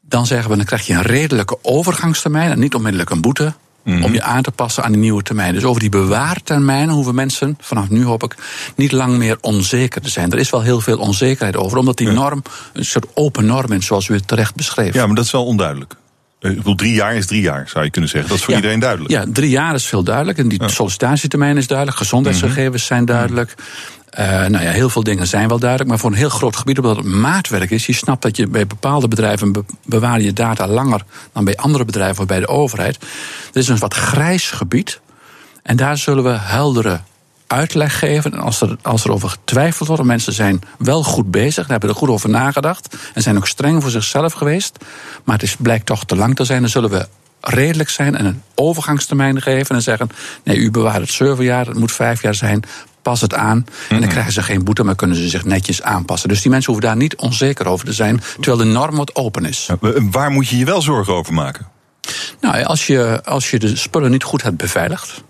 Dan 0.00 0.26
zeggen 0.26 0.50
we: 0.50 0.56
dan 0.56 0.66
krijg 0.66 0.86
je 0.86 0.94
een 0.94 1.02
redelijke 1.02 1.58
overgangstermijn. 1.62 2.50
en 2.50 2.58
niet 2.58 2.74
onmiddellijk 2.74 3.10
een 3.10 3.20
boete 3.20 3.54
om 3.88 4.12
je 4.12 4.22
aan 4.22 4.42
te 4.42 4.50
passen 4.50 4.84
aan 4.84 4.92
die 4.92 5.00
nieuwe 5.00 5.22
termijn. 5.22 5.54
Dus 5.54 5.64
over 5.64 5.80
die 5.80 5.88
bewaartermijnen 5.90 6.94
hoeven 6.94 7.14
mensen, 7.14 7.56
vanaf 7.60 7.88
nu 7.88 8.04
hoop 8.04 8.22
ik, 8.22 8.34
niet 8.76 8.92
lang 8.92 9.16
meer 9.16 9.36
onzeker 9.40 10.00
te 10.00 10.08
zijn. 10.10 10.30
Er 10.32 10.38
is 10.38 10.50
wel 10.50 10.62
heel 10.62 10.80
veel 10.80 10.98
onzekerheid 10.98 11.56
over, 11.56 11.78
omdat 11.78 11.96
die 11.96 12.10
norm 12.10 12.42
een 12.72 12.84
soort 12.84 13.06
open 13.14 13.46
norm 13.46 13.72
is, 13.72 13.86
zoals 13.86 14.08
u 14.08 14.14
het 14.14 14.28
terecht 14.28 14.54
beschreef. 14.54 14.94
Ja, 14.94 15.06
maar 15.06 15.14
dat 15.14 15.24
is 15.24 15.30
wel 15.30 15.44
onduidelijk. 15.46 15.94
Eh, 16.40 16.50
Ik 16.50 16.56
bedoel, 16.56 16.74
drie 16.74 16.92
jaar 16.94 17.14
is 17.14 17.26
drie 17.26 17.40
jaar, 17.42 17.68
zou 17.68 17.84
je 17.84 17.90
kunnen 17.90 18.10
zeggen. 18.10 18.28
Dat 18.28 18.38
is 18.38 18.44
voor 18.44 18.52
Ja. 18.54 18.60
iedereen 18.60 18.80
duidelijk. 18.80 19.10
Ja, 19.10 19.24
drie 19.32 19.50
jaar 19.50 19.74
is 19.74 19.84
veel 19.86 20.02
duidelijk. 20.02 20.38
En 20.38 20.48
die 20.48 20.60
sollicitatietermijn 20.66 21.56
is 21.56 21.66
duidelijk. 21.66 21.98
Gezondheidsgegevens 21.98 22.86
zijn 22.86 23.04
duidelijk. 23.04 23.54
Eh, 24.10 24.26
nou 24.26 24.64
ja, 24.64 24.70
heel 24.70 24.88
veel 24.88 25.02
dingen 25.02 25.26
zijn 25.26 25.48
wel 25.48 25.58
duidelijk. 25.58 25.90
Maar 25.90 25.98
voor 25.98 26.10
een 26.10 26.16
heel 26.16 26.28
groot 26.28 26.56
gebied, 26.56 26.78
omdat 26.78 26.96
het 26.96 27.04
maatwerk 27.06 27.70
is. 27.70 27.86
Je 27.86 27.92
snapt 27.92 28.22
dat 28.22 28.36
je 28.36 28.46
bij 28.46 28.66
bepaalde 28.66 29.08
bedrijven 29.08 29.52
be- 29.52 29.64
bewaar 29.84 30.20
je 30.20 30.32
data 30.32 30.66
langer 30.66 31.04
dan 31.32 31.44
bij 31.44 31.56
andere 31.56 31.84
bedrijven 31.84 32.20
of 32.20 32.26
bij 32.26 32.40
de 32.40 32.48
overheid. 32.48 32.96
Er 33.52 33.60
is 33.60 33.68
een 33.68 33.78
wat 33.78 33.94
grijs 33.94 34.50
gebied. 34.50 35.00
En 35.62 35.76
daar 35.76 35.96
zullen 35.98 36.24
we 36.24 36.36
heldere 36.40 37.00
uitleg 37.46 37.98
geven. 37.98 38.32
En 38.32 38.38
als 38.38 38.60
er, 38.60 38.76
als 38.82 39.04
er 39.04 39.12
over 39.12 39.28
getwijfeld 39.28 39.86
wordt, 39.86 40.02
en 40.02 40.08
mensen 40.08 40.32
zijn 40.32 40.60
wel 40.78 41.02
goed 41.02 41.30
bezig, 41.30 41.64
en 41.64 41.70
hebben 41.70 41.88
er 41.88 41.94
goed 41.96 42.08
over 42.08 42.28
nagedacht. 42.28 42.96
En 43.14 43.22
zijn 43.22 43.36
ook 43.36 43.46
streng 43.46 43.82
voor 43.82 43.90
zichzelf 43.90 44.32
geweest. 44.32 44.78
Maar 45.24 45.34
het 45.34 45.44
is, 45.44 45.56
blijkt 45.58 45.86
toch 45.86 46.04
te 46.04 46.16
lang 46.16 46.36
te 46.36 46.44
zijn. 46.44 46.60
Dan 46.60 46.70
zullen 46.70 46.90
we 46.90 47.08
redelijk 47.40 47.88
zijn 47.88 48.16
en 48.16 48.24
een 48.24 48.42
overgangstermijn 48.54 49.42
geven. 49.42 49.74
En 49.74 49.82
zeggen: 49.82 50.10
nee, 50.44 50.56
u 50.56 50.70
bewaart 50.70 51.00
het 51.00 51.10
zeven 51.10 51.44
jaar, 51.44 51.66
het 51.66 51.78
moet 51.78 51.92
vijf 51.92 52.22
jaar 52.22 52.34
zijn. 52.34 52.62
Pas 53.08 53.20
het 53.20 53.34
aan. 53.34 53.66
En 53.88 54.00
dan 54.00 54.08
krijgen 54.08 54.32
ze 54.32 54.42
geen 54.42 54.64
boete, 54.64 54.84
maar 54.84 54.94
kunnen 54.94 55.16
ze 55.16 55.28
zich 55.28 55.44
netjes 55.44 55.82
aanpassen. 55.82 56.28
Dus 56.28 56.42
die 56.42 56.50
mensen 56.50 56.72
hoeven 56.72 56.88
daar 56.88 56.98
niet 56.98 57.16
onzeker 57.16 57.66
over 57.66 57.86
te 57.86 57.92
zijn. 57.92 58.22
Terwijl 58.34 58.56
de 58.56 58.64
norm 58.64 58.96
wat 58.96 59.14
open 59.14 59.44
is. 59.44 59.68
Maar 59.80 60.10
Waar 60.10 60.30
moet 60.30 60.48
je 60.48 60.58
je 60.58 60.64
wel 60.64 60.82
zorgen 60.82 61.14
over 61.14 61.32
maken? 61.34 61.66
Nou, 62.40 62.62
als 62.62 62.86
je, 62.86 63.20
als 63.24 63.50
je 63.50 63.58
de 63.58 63.76
spullen 63.76 64.10
niet 64.10 64.22
goed 64.22 64.42
hebt 64.42 64.56
beveiligd. 64.56 65.22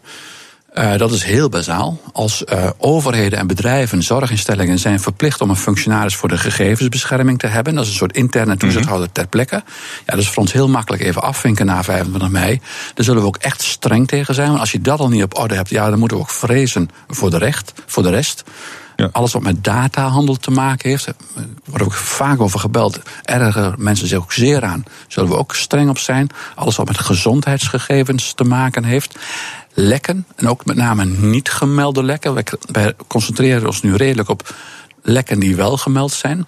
Eh, 0.78 0.98
dat 0.98 1.12
is 1.12 1.24
heel 1.24 1.48
bazaal. 1.48 2.00
Als 2.12 2.44
eh, 2.44 2.70
overheden 2.78 3.38
en 3.38 3.46
bedrijven, 3.46 4.02
zorginstellingen 4.02 4.78
zijn 4.78 5.00
verplicht 5.00 5.40
om 5.40 5.50
een 5.50 5.56
functionaris 5.56 6.16
voor 6.16 6.28
de 6.28 6.38
gegevensbescherming 6.38 7.38
te 7.38 7.46
hebben. 7.46 7.74
Dat 7.74 7.84
is 7.84 7.90
een 7.90 7.96
soort 7.96 8.16
interne 8.16 8.56
toezichthouder 8.56 9.12
ter 9.12 9.26
plekke. 9.26 9.62
Ja, 10.06 10.12
dat 10.12 10.18
is 10.18 10.28
voor 10.28 10.42
ons 10.42 10.52
heel 10.52 10.68
makkelijk 10.68 11.02
even 11.02 11.22
afvinken 11.22 11.66
na 11.66 11.82
25 11.82 12.30
mei. 12.30 12.60
Daar 12.94 13.04
zullen 13.04 13.22
we 13.22 13.28
ook 13.28 13.36
echt 13.36 13.62
streng 13.62 14.08
tegen 14.08 14.34
zijn. 14.34 14.48
Want 14.48 14.60
als 14.60 14.72
je 14.72 14.80
dat 14.80 15.00
al 15.00 15.08
niet 15.08 15.22
op 15.22 15.38
orde 15.38 15.54
hebt, 15.54 15.70
ja, 15.70 15.90
dan 15.90 15.98
moeten 15.98 16.16
we 16.16 16.22
ook 16.22 16.30
vrezen 16.30 16.90
voor 17.08 17.30
de, 17.30 17.38
recht, 17.38 17.72
voor 17.86 18.02
de 18.02 18.10
rest. 18.10 18.44
Ja. 18.98 19.08
Alles 19.12 19.32
wat 19.32 19.42
met 19.42 19.64
datahandel 19.64 20.36
te 20.36 20.50
maken 20.50 20.90
heeft, 20.90 21.06
er 21.06 21.14
wordt 21.64 21.84
ook 21.84 21.92
vaak 21.92 22.40
over 22.40 22.60
gebeld. 22.60 23.00
Erger 23.22 23.74
mensen 23.76 24.08
zich 24.08 24.18
ook 24.18 24.32
zeer 24.32 24.64
aan. 24.64 24.84
Zullen 25.08 25.30
we 25.30 25.36
ook 25.36 25.54
streng 25.54 25.90
op 25.90 25.98
zijn. 25.98 26.30
Alles 26.54 26.76
wat 26.76 26.86
met 26.86 26.98
gezondheidsgegevens 26.98 28.32
te 28.32 28.44
maken 28.44 28.84
heeft. 28.84 29.18
Lekken, 29.74 30.26
en 30.36 30.48
ook 30.48 30.64
met 30.64 30.76
name 30.76 31.04
niet 31.04 31.50
gemelde 31.50 32.02
lekken. 32.02 32.34
Wij, 32.72 32.94
concentreren 33.06 33.66
ons 33.66 33.82
nu 33.82 33.94
redelijk 33.94 34.28
op 34.28 34.54
lekken 35.02 35.40
die 35.40 35.56
wel 35.56 35.76
gemeld 35.76 36.12
zijn. 36.12 36.46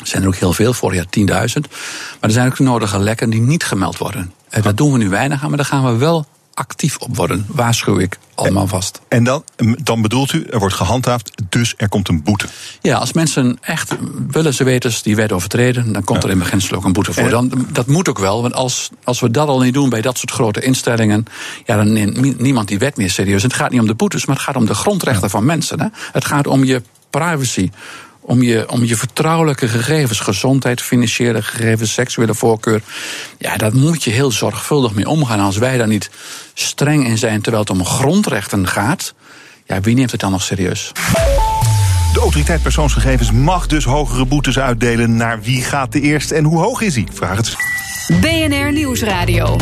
Er 0.00 0.06
zijn 0.06 0.22
er 0.22 0.28
ook 0.28 0.36
heel 0.36 0.52
veel, 0.52 0.72
vorig 0.72 0.96
jaar 0.96 1.48
10.000. 1.48 1.60
Maar 1.60 2.18
er 2.20 2.30
zijn 2.30 2.46
ook 2.46 2.56
de 2.56 2.62
nodige 2.62 2.98
lekken 2.98 3.30
die 3.30 3.40
niet 3.40 3.64
gemeld 3.64 3.98
worden. 3.98 4.32
En 4.48 4.62
daar 4.62 4.74
doen 4.74 4.92
we 4.92 4.98
nu 4.98 5.08
weinig 5.08 5.42
aan, 5.42 5.48
maar 5.48 5.56
daar 5.56 5.66
gaan 5.66 5.84
we 5.84 5.96
wel 5.96 6.26
actief 6.56 6.96
op 6.96 7.16
worden. 7.16 7.46
Waarschuw 7.48 7.98
ik 7.98 8.18
allemaal 8.34 8.66
vast. 8.66 9.00
En 9.08 9.24
dan, 9.24 9.44
dan 9.82 10.02
bedoelt 10.02 10.32
u, 10.32 10.44
er 10.50 10.58
wordt 10.58 10.74
gehandhaafd, 10.74 11.32
dus 11.48 11.74
er 11.76 11.88
komt 11.88 12.08
een 12.08 12.22
boete. 12.22 12.46
Ja, 12.80 12.98
als 12.98 13.12
mensen 13.12 13.58
echt 13.60 13.94
willen 14.28 14.54
ze 14.54 14.64
weten 14.64 14.92
die 15.02 15.16
wet 15.16 15.32
overtreden, 15.32 15.92
dan 15.92 16.04
komt 16.04 16.24
er 16.24 16.30
in 16.30 16.38
beginsel 16.38 16.76
ook 16.76 16.84
een 16.84 16.92
boete 16.92 17.12
voor. 17.12 17.28
Dan, 17.28 17.66
dat 17.72 17.86
moet 17.86 18.08
ook 18.08 18.18
wel, 18.18 18.42
want 18.42 18.54
als, 18.54 18.90
als 19.04 19.20
we 19.20 19.30
dat 19.30 19.48
al 19.48 19.60
niet 19.60 19.74
doen 19.74 19.88
bij 19.88 20.00
dat 20.00 20.18
soort 20.18 20.30
grote 20.30 20.60
instellingen, 20.60 21.24
ja, 21.64 21.76
dan 21.76 21.92
neemt 21.92 22.40
niemand 22.40 22.68
die 22.68 22.78
wet 22.78 22.96
meer 22.96 23.10
serieus. 23.10 23.42
En 23.42 23.48
het 23.48 23.58
gaat 23.58 23.70
niet 23.70 23.80
om 23.80 23.86
de 23.86 23.94
boetes, 23.94 24.26
maar 24.26 24.36
het 24.36 24.44
gaat 24.44 24.56
om 24.56 24.66
de 24.66 24.74
grondrechten 24.74 25.30
van 25.30 25.44
mensen. 25.44 25.80
Hè. 25.80 25.86
Het 26.12 26.24
gaat 26.24 26.46
om 26.46 26.64
je 26.64 26.82
privacy. 27.10 27.70
Om 28.28 28.42
je, 28.42 28.70
om 28.70 28.84
je 28.84 28.96
vertrouwelijke 28.96 29.68
gegevens, 29.68 30.20
gezondheid, 30.20 30.82
financiële 30.82 31.42
gegevens, 31.42 31.92
seksuele 31.92 32.34
voorkeur. 32.34 32.82
Ja, 33.38 33.56
daar 33.56 33.74
moet 33.74 34.04
je 34.04 34.10
heel 34.10 34.30
zorgvuldig 34.30 34.94
mee 34.94 35.08
omgaan. 35.08 35.40
Als 35.40 35.56
wij 35.56 35.76
daar 35.76 35.86
niet 35.86 36.10
streng 36.54 37.06
in 37.06 37.18
zijn 37.18 37.40
terwijl 37.40 37.62
het 37.62 37.72
om 37.72 37.84
grondrechten 37.84 38.68
gaat, 38.68 39.14
ja, 39.66 39.80
wie 39.80 39.94
neemt 39.94 40.10
het 40.10 40.20
dan 40.20 40.30
nog 40.30 40.42
serieus? 40.42 40.92
De 42.12 42.20
autoriteit 42.20 42.62
persoonsgegevens 42.62 43.32
mag 43.32 43.66
dus 43.66 43.84
hogere 43.84 44.24
boetes 44.24 44.58
uitdelen. 44.58 45.16
Naar 45.16 45.42
wie 45.42 45.62
gaat 45.62 45.92
de 45.92 46.00
eerst 46.00 46.30
en 46.30 46.44
hoe 46.44 46.58
hoog 46.58 46.80
is 46.80 46.94
hij? 46.94 47.06
Vraag 47.12 47.36
het. 47.36 47.56
BNR 48.20 48.72
Nieuwsradio. 48.72 49.56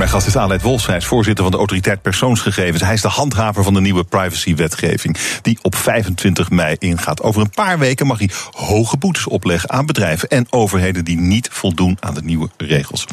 Mijn 0.00 0.12
gast 0.12 0.26
is 0.26 0.36
Aleid 0.36 0.62
Wolfs, 0.62 0.88
is 0.88 1.06
voorzitter 1.06 1.42
van 1.42 1.52
de 1.52 1.58
autoriteit 1.58 2.02
persoonsgegevens. 2.02 2.82
Hij 2.82 2.94
is 2.94 3.00
de 3.00 3.08
handhaver 3.08 3.64
van 3.64 3.74
de 3.74 3.80
nieuwe 3.80 4.04
privacywetgeving 4.04 5.16
die 5.42 5.58
op 5.62 5.74
25 5.74 6.50
mei 6.50 6.76
ingaat. 6.78 7.22
Over 7.22 7.40
een 7.40 7.50
paar 7.50 7.78
weken 7.78 8.06
mag 8.06 8.18
hij 8.18 8.30
hoge 8.50 8.96
boetes 8.96 9.26
opleggen 9.26 9.70
aan 9.70 9.86
bedrijven 9.86 10.28
en 10.28 10.46
overheden 10.50 11.04
die 11.04 11.18
niet 11.18 11.48
voldoen 11.52 11.96
aan 12.00 12.14
de 12.14 12.22
nieuwe 12.22 12.48
regels. 12.56 13.06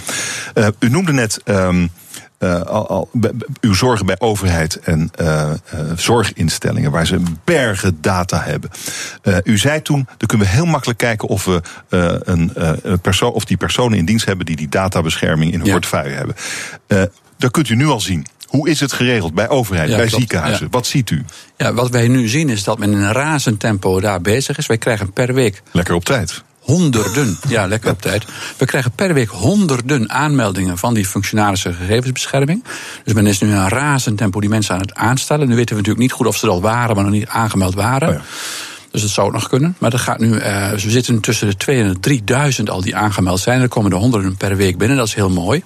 Uh, 0.55 0.67
u 0.79 0.89
noemde 0.89 1.13
net. 1.13 1.41
Um, 1.45 1.91
uh, 2.39 2.61
al, 2.61 2.87
al, 2.87 3.09
uw 3.61 3.73
zorgen 3.73 4.05
bij 4.05 4.19
overheid 4.19 4.79
en 4.79 5.11
uh, 5.21 5.27
uh, 5.73 5.79
zorginstellingen, 5.95 6.91
waar 6.91 7.07
ze 7.07 7.21
bergen 7.43 7.97
data 8.01 8.41
hebben. 8.41 8.69
u 9.43 9.57
zei 9.57 9.81
toen, 9.81 10.07
dan 10.17 10.27
kunnen 10.27 10.47
we 10.47 10.53
heel 10.53 10.65
makkelijk 10.65 10.99
kijken 10.99 11.27
of 11.27 11.45
we 11.45 11.61
een, 11.89 12.51
een 12.81 12.99
persoon, 12.99 13.31
of 13.31 13.45
die 13.45 13.57
personen 13.57 13.97
in 13.97 14.05
dienst 14.05 14.25
hebben 14.25 14.45
die 14.45 14.55
die 14.55 14.69
databescherming 14.69 15.51
in 15.51 15.57
hun 15.57 15.67
ja. 15.67 15.71
portefeuille 15.71 16.15
hebben. 16.15 16.35
dat 17.37 17.51
kunt 17.51 17.69
u 17.69 17.75
nu 17.75 17.85
al 17.85 17.99
zien. 17.99 18.25
Hoe 18.47 18.69
is 18.69 18.79
het 18.79 18.93
geregeld 18.93 19.33
bij 19.33 19.49
overheid, 19.49 19.89
ja, 19.89 19.95
bij 19.95 20.05
klopt, 20.05 20.21
ziekenhuizen? 20.21 20.65
Ja. 20.65 20.71
Wat 20.71 20.87
ziet 20.87 21.09
u? 21.09 21.25
Ja, 21.57 21.73
wat 21.73 21.89
wij 21.89 22.07
nu 22.07 22.27
zien 22.27 22.49
is 22.49 22.63
dat 22.63 22.77
men 22.77 22.91
in 22.91 22.97
een 22.97 23.11
razend 23.11 23.59
tempo 23.59 23.99
daar 23.99 24.21
bezig 24.21 24.57
is. 24.57 24.65
Wij 24.65 24.77
krijgen 24.77 25.13
per 25.13 25.33
week. 25.33 25.61
Lekker 25.71 25.95
op 25.95 26.05
tijd 26.05 26.43
honderden, 26.67 27.39
ja, 27.47 27.67
lekker 27.67 27.91
op 27.91 28.01
tijd. 28.01 28.25
We 28.57 28.65
krijgen 28.65 28.91
per 28.91 29.13
week 29.13 29.29
honderden 29.29 30.09
aanmeldingen 30.09 30.77
van 30.77 30.93
die 30.93 31.05
functionarissen 31.05 31.73
gegevensbescherming. 31.73 32.63
Dus 33.03 33.13
men 33.13 33.27
is 33.27 33.39
nu 33.39 33.47
in 33.47 33.55
een 33.55 33.69
razend 33.69 34.17
tempo 34.17 34.39
die 34.39 34.49
mensen 34.49 34.73
aan 34.73 34.81
het 34.81 34.93
aanstellen. 34.93 35.47
Nu 35.47 35.55
weten 35.55 35.69
we 35.69 35.75
natuurlijk 35.75 36.01
niet 36.01 36.11
goed 36.11 36.27
of 36.27 36.37
ze 36.37 36.45
er 36.45 36.51
al 36.51 36.61
waren, 36.61 36.95
maar 36.95 37.03
nog 37.03 37.13
niet 37.13 37.27
aangemeld 37.27 37.73
waren. 37.73 38.07
Oh 38.07 38.13
ja. 38.13 38.21
Dus 38.91 39.01
dat 39.01 39.11
zou 39.11 39.27
ook 39.27 39.33
nog 39.33 39.49
kunnen. 39.49 39.75
Maar 39.79 39.89
dat 39.89 39.99
gaat 39.99 40.19
nu, 40.19 40.29
we 40.29 40.73
zitten 40.75 41.19
tussen 41.19 41.47
de 41.47 41.57
2 41.57 41.81
en 41.81 41.87
de 41.87 41.99
3000 41.99 42.69
al 42.69 42.81
die 42.81 42.95
aangemeld 42.95 43.39
zijn. 43.39 43.61
Er 43.61 43.67
komen 43.67 43.91
er 43.91 43.97
honderden 43.97 44.37
per 44.37 44.55
week 44.55 44.77
binnen, 44.77 44.97
dat 44.97 45.07
is 45.07 45.13
heel 45.13 45.29
mooi. 45.29 45.63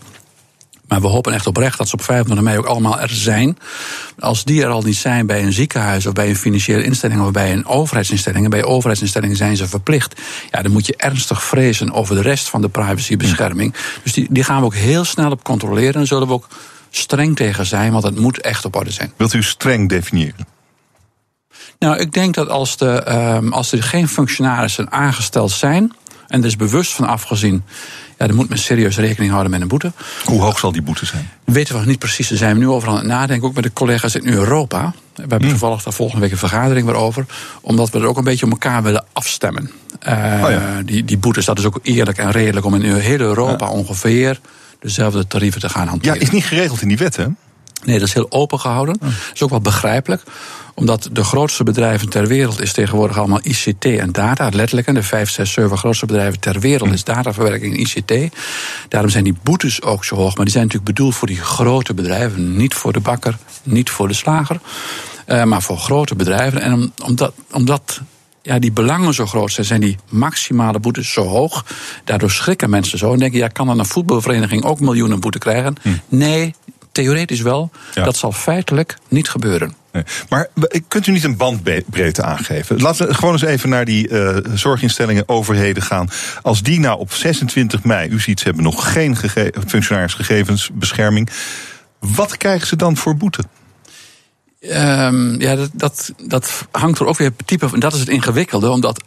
Maar 0.91 1.01
we 1.01 1.07
hopen 1.07 1.33
echt 1.33 1.47
oprecht 1.47 1.77
dat 1.77 1.87
ze 1.87 1.93
op 1.93 2.03
25 2.03 2.45
mei 2.45 2.57
ook 2.57 2.65
allemaal 2.65 2.99
er 2.99 3.09
zijn. 3.09 3.57
Als 4.19 4.43
die 4.43 4.63
er 4.63 4.69
al 4.69 4.81
niet 4.81 4.95
zijn 4.95 5.25
bij 5.25 5.43
een 5.43 5.53
ziekenhuis 5.53 6.05
of 6.05 6.13
bij 6.13 6.29
een 6.29 6.35
financiële 6.35 6.83
instelling 6.83 7.21
of 7.21 7.31
bij 7.31 7.53
een 7.53 7.65
overheidsinstelling, 7.65 8.43
en 8.43 8.49
bij 8.49 8.63
overheidsinstellingen 8.63 9.35
zijn 9.35 9.57
ze 9.57 9.67
verplicht, 9.67 10.21
ja, 10.51 10.61
dan 10.61 10.71
moet 10.71 10.85
je 10.85 10.95
ernstig 10.97 11.43
vrezen 11.43 11.91
over 11.91 12.15
de 12.15 12.21
rest 12.21 12.49
van 12.49 12.61
de 12.61 12.69
privacybescherming. 12.69 13.73
Dus 14.03 14.13
die, 14.13 14.27
die 14.29 14.43
gaan 14.43 14.59
we 14.59 14.65
ook 14.65 14.75
heel 14.75 15.03
snel 15.03 15.31
op 15.31 15.43
controleren 15.43 16.01
en 16.01 16.07
zullen 16.07 16.27
we 16.27 16.33
ook 16.33 16.47
streng 16.89 17.35
tegen 17.35 17.65
zijn, 17.65 17.91
want 17.91 18.03
het 18.03 18.19
moet 18.19 18.41
echt 18.41 18.65
op 18.65 18.75
orde 18.75 18.91
zijn. 18.91 19.13
Wilt 19.17 19.33
u 19.33 19.43
streng 19.43 19.89
definiëren? 19.89 20.47
Nou, 21.79 21.97
ik 21.97 22.13
denk 22.13 22.33
dat 22.33 22.49
als, 22.49 22.77
de, 22.77 23.03
ehm, 23.03 23.51
als 23.51 23.71
er 23.71 23.83
geen 23.83 24.07
functionarissen 24.07 24.91
aangesteld 24.91 25.51
zijn, 25.51 25.93
en 26.31 26.39
er 26.39 26.45
is 26.45 26.55
bewust 26.55 26.91
van 26.93 27.07
afgezien, 27.07 27.63
ja, 28.17 28.27
dan 28.27 28.35
moet 28.35 28.49
men 28.49 28.57
serieus 28.57 28.97
rekening 28.97 29.31
houden 29.31 29.51
met 29.51 29.61
een 29.61 29.67
boete. 29.67 29.91
Hoe 30.25 30.41
hoog 30.41 30.59
zal 30.59 30.71
die 30.71 30.81
boete 30.81 31.05
zijn? 31.05 31.29
weten 31.45 31.73
we 31.73 31.79
nog 31.79 31.89
niet 31.89 31.99
precies. 31.99 32.27
Daar 32.29 32.37
zijn 32.37 32.53
we 32.53 32.59
nu 32.59 32.67
over 32.67 32.89
aan 32.89 32.95
het 32.95 33.05
nadenken, 33.05 33.47
ook 33.47 33.53
met 33.55 33.63
de 33.63 33.73
collega's 33.73 34.15
in 34.15 34.27
Europa. 34.27 34.93
We 35.13 35.19
hebben 35.21 35.39
Hmm. 35.39 35.49
toevallig 35.49 35.83
daar 35.83 35.93
volgende 35.93 36.21
week 36.21 36.31
een 36.31 36.37
vergadering 36.37 36.85
weer 36.85 36.95
over. 36.95 37.25
Omdat 37.61 37.89
we 37.89 37.99
er 37.99 38.05
ook 38.05 38.17
een 38.17 38.23
beetje 38.23 38.45
op 38.45 38.51
elkaar 38.51 38.83
willen 38.83 39.05
afstemmen. 39.13 39.71
Eh, 39.99 40.13
Oh 40.43 40.49
ja. 40.49 40.81
die, 40.85 41.05
die 41.05 41.17
boetes, 41.17 41.45
dat 41.45 41.59
is 41.59 41.65
ook 41.65 41.79
eerlijk 41.83 42.17
en 42.17 42.31
redelijk 42.31 42.65
om 42.65 42.75
in 42.75 42.95
heel 42.95 43.19
Europa 43.19 43.69
ongeveer 43.69 44.39
dezelfde 44.79 45.27
tarieven 45.27 45.61
te 45.61 45.69
gaan 45.69 45.83
Ja, 45.83 45.89
hanteren. 45.89 46.19
is 46.19 46.29
niet 46.29 46.45
geregeld 46.45 46.81
in 46.81 46.87
die 46.87 46.97
wet, 46.97 47.15
hè? 47.15 47.25
Nee, 47.83 47.99
dat 47.99 48.07
is 48.07 48.13
heel 48.13 48.31
open 48.31 48.59
gehouden. 48.59 48.97
Dat 48.99 49.09
is 49.33 49.41
ook 49.43 49.49
wel 49.49 49.61
begrijpelijk. 49.61 50.23
Omdat 50.73 51.09
de 51.11 51.23
grootste 51.23 51.63
bedrijven 51.63 52.09
ter 52.09 52.27
wereld 52.27 52.61
is 52.61 52.73
tegenwoordig 52.73 53.17
allemaal 53.17 53.39
ICT 53.43 53.85
en 53.85 54.11
data. 54.11 54.49
Letterlijk, 54.53 54.87
en 54.87 54.93
de 54.93 55.03
vijf, 55.03 55.29
zes, 55.29 55.51
zeven 55.51 55.77
grootste 55.77 56.05
bedrijven 56.05 56.39
ter 56.39 56.59
wereld 56.59 56.91
is 56.93 57.03
dataverwerking 57.03 57.73
en 57.73 57.79
ICT. 57.79 58.35
Daarom 58.87 59.09
zijn 59.09 59.23
die 59.23 59.35
boetes 59.43 59.81
ook 59.81 60.05
zo 60.05 60.15
hoog. 60.15 60.35
Maar 60.35 60.45
die 60.45 60.53
zijn 60.53 60.65
natuurlijk 60.65 60.93
bedoeld 60.95 61.15
voor 61.15 61.27
die 61.27 61.41
grote 61.41 61.93
bedrijven. 61.93 62.57
Niet 62.57 62.73
voor 62.73 62.93
de 62.93 62.99
bakker, 62.99 63.37
niet 63.63 63.89
voor 63.89 64.07
de 64.07 64.13
slager. 64.13 64.59
eh, 65.25 65.43
maar 65.43 65.61
voor 65.61 65.77
grote 65.77 66.15
bedrijven. 66.15 66.61
En 66.61 66.73
om, 66.73 66.91
omdat, 67.05 67.33
omdat 67.51 68.01
ja, 68.41 68.59
die 68.59 68.71
belangen 68.71 69.13
zo 69.13 69.25
groot 69.25 69.51
zijn, 69.51 69.65
zijn 69.65 69.81
die 69.81 69.97
maximale 70.09 70.79
boetes 70.79 71.11
zo 71.13 71.25
hoog. 71.25 71.65
Daardoor 72.03 72.31
schrikken 72.31 72.69
mensen 72.69 72.97
zo 72.97 73.13
en 73.13 73.19
denken: 73.19 73.39
ja, 73.39 73.47
kan 73.47 73.67
dan 73.67 73.79
een 73.79 73.85
voetbalvereniging 73.85 74.63
ook 74.63 74.79
miljoenen 74.79 75.19
boete 75.19 75.37
krijgen? 75.37 75.75
Nee, 76.09 76.55
theoretisch 76.91 77.41
wel. 77.41 77.71
Ja. 77.93 78.03
Dat 78.03 78.17
zal 78.17 78.31
feitelijk 78.31 78.97
niet 79.07 79.29
gebeuren. 79.29 79.75
Nee. 79.91 80.03
Maar 80.29 80.47
kunt 80.87 81.07
u 81.07 81.11
niet 81.11 81.23
een 81.23 81.37
bandbreedte 81.37 82.23
aangeven? 82.23 82.81
Laten 82.81 83.07
we 83.07 83.13
gewoon 83.13 83.33
eens 83.33 83.41
even 83.41 83.69
naar 83.69 83.85
die 83.85 84.07
eh, 84.07 84.37
zorginstellingen, 84.53 85.29
overheden 85.29 85.83
gaan. 85.83 86.09
Als 86.41 86.63
die 86.63 86.79
nou 86.79 86.99
op 86.99 87.13
26 87.13 87.83
mei, 87.83 88.09
u 88.09 88.19
ziet, 88.19 88.39
ze 88.39 88.45
hebben 88.45 88.63
nog 88.63 88.91
geen 88.91 89.15
gege 89.15 89.53
functionarisgegevensbescherming. 89.67 91.29
Wat 91.99 92.37
krijgen 92.37 92.67
ze 92.67 92.75
dan 92.75 92.97
voor 92.97 93.17
boete? 93.17 93.43
Ehm, 94.59 95.41
ja, 95.41 95.55
dat, 95.55 95.69
dat, 95.73 96.13
dat 96.25 96.67
hangt 96.71 96.99
er 96.99 97.05
ook 97.05 97.17
weer 97.17 97.31
type 97.45 97.69
van. 97.69 97.79
Dat 97.79 97.93
is 97.93 97.99
het 97.99 98.09
ingewikkelde, 98.09 98.69
omdat 98.69 99.03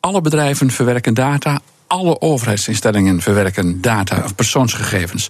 alle 0.00 0.20
bedrijven 0.20 0.70
verwerken 0.70 1.14
data, 1.14 1.60
alle 1.86 2.20
overheidsinstellingen 2.20 3.20
verwerken 3.20 3.80
data 3.80 4.22
of 4.24 4.34
persoonsgegevens. 4.34 5.28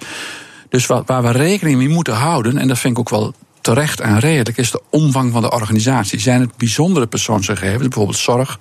Dus 0.69 0.87
waar 0.87 1.23
we 1.23 1.31
rekening 1.31 1.79
mee 1.79 1.89
moeten 1.89 2.15
houden, 2.15 2.59
en 2.59 2.69
dat 2.69 2.79
vind 2.79 2.93
ik 2.93 2.99
ook 2.99 3.11
wel 3.11 3.35
terecht 3.61 4.01
en 4.01 4.19
redelijk, 4.19 4.57
is 4.57 4.71
de 4.71 4.83
omvang 4.91 5.33
van 5.33 5.43
de 5.43 5.51
organisatie. 5.51 6.21
Zijn 6.21 6.41
het 6.41 6.57
bijzondere 6.57 7.07
persoonsgegevens, 7.07 7.83
bijvoorbeeld 7.83 8.17
zorg, 8.19 8.59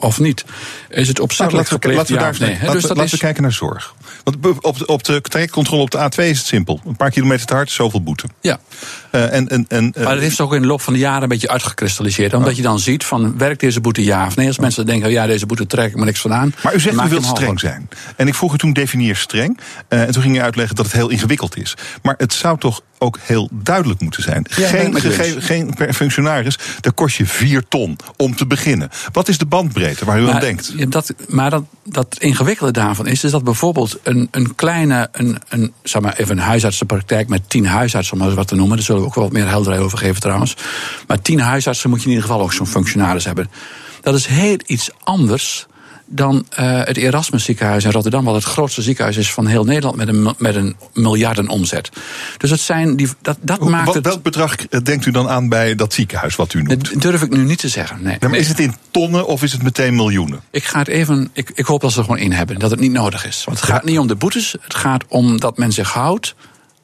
of 0.00 0.20
niet? 0.20 0.44
Is 0.88 1.08
het 1.08 1.20
opzettelijk 1.20 1.70
laten 1.70 1.72
gepleegd, 1.72 1.96
laten 1.98 2.14
we, 2.14 2.20
daar, 2.20 2.48
nee? 2.48 2.58
laten 2.58 2.72
Dus 2.72 2.82
we- 2.82 2.88
dat 2.88 2.96
laten 2.96 3.04
is- 3.04 3.10
we 3.10 3.18
kijken 3.18 3.42
naar 3.42 3.52
zorg. 3.52 3.94
Want 4.24 4.36
op 4.60 4.78
de, 4.78 4.86
op 4.86 5.04
de 5.04 5.20
trajectcontrole 5.20 5.82
op 5.82 5.90
de 5.90 5.98
A2 5.98 6.24
is 6.24 6.38
het 6.38 6.46
simpel. 6.46 6.80
Een 6.86 6.96
paar 6.96 7.10
kilometer 7.10 7.46
te 7.46 7.54
hard, 7.54 7.70
zoveel 7.70 8.02
boete. 8.02 8.26
Ja. 8.40 8.58
Eh, 9.10 9.32
en, 9.32 9.48
en, 9.48 9.64
en, 9.68 9.92
eh, 9.94 10.04
Maar 10.04 10.12
dat 10.12 10.22
heeft 10.22 10.36
zich 10.36 10.44
ook 10.44 10.54
in 10.54 10.60
de 10.60 10.66
loop 10.66 10.80
van 10.80 10.92
de 10.92 10.98
jaren 10.98 11.22
een 11.22 11.28
beetje 11.28 11.48
uitgekristalliseerd. 11.48 12.34
Omdat 12.34 12.56
je 12.56 12.62
dan 12.62 12.78
ziet 12.78 13.04
van, 13.04 13.38
werkt 13.38 13.60
deze 13.60 13.80
boete 13.80 14.04
ja 14.04 14.26
of 14.26 14.36
nee? 14.36 14.46
Als 14.46 14.58
mensen 14.58 14.86
denken, 14.86 15.10
ja, 15.10 15.26
deze 15.26 15.46
boete 15.46 15.66
trek 15.66 15.90
ik 15.90 15.96
me 15.96 16.04
niks 16.04 16.20
van 16.20 16.32
aan. 16.32 16.54
Maar 16.62 16.74
u 16.74 16.80
zegt 16.80 17.04
u 17.04 17.08
wilt 17.08 17.24
streng 17.26 17.60
zijn. 17.60 17.88
En 18.16 18.28
ik 18.28 18.34
vroeg 18.34 18.54
u 18.54 18.58
toen 18.58 18.72
definieer 18.72 19.16
streng. 19.16 19.58
Eh, 19.88 20.02
en 20.02 20.12
toen 20.12 20.22
ging 20.22 20.34
je 20.34 20.42
uitleggen 20.42 20.76
dat 20.76 20.84
het 20.84 20.94
heel 20.94 21.08
ingewikkeld 21.08 21.56
is. 21.56 21.74
Maar 22.02 22.14
het 22.18 22.32
zou 22.32 22.58
toch 22.58 22.80
ook 22.98 23.18
heel 23.22 23.48
duidelijk 23.52 24.00
moeten 24.00 24.22
zijn. 24.22 24.46
geen, 24.48 25.42
geen 25.42 25.74
per 25.74 25.92
functionaris, 25.92 26.58
daar 26.80 26.92
kost 26.92 27.16
je 27.16 27.26
vier 27.26 27.68
ton 27.68 27.96
om 28.16 28.36
te 28.36 28.46
beginnen. 28.46 28.90
Wat 29.12 29.28
is 29.28 29.38
de 29.38 29.46
bandbreedte 29.46 30.04
waar 30.04 30.20
u 30.20 30.28
aan 30.28 30.40
denkt? 30.40 30.72
ja, 30.76 30.86
dat, 30.86 31.14
maar 31.28 31.50
dat, 31.50 31.62
dat 31.84 32.16
ingewikkelde 32.18 32.72
daarvan 32.72 33.06
is, 33.06 33.24
is 33.24 33.30
dat 33.30 33.44
bijvoorbeeld 33.44 33.98
een, 34.02 34.28
een 34.30 34.54
kleine, 34.54 35.08
een, 35.12 35.38
een, 35.48 35.72
zeg 35.82 36.02
maar 36.02 36.16
even 36.16 36.38
een 36.38 36.44
huisartsenpraktijk 36.44 37.28
met 37.28 37.50
tien 37.50 37.66
huisartsen, 37.66 38.12
om 38.12 38.18
maar 38.18 38.28
eens 38.28 38.36
wat 38.36 38.48
te 38.48 38.54
noemen. 38.54 38.76
Daar 38.76 38.86
zullen 38.86 39.00
we 39.00 39.06
ook 39.06 39.14
wel 39.14 39.24
wat 39.24 39.32
meer 39.32 39.48
helderheid 39.48 39.82
over 39.82 39.98
geven 39.98 40.20
trouwens. 40.20 40.56
Maar 41.06 41.22
tien 41.22 41.40
huisartsen 41.40 41.90
moet 41.90 41.98
je 41.98 42.04
in 42.04 42.12
ieder 42.12 42.26
geval 42.26 42.42
ook 42.42 42.52
zo'n 42.52 42.66
functionaris 42.66 43.24
hebben. 43.24 43.50
Dat 44.00 44.14
is 44.14 44.26
heel 44.26 44.58
iets 44.66 44.90
anders 45.02 45.66
dan 46.08 46.46
eh, 46.50 46.80
het 46.84 46.96
Erasmus 46.96 47.44
ziekenhuis 47.44 47.84
in 47.84 47.90
Rotterdam, 47.90 48.24
wat 48.24 48.34
het 48.34 48.44
grootste 48.44 48.82
ziekenhuis 48.82 49.16
is 49.16 49.32
van 49.32 49.46
heel 49.46 49.64
Nederland 49.64 49.96
met 49.96 50.08
een, 50.08 50.34
met 50.38 50.54
een 50.54 50.76
miljarden 50.94 51.48
omzet. 51.48 51.90
Dus 52.36 52.50
dat, 52.50 52.60
zijn 52.60 52.96
die, 52.96 53.08
dat, 53.22 53.38
dat 53.40 53.58
Hoe- 53.58 53.70
maakt 53.70 53.86
wat, 53.86 53.94
het. 53.94 54.06
welk 54.06 54.22
bedrag 54.22 54.56
eh, 54.56 54.80
denkt 54.82 55.06
u 55.06 55.10
dan 55.10 55.28
aan 55.28 55.48
bij 55.48 55.74
dat 55.74 55.92
ziekenhuis 55.92 56.36
wat 56.36 56.54
u 56.54 56.62
noemt? 56.62 56.92
Dat 56.92 57.02
durf 57.02 57.22
ik 57.22 57.30
nu 57.30 57.44
niet 57.44 57.58
te 57.58 57.68
zeggen. 57.68 58.02
Nee. 58.02 58.16
Maar 58.20 58.34
is 58.34 58.48
het 58.48 58.58
in 58.58 58.74
tonnen 58.90 59.26
of 59.26 59.42
is 59.42 59.52
het 59.52 59.62
meteen 59.62 59.94
miljoenen? 59.94 60.40
Ik 60.50 60.64
ga 60.64 60.78
het 60.78 60.88
even. 60.88 61.30
Ik, 61.32 61.50
ik 61.54 61.66
hoop 61.66 61.80
dat 61.80 61.92
ze 61.92 61.98
er 61.98 62.04
gewoon 62.04 62.20
in 62.20 62.32
hebben. 62.32 62.58
Dat 62.58 62.70
het 62.70 62.80
niet 62.80 62.92
nodig 62.92 63.26
is. 63.26 63.44
Want 63.44 63.60
het 63.60 63.68
gaat 63.68 63.84
niet 63.84 63.98
om 63.98 64.06
de 64.06 64.16
boetes. 64.16 64.54
Het 64.60 64.74
gaat 64.74 65.04
om 65.08 65.40
dat 65.40 65.58
men 65.58 65.72
zich 65.72 65.92
houdt 65.92 66.34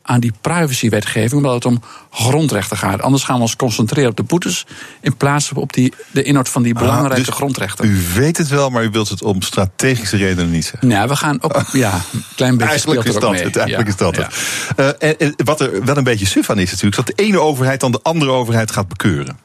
aan 0.07 0.21
die 0.21 0.33
privacywetgeving. 0.41 1.33
Omdat 1.33 1.55
het 1.55 1.65
om 1.65 1.83
grondrechten 2.11 2.77
gaat. 2.77 3.03
Anders 3.03 3.25
gaan 3.25 3.37
we 3.37 3.43
ons 3.43 3.57
concentreren 3.57 4.11
op 4.11 4.17
de 4.17 4.23
boetes. 4.23 4.67
In 5.01 5.17
plaats 5.17 5.47
van 5.47 5.57
op 5.57 5.73
die, 5.73 5.93
de 6.11 6.23
inhoud 6.23 6.49
van 6.49 6.63
die 6.63 6.75
belangrijke 6.75 7.25
dus 7.25 7.35
grondrechten. 7.35 7.87
U 7.87 7.99
weet 8.15 8.37
het 8.37 8.49
wel, 8.49 8.71
maar 8.71 8.85
u 8.85 8.91
wilt 8.91 9.09
het 9.09 9.23
om 9.23 9.43
strategische 9.43 10.17
redenen 10.17 10.51
niet 10.51 10.65
zeggen. 10.65 10.89
Nou, 10.89 11.09
we 11.09 11.17
gaan 11.17 11.43
ook. 11.43 11.65
Ja, 11.73 12.01
een 12.13 12.25
klein 12.37 12.53
beetje 12.53 12.69
Eigenlijk 12.69 13.05
is 13.05 13.15
dat 13.15 13.31
mee. 13.31 13.43
het. 13.45 13.57
Eigenlijk 13.57 13.89
Ja, 13.89 14.07
is 14.07 14.15
dat 14.15 14.17
ja. 14.17 14.31
het. 14.77 14.99
Eh, 14.99 15.09
en, 15.09 15.19
en 15.19 15.35
wat 15.45 15.61
er 15.61 15.85
wel 15.85 15.97
een 15.97 16.05
beetje 16.05 16.27
suf 16.27 16.51
aan 16.51 16.59
is 16.59 16.71
natuurlijk... 16.71 17.07
dat 17.07 17.17
de 17.17 17.23
ene 17.23 17.41
overheid 17.41 17.81
dan 17.81 17.93
de 17.93 18.01
andere 18.03 18.31
overheid 18.31 18.71
gaat 18.71 18.89
bekeuren. 18.89 19.39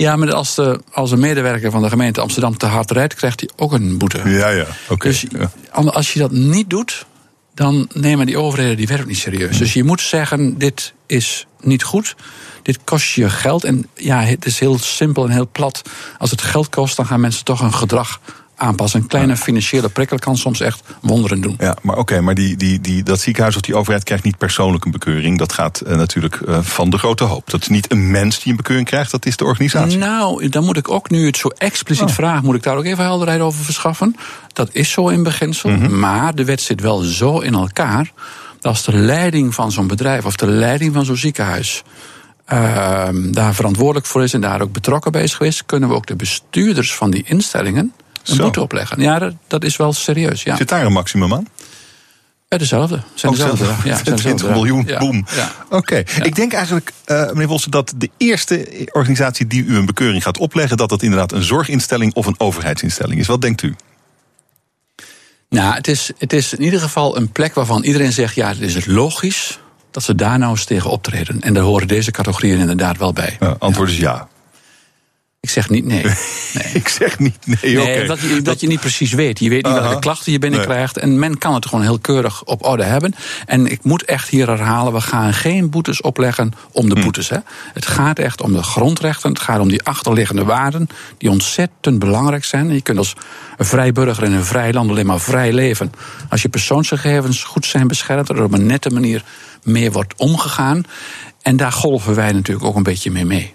Ja, 0.00 0.16
maar 0.16 0.32
als, 0.32 0.54
de, 0.54 0.80
als 0.92 1.10
een 1.10 1.18
medewerker 1.20 1.70
van 1.70 1.82
de 1.82 1.88
gemeente 1.88 2.20
Amsterdam 2.20 2.56
te 2.56 2.66
hard 2.66 2.90
rijdt, 2.90 3.14
krijgt 3.14 3.40
hij 3.40 3.50
ook 3.56 3.72
een 3.72 3.98
boete. 3.98 4.20
Ja, 4.24 4.48
ja. 4.48 4.66
Oké. 4.88 5.08
Dus 5.08 5.24
ja. 5.30 5.50
als 5.82 6.12
je 6.12 6.18
dat 6.18 6.30
niet 6.30 6.70
doet, 6.70 7.06
dan 7.60 7.88
nemen 7.92 8.26
die 8.26 8.38
overheden 8.38 8.76
die 8.76 8.86
wet 8.86 9.00
ook 9.00 9.06
niet 9.06 9.16
serieus. 9.16 9.58
Dus 9.58 9.72
je 9.72 9.84
moet 9.84 10.00
zeggen, 10.00 10.58
dit 10.58 10.94
is 11.06 11.46
niet 11.60 11.82
goed. 11.82 12.14
Dit 12.62 12.78
kost 12.84 13.14
je 13.14 13.30
geld. 13.30 13.64
En 13.64 13.88
ja, 13.94 14.22
het 14.22 14.46
is 14.46 14.58
heel 14.58 14.78
simpel 14.78 15.24
en 15.24 15.30
heel 15.30 15.48
plat. 15.52 15.82
Als 16.18 16.30
het 16.30 16.42
geld 16.42 16.68
kost, 16.68 16.96
dan 16.96 17.06
gaan 17.06 17.20
mensen 17.20 17.44
toch 17.44 17.60
hun 17.60 17.74
gedrag 17.74 18.20
aanpassen. 18.60 19.00
Een 19.00 19.06
kleine 19.06 19.36
financiële 19.36 19.88
prikkel 19.88 20.18
kan 20.18 20.36
soms 20.36 20.60
echt 20.60 20.82
wonderen 21.00 21.40
doen. 21.40 21.54
Ja, 21.58 21.76
maar 21.82 21.96
oké, 21.96 22.20
maar 22.20 22.34
die, 22.34 22.56
die, 22.56 22.80
die, 22.80 23.02
dat 23.02 23.20
ziekenhuis 23.20 23.54
of 23.56 23.60
die 23.62 23.74
overheid 23.76 24.04
krijgt 24.04 24.24
niet 24.24 24.38
persoonlijk 24.38 24.84
een 24.84 24.90
bekeuring. 24.90 25.38
Dat 25.38 25.52
gaat 25.52 25.80
eh, 25.80 25.96
natuurlijk 25.96 26.34
eh, 26.34 26.58
van 26.62 26.90
de 26.90 26.98
grote 26.98 27.24
hoop. 27.24 27.50
Dat 27.50 27.60
is 27.60 27.68
niet 27.68 27.92
een 27.92 28.10
mens 28.10 28.38
die 28.42 28.50
een 28.50 28.56
bekeuring 28.56 28.86
krijgt, 28.88 29.10
dat 29.10 29.26
is 29.26 29.36
de 29.36 29.44
organisatie. 29.44 29.98
Nou, 29.98 30.48
dan 30.48 30.64
moet 30.64 30.76
ik 30.76 30.90
ook 30.90 31.10
nu 31.10 31.26
het 31.26 31.36
zo 31.36 31.48
expliciet 31.48 32.08
Oh. 32.08 32.14
vragen, 32.14 32.44
moet 32.44 32.54
ik 32.54 32.62
daar 32.62 32.76
ook 32.76 32.84
even 32.84 33.04
helderheid 33.04 33.40
over 33.40 33.64
verschaffen. 33.64 34.16
Dat 34.52 34.68
is 34.72 34.90
zo 34.90 35.08
in 35.08 35.22
beginsel, 35.22 35.70
Mhm. 35.70 35.98
maar 35.98 36.34
de 36.34 36.44
wet 36.44 36.60
zit 36.60 36.80
wel 36.80 36.98
zo 36.98 37.38
in 37.38 37.54
elkaar 37.54 38.12
dat 38.60 38.72
als 38.72 38.84
de 38.84 38.92
leiding 38.96 39.54
van 39.54 39.72
zo'n 39.72 39.86
bedrijf 39.86 40.24
of 40.24 40.36
de 40.36 40.46
leiding 40.46 40.94
van 40.94 41.04
zo'n 41.04 41.16
ziekenhuis 41.16 41.82
ehm, 42.44 43.32
daar 43.32 43.54
verantwoordelijk 43.54 44.06
voor 44.06 44.22
is 44.22 44.32
en 44.34 44.40
daar 44.40 44.60
ook 44.60 44.72
betrokken 44.72 45.12
bij 45.12 45.22
is 45.22 45.34
geweest, 45.34 45.66
kunnen 45.66 45.88
we 45.88 45.94
ook 45.94 46.06
de 46.06 46.16
bestuurders 46.16 46.94
van 46.94 47.10
die 47.10 47.22
instellingen 47.26 47.92
een 48.24 48.34
Zo. 48.34 48.42
boete 48.42 48.60
opleggen. 48.60 49.00
Ja, 49.00 49.18
dat, 49.18 49.34
dat 49.46 49.64
is 49.64 49.76
wel 49.76 49.92
serieus. 49.92 50.42
Ja. 50.42 50.56
Zit 50.56 50.68
daar 50.68 50.84
een 50.86 50.92
maximum 50.92 51.32
aan? 51.34 51.46
Eh, 52.48 52.58
dezelfde. 52.58 53.00
Zijn 53.14 53.32
dezelfde. 53.32 53.64
Ja, 53.64 53.72
zijn 53.82 54.02
20 54.04 54.14
dezelfde. 54.14 54.48
miljoen, 54.50 54.84
Ja, 54.86 54.98
boem. 54.98 55.26
ja. 55.36 55.52
Oké, 55.70 55.96
ik 56.22 56.34
denk 56.34 56.52
eigenlijk, 56.52 56.92
eh, 57.04 57.26
meneer 57.26 57.46
Vossen, 57.48 57.70
dat 57.70 57.92
de 57.96 58.10
eerste 58.16 58.86
organisatie 58.92 59.46
die 59.46 59.64
u 59.64 59.76
een 59.76 59.86
bekeuring 59.86 60.22
gaat 60.22 60.38
opleggen, 60.38 60.76
dat 60.76 60.88
dat 60.88 61.02
inderdaad 61.02 61.32
een 61.32 61.42
zorginstelling 61.42 62.14
of 62.14 62.26
een 62.26 62.34
overheidsinstelling 62.40 63.20
is. 63.20 63.26
Wat 63.26 63.40
denkt 63.40 63.62
u? 63.62 63.74
Nou, 65.48 65.74
het 65.74 65.88
is, 65.88 66.10
het 66.18 66.32
is 66.32 66.52
in 66.54 66.62
ieder 66.62 66.80
geval 66.80 67.16
een 67.16 67.32
plek 67.32 67.54
waarvan 67.54 67.82
iedereen 67.84 68.12
zegt: 68.12 68.34
ja, 68.34 68.48
het 68.48 68.60
is 68.60 68.74
het 68.74 68.86
logisch 68.86 69.58
dat 69.90 70.02
ze 70.02 70.14
daar 70.14 70.38
nou 70.38 70.50
eens 70.50 70.64
tegen 70.64 70.90
optreden. 70.90 71.40
En 71.40 71.54
daar 71.54 71.62
horen 71.62 71.88
deze 71.88 72.10
categorieën 72.10 72.58
inderdaad 72.58 72.98
wel 72.98 73.12
bij. 73.12 73.36
Uh, 73.42 73.52
antwoord 73.58 73.90
is 73.90 73.96
ja. 73.96 74.28
Ik 75.40 75.50
zeg 75.50 75.70
niet 75.70 75.84
nee. 75.86 76.02
nee. 76.54 76.70
ik 76.72 76.88
zeg 76.88 77.18
niet 77.18 77.46
nee, 77.46 77.76
Nee, 77.76 78.06
dat, 78.06 78.20
je, 78.20 78.42
dat 78.42 78.60
je 78.60 78.66
niet 78.66 78.80
precies 78.80 79.12
weet. 79.12 79.38
Je 79.38 79.48
weet 79.48 79.64
niet 79.64 79.72
Aha. 79.74 79.82
welke 79.82 79.98
klachten 79.98 80.32
je 80.32 80.38
binnenkrijgt. 80.38 80.96
En 80.98 81.18
men 81.18 81.38
kan 81.38 81.54
het 81.54 81.66
gewoon 81.66 81.84
heel 81.84 81.98
keurig 81.98 82.44
op 82.44 82.64
orde 82.66 82.82
hebben. 82.82 83.14
En 83.46 83.66
ik 83.66 83.84
moet 83.84 84.04
echt 84.04 84.28
hier 84.28 84.46
herhalen: 84.46 84.92
we 84.92 85.00
gaan 85.00 85.34
geen 85.34 85.70
boetes 85.70 86.00
opleggen 86.00 86.52
om 86.72 86.88
Hm. 86.88 86.94
de 86.94 87.00
boetes. 87.00 87.28
Hè. 87.28 87.36
Het 87.74 87.86
gaat 87.86 88.18
echt 88.18 88.40
om 88.42 88.52
de 88.52 88.62
grondrechten. 88.62 89.30
Het 89.30 89.40
gaat 89.40 89.60
om 89.60 89.68
die 89.68 89.82
achterliggende 89.82 90.44
waarden. 90.44 90.88
die 91.18 91.30
ontzettend 91.30 91.98
belangrijk 91.98 92.44
zijn. 92.44 92.68
En 92.68 92.74
je 92.74 92.80
kunt 92.82 92.98
als 92.98 93.14
een 93.56 93.64
vrij 93.66 93.92
burger 93.92 94.24
in 94.24 94.32
een 94.32 94.44
vrij 94.44 94.72
land 94.72 94.90
alleen 94.90 95.06
maar 95.06 95.20
vrij 95.20 95.52
leven. 95.52 95.92
als 96.28 96.42
je 96.42 96.48
persoonsgegevens 96.48 97.44
goed 97.44 97.66
zijn 97.66 97.86
beschermd. 97.88 98.28
er 98.28 98.42
op 98.42 98.52
een 98.52 98.66
nette 98.66 98.90
manier 98.90 99.24
mee 99.62 99.92
wordt 99.92 100.14
omgegaan. 100.16 100.82
En 101.42 101.56
daar 101.56 101.72
golven 101.72 102.14
wij 102.14 102.32
natuurlijk 102.32 102.66
ook 102.66 102.76
een 102.76 102.82
beetje 102.82 103.10
mee 103.10 103.24
mee. 103.24 103.52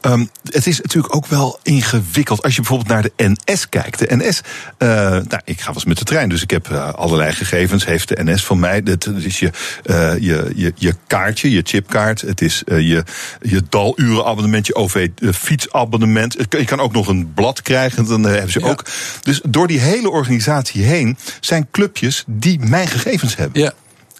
Ehm, 0.00 0.24
het 0.44 0.66
is 0.66 0.80
natuurlijk 0.80 1.14
ook 1.14 1.26
wel 1.26 1.58
ingewikkeld 1.62 2.42
als 2.42 2.54
je 2.54 2.60
bijvoorbeeld 2.60 2.88
naar 2.88 3.02
de 3.02 3.34
NS 3.46 3.68
kijkt. 3.68 3.98
De 3.98 4.16
NS, 4.16 4.40
eh, 4.78 4.88
nou, 5.08 5.40
ik 5.44 5.60
ga 5.60 5.66
wel 5.66 5.74
eens 5.74 5.84
met 5.84 5.98
de 5.98 6.04
trein, 6.04 6.28
dus 6.28 6.42
ik 6.42 6.50
heb 6.50 6.70
eh, 6.70 6.92
allerlei 6.92 7.32
gegevens. 7.32 7.86
Heeft 7.86 8.08
de 8.08 8.24
NS 8.24 8.44
van 8.44 8.58
mij. 8.58 8.82
Dat 8.82 9.06
is 9.16 9.38
je, 9.38 9.50
eh, 9.84 10.18
je, 10.18 10.52
je, 10.54 10.72
je 10.74 10.94
kaartje, 11.06 11.50
je 11.50 11.60
chipkaart. 11.64 12.20
Het 12.20 12.40
is 12.40 12.62
je, 12.66 13.04
je 13.40 13.62
dalurenabonnement, 13.68 14.66
je 14.66 14.74
OV-fietsabonnement. 14.74 16.36
Je 16.48 16.64
kan 16.64 16.80
ook 16.80 16.92
nog 16.92 17.08
een 17.08 17.32
blad 17.34 17.62
krijgen, 17.62 18.04
dan 18.04 18.22
hebben 18.22 18.52
ze 18.52 18.62
ook. 18.62 18.84
Dus 19.22 19.40
door 19.48 19.66
die 19.66 19.80
hele 19.80 20.10
organisatie 20.10 20.82
heen 20.82 21.18
zijn 21.40 21.68
clubjes 21.70 22.24
die 22.26 22.58
mijn 22.58 22.88
gegevens 22.88 23.36
hebben. 23.36 23.62
Ja. 23.62 23.72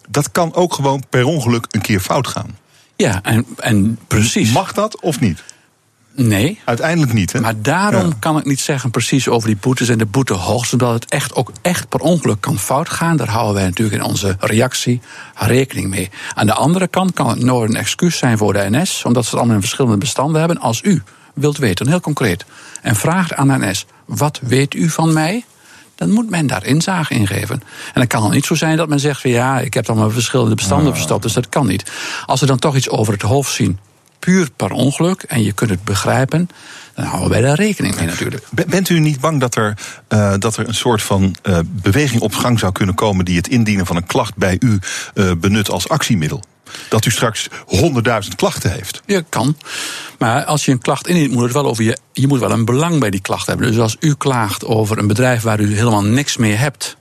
Dat 0.08 0.32
kan 0.32 0.54
ook 0.54 0.74
gewoon 0.74 1.02
per 1.10 1.24
ongeluk 1.24 1.66
een 1.70 1.80
keer 1.80 2.00
fout 2.00 2.26
gaan. 2.26 2.56
Ja, 3.02 3.22
en, 3.22 3.46
en 3.56 3.98
precies. 4.06 4.52
Mag 4.52 4.72
dat 4.72 5.00
of 5.00 5.20
niet? 5.20 5.42
Nee. 6.14 6.60
Uiteindelijk 6.64 7.12
niet, 7.12 7.32
hè? 7.32 7.40
Maar 7.40 7.62
daarom 7.62 8.06
Ja. 8.06 8.12
kan 8.18 8.38
ik 8.38 8.44
niet 8.44 8.60
zeggen 8.60 8.90
precies 8.90 9.28
over 9.28 9.48
die 9.48 9.56
boetes 9.60 9.88
en 9.88 9.98
de 9.98 10.06
boetehoogte. 10.06 10.72
Omdat 10.72 10.92
het 10.92 11.04
echt 11.12 11.34
ook 11.34 11.52
echt 11.62 11.88
per 11.88 12.00
ongeluk 12.00 12.40
kan 12.40 12.58
fout 12.58 12.88
gaan. 12.88 13.16
Daar 13.16 13.28
houden 13.28 13.54
wij 13.54 13.64
natuurlijk 13.64 14.02
in 14.02 14.08
onze 14.08 14.36
reactie 14.40 15.00
rekening 15.34 15.88
mee. 15.90 16.10
Aan 16.34 16.46
de 16.46 16.52
andere 16.54 16.88
kant 16.88 17.12
kan 17.12 17.28
het 17.28 17.42
nooit 17.42 17.70
een 17.70 17.76
excuus 17.76 18.18
zijn 18.18 18.38
voor 18.38 18.52
de 18.52 18.66
NS. 18.70 19.04
Omdat 19.04 19.22
ze 19.24 19.28
het 19.30 19.38
allemaal 19.38 19.56
in 19.56 19.62
verschillende 19.62 19.98
bestanden 19.98 20.38
hebben. 20.40 20.58
Als 20.60 20.82
u 20.82 21.02
wilt 21.34 21.56
weten, 21.58 21.88
heel 21.88 22.00
concreet. 22.00 22.44
En 22.82 22.96
vraagt 22.96 23.34
aan 23.34 23.48
de 23.48 23.56
NS, 23.66 23.86
wat 24.04 24.40
weet 24.42 24.74
u 24.74 24.88
van 24.88 25.12
mij? 25.12 25.44
Dan 25.98 26.10
moet 26.10 26.30
men 26.30 26.46
daar 26.46 26.64
inzage 26.66 27.14
in 27.14 27.26
geven. 27.26 27.54
En 27.86 27.92
dan 27.94 28.06
kan 28.06 28.22
het 28.24 28.32
niet 28.32 28.46
zo 28.46 28.54
zijn 28.54 28.76
dat 28.76 28.88
men 28.88 29.00
zegt 29.00 29.20
van 29.20 29.30
ja, 29.30 29.60
ik 29.60 29.74
heb 29.74 29.86
dan 29.86 29.96
maar 29.96 30.10
verschillende 30.10 30.54
bestanden 30.54 30.94
verstopt, 30.94 31.22
dus 31.22 31.32
dat 31.32 31.48
kan 31.48 31.66
niet. 31.66 31.90
Als 32.26 32.40
we 32.40 32.46
dan 32.46 32.58
toch 32.58 32.76
iets 32.76 32.88
over 32.88 33.12
het 33.12 33.22
hoofd 33.22 33.52
zien, 33.52 33.78
puur 34.18 34.48
per 34.56 34.70
ongeluk, 34.70 35.22
en 35.22 35.42
je 35.42 35.52
kunt 35.52 35.70
het 35.70 35.84
begrijpen, 35.84 36.48
dan 36.94 37.04
houden 37.04 37.30
wij 37.30 37.40
daar 37.40 37.54
rekening 37.56 37.96
mee 37.96 38.06
natuurlijk. 38.06 38.46
Ben- 38.50 38.70
Bent 38.70 38.88
u 38.88 38.98
niet 38.98 39.20
bang 39.20 39.40
dat 39.40 39.54
er, 39.56 39.74
eh, 40.08 40.34
dat 40.38 40.56
er 40.56 40.68
een 40.68 40.74
soort 40.74 41.02
van 41.02 41.36
eh, 41.42 41.58
beweging 41.66 42.20
op 42.22 42.34
gang 42.34 42.58
zou 42.58 42.72
kunnen 42.72 42.94
komen 42.94 43.24
die 43.24 43.36
het 43.36 43.48
indienen 43.48 43.86
van 43.86 43.96
een 43.96 44.06
klacht 44.06 44.36
bij 44.36 44.56
u 44.60 44.78
eh, 45.14 45.30
benut 45.38 45.70
als 45.70 45.88
actiemiddel? 45.88 46.42
Dat 46.88 47.04
u 47.04 47.10
straks 47.10 47.48
honderdduizend 47.66 48.34
klachten 48.34 48.72
heeft. 48.72 49.02
Ja, 49.06 49.20
kan. 49.28 49.56
Maar 50.18 50.44
als 50.44 50.64
je 50.64 50.72
een 50.72 50.78
klacht 50.80 51.06
indient, 51.08 51.32
moet 51.32 51.42
het 51.42 51.52
wel 51.52 51.66
over 51.66 51.84
je. 51.84 51.96
Je 52.12 52.26
moet 52.26 52.40
wel 52.40 52.50
een 52.50 52.64
belang 52.64 53.00
bij 53.00 53.10
die 53.10 53.20
klacht 53.20 53.46
hebben. 53.46 53.66
Dus 53.70 53.80
als 53.80 53.96
u 54.00 54.14
klaagt 54.14 54.64
over 54.64 54.98
een 54.98 55.06
bedrijf 55.06 55.42
waar 55.42 55.60
u 55.60 55.74
helemaal 55.76 56.02
niks 56.04 56.36
mee 56.36 56.54
hebt, 56.54 56.96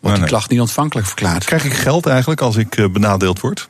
wordt 0.00 0.16
die 0.18 0.26
klacht 0.26 0.50
niet 0.50 0.60
ontvankelijk 0.60 1.06
verklaard. 1.06 1.44
Krijg 1.44 1.64
ik 1.64 1.72
geld 1.74 2.06
eigenlijk 2.06 2.40
als 2.40 2.56
ik 2.56 2.76
eh, 2.76 2.88
benadeeld 2.88 3.40
word? 3.40 3.68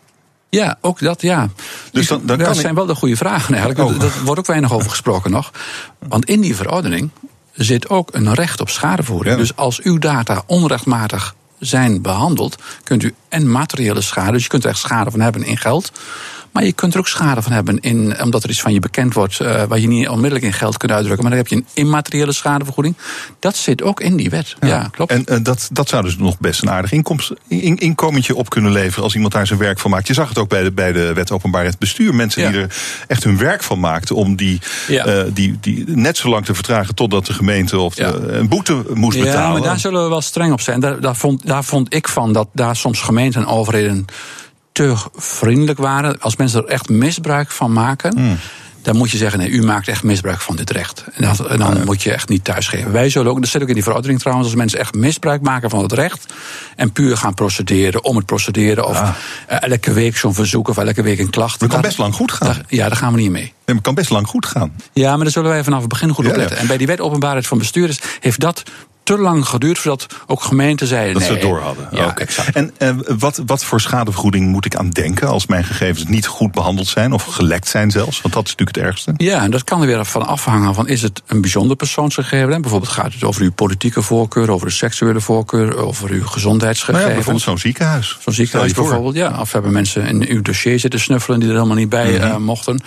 Ja, 0.51 0.79
ook 0.81 1.01
dat, 1.01 1.23
ja. 1.23 1.49
Dus 1.93 2.07
dan- 2.07 2.19
dan 2.19 2.27
dat 2.39 2.47
kan 2.47 2.55
ik- 2.55 2.61
zijn 2.61 2.75
wel 2.75 2.87
de 2.87 2.95
goede 2.95 3.17
vragen 3.17 3.55
eigenlijk. 3.55 3.91
Oh. 3.91 4.01
Daar 4.01 4.11
wordt 4.25 4.41
ook 4.41 4.47
weinig 4.47 4.73
over 4.73 4.91
gesproken 4.91 5.31
nog. 5.31 5.51
Want 5.99 6.25
in 6.25 6.41
die 6.41 6.57
verordening 6.57 7.11
zit 7.53 7.89
ook 7.89 8.09
een 8.15 8.35
recht 8.35 8.61
op 8.61 8.69
schadevergoeding. 8.71 9.35
Ja. 9.35 9.41
Dus 9.41 9.57
als 9.57 9.81
uw 9.81 9.99
data 9.99 10.43
onrechtmatig 10.47 11.35
zijn 11.65 12.03
behandeld, 12.03 12.57
kunt 12.85 13.03
u 13.03 13.15
en 13.29 13.51
materiële 13.51 14.01
schade, 14.01 14.33
dus 14.33 14.43
je 14.43 14.49
kunt 14.49 14.65
er 14.65 14.71
echt 14.71 14.79
schade 14.79 15.11
van 15.11 15.21
hebben 15.21 15.45
in 15.45 15.59
geld. 15.59 15.93
Maar 16.53 16.65
je 16.65 16.73
kunt 16.73 16.93
er 16.93 16.99
ook 16.99 17.09
schade 17.09 17.43
van 17.43 17.53
hebben 17.53 17.81
in, 17.81 18.23
omdat 18.23 18.43
er 18.45 18.51
iets 18.51 18.61
van 18.61 18.73
je 18.73 18.81
bekend 18.81 19.15
wordt, 19.15 19.41
eh, 19.41 19.63
waar 19.63 19.79
je 19.79 19.87
niet 19.89 20.09
onmiddellijk 20.09 20.45
in 20.45 20.53
geld 20.53 20.77
kunt 20.77 20.93
uitdrukken. 20.93 21.23
Maar 21.25 21.33
dan 21.37 21.41
heb 21.43 21.51
je 21.51 21.57
een 21.57 21.67
immateriële 21.85 22.33
schadevergoeding. 22.33 22.97
Dat 23.39 23.57
zit 23.57 23.83
ook 23.83 24.01
in 24.01 24.17
die 24.17 24.31
wet. 24.31 24.57
Ja, 24.61 24.89
klopt. 24.91 25.11
En 25.11 25.25
eh, 25.25 25.39
dat, 25.43 25.69
dat 25.73 25.89
zou 25.89 26.03
dus 26.03 26.17
nog 26.17 26.39
best 26.39 26.63
een 26.63 26.71
aardig 26.71 26.93
inkomst, 26.93 27.33
in, 27.49 27.77
inkomentje 27.79 28.35
op 28.37 28.51
kunnen 28.51 28.73
leveren 28.73 29.03
als 29.05 29.15
iemand 29.15 29.33
daar 29.33 29.47
zijn 29.47 29.59
werk 29.59 29.79
van 29.79 29.91
maakt. 29.91 30.07
Je 30.07 30.15
zag 30.15 30.29
het 30.29 30.39
ook 30.39 30.49
bij 30.49 30.63
de, 30.63 30.73
bij 30.73 30.93
de 30.93 31.13
wet 31.13 31.31
openbaarheid 31.31 31.79
bestuur. 31.79 32.15
Mensen 32.15 32.43
Ja. 32.43 32.51
die 32.51 32.61
er 32.61 32.75
echt 33.07 33.25
hun 33.25 33.39
werk 33.39 33.63
van 33.63 33.81
maakten 33.81 34.17
om 34.17 34.37
die, 34.37 34.61
Ja. 34.89 35.05
eh, 35.05 35.25
die, 35.33 35.59
die 35.61 35.85
net 35.87 36.17
zo 36.17 36.29
lang 36.29 36.45
te 36.45 36.55
vertragen 36.55 36.95
totdat 36.95 37.27
de 37.27 37.33
gemeente 37.33 37.79
of 37.79 37.95
de, 37.95 38.03
Ja. 38.03 38.35
een 38.39 38.49
boete 38.49 38.83
moest 38.95 39.17
Ja, 39.19 39.25
betalen. 39.25 39.53
maar 39.53 39.69
daar 39.69 39.79
zullen 39.79 40.03
we 40.03 40.09
wel 40.09 40.21
streng 40.21 40.53
op 40.53 40.61
zijn. 40.61 40.81
Daar, 40.81 41.01
daar, 41.01 41.17
vond, 41.17 41.47
daar 41.47 41.65
vond 41.65 41.95
ik 41.95 42.09
van 42.09 42.33
dat 42.33 42.49
daar 42.53 42.77
soms 42.77 43.01
gemeenten 43.01 43.41
en 43.41 43.47
overheden 43.47 44.07
te 44.73 44.95
vriendelijk 45.15 45.79
waren. 45.79 46.21
Als 46.21 46.37
mensen 46.37 46.63
er 46.63 46.69
echt 46.69 46.89
misbruik 46.89 47.51
van 47.51 47.73
maken. 47.73 48.15
Hmm. 48.19 48.39
Dan 48.83 48.97
moet 48.97 49.11
je 49.11 49.17
zeggen, 49.17 49.39
nee, 49.39 49.49
u 49.51 49.63
maakt 49.63 49.89
echt 49.89 50.03
misbruik 50.03 50.41
van 50.41 50.57
dit 50.57 50.71
recht. 50.71 51.05
En, 51.15 51.23
dat, 51.25 51.47
en 51.47 51.59
dan 51.59 51.85
moet 51.85 52.03
je 52.03 52.13
echt 52.13 52.29
niet 52.29 52.45
thuisgeven. 52.45 52.93
Wij 52.93 53.09
zullen 53.11 53.31
ook, 53.33 53.41
dat 53.41 53.49
zit 53.51 53.63
ook 53.63 53.69
in 53.69 53.75
die 53.75 53.83
verordening 53.83 54.21
trouwens, 54.21 54.49
als 54.49 54.57
mensen 54.57 54.79
echt 54.79 54.95
misbruik 54.95 55.41
maken 55.41 55.71
van 55.71 55.83
het 55.83 55.93
recht. 55.93 56.33
En 56.77 56.93
puur 56.93 57.17
gaan 57.17 57.35
procederen, 57.35 58.05
om 58.05 58.17
het 58.17 58.27
procederen. 58.27 58.87
Of 58.87 59.01
eh, 59.47 59.63
elke 59.63 59.93
week 59.93 60.17
zo'n 60.17 60.35
verzoek 60.35 60.69
of 60.69 60.77
elke 60.77 61.03
week 61.03 61.19
een 61.19 61.31
klacht. 61.31 61.61
Dat 61.61 61.69
kan 61.69 61.81
best 61.81 61.99
lang 61.99 62.15
goed 62.15 62.33
gaan. 62.33 62.49
daar- 62.49 62.65
ja, 62.69 62.89
daar 62.89 62.97
gaan 62.97 63.13
we 63.15 63.21
niet 63.21 63.31
mee. 63.31 63.43
Nee, 63.67 63.77
het 63.77 63.81
kan 63.85 63.95
best 63.95 64.11
lang 64.11 64.27
goed 64.27 64.47
gaan. 64.47 64.73
Ja, 64.93 65.11
maar 65.15 65.23
daar 65.25 65.31
zullen 65.33 65.51
wij 65.51 65.65
vanaf 65.65 65.81
het 65.81 65.89
begin 65.89 66.09
goed 66.11 66.27
op 66.27 66.37
letten. 66.37 66.57
ja. 66.57 66.63
En 66.63 66.67
bij 66.69 66.77
die 66.77 66.87
wet 66.87 67.01
openbaarheid 67.01 67.47
van 67.47 67.59
bestuurders 67.59 67.99
heeft 68.21 68.41
dat 68.41 68.63
te 69.17 69.23
lang 69.23 69.47
geduurd 69.47 69.79
voordat 69.79 70.07
ook 70.27 70.43
gemeenten 70.43 70.87
zeiden. 70.87 71.13
Dat 71.13 71.23
nee, 71.23 71.31
ze 71.31 71.37
het 71.37 71.47
door 71.47 71.61
hadden. 71.61 71.89
Ja. 71.93 72.15
En 72.53 72.71
eh, 72.79 72.95
wat, 73.19 73.43
wat 73.47 73.65
voor 73.65 73.81
schadevergoeding 73.81 74.49
moet 74.49 74.65
ik 74.65 74.77
aan 74.77 74.91
denken 74.91 75.29
als 75.29 75.47
mijn 75.47 75.65
gegevens 75.65 76.07
niet 76.07 76.27
goed 76.27 76.53
behandeld 76.53 76.87
zijn 76.87 77.13
of 77.13 77.25
gelekt 77.25 77.69
zijn 77.69 77.91
zelfs? 77.91 78.21
Want 78.21 78.35
dat 78.35 78.45
is 78.45 78.51
natuurlijk 78.51 78.77
het 78.77 78.87
ergste. 78.87 79.13
Ja, 79.17 79.43
en 79.43 79.51
dat 79.51 79.65
kan 79.65 79.81
er 79.81 79.87
weer 79.87 80.05
van 80.05 80.27
afhangen 80.27 80.75
van 80.75 80.89
is 80.89 81.03
het 81.03 81.23
een 81.27 81.41
bijzonder 81.41 81.77
persoonsgegeven? 81.77 82.53
hè? 82.53 82.61
Bijvoorbeeld 82.61 82.93
gaat 82.93 83.13
het 83.13 83.25
over 83.25 83.43
uw 83.43 83.53
politieke 83.53 84.03
voorkeur, 84.03 84.51
over 84.51 84.67
de 84.67 84.73
seksuele 84.73 85.21
voorkeur, 85.21 85.77
over 85.77 86.11
uw 86.11 86.11
Nou 86.11 86.25
ja, 86.25 86.33
gezondheidsgegevens. 86.33 87.15
bijvoorbeeld 87.15 87.45
zo'n 87.45 87.59
ziekenhuis. 87.59 88.19
Zo'n 88.21 88.33
ziekenhuis 88.33 88.73
bijvoorbeeld, 88.73 89.15
ja. 89.15 89.41
Of 89.41 89.53
hebben 89.53 89.73
mensen 89.73 90.07
in 90.07 90.29
uw 90.29 90.43
dossier 90.43 90.79
zitten 90.79 91.01
snuffelen 91.01 91.41
die 91.41 91.49
er 91.49 91.55
helemaal 91.55 91.77
niet 91.77 91.89
bij 91.89 92.21
eh, 92.21 92.37
mochten. 92.37 92.81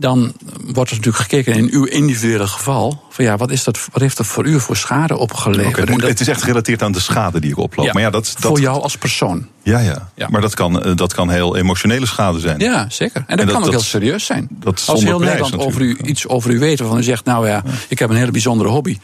Dan 0.00 0.32
wordt 0.64 0.90
er 0.90 0.96
natuurlijk 0.96 1.22
gekeken 1.24 1.54
in 1.54 1.68
uw 1.70 1.84
individuele 1.84 2.46
geval. 2.46 3.02
Van 3.10 3.24
ja, 3.24 3.36
wat, 3.36 3.50
is 3.50 3.64
dat, 3.64 3.88
wat 3.92 4.02
heeft 4.02 4.16
dat 4.16 4.26
voor 4.26 4.46
u 4.46 4.60
voor 4.60 4.76
schade 4.76 5.16
opgeleverd? 5.16 5.88
Het, 5.88 6.00
dat- 6.00 6.20
is 6.20 6.28
echt 6.28 6.40
gerelateerd 6.42 6.82
aan 6.82 6.92
de 6.92 7.00
schade 7.00 7.40
die 7.40 7.50
ik 7.50 7.56
oploop. 7.58 7.86
ja, 7.86 7.92
maar 7.92 8.02
ja, 8.02 8.10
dat, 8.10 8.34
dat, 8.38 8.50
voor 8.50 8.60
jou 8.60 8.82
als 8.82 8.96
persoon. 8.96 9.46
Ja, 9.62 9.78
ja. 9.78 10.10
Ja. 10.14 10.28
Maar 10.30 10.40
dat 10.40 10.54
kan, 10.54 10.82
eh, 10.82 10.96
dat 10.96 11.14
kan 11.14 11.30
heel 11.30 11.56
emotionele 11.56 12.06
schade 12.06 12.38
zijn. 12.40 12.58
Ja, 12.58 12.86
zeker. 12.88 13.16
En 13.16 13.36
dat, 13.36 13.38
En 13.38 13.44
dat- 13.46 13.54
kan 13.54 13.64
ook 13.64 13.70
heel 13.70 13.80
serieus 13.80 14.24
zijn. 14.24 14.48
Als 14.86 15.02
heel 15.04 15.18
Nederland 15.18 15.58
over 15.58 15.80
u, 15.80 15.98
iets 16.04 16.28
over 16.28 16.50
u 16.50 16.58
weet 16.58 16.78
waarvan 16.78 16.98
u 16.98 17.02
zegt... 17.02 17.24
nou 17.24 17.48
ja, 17.48 17.62
ik 17.88 17.98
heb 17.98 18.10
een 18.10 18.16
hele 18.16 18.30
bijzondere 18.30 18.70
hobby. 18.70 18.98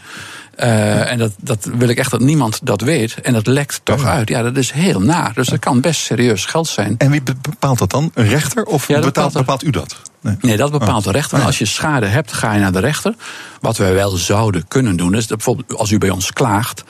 Eh, 0.57 1.11
en 1.11 1.19
dat, 1.19 1.33
dat 1.41 1.69
wil 1.79 1.89
ik 1.89 1.99
echt 1.99 2.11
dat 2.11 2.21
niemand 2.21 2.61
dat 2.63 2.81
weet. 2.81 3.21
En 3.21 3.33
dat 3.33 3.47
lekt 3.47 3.81
toch 3.83 4.05
uit. 4.05 4.29
Ja, 4.29 4.43
dat 4.43 4.57
is 4.57 4.71
heel 4.71 5.01
naar. 5.01 5.33
Dus 5.35 5.47
dat 5.49 5.59
kan 5.59 5.81
best 5.81 6.01
serieus 6.01 6.45
geld 6.45 6.69
zijn. 6.69 6.95
En 6.99 7.11
wie 7.11 7.23
be- 7.23 7.35
bepaalt 7.41 7.79
dat 7.79 7.91
dan? 7.91 8.11
Een 8.15 8.29
rechter 8.29 8.65
of 8.65 8.89
Ja, 8.89 9.01
bepaalt, 9.01 9.65
u 9.65 9.71
dat? 9.71 9.97
Nee. 10.21 10.37
Nee, 10.41 10.57
dat 10.57 10.71
bepaalt 10.71 11.05
de 11.05 11.11
rechter. 11.11 11.39
Ah, 11.39 11.47
als 11.47 11.59
je 11.59 11.65
schade 11.65 12.07
hebt, 12.07 12.33
ga 12.33 12.53
je 12.53 12.61
naar 12.61 12.73
de 12.73 12.79
rechter. 12.79 13.15
Wat 13.61 13.77
wij 13.77 13.95
wel 13.95 14.11
zouden 14.11 14.69
kunnen 14.69 14.97
doen, 14.97 15.15
is 15.15 15.27
dat 15.27 15.37
bijvoorbeeld 15.37 15.79
als 15.79 15.91
u 15.91 15.99
bij 15.99 16.11
ons 16.11 16.33
klaagt... 16.33 16.85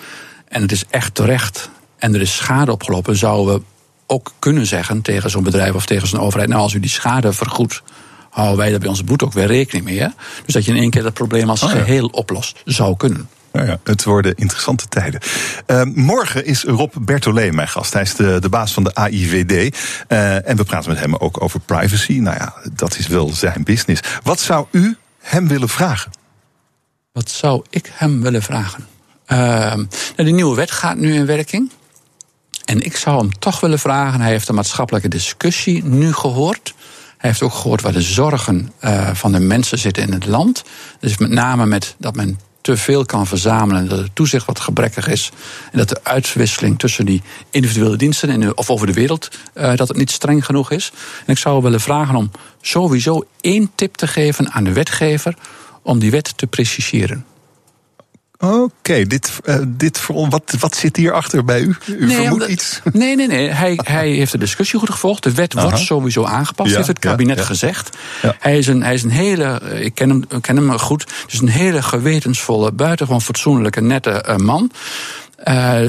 en 0.49 0.63
het 0.63 0.73
is 0.73 0.85
echt 0.91 1.15
terecht 1.15 1.71
en 1.99 2.15
er 2.15 2.21
is 2.21 2.37
schade 2.37 2.73
opgelopen... 2.73 3.17
zouden 3.17 3.55
we 3.55 3.63
ook 4.07 4.33
kunnen 4.39 4.67
zeggen 4.67 5.03
tegen 5.03 5.31
zo'n 5.31 5.43
bedrijf 5.43 5.75
of 5.75 5.87
tegen 5.87 6.09
zo'n 6.09 6.21
overheid... 6.21 6.49
nou, 6.49 6.63
als 6.63 6.73
u 6.75 6.81
die 6.81 6.91
schade 6.91 7.33
vergoedt, 7.33 7.83
houden 8.31 8.57
wij 8.59 8.71
daar 8.71 8.79
bij 8.79 8.89
onze 8.89 9.05
boete 9.05 9.25
ook 9.25 9.33
weer 9.33 9.47
rekening 9.47 9.85
mee. 9.85 10.01
Hè? 10.01 10.09
Dus 10.45 10.55
dat 10.55 10.65
je 10.65 10.71
in 10.71 10.77
één 10.79 10.91
keer 10.91 11.03
dat 11.03 11.13
probleem 11.15 11.51
als 11.51 11.63
Oh 11.63 11.71
ja. 11.71 11.77
geheel 11.77 12.07
oplost. 12.07 12.61
Zou 12.65 12.97
kunnen. 12.97 13.29
Nou 13.55 13.67
ja, 13.67 13.79
het 13.85 14.05
worden 14.05 14.35
interessante 14.35 14.89
tijden. 14.89 15.21
Eh, 15.67 15.83
morgen 15.83 16.45
is 16.45 16.63
Rob 16.63 16.93
Bertollet 17.01 17.53
mijn 17.53 17.69
gast. 17.69 17.93
Hij 17.93 18.03
is 18.03 18.15
de, 18.15 18.39
de 18.41 18.49
baas 18.49 18.73
van 18.73 18.85
de 18.85 18.95
AIVD. 18.95 19.77
Eh, 20.09 20.49
en 20.49 20.57
we 20.57 20.65
praten 20.65 20.91
met 20.91 21.01
hem 21.01 21.15
ook 21.15 21.43
over 21.43 21.61
privacy. 21.61 22.13
Nou 22.13 22.37
ja, 22.37 22.55
dat 22.73 22.99
is 22.99 23.07
wel 23.07 23.29
zijn 23.29 23.65
business. 23.65 24.03
Wat 24.23 24.41
zou 24.41 24.67
u 24.71 24.97
hem 25.19 25.49
willen 25.49 25.69
vragen? 25.69 26.11
Wat 27.13 27.31
zou 27.31 27.65
ik 27.71 27.91
hem 27.93 28.23
willen 28.23 28.43
vragen? 28.43 28.87
Ehm, 29.27 29.77
nou, 29.77 29.89
de 30.17 30.31
nieuwe 30.31 30.57
wet 30.57 30.71
gaat 30.71 30.97
nu 30.97 31.15
in 31.15 31.27
werking. 31.27 31.71
En 32.65 32.81
ik 32.81 32.97
zou 32.97 33.19
hem 33.19 33.39
toch 33.39 33.61
willen 33.61 33.79
vragen. 33.79 34.21
Hij 34.21 34.31
heeft 34.31 34.47
de 34.47 34.53
maatschappelijke 34.53 35.09
discussie 35.09 35.85
nu 35.85 36.13
gehoord. 36.13 36.75
Hij 37.19 37.31
heeft 37.31 37.43
ook 37.43 37.55
gehoord 37.55 37.83
waar 37.83 37.93
de 37.93 38.03
zorgen 38.03 38.73
eh, 38.79 39.15
van 39.15 39.33
de 39.33 39.41
mensen 39.41 39.79
zitten 39.79 40.03
in 40.03 40.13
het 40.13 40.27
land. 40.27 40.65
Dus 41.01 41.19
met 41.19 41.31
name 41.31 41.67
met 41.67 41.95
dat 41.99 42.17
men 42.17 42.39
te 42.65 42.77
veel 42.77 43.05
kan 43.05 43.27
verzamelen. 43.27 43.89
Dat 43.89 43.99
het 43.99 44.15
toezicht 44.15 44.47
wat 44.47 44.61
gebrekkig 44.61 45.09
is. 45.09 45.31
En 45.73 45.79
dat 45.79 45.89
de 45.89 46.01
uitwisseling 46.03 46.79
tussen 46.79 47.07
die 47.07 47.23
individuele 47.51 47.97
diensten 47.97 48.29
in 48.31 48.57
of 48.57 48.71
over 48.71 48.87
de 48.87 48.93
wereld. 48.93 49.29
eh, 49.53 49.77
dat 49.77 49.89
het 49.89 49.97
niet 49.97 50.11
streng 50.11 50.45
genoeg 50.45 50.71
is. 50.71 50.93
En 51.27 51.33
ik 51.33 51.39
zou 51.39 51.63
willen 51.63 51.81
vragen 51.81 52.15
om 52.15 52.31
sowieso 52.61 53.25
één 53.41 53.71
tip 53.75 53.95
te 53.95 54.07
geven 54.07 54.53
aan 54.53 54.65
de 54.65 54.73
wetgever 54.73 55.35
om 55.83 55.99
die 55.99 56.11
wet 56.11 56.37
te 56.37 56.47
preciseren. 56.47 57.25
Oké, 58.45 59.07
dit, 59.07 59.33
uh, 59.45 59.57
dit 59.67 59.99
voor, 59.99 60.29
wat, 60.29 60.55
wat 60.59 60.77
zit 60.77 60.97
hierachter 60.97 61.45
bij 61.45 61.61
u? 61.61 61.77
U 61.87 62.07
nee, 62.07 62.17
vermoedt 62.17 62.49
iets? 62.49 62.81
Nee, 62.93 63.17
nee, 63.17 63.27
nee. 63.27 63.49
Hij, 63.49 63.79
hij 63.85 64.09
heeft 64.09 64.33
de 64.33 64.39
discussie 64.39 64.79
goed 64.79 64.91
gevolgd. 64.91 65.23
De 65.23 65.33
wet 65.33 65.57
Aha. 65.57 65.65
wordt 65.65 65.85
sowieso 65.85 66.25
aangepast, 66.25 66.71
ja, 66.71 66.77
heeft 66.77 66.89
het 66.89 66.99
kabinet 66.99 67.37
ja, 67.37 67.43
ja. 67.43 67.49
gezegd. 67.49 67.97
Hij, 68.39 68.59
is 68.59 68.67
een, 68.67 68.83
hij 68.83 68.95
is 68.95 69.03
een 69.03 69.11
hele, 69.11 69.61
ik 69.81 69.95
ken 69.95 70.09
hem, 70.09 70.25
ik 70.29 70.43
ken 70.43 70.57
hem 70.57 70.79
goed, 70.79 71.13
is 71.29 71.41
een 71.41 71.49
hele 71.49 71.83
gewetensvolle, 71.83 72.73
buitengewoon 72.73 73.23
fatsoenlijke, 73.23 73.81
nette 73.81 74.25
uh, 74.29 74.37
man. 74.37 74.71
Uh, 75.45 75.81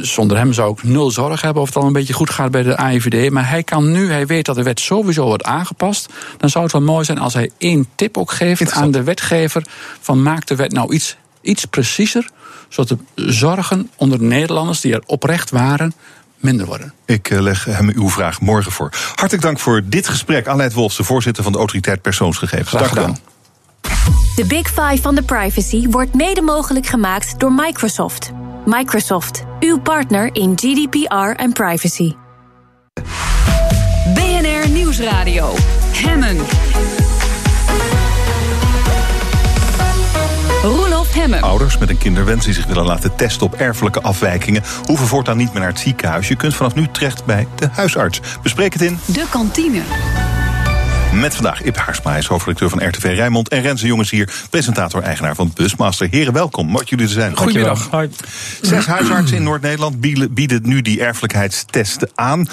zonder 0.00 0.36
hem 0.36 0.52
zou 0.52 0.72
ik 0.72 0.82
nul 0.82 1.10
zorg 1.10 1.40
hebben 1.40 1.62
of 1.62 1.68
het 1.68 1.76
al 1.76 1.86
een 1.86 1.92
beetje 1.92 2.12
goed 2.12 2.30
gaat 2.30 2.50
bij 2.50 2.62
de 2.62 2.76
AIVD. 2.76 3.30
Maar 3.30 3.48
hij 3.48 3.62
kan 3.62 3.90
nu, 3.90 4.10
hij 4.10 4.26
weet 4.26 4.44
dat 4.44 4.54
de 4.54 4.62
wet 4.62 4.80
sowieso 4.80 5.24
wordt 5.24 5.44
aangepast. 5.44 6.08
Dan 6.36 6.50
zou 6.50 6.64
het 6.64 6.72
wel 6.72 6.82
mooi 6.82 7.04
zijn 7.04 7.18
als 7.18 7.34
hij 7.34 7.50
één 7.58 7.86
tip 7.94 8.18
ook 8.18 8.32
geeft 8.32 8.72
aan 8.72 8.90
de 8.90 9.02
wetgever: 9.02 9.62
van 10.00 10.22
maak 10.22 10.46
de 10.46 10.56
wet 10.56 10.72
nou 10.72 10.94
iets, 10.94 11.16
iets 11.46 11.64
preciezer, 11.64 12.28
zodat 12.68 12.98
de 13.14 13.32
zorgen 13.32 13.90
onder 13.96 14.18
de 14.18 14.24
Nederlanders 14.24 14.80
die 14.80 14.94
er 14.94 15.02
oprecht 15.06 15.50
waren 15.50 15.94
minder 16.36 16.66
worden. 16.66 16.92
Ik 17.04 17.28
leg 17.28 17.64
hem 17.64 17.90
uw 17.94 18.10
vraag 18.10 18.40
morgen 18.40 18.72
voor. 18.72 18.90
Hartelijk 19.14 19.42
dank 19.42 19.58
voor 19.58 19.82
dit 19.84 20.08
gesprek. 20.08 20.46
Aleid 20.46 20.72
Wolfs, 20.72 20.96
de 20.96 21.04
voorzitter 21.04 21.42
van 21.42 21.52
de 21.52 21.58
Autoriteit 21.58 22.02
Persoonsgegevens. 22.02 22.68
Graag 22.68 22.88
gedaan. 22.88 23.18
De 24.36 24.44
Big 24.46 24.66
Five 24.66 24.98
van 25.02 25.14
de 25.14 25.22
privacy 25.22 25.88
wordt 25.88 26.14
mede 26.14 26.42
mogelijk 26.42 26.86
gemaakt 26.86 27.40
door 27.40 27.52
Microsoft. 27.52 28.32
Microsoft, 28.64 29.44
uw 29.60 29.80
partner 29.80 30.34
in 30.34 30.52
GDPR 30.56 31.40
en 31.42 31.52
privacy. 31.52 32.12
BNR 34.14 34.68
Nieuwsradio. 34.68 35.54
Hemmen. 35.92 36.36
Roelof 40.66 41.14
Hemmen. 41.14 41.42
Ouders 41.42 41.78
met 41.78 41.88
een 41.88 41.98
kinderwens 41.98 42.44
die 42.44 42.54
zich 42.54 42.66
willen 42.66 42.84
laten 42.84 43.16
testen 43.16 43.46
op 43.46 43.54
erfelijke 43.54 44.02
afwijkingen... 44.02 44.62
hoeven 44.84 45.06
voortaan 45.06 45.36
niet 45.36 45.52
meer 45.52 45.60
naar 45.60 45.70
het 45.70 45.78
ziekenhuis. 45.78 46.28
Je 46.28 46.36
kunt 46.36 46.54
vanaf 46.54 46.74
nu 46.74 46.88
terecht 46.92 47.24
bij 47.24 47.46
de 47.54 47.68
huisarts. 47.72 48.20
Bespreek 48.42 48.72
het 48.72 48.82
in... 48.82 48.98
De 49.06 49.24
kantine. 49.30 49.82
Met 51.12 51.34
vandaag 51.34 51.62
Ip 51.62 51.76
Haarsma, 51.76 52.10
hij 52.10 52.18
is 52.18 52.26
hoofdredacteur 52.26 52.70
van 52.70 52.88
RTV 52.88 53.02
Rijnmond. 53.02 53.48
En 53.48 53.62
Renze 53.62 53.86
Jongens 53.86 54.10
hier, 54.10 54.32
presentator-eigenaar 54.50 55.34
van 55.34 55.50
Busmaster. 55.54 56.08
Heren, 56.10 56.32
welkom. 56.32 56.66
Mooi 56.66 56.84
jullie 56.88 57.04
er 57.04 57.12
zijn. 57.12 57.36
Goedemiddag. 57.36 57.90
Zes 58.60 58.86
huisartsen 58.86 59.36
in 59.36 59.42
Noord-Nederland 59.42 60.00
bieden 60.34 60.60
nu 60.62 60.82
die 60.82 61.00
erfelijkheidstesten 61.00 62.10
aan. 62.14 62.48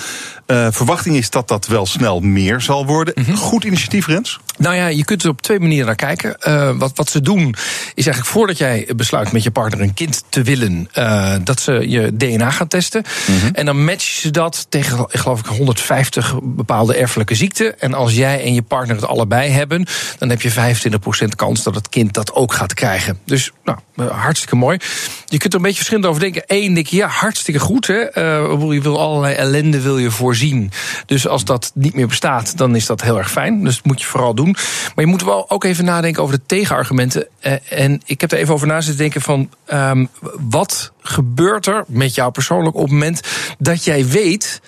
Uh, 0.48 0.68
verwachting 0.72 1.16
is 1.16 1.30
dat 1.30 1.48
dat 1.48 1.68
wel 1.68 1.86
snel 1.86 2.20
meer 2.20 2.62
zal 2.62 2.86
worden. 2.86 3.14
Mm 3.18 3.24
-hmm. 3.24 3.36
Goed 3.36 3.64
initiatief, 3.64 4.08
Rens? 4.08 4.40
Nou 4.58 4.76
ja, 4.76 4.88
je 4.88 5.06
kunt 5.06 5.24
er 5.24 5.30
op 5.30 5.42
twee 5.42 5.60
manieren 5.60 5.86
naar 5.86 5.96
kijken. 5.96 6.36
Uh, 6.48 6.72
wat, 6.78 6.92
wat 6.96 7.10
ze 7.10 7.22
doen 7.22 7.56
is 7.94 8.06
eigenlijk 8.06 8.26
voordat 8.26 8.58
jij 8.58 8.90
besluit 8.96 9.32
met 9.32 9.44
je 9.44 9.52
partner 9.52 9.82
een 9.82 9.94
kind 9.94 10.24
te 10.30 10.42
willen, 10.42 10.90
uh, 10.98 11.36
dat 11.44 11.60
ze 11.60 11.90
je 11.90 12.18
DNA 12.18 12.50
gaan 12.50 12.68
testen. 12.68 13.04
Mm 13.28 13.40
-hmm. 13.40 13.50
En 13.54 13.66
dan 13.66 13.84
matchen 13.84 14.22
ze 14.22 14.32
dat 14.32 14.66
tegen, 14.70 15.06
geloof 15.10 15.40
ik, 15.40 15.46
150 15.46 16.36
bepaalde 16.44 16.96
erfelijke 16.96 17.36
ziekten. 17.36 17.80
En 17.80 17.94
als 17.94 18.14
jij 18.14 18.42
je 18.54 18.62
partner 18.62 18.96
het 18.96 19.06
allebei 19.06 19.50
hebben, 19.50 19.86
dan 20.18 20.30
heb 20.30 20.42
je 20.42 20.76
25% 21.24 21.28
kans 21.36 21.64
dat 21.64 21.76
het 21.76 21.90
kind 21.90 22.14
dat 22.14 22.34
ook 22.34 22.54
gaat 22.54 22.74
krijgen. 22.74 23.20
Dus 23.26 23.52
nou, 23.64 23.78
hartstikke 24.12 24.56
mooi. 24.56 24.78
Je 25.26 25.38
kunt 25.38 25.54
er 25.54 25.60
een 25.60 25.66
beetje 25.66 25.78
verschillend 25.78 26.06
over 26.06 26.22
denken. 26.22 26.44
Eén, 26.48 26.74
denk 26.74 26.88
je, 26.88 26.96
ja, 26.96 27.08
hartstikke 27.08 27.60
goed. 27.60 27.88
Hè? 27.88 28.18
Uh, 28.18 28.74
je 28.74 28.82
wil 28.82 29.00
allerlei 29.00 29.36
ellende 29.36 29.82
wil 29.82 29.98
je 29.98 30.12
voorzien. 30.12 30.72
Dus 31.06 31.28
als 31.28 31.46
dat 31.46 31.72
niet 31.74 31.94
meer 31.94 32.08
bestaat, 32.08 32.58
dan 32.58 32.76
is 32.76 32.86
dat 32.86 33.02
heel 33.02 33.18
erg 33.18 33.32
fijn. 33.32 33.64
Dus 33.64 33.76
dat 33.76 33.86
moet 33.86 34.02
je 34.02 34.08
vooral 34.08 34.36
doen. 34.36 34.56
Maar 34.96 35.06
je 35.06 35.12
moet 35.12 35.24
wel 35.24 35.50
ook 35.50 35.64
even 35.64 35.86
nadenken 35.86 36.24
over 36.24 36.36
de 36.36 36.46
tegenargumenten. 36.46 37.28
Uh, 37.42 37.54
en 37.70 38.02
ik 38.06 38.22
heb 38.22 38.32
er 38.32 38.38
even 38.38 38.54
over 38.54 38.68
na 38.68 38.82
zitten 38.82 38.98
denken 38.98 39.22
van... 39.22 39.50
Um, 39.74 40.10
wat 40.50 40.92
gebeurt 41.02 41.68
er 41.68 41.84
met 41.88 42.16
jou 42.16 42.32
persoonlijk 42.32 42.76
op 42.76 42.82
het 42.82 42.92
moment 42.92 43.22
dat 43.60 43.84
jij 43.84 44.08
weet 44.08 44.62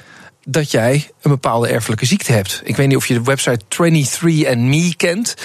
dat 0.47 0.71
jij 0.71 1.09
een 1.21 1.31
bepaalde 1.31 1.67
erfelijke 1.67 2.05
ziekte 2.05 2.31
hebt. 2.31 2.61
Ik 2.63 2.75
weet 2.75 2.87
niet 2.87 2.97
of 2.97 3.07
je 3.07 3.13
de 3.13 3.23
website 3.23 3.59
23andMe 3.65 4.95
kent. 4.97 5.35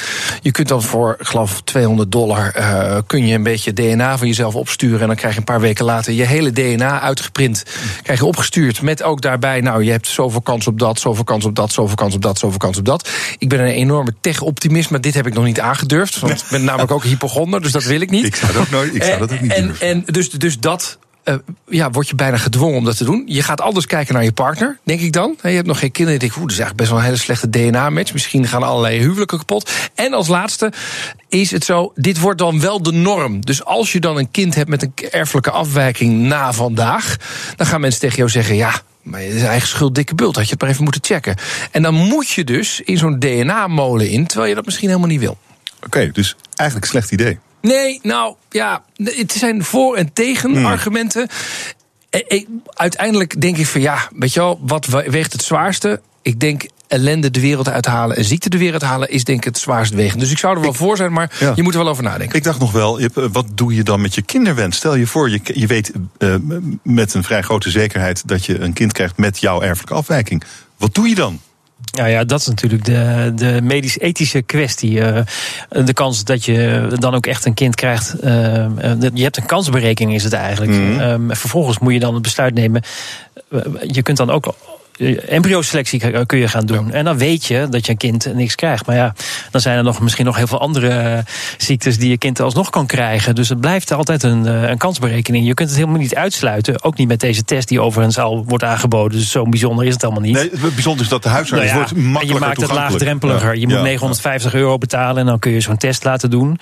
Je 0.42 0.50
kunt 0.50 0.68
dan 0.68 0.82
voor, 0.82 1.16
ik 1.18 1.26
geloof, 1.26 1.60
200 1.62 2.12
dollar... 2.12 2.56
Uh, 2.58 2.98
kun 3.06 3.26
je 3.26 3.34
een 3.34 3.42
beetje 3.42 3.72
DNA 3.72 4.18
van 4.18 4.26
jezelf 4.26 4.54
opsturen... 4.54 5.00
en 5.00 5.06
dan 5.06 5.16
krijg 5.16 5.32
je 5.32 5.38
een 5.38 5.44
paar 5.44 5.60
weken 5.60 5.84
later 5.84 6.12
je 6.12 6.24
hele 6.24 6.52
DNA 6.52 7.00
uitgeprint. 7.00 7.64
Krijg 8.02 8.18
je 8.18 8.24
opgestuurd 8.24 8.82
met 8.82 9.02
ook 9.02 9.20
daarbij... 9.20 9.60
nou, 9.60 9.84
je 9.84 9.90
hebt 9.90 10.08
zoveel 10.08 10.40
kans 10.40 10.66
op 10.66 10.78
dat, 10.78 11.00
zoveel 11.00 11.24
kans 11.24 11.44
op 11.44 11.54
dat... 11.54 11.72
zoveel 11.72 11.96
kans 11.96 12.14
op 12.14 12.22
dat, 12.22 12.38
zoveel 12.38 12.58
kans 12.58 12.78
op 12.78 12.84
dat. 12.84 13.08
Ik 13.38 13.48
ben 13.48 13.60
een 13.60 13.66
enorme 13.66 14.14
tech-optimist, 14.20 14.90
maar 14.90 15.00
dit 15.00 15.14
heb 15.14 15.26
ik 15.26 15.34
nog 15.34 15.44
niet 15.44 15.60
aangedurfd. 15.60 16.18
Want 16.18 16.40
ik 16.40 16.46
ben 16.50 16.64
namelijk 16.64 16.92
ook 16.92 17.04
hypochonder, 17.04 17.62
dus 17.62 17.72
dat 17.72 17.84
wil 17.84 18.00
ik 18.00 18.10
niet. 18.10 18.26
Ik 18.26 18.36
zou 18.36 18.52
dat 18.52 18.62
ook, 18.62 18.70
nooit, 18.70 18.94
ik 18.94 19.02
zou 19.02 19.18
dat 19.18 19.32
ook 19.32 19.40
niet 19.40 19.52
en, 19.52 19.66
durven. 19.66 19.86
En 19.86 20.02
dus, 20.06 20.30
dus 20.30 20.58
dat 20.58 20.98
uh, 21.24 21.34
ja, 21.68 21.90
word 21.90 22.08
je 22.08 22.14
bijna 22.14 22.36
gedwongen 22.36 22.76
om 22.76 22.84
dat 22.84 22.96
te 22.96 23.04
doen. 23.04 23.22
Je 23.26 23.42
gaat 23.42 23.60
anders 23.60 23.86
kijken 23.86 24.14
naar 24.14 24.24
je 24.24 24.32
partner, 24.32 24.78
denk 24.82 25.00
ik 25.00 25.12
dan. 25.12 25.36
Je 25.42 25.48
hebt 25.48 25.66
nog 25.66 25.78
geen 25.78 25.90
kinderen. 25.90 26.20
Je 26.20 26.26
denkt, 26.26 26.36
oeh, 26.36 26.44
dat 26.44 26.58
is 26.58 26.58
eigenlijk 26.58 26.76
best 26.76 26.90
wel 26.90 26.98
een 26.98 27.04
hele 27.04 27.40
slechte 27.40 27.50
DNA-match. 27.50 28.12
Misschien 28.12 28.46
gaan 28.46 28.62
allerlei 28.62 28.98
huwelijken 28.98 29.38
kapot. 29.38 29.70
En 29.94 30.12
als 30.12 30.28
laatste 30.28 30.72
is 31.28 31.50
het 31.50 31.64
zo, 31.64 31.92
dit 31.94 32.18
wordt 32.18 32.38
dan 32.38 32.60
wel 32.60 32.82
de 32.82 32.92
norm. 32.92 33.44
Dus 33.44 33.64
als 33.64 33.92
je 33.92 34.00
dan 34.00 34.16
een 34.16 34.30
kind 34.30 34.54
hebt 34.54 34.68
met 34.68 34.82
een 34.82 34.92
erfelijke 35.10 35.50
afwijking 35.50 36.18
na 36.18 36.52
vandaag... 36.52 37.16
dan 37.56 37.66
gaan 37.66 37.80
mensen 37.80 38.00
tegen 38.00 38.16
jou 38.16 38.30
zeggen, 38.30 38.56
ja, 38.56 38.72
maar 39.02 39.20
het 39.20 39.34
is 39.34 39.42
eigen 39.42 39.68
schuld, 39.68 39.94
dikke 39.94 40.14
bult. 40.14 40.36
Had 40.36 40.44
je 40.44 40.50
het 40.50 40.60
maar 40.60 40.70
even 40.70 40.82
moeten 40.82 41.04
checken. 41.04 41.36
En 41.70 41.82
dan 41.82 41.94
moet 41.94 42.28
je 42.28 42.44
dus 42.44 42.80
in 42.80 42.98
zo'n 42.98 43.18
DNA-molen 43.18 44.08
in... 44.08 44.26
terwijl 44.26 44.48
je 44.48 44.54
dat 44.54 44.64
misschien 44.64 44.88
helemaal 44.88 45.08
niet 45.08 45.20
wil. 45.20 45.38
Oké, 45.84 46.10
dus 46.12 46.36
eigenlijk 46.54 46.92
een 46.92 47.00
slecht 47.00 47.12
idee. 47.12 47.38
Nee, 47.60 48.00
nou 48.02 48.34
ja, 48.50 48.84
het 48.94 49.32
zijn 49.32 49.64
voor- 49.64 49.96
en 49.96 50.12
tegen-argumenten. 50.12 51.28
Hmm. 51.30 52.62
Uiteindelijk 52.74 53.40
denk 53.40 53.56
ik 53.56 53.66
van 53.66 53.80
ja, 53.80 54.08
weet 54.14 54.32
je 54.32 54.40
wel, 54.40 54.60
wat 54.62 54.86
weegt 54.86 55.32
het 55.32 55.42
zwaarste? 55.42 56.00
Ik 56.22 56.40
denk 56.40 56.68
ellende 56.90 57.30
de 57.30 57.40
wereld 57.40 57.68
uithalen 57.68 58.16
en 58.16 58.24
ziekte 58.24 58.48
de 58.48 58.58
wereld 58.58 58.82
halen 58.82 59.10
is 59.10 59.24
denk 59.24 59.38
ik 59.38 59.44
het 59.44 59.58
zwaarst 59.58 59.94
wegend. 59.94 60.20
Dus 60.20 60.30
ik 60.30 60.38
zou 60.38 60.54
er 60.54 60.60
wel 60.60 60.70
ik, 60.70 60.76
voor 60.76 60.96
zijn, 60.96 61.12
maar 61.12 61.36
ja. 61.40 61.52
je 61.54 61.62
moet 61.62 61.74
er 61.74 61.78
wel 61.78 61.88
over 61.88 62.02
nadenken. 62.02 62.36
Ik 62.36 62.44
dacht 62.44 62.58
nog 62.58 62.72
wel, 62.72 63.00
wat 63.32 63.46
doe 63.54 63.74
je 63.74 63.82
dan 63.82 64.00
met 64.00 64.14
je 64.14 64.22
kinderwens? 64.22 64.76
Stel 64.76 64.94
je 64.94 65.06
voor, 65.06 65.30
je, 65.30 65.40
je 65.42 65.66
weet 65.66 65.92
uh, 66.18 66.34
met 66.82 67.14
een 67.14 67.22
vrij 67.22 67.42
grote 67.42 67.70
zekerheid 67.70 68.28
dat 68.28 68.46
je 68.46 68.58
een 68.58 68.72
kind 68.72 68.92
krijgt 68.92 69.16
met 69.16 69.38
jouw 69.38 69.62
erfelijke 69.62 69.94
afwijking. 69.94 70.42
Wat 70.76 70.94
doe 70.94 71.08
je 71.08 71.14
dan? 71.14 71.40
Nou 71.90 72.08
ja, 72.08 72.24
dat 72.24 72.40
is 72.40 72.46
natuurlijk 72.46 72.84
de, 72.84 73.32
de 73.34 73.60
medisch-ethische 73.62 74.42
kwestie. 74.42 74.92
Uh, 74.92 75.20
de 75.68 75.92
kans 75.92 76.24
dat 76.24 76.44
je 76.44 76.86
dan 76.94 77.14
ook 77.14 77.26
echt 77.26 77.44
een 77.44 77.54
kind 77.54 77.74
krijgt. 77.74 78.14
Uh, 78.24 78.30
je 79.14 79.22
hebt 79.22 79.36
een 79.36 79.46
kansberekening, 79.46 80.16
is 80.16 80.24
het 80.24 80.32
eigenlijk. 80.32 80.72
Mm. 80.72 81.00
Um, 81.00 81.36
vervolgens 81.36 81.78
moet 81.78 81.92
je 81.92 82.00
dan 82.00 82.14
het 82.14 82.22
besluit 82.22 82.54
nemen. 82.54 82.82
Je 83.86 84.02
kunt 84.02 84.16
dan 84.16 84.30
ook 84.30 84.54
embryoselectie 85.28 86.24
kun 86.26 86.38
je 86.38 86.48
gaan 86.48 86.66
doen. 86.66 86.86
Ja. 86.86 86.92
En 86.92 87.04
dan 87.04 87.18
weet 87.18 87.44
je 87.44 87.66
dat 87.70 87.86
je 87.86 87.92
een 87.92 87.98
kind 87.98 88.34
niks 88.34 88.54
krijgt. 88.54 88.86
Maar 88.86 88.96
ja, 88.96 89.14
dan 89.50 89.60
zijn 89.60 89.76
er 89.76 89.84
nog, 89.84 90.00
misschien 90.00 90.24
nog 90.24 90.36
heel 90.36 90.46
veel 90.46 90.60
andere 90.60 91.24
ziektes 91.56 91.98
die 91.98 92.10
je 92.10 92.18
kind 92.18 92.40
alsnog 92.40 92.70
kan 92.70 92.86
krijgen. 92.86 93.34
Dus 93.34 93.48
het 93.48 93.60
blijft 93.60 93.92
altijd 93.92 94.22
een, 94.22 94.46
een 94.70 94.78
kansberekening. 94.78 95.46
Je 95.46 95.54
kunt 95.54 95.68
het 95.68 95.78
helemaal 95.78 96.00
niet 96.00 96.14
uitsluiten. 96.14 96.82
Ook 96.82 96.96
niet 96.96 97.08
met 97.08 97.20
deze 97.20 97.44
test 97.44 97.68
die 97.68 97.80
overigens 97.80 98.18
al 98.18 98.44
wordt 98.44 98.64
aangeboden. 98.64 99.18
Dus 99.18 99.30
zo 99.30 99.44
bijzonder 99.44 99.86
is 99.86 99.92
het 99.92 100.04
allemaal 100.04 100.22
niet. 100.22 100.34
Nee, 100.34 100.50
het 100.50 100.74
bijzonder 100.74 101.02
is 101.02 101.10
dat 101.10 101.22
de 101.22 101.28
huisarts 101.28 101.64
nou 101.64 101.66
ja, 101.66 101.74
wordt 101.74 101.96
makkelijker 101.96 102.34
Je 102.34 102.46
maakt 102.46 102.60
het 102.60 102.70
laagdrempeliger. 102.70 103.54
Ja. 103.54 103.60
Je 103.60 103.66
moet 103.66 103.76
ja. 103.76 103.82
950 103.82 104.54
euro 104.54 104.78
betalen 104.78 105.16
en 105.16 105.26
dan 105.26 105.38
kun 105.38 105.52
je 105.52 105.60
zo'n 105.60 105.76
test 105.76 106.04
laten 106.04 106.30
doen. 106.30 106.58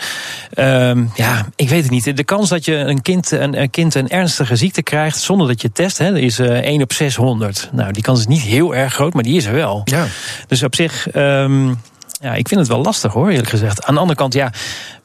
Um, 0.55 1.11
ja, 1.15 1.47
ik 1.57 1.69
weet 1.69 1.83
het 1.83 1.91
niet. 1.91 2.17
De 2.17 2.25
kans 2.25 2.49
dat 2.49 2.65
je 2.65 2.75
een 2.75 3.03
kind 3.03 3.31
een, 3.31 3.61
een 3.61 3.71
kind 3.71 3.95
een 3.95 4.09
ernstige 4.09 4.57
ziekte 4.57 4.83
krijgt 4.83 5.21
zonder 5.21 5.47
dat 5.47 5.63
je 5.63 5.73
test, 5.73 5.99
hè, 5.99 6.19
is 6.19 6.39
uh, 6.39 6.49
1 6.49 6.83
op 6.83 6.93
600. 6.93 7.69
Nou, 7.73 7.93
die 7.93 8.03
kans 8.03 8.19
is 8.21 8.27
niet 8.29 8.43
heel 8.43 8.75
erg 8.75 8.95
groot, 8.95 9.15
maar 9.15 9.23
die 9.23 9.37
is 9.37 9.45
er 9.45 9.55
wel. 9.55 9.81
Ja. 9.85 10.07
Dus 10.47 10.63
op 10.63 10.75
zich, 10.75 11.15
um, 11.15 11.81
ja, 12.21 12.35
ik 12.35 12.49
vind 12.49 12.61
het 12.61 12.69
wel 12.69 12.83
lastig 12.83 13.13
hoor, 13.13 13.29
eerlijk 13.29 13.49
gezegd. 13.49 13.85
Aan 13.85 13.95
de 13.95 14.01
andere 14.01 14.19
kant, 14.19 14.35
ja, 14.35 14.53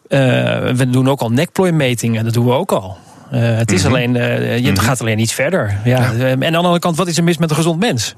uh, 0.07 0.19
we 0.73 0.89
doen 0.89 1.09
ook 1.09 1.21
al 1.21 1.29
nekplooimetingen, 1.29 2.23
dat 2.23 2.33
doen 2.33 2.45
we 2.45 2.51
ook 2.51 2.71
al. 2.71 2.97
Uh, 3.31 3.57
het 3.57 3.71
is 3.71 3.83
mm-hmm. 3.83 3.95
alleen, 3.95 4.15
uh, 4.15 4.55
je 4.55 4.61
mm-hmm. 4.61 4.77
gaat 4.77 5.01
alleen 5.01 5.19
iets 5.19 5.33
verder. 5.33 5.77
Ja. 5.83 6.11
ja. 6.17 6.25
En 6.25 6.45
aan 6.45 6.51
de 6.51 6.57
andere 6.57 6.79
kant, 6.79 6.97
wat 6.97 7.07
is 7.07 7.17
er 7.17 7.23
mis 7.23 7.37
met 7.37 7.49
een 7.49 7.55
gezond 7.55 7.79
mens? 7.79 8.15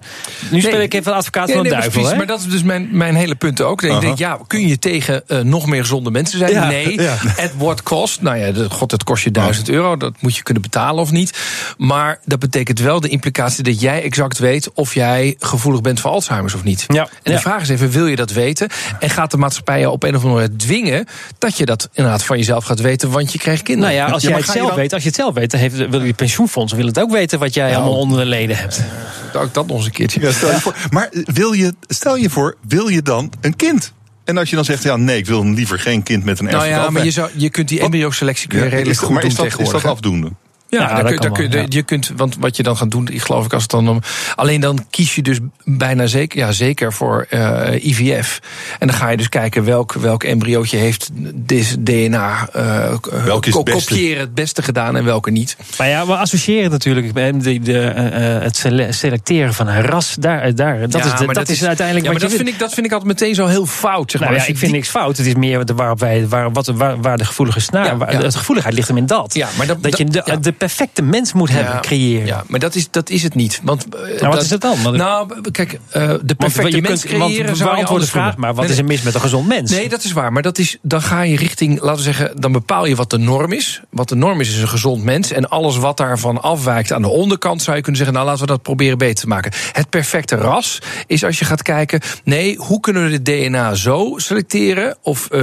Nu 0.51 0.59
speel 0.59 0.71
nee, 0.71 0.81
ik 0.81 0.93
even 0.93 1.13
advocaat 1.13 1.45
nee, 1.45 1.55
van 1.55 1.63
de 1.63 1.69
nee, 1.69 1.79
duivel. 1.79 2.01
Precies, 2.01 2.17
maar 2.17 2.27
dat 2.27 2.39
is 2.39 2.49
dus 2.49 2.63
mijn, 2.63 2.87
mijn 2.91 3.15
hele 3.15 3.35
punt 3.35 3.61
ook. 3.61 3.81
Uh-huh. 3.81 3.97
Ik 3.97 4.05
denk, 4.05 4.17
ja, 4.17 4.39
kun 4.47 4.67
je 4.67 4.79
tegen 4.79 5.23
nog 5.43 5.65
meer 5.65 5.81
gezonde 5.81 6.11
mensen 6.11 6.37
zijn? 6.37 6.51
Ja, 6.51 6.67
nee. 6.67 7.01
Ja. 7.01 7.13
At 7.37 7.51
what 7.57 7.83
cost? 7.83 8.21
Nou 8.21 8.37
ja, 8.37 8.51
de, 8.51 8.69
god, 8.69 8.91
het 8.91 9.03
kost 9.03 9.23
je 9.23 9.31
duizend 9.31 9.69
euro. 9.69 9.97
Dat 9.97 10.13
moet 10.19 10.35
je 10.35 10.43
kunnen 10.43 10.63
betalen 10.63 11.01
of 11.01 11.11
niet. 11.11 11.39
Maar 11.77 12.19
dat 12.25 12.39
betekent 12.39 12.79
wel 12.79 12.99
de 12.99 13.09
implicatie 13.09 13.63
dat 13.63 13.81
jij 13.81 14.03
exact 14.03 14.37
weet 14.37 14.71
of 14.73 14.93
jij 14.93 15.35
gevoelig 15.39 15.81
bent 15.81 15.99
voor 15.99 16.11
Alzheimer's 16.11 16.53
of 16.53 16.63
niet. 16.63 16.85
Ja. 16.87 17.07
En 17.23 17.31
de 17.31 17.39
vraag 17.39 17.61
is 17.61 17.69
even, 17.69 17.89
wil 17.89 18.07
je 18.07 18.15
dat 18.15 18.31
weten? 18.31 18.69
En 18.99 19.09
gaat 19.09 19.31
de 19.31 19.37
maatschappij 19.37 19.79
je 19.79 19.89
op 19.89 20.03
een 20.03 20.15
of 20.15 20.23
andere 20.23 20.41
manier 20.41 20.57
dwingen 20.57 21.05
dat 21.39 21.57
je 21.57 21.65
dat 21.65 21.89
inderdaad 21.93 22.23
van 22.23 22.37
jezelf 22.37 22.63
gaat 22.65 22.81
weten, 22.81 23.11
want 23.11 23.31
je 23.31 23.37
krijgt 23.37 23.63
kinderen? 23.63 23.95
Nou 23.95 24.05
ja, 24.07 24.13
als 24.13 24.23
jij 24.23 24.37
het 24.37 24.45
zelf 24.45 24.73
weet, 24.73 24.93
als 24.95 25.03
je 25.03 25.09
het 25.09 25.17
zelf 25.17 25.33
weet, 25.33 25.51
dan 25.51 25.59
heeft 25.59 25.89
wil 25.89 26.03
je 26.03 26.13
pensioenfonds 26.13 26.73
wil 26.73 26.85
het 26.85 26.99
ook 26.99 27.11
weten 27.11 27.39
wat 27.39 27.53
jij 27.53 27.71
nou, 27.71 27.75
allemaal 27.75 27.99
onder 27.99 28.19
de 28.19 28.25
leden 28.25 28.57
hebt. 28.57 28.81
Uh, 29.35 29.41
dat 29.51 29.67
nog 29.67 29.77
eens 29.77 29.85
een 29.85 29.91
keertje. 29.91 30.21
Ja, 30.21 30.31
stel 30.31 30.51
je 30.51 30.59
voor. 30.59 30.75
Maar 30.89 31.09
wil 31.11 31.53
je, 31.53 31.73
stel 31.87 32.15
je 32.15 32.29
voor, 32.29 32.57
wil 32.67 32.87
je 32.87 33.01
dan 33.01 33.31
een 33.41 33.55
kind? 33.55 33.93
En 34.23 34.37
als 34.37 34.49
je 34.49 34.55
dan 34.55 34.65
zegt, 34.65 34.83
ja, 34.83 34.95
nee, 34.95 35.17
ik 35.17 35.25
wil 35.25 35.45
liever 35.45 35.79
geen 35.79 36.03
kind 36.03 36.23
met 36.23 36.39
een 36.39 36.45
Nou 36.45 36.57
erfelijk 36.57 36.83
ja, 36.83 36.89
maar 36.89 37.03
je, 37.03 37.11
zou, 37.11 37.29
je 37.33 37.49
kunt 37.49 37.67
die 37.67 37.79
embryo-selectie 37.79 38.47
kun 38.47 38.57
je 38.57 38.63
Ja, 38.63 38.69
redelijk 38.69 38.95
is- 38.95 39.03
goed 39.03 39.13
maar 39.13 39.21
doen 39.21 39.31
is 39.31 39.37
dat, 39.37 39.59
is 39.59 39.69
dat 39.69 39.85
afdoende? 39.85 40.31
Ja, 40.69 40.81
Ja, 40.81 40.87
daar 40.87 41.03
kun, 41.03 41.15
kan 41.15 41.21
daar 41.21 41.31
kun, 41.39 41.49
wel, 41.51 41.61
ja. 41.61 41.65
je 41.69 41.83
kunt, 41.83 42.11
want 42.15 42.35
wat 42.39 42.55
je 42.57 42.63
dan 42.63 42.77
gaat 42.77 42.91
doen, 42.91 43.07
ik 43.07 43.21
geloof 43.21 43.45
ik, 43.45 43.53
als 43.53 43.61
het 43.61 43.71
dan 43.71 43.89
om. 43.89 43.99
Alleen 44.35 44.61
dan 44.61 44.85
kies 44.89 45.15
je 45.15 45.21
dus 45.21 45.37
bijna 45.63 46.05
zeker, 46.07 46.39
ja, 46.39 46.51
zeker 46.51 46.93
voor 46.93 47.25
eh, 47.29 47.85
IVF. 47.85 48.39
En 48.79 48.87
dan 48.87 48.95
ga 48.95 49.09
je 49.09 49.17
dus 49.17 49.29
kijken 49.29 49.63
welk, 49.65 49.93
welk 49.93 50.23
embryootje 50.23 50.77
heeft 50.77 51.09
dit 51.33 51.75
DNA 51.79 52.49
eh, 52.53 52.93
Welke 53.25 53.47
is 53.47 53.53
ko- 53.53 53.59
het 53.63 53.73
beste? 53.73 53.89
kopiëren 53.93 54.19
het 54.19 54.33
beste 54.33 54.61
gedaan 54.61 54.95
en 54.97 55.03
welke 55.05 55.31
niet. 55.31 55.57
Maar 55.77 55.87
ja, 55.87 56.05
we 56.05 56.15
associëren 56.15 56.71
natuurlijk 56.71 57.13
met 57.13 57.43
de, 57.43 57.59
de, 57.59 57.79
eh, 57.81 58.35
eh, 58.35 58.41
het 58.43 58.55
sele- 58.57 58.91
selecteren 58.91 59.53
van 59.53 59.67
een 59.67 59.81
ras. 59.81 60.15
Daar, 60.19 60.55
daar, 60.55 60.79
dat 60.89 61.03
Ja, 61.03 61.13
is, 61.13 61.19
de, 61.19 61.25
maar 61.25 61.35
dat 61.35 61.49
is 61.49 61.63
uiteindelijk 61.65 62.05
ja, 62.07 62.11
wat 62.11 62.21
maar 62.21 62.29
dat 62.29 62.37
vind, 62.39 62.49
ik, 62.53 62.59
dat 62.59 62.73
vind 62.73 62.85
ik 62.85 62.91
altijd 62.91 63.11
meteen 63.19 63.35
zo 63.35 63.45
heel 63.45 63.65
fout. 63.65 64.11
Zeg 64.11 64.21
Nou 64.21 64.33
maar. 64.33 64.41
ja, 64.41 64.47
ik 64.47 64.57
vind 64.57 64.71
die- 64.71 64.79
niks 64.79 64.89
fout. 64.89 65.17
Het 65.17 65.25
is 65.25 65.35
meer 65.35 65.63
waarop 65.75 65.99
wij, 65.99 66.27
waar, 66.27 66.51
wat, 66.51 66.67
waar, 66.67 67.01
waar 67.01 67.17
de 67.17 67.25
gevoelige 67.25 67.59
snaar. 67.59 67.85
Ja, 67.85 67.97
waar- 67.97 68.11
ja. 68.11 68.19
De 68.19 68.31
gevoeligheid 68.31 68.75
ligt 68.75 68.87
hem 68.87 68.97
in 68.97 69.05
dat. 69.05 69.33
Ja, 69.33 69.47
maar 69.57 69.67
dat- 69.67 69.83
dat, 69.83 69.97
je 69.97 70.05
de, 70.05 70.11
dat- 70.11 70.25
ja. 70.27 70.35
de 70.35 70.51
perfecte 70.57 71.01
mens 71.01 71.33
moet 71.33 71.49
hebben 71.49 71.73
Ja, 71.73 71.79
creëren. 71.79 72.25
Ja, 72.25 72.43
maar 72.47 72.59
dat 72.59 72.75
is, 72.75 72.87
dat 72.91 73.09
is 73.09 73.23
het 73.23 73.35
niet. 73.35 73.59
Want, 73.63 73.85
eh, 73.95 73.99
wat 74.21 74.31
dat- 74.31 74.41
is 74.43 74.49
het 74.49 74.61
dan? 74.61 74.83
Want- 74.83 74.97
nou, 74.97 75.41
kijk, 75.51 75.79
eh, 75.89 76.13
de 76.23 76.35
perfecte 76.35 76.81
mens 76.81 77.05
kunt, 77.05 77.21
creëren 77.21 77.55
zou 77.55 77.77
je 77.77 77.99
de 77.99 78.05
vraag, 78.07 78.37
maar 78.37 78.53
wat 78.53 78.63
Nee, 78.63 78.73
is 78.73 78.79
er 78.79 78.85
mis 78.85 79.01
met 79.01 79.13
een 79.13 79.21
gezond 79.21 79.47
mens? 79.47 79.71
Nee, 79.71 79.89
dat 79.89 80.03
is 80.03 80.11
waar. 80.11 80.31
Maar 80.33 80.41
dat 80.41 80.57
is, 80.57 80.77
dan 80.81 81.01
ga 81.01 81.21
je 81.21 81.35
richting, 81.37 81.79
laten 81.81 81.95
we 81.97 82.01
zeggen, 82.03 82.41
dan 82.41 82.51
bepaal 82.51 82.85
je 82.85 82.95
wat 82.95 83.09
de 83.09 83.17
norm 83.17 83.51
is. 83.51 83.81
Wat 83.89 84.09
de 84.09 84.15
norm 84.15 84.39
is, 84.39 84.49
is 84.49 84.61
een 84.61 84.67
gezond 84.67 85.03
mens. 85.03 85.31
En 85.31 85.49
alles 85.49 85.77
wat 85.77 85.97
daarvan 85.97 86.41
afwijkt 86.41 86.91
aan 86.91 87.01
de 87.01 87.07
onderkant, 87.07 87.61
zou 87.61 87.75
je 87.75 87.81
kunnen 87.81 88.01
zeggen, 88.01 88.15
nou 88.17 88.27
laten 88.29 88.45
we 88.45 88.51
dat 88.51 88.61
proberen 88.61 88.97
beter 88.97 89.15
te 89.23 89.27
maken. 89.27 89.51
Het 89.71 89.89
perfecte 89.89 90.35
ras 90.35 90.79
is 91.07 91.23
als 91.23 91.39
je 91.39 91.45
gaat 91.45 91.61
kijken, 91.61 91.99
nee, 92.23 92.55
hoe 92.57 92.79
kunnen 92.79 93.03
we 93.09 93.21
dit 93.21 93.25
DNA 93.25 93.73
zo 93.73 94.13
selecteren? 94.17 94.97
Of 95.01 95.27
eh, 95.27 95.41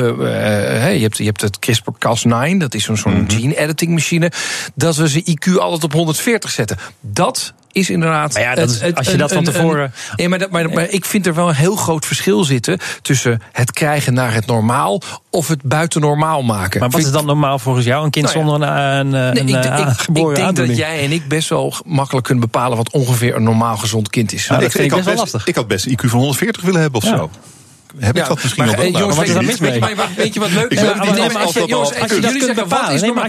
je, 0.94 1.02
hebt, 1.02 1.16
je 1.16 1.24
hebt 1.24 1.40
het 1.40 1.58
CRISPR-Cas9, 1.66 2.56
dat 2.58 2.74
is 2.74 2.84
zo'n 2.84 2.96
zo'n 2.96 3.24
gene 3.28 3.58
editing 3.58 3.90
machine, 3.92 4.32
dat 4.74 4.96
we 4.96 5.01
ze 5.08 5.24
IQ 5.36 5.58
altijd 5.58 5.84
op 5.84 5.92
140 5.92 6.50
zetten. 6.50 6.76
Dat 7.00 7.52
is 7.72 7.90
inderdaad. 7.90 8.32
Maar 8.32 8.42
ja, 8.42 8.54
dat 8.54 8.70
is- 8.70 8.94
als 8.94 9.06
je 9.10 9.16
dat 9.16 9.32
van 9.32 9.44
tevoren- 9.44 9.92
nee, 10.16 10.28
maar, 10.28 10.38
dat, 10.38 10.50
maar, 10.50 10.70
maar 10.70 10.88
ik 10.88 11.04
vind 11.04 11.26
er 11.26 11.34
wel 11.34 11.48
een 11.48 11.54
heel 11.54 11.76
groot 11.76 12.06
verschil 12.06 12.44
zitten 12.44 12.78
tussen 13.02 13.42
het 13.52 13.72
krijgen 13.72 14.14
naar 14.14 14.34
het 14.34 14.46
normaal 14.46 15.00
of 15.30 15.48
het 15.48 15.62
buiten 15.62 16.00
normaal 16.00 16.42
maken. 16.42 16.80
Maar 16.80 16.88
wat 16.90 17.00
Vind- 17.00 17.12
is 17.12 17.18
dan 17.18 17.26
normaal 17.26 17.58
volgens 17.58 17.84
jou? 17.84 18.04
Een 18.04 18.10
kind 18.10 18.24
Nou 18.24 18.38
ja. 18.38 18.44
zonder 18.44 18.68
een, 18.68 18.78
een, 18.98 19.08
Nee, 19.10 19.40
een, 19.42 19.48
ik, 19.48 19.54
eh, 19.54 19.60
ik, 19.72 19.78
ik 19.78 19.84
aangeboren 19.86 20.34
denk 20.34 20.56
dat 20.56 20.76
jij 20.76 21.02
en 21.04 21.12
ik 21.12 21.28
best 21.28 21.48
wel 21.48 21.74
makkelijk 21.84 22.26
kunnen 22.26 22.44
bepalen 22.44 22.76
wat 22.76 22.90
ongeveer 22.92 23.36
een 23.36 23.42
normaal 23.42 23.76
gezond 23.76 24.10
kind 24.10 24.32
is. 24.32 24.46
Nou, 24.48 24.60
dat 24.60 24.68
ik, 24.70 24.76
vind 24.76 24.84
ik 24.84 24.90
had 24.90 24.98
best 25.04 25.14
wel 25.14 25.22
lastig. 25.24 25.46
ik 25.46 25.54
had 25.54 25.68
best 25.68 25.86
een 25.86 25.92
IQ 25.92 26.06
van 26.08 26.18
140 26.18 26.62
willen 26.62 26.80
hebben 26.80 27.00
of 27.02 27.06
Ja. 27.08 27.16
zo. 27.16 27.30
Heb 27.98 28.16
ik 28.16 28.26
dat 28.26 28.42
misschien 28.42 28.64
maar, 28.64 28.76
nog 28.76 28.84
wel? 28.84 28.94
eh, 28.94 29.00
jongens, 29.00 29.18
weet, 29.18 29.32
wat 29.78 29.88
je, 29.88 29.94
wat- 29.96 30.06
weet 30.16 30.34
je 30.34 30.40
wat 30.40 30.50
leuk 30.50 30.70
is? 30.70 30.78
als- 30.80 30.88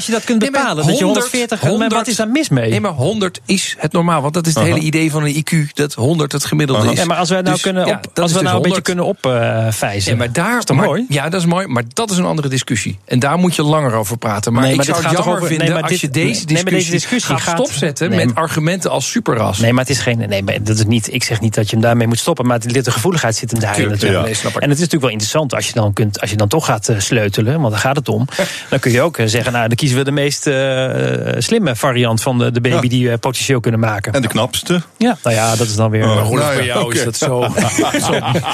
je- 0.06 0.12
dat 0.12 0.24
kunt 0.24 0.40
bepalen, 0.40 0.86
dat 0.86 0.98
je 0.98 1.04
140, 1.04 1.78
maar 1.78 1.90
wat 1.90 2.08
is 2.08 2.16
daar 2.16 2.28
mis 2.28 2.50
mee? 2.50 2.70
Nee, 2.70 2.82
maar 2.82 2.92
100 2.92 3.40
is 3.46 3.76
het 3.80 3.92
normaal. 3.92 4.22
Want 4.22 4.34
dat 4.34 4.48
is 4.48 4.54
het 4.56 4.64
hele 4.64 4.80
idee 4.80 5.12
van 5.12 5.24
een 5.24 5.36
IQ, 5.36 5.74
dat 5.74 5.94
100 5.94 6.32
het 6.32 6.46
gemiddelde 6.46 6.92
is. 6.92 6.98
Ja, 6.98 7.06
maar 7.06 7.18
als 7.18 7.30
we 7.30 7.36
nou, 7.36 7.52
Dus, 7.52 7.62
kunnen 7.62 7.86
op, 7.86 7.92
als 7.92 8.02
we 8.06 8.22
dus 8.22 8.32
nou 8.32 8.38
een 8.38 8.44
beetje 8.44 8.60
100. 8.60 8.84
kunnen 8.84 9.06
opvijzen. 9.06 10.18
Maar 10.18 10.32
daar 10.32 10.62
mooi? 10.76 11.06
Ja, 11.10 11.30
dat 11.30 11.42
is 11.42 11.48
mooi, 11.48 11.68
maar 11.68 11.84
dat 11.94 12.12
is 12.12 12.18
een 12.18 12.26
andere 12.26 12.48
discussie. 12.48 13.00
En 13.06 13.20
daar 13.20 13.38
moet 13.38 13.56
je 13.56 13.64
langer 13.64 13.94
over 13.94 14.18
praten. 14.18 14.54
Maar 14.54 14.72
ik 14.72 14.84
zou 14.84 15.04
het 15.04 15.12
jammer 15.12 15.46
vinden 15.46 15.82
als 15.82 16.02
je 16.02 16.10
deze 16.10 16.46
discussie, 16.46 17.20
gaat 17.38 17.58
stopzetten 17.60 18.10
met 18.10 18.36
argumenten 18.36 18.92
als 18.92 19.12
superras. 19.12 19.60
Nee, 19.60 19.74
maar 19.74 19.84
het 19.84 19.92
is 19.94 20.00
geen. 20.00 20.18
Nee, 20.30 20.44
maar 20.44 20.64
dat 20.64 20.78
is 20.78 20.86
niet. 20.86 21.14
Ik 21.14 21.24
zeg 21.24 21.42
niet 21.42 21.54
dat 21.54 21.70
je 21.70 21.76
hem 21.76 21.86
daarmee 21.86 22.08
moet 22.08 22.20
stoppen. 22.20 22.46
Maar 22.48 22.60
de 22.60 22.92
gevoeligheid 22.92 23.36
zit 23.36 23.52
hem 23.52 23.60
daarin 23.60 23.80
Tuurlijk, 23.82 24.02
natuurlijk. 24.02 24.42
ja, 24.42 24.50
snap 24.54 24.64
ik. 24.64 24.64
En 24.64 24.70
het 24.70 24.78
is 24.78 24.84
natuurlijk 24.84 25.02
wel 25.02 25.12
interessant 25.12 25.54
als 25.56 25.68
je 25.68 25.74
dan, 25.74 25.94
kunt, 25.94 26.22
als 26.22 26.30
je 26.30 26.36
dan 26.38 26.48
toch 26.48 26.66
gaat 26.66 26.90
eh, 26.90 27.00
sleutelen. 27.00 27.60
Want 27.60 27.72
daar 27.72 27.82
gaat 27.82 27.96
het 27.96 28.10
om. 28.10 28.28
dan 28.70 28.80
kun 28.80 28.92
je 28.92 29.02
ook 29.02 29.18
eh, 29.18 29.28
zeggen. 29.28 29.52
Nou, 29.52 29.68
dan 29.68 29.78
kiezen 29.78 29.98
we 29.98 30.04
de 30.04 30.12
meest 30.12 30.48
eh, 30.48 31.34
slimme 31.38 31.76
variant 31.76 32.22
van 32.22 32.38
de, 32.38 32.52
de 32.52 32.62
baby 32.62 32.84
Ja. 32.84 32.90
die 32.90 33.10
we 33.10 33.18
potentieel 33.18 33.60
kunnen 33.60 33.80
maken. 33.80 34.14
En 34.14 34.22
de 34.22 34.28
knapste. 34.28 34.82
Ja, 34.98 35.18
nou 35.24 35.36
ja, 35.36 35.56
dat 35.56 35.68
is 35.68 35.76
dan 35.76 35.90
weer. 35.90 36.04
Oh, 36.04 36.18
eh, 36.18 36.30
nou 36.30 36.40
ja, 36.40 36.56
bij 36.56 36.66
jou 36.66 36.94
is 36.96 37.04
dat 37.04 37.18
zo. 37.18 37.48
zo 38.08 38.14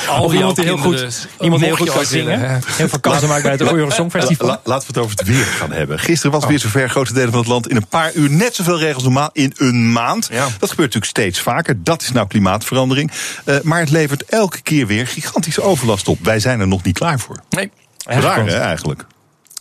al 0.09 0.33
iemand 0.33 0.55
die 0.55 0.65
heel 0.65 0.77
goed, 0.77 1.27
iemand 1.39 1.61
die 1.61 1.69
heel 1.69 1.77
goed 1.77 1.91
kan 1.91 2.05
zingen. 2.05 2.61
Heel 2.65 2.87
veel 2.89 2.99
kansen 2.99 3.27
maakt 3.27 3.43
bij 3.43 3.51
het 3.51 3.61
Euro 3.61 3.89
Songfestival. 3.89 4.47
La- 4.47 4.61
laten 4.63 4.87
we 4.87 4.99
het 4.99 5.03
over 5.05 5.17
het 5.17 5.27
weer 5.27 5.45
gaan 5.45 5.71
hebben. 5.71 5.99
Gisteren 5.99 6.31
was 6.31 6.41
het 6.41 6.49
weer 6.49 6.59
zover. 6.59 6.89
Grote 6.89 7.13
delen 7.13 7.29
van 7.29 7.39
het 7.39 7.47
land 7.47 7.67
in 7.69 7.75
een 7.75 7.87
paar 7.87 8.13
uur 8.13 8.29
net 8.29 8.55
zoveel 8.55 8.79
regels 8.79 9.03
normaal 9.03 9.29
in 9.33 9.53
een 9.57 9.91
maand. 9.91 10.27
Ja. 10.31 10.43
Dat 10.43 10.69
gebeurt 10.69 10.77
natuurlijk 10.77 11.05
steeds 11.05 11.39
vaker. 11.39 11.83
Dat 11.83 12.01
is 12.01 12.11
nou 12.11 12.27
klimaatverandering. 12.27 13.11
Eh, 13.45 13.55
maar 13.63 13.79
het 13.79 13.89
levert 13.91 14.23
elke 14.25 14.61
keer 14.61 14.87
weer 14.87 15.07
gigantische 15.07 15.61
overlast 15.61 15.88
op. 16.07 16.17
Wij 16.21 16.39
zijn 16.39 16.59
er 16.59 16.67
nog 16.67 16.83
niet 16.83 16.97
klaar 16.97 17.19
voor. 17.19 17.39
Nee. 17.49 17.71
Raar 18.05 18.45
hè, 18.45 18.59
eigenlijk. 18.59 19.05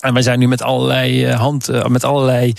En 0.00 0.12
wij 0.12 0.22
zijn 0.22 0.38
nu 0.38 0.48
met 0.48 0.62
allerlei 0.62 1.24
eh, 1.24 1.40
hand, 1.40 1.68
eh, 1.68 1.84
met 1.84 2.04
allerlei 2.04 2.52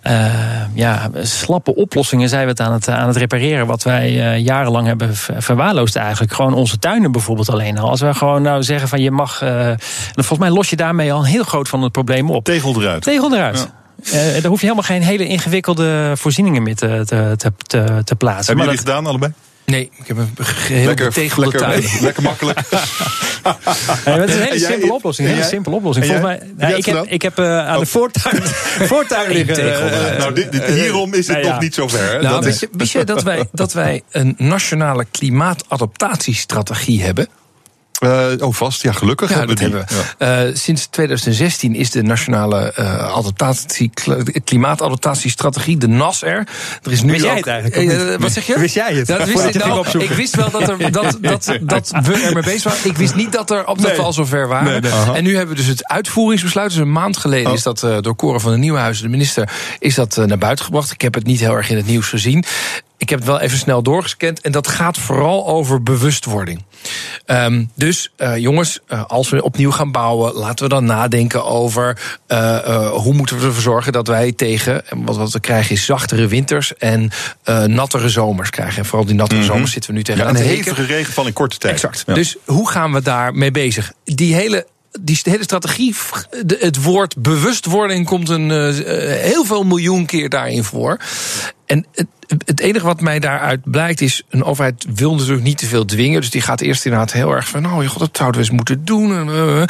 eh, 0.00 0.74
ja, 0.74 1.10
slappe 1.22 1.74
oplossingen 1.74 2.28
zijn 2.28 2.42
we 2.42 2.50
het 2.50 2.60
aan 2.60 2.72
het, 2.72 2.88
aan 2.88 3.08
het 3.08 3.16
repareren. 3.16 3.66
Wat 3.66 3.82
wij 3.82 4.40
jarenlang 4.40 4.86
hebben 4.86 5.16
ver- 5.16 5.42
verwaarloosd 5.42 5.96
eigenlijk. 5.96 6.32
Gewoon 6.32 6.54
onze 6.54 6.78
tuinen 6.78 7.12
bijvoorbeeld 7.12 7.50
alleen 7.50 7.78
al. 7.78 7.88
Als 7.88 8.00
we 8.00 8.14
gewoon 8.14 8.42
nou 8.42 8.62
zeggen 8.62 8.88
van 8.88 9.00
je 9.00 9.10
mag. 9.10 9.38
dan 9.38 9.78
volgens 10.14 10.38
mij 10.38 10.50
los 10.50 10.70
je 10.70 10.76
daarmee 10.76 11.12
al 11.12 11.18
een 11.18 11.24
heel 11.24 11.44
groot 11.44 11.68
van 11.68 11.82
het 11.82 11.92
probleem 11.92 12.30
op. 12.30 12.44
Tegel 12.44 12.82
eruit. 12.82 13.02
Tegel 13.02 13.34
eruit. 13.34 13.68
Daar 14.12 14.50
hoef 14.50 14.60
je 14.60 14.66
helemaal 14.66 14.82
geen 14.82 15.02
hele 15.02 15.26
ingewikkelde 15.26 16.12
voorzieningen 16.16 16.62
meer 16.62 16.76
te, 16.76 17.02
te, 17.04 17.34
te, 17.36 18.02
te, 18.04 18.16
plaatsen. 18.16 18.46
Hebben 18.46 18.64
jullie 18.64 18.78
gedaan 18.78 19.06
allebei? 19.06 19.32
Nee, 19.70 19.90
ik 19.96 20.06
heb 20.06 20.16
een 20.16 20.30
geheel 20.36 20.94
betegelde 20.94 21.58
tuin. 21.58 21.84
lekker 22.00 22.22
makkelijk. 22.22 22.58
Nee, 24.04 24.18
het 24.20 24.28
is 24.28 24.34
een 24.36 24.42
hele 24.42 24.58
simpele 24.58 24.92
oplossing. 24.92 25.28
Een 25.28 25.34
en 25.34 25.40
hele 25.40 25.50
simpele 25.52 25.76
oplossing. 25.76 26.06
En 26.06 26.12
Volgens 26.20 26.38
mij, 26.38 26.48
Heb 26.48 26.58
nou, 26.58 26.74
ik, 26.74 26.84
heb, 26.84 27.04
ik 27.08 27.22
heb 27.22 27.38
eh, 27.38 27.66
aan 27.66 27.80
de 27.80 27.86
voortuin, 27.86 28.42
voortuin 28.92 29.30
liggen. 29.32 29.54
tegel 29.54 29.86
eh, 29.86 29.96
eruit. 29.98 30.18
nou, 30.18 30.34
dit, 30.34 30.52
dit- 30.52 30.64
hierom 30.64 31.14
is 31.14 31.26
het 31.26 31.36
Nou 31.36 31.46
ja. 31.48 31.52
nog 31.52 31.62
niet 31.62 31.74
zover. 31.74 32.10
Hè? 32.12 32.20
Nou, 32.22 32.44
Dat 32.44 32.60
je, 32.60 32.68
wist 32.72 32.92
jij 32.92 33.04
dat 33.04 33.22
wij, 33.22 33.48
dat 33.52 33.72
wij 33.72 34.02
een 34.10 34.34
nationale 34.38 35.04
klimaatadaptatiestrategie 35.10 37.02
hebben? 37.02 37.28
Eh, 37.98 38.26
oh, 38.38 38.54
vast. 38.54 38.82
Ja, 38.82 38.92
gelukkig 38.92 39.30
Ja, 39.30 39.36
hebben 39.36 39.56
dat 39.56 39.64
we 39.64 39.70
die. 39.70 39.78
hebben 39.78 40.16
we. 40.18 40.48
Eh, 40.50 40.56
sinds 40.56 40.86
2016 40.86 41.74
is 41.74 41.90
de 41.90 42.02
nationale 42.02 42.72
eh, 42.72 43.14
adaptatie, 43.14 43.90
klimaatadaptatiestrategie, 44.44 45.76
de 45.76 45.88
NAS 45.88 46.22
er. 46.22 46.46
Er 46.82 46.92
is 46.92 47.02
nu 47.02 47.12
Wist 47.12 47.24
jij 47.24 47.36
het 47.36 47.46
eigenlijk, 47.46 48.20
wat 48.20 48.32
zeg 48.32 48.46
je? 48.46 48.58
Wist 48.58 48.74
jij 48.74 48.94
het? 48.94 49.06
Ja, 49.06 49.18
dat 49.18 49.26
wist 49.26 49.44
ik, 49.44 49.64
nou, 49.64 49.98
ik 49.98 50.10
wist 50.10 50.36
wel 50.36 50.50
dat, 50.50 50.68
er, 50.68 50.92
dat, 50.92 51.18
dat, 51.20 51.58
dat 51.60 51.90
we 52.02 52.12
er 52.12 52.34
mee 52.34 52.42
bezig 52.42 52.72
waren. 52.72 52.90
Ik 52.90 52.96
wist 52.96 53.14
niet 53.14 53.32
dat, 53.32 53.50
er, 53.50 53.66
op, 53.66 53.82
dat 53.82 53.96
we 53.96 54.02
al 54.02 54.12
zover 54.12 54.48
waren. 54.48 54.70
Nee, 54.72 54.80
nee. 54.80 54.92
Aha. 54.92 55.14
En 55.14 55.24
nu 55.24 55.36
hebben 55.36 55.56
we 55.56 55.60
dus 55.60 55.70
het 55.70 55.86
uitvoeringsbesluit. 55.86 56.70
Dus 56.70 56.78
een 56.78 56.92
maand 56.92 57.16
geleden 57.16 57.46
Oh. 57.48 57.54
is 57.54 57.62
dat 57.62 57.82
eh, 57.82 57.96
door 58.00 58.14
Koren 58.14 58.40
van 58.40 58.50
de 58.50 58.58
Nieuwenhuizen, 58.58 59.04
de 59.04 59.10
minister, 59.10 59.50
is 59.78 59.94
dat 59.94 60.16
naar 60.26 60.38
buiten 60.38 60.64
gebracht. 60.64 60.90
Ik 60.92 61.00
heb 61.00 61.14
het 61.14 61.24
niet 61.24 61.40
heel 61.40 61.54
erg 61.54 61.70
in 61.70 61.76
het 61.76 61.86
nieuws 61.86 62.08
gezien. 62.08 62.44
Ik 62.96 63.08
heb 63.08 63.18
het 63.18 63.28
wel 63.28 63.40
even 63.40 63.58
snel 63.58 63.82
doorgescand. 63.82 64.40
En 64.40 64.52
dat 64.52 64.68
gaat 64.68 64.98
vooral 64.98 65.46
over 65.46 65.82
bewustwording. 65.82 66.62
Ehm, 67.24 67.64
dus 67.74 68.12
eh, 68.16 68.36
jongens, 68.36 68.78
eh, 68.86 69.04
als 69.04 69.28
we 69.28 69.42
opnieuw 69.42 69.70
gaan 69.70 69.92
bouwen, 69.92 70.32
laten 70.32 70.64
we 70.64 70.70
dan 70.70 70.84
nadenken 70.84 71.44
over 71.44 71.98
eh, 72.26 72.90
hoe 72.90 73.14
moeten 73.14 73.38
we 73.38 73.46
ervoor 73.46 73.62
zorgen 73.62 73.92
dat 73.92 74.06
wij 74.06 74.32
tegen, 74.32 74.88
en 74.88 75.04
wat, 75.04 75.16
wat 75.16 75.32
we 75.32 75.40
krijgen 75.40 75.74
is 75.74 75.84
zachtere 75.84 76.26
winters 76.26 76.76
en 76.76 77.10
nattere 77.66 78.08
zomers 78.08 78.50
krijgen. 78.50 78.78
En 78.78 78.84
vooral 78.84 79.06
die 79.06 79.14
nattere 79.14 79.42
zomers 79.42 79.72
zitten 79.72 79.90
we 79.90 79.96
nu 79.96 80.02
tegen 80.02 80.22
Ja, 80.22 80.28
een 80.28 80.36
hevige 80.36 80.84
regenval 80.84 81.26
in 81.26 81.32
korte 81.32 81.58
tijd. 81.58 81.74
Exact. 81.74 82.02
Ja. 82.06 82.14
Dus 82.14 82.36
hoe 82.44 82.70
gaan 82.70 82.92
we 82.92 83.02
daarmee 83.02 83.50
bezig? 83.50 83.92
Die 84.04 84.34
hele. 84.34 84.66
Die 85.00 85.20
hele 85.22 85.42
strategie, 85.42 85.94
het 86.58 86.82
woord 86.82 87.16
bewustwording 87.16 88.06
komt 88.06 88.28
een, 88.28 88.50
heel 89.20 89.44
veel 89.44 89.62
miljoen 89.64 90.06
keer 90.06 90.28
daarin 90.28 90.64
voor. 90.64 90.98
En 91.66 91.86
het, 92.28 92.60
enige 92.60 92.84
wat 92.84 93.00
mij 93.00 93.18
daaruit 93.18 93.60
blijkt 93.70 94.00
is... 94.00 94.22
een 94.28 94.44
overheid 94.44 94.86
wil 94.94 95.14
natuurlijk 95.14 95.42
niet 95.42 95.58
te 95.58 95.66
veel 95.66 95.84
dwingen. 95.84 96.20
Dus 96.20 96.30
die 96.30 96.40
gaat 96.40 96.60
eerst 96.60 96.84
inderdaad 96.84 97.12
heel 97.12 97.34
erg 97.34 97.48
van... 97.48 97.62
nou, 97.62 97.86
god, 97.86 97.98
dat 97.98 98.16
zouden 98.16 98.40
we 98.40 98.46
eens 98.46 98.56
moeten 98.56 98.84
doen. 98.84 99.16
En, 99.16 99.28
eh, 99.28 99.62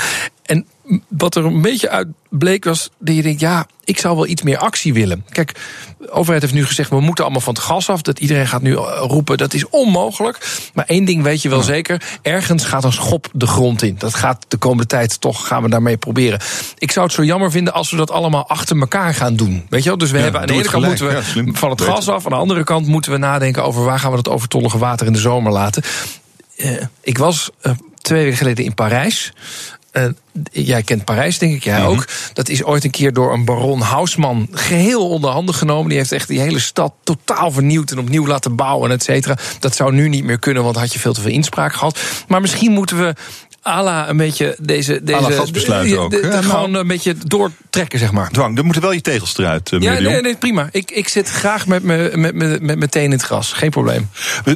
En 0.42 0.66
wat 1.08 1.34
er 1.36 1.44
een 1.44 1.60
beetje 1.62 1.88
uit 1.88 2.08
bleek 2.30 2.64
was... 2.64 2.90
dat 2.98 3.14
je 3.14 3.22
denkt, 3.22 3.40
ja, 3.40 3.66
ik 3.84 3.98
zou 3.98 4.16
wel 4.16 4.26
iets 4.26 4.42
meer 4.42 4.58
actie 4.58 4.92
willen. 4.94 5.24
Kijk, 5.30 5.54
de 5.98 6.10
overheid 6.10 6.42
heeft 6.42 6.54
nu 6.54 6.64
gezegd... 6.66 6.90
we 6.90 7.00
moeten 7.00 7.24
allemaal 7.24 7.42
van 7.42 7.54
het 7.54 7.62
gas 7.62 7.90
af. 7.90 8.02
Dat 8.02 8.18
iedereen 8.18 8.46
gaat 8.48 8.62
nu 8.62 8.72
eh, 8.76 8.82
roepen, 9.06 9.36
dat 9.38 9.54
is 9.54 9.68
onmogelijk. 9.68 10.38
Maar 10.74 10.84
één 10.84 11.04
ding 11.04 11.22
weet 11.22 11.42
je 11.42 11.48
wel 11.48 11.62
zeker... 11.62 12.02
ergens 12.22 12.64
gaat 12.64 12.84
een 12.84 12.92
schop 12.92 13.28
de 13.32 13.46
grond 13.46 13.82
in. 13.82 13.94
Dat 13.98 14.14
gaat 14.14 14.44
de 14.48 14.56
komende 14.56 14.86
tijd 14.86 15.20
toch, 15.20 15.46
gaan 15.46 15.62
we 15.62 15.68
daarmee 15.68 15.96
proberen. 15.96 16.40
Ik 16.78 16.90
zou 16.90 17.06
het 17.06 17.14
zo 17.14 17.24
jammer 17.24 17.50
vinden 17.50 17.72
als 17.72 17.90
we 17.90 17.96
dat 17.96 18.10
allemaal 18.10 18.48
achter 18.48 18.78
elkaar 18.80 19.14
gaan 19.14 19.36
doen. 19.36 19.66
Weet 19.68 19.82
je 19.82 19.88
wel? 19.88 19.98
Dus 19.98 20.10
we 20.10 20.16
Ja, 20.16 20.22
hebben 20.22 20.40
aan 20.40 20.46
de 20.46 20.52
ene 20.52 20.62
kant 20.62 20.74
gelijk. 20.74 21.00
moeten 21.00 21.16
we 21.16 21.22
Ja, 21.22 21.30
slim. 21.32 21.56
van 21.56 21.68
het 21.70 21.78
Beter. 21.78 21.94
gas 21.94 22.08
af. 22.08 22.24
Aan 22.24 22.30
de 22.32 22.36
andere 22.38 22.64
kant 22.64 22.86
moeten 22.86 23.12
we 23.12 23.18
nadenken 23.18 23.64
over 23.64 23.84
waar 23.84 23.98
gaan 23.98 24.10
we 24.10 24.16
dat 24.16 24.28
overtollige 24.28 24.78
water 24.78 25.06
in 25.06 25.12
de 25.12 25.18
zomer 25.18 25.52
laten. 25.52 25.82
Eh, 26.56 26.70
ik 27.00 27.18
was 27.18 27.50
eh, 27.60 27.72
twee 28.00 28.22
weken 28.22 28.38
geleden 28.38 28.64
in 28.64 28.74
Parijs. 28.74 29.32
Eh, 29.90 30.04
jij 30.52 30.82
kent 30.82 31.04
Parijs, 31.04 31.38
denk 31.38 31.54
ik, 31.54 31.64
jij 31.64 31.78
Mhm. 31.78 31.86
ook. 31.88 32.04
Dat 32.32 32.48
is 32.48 32.64
ooit 32.64 32.84
een 32.84 32.90
keer 32.90 33.12
door 33.12 33.32
een 33.32 33.44
baron 33.44 33.80
Hausman 33.80 34.48
geheel 34.52 35.08
onder 35.08 35.30
handen 35.30 35.54
genomen. 35.54 35.88
Die 35.88 35.98
heeft 35.98 36.12
echt 36.12 36.28
die 36.28 36.40
hele 36.40 36.58
stad 36.58 36.92
totaal 37.04 37.50
vernieuwd 37.50 37.90
en 37.90 37.98
opnieuw 37.98 38.26
laten 38.26 38.56
bouwen, 38.56 38.90
et 38.90 39.02
cetera. 39.02 39.36
Dat 39.58 39.76
zou 39.76 39.92
nu 39.92 40.08
niet 40.08 40.24
meer 40.24 40.38
kunnen, 40.38 40.62
want 40.62 40.76
had 40.76 40.92
je 40.92 40.98
veel 40.98 41.12
te 41.12 41.20
veel 41.20 41.30
inspraak 41.30 41.72
gehad. 41.72 41.98
Maar 42.28 42.40
misschien 42.40 42.72
moeten 42.72 42.98
we 42.98 43.14
à 43.66 43.82
la 43.82 44.08
een 44.08 44.16
beetje 44.16 44.56
deze... 44.60 45.00
deze 45.02 45.28
de- 45.28 45.98
ook. 45.98 46.10
de- 46.10 46.20
de- 46.20 46.26
Ja, 46.26 46.28
nou. 46.32 46.42
Gewoon 46.44 46.74
een 46.74 46.86
beetje 46.86 47.14
doortrekken, 47.26 47.98
zeg 47.98 48.12
maar. 48.12 48.30
Dwang, 48.30 48.58
er 48.58 48.64
moeten 48.64 48.82
wel 48.82 48.92
je 48.92 49.00
tegels 49.00 49.38
eruit, 49.38 49.72
eh, 49.72 49.80
Ja, 49.80 49.98
nee, 49.98 50.20
nee, 50.20 50.36
prima. 50.36 50.68
Ik, 50.72 50.90
ik 50.90 51.08
zit 51.08 51.28
graag 51.30 51.66
met 51.66 51.82
mijn 51.82 52.20
met, 52.20 52.34
met, 52.34 52.62
met 52.62 52.78
mijn 52.78 52.90
teen 52.90 53.04
in 53.04 53.10
het 53.10 53.22
gras. 53.22 53.52
Geen 53.52 53.70
probleem. 53.70 54.08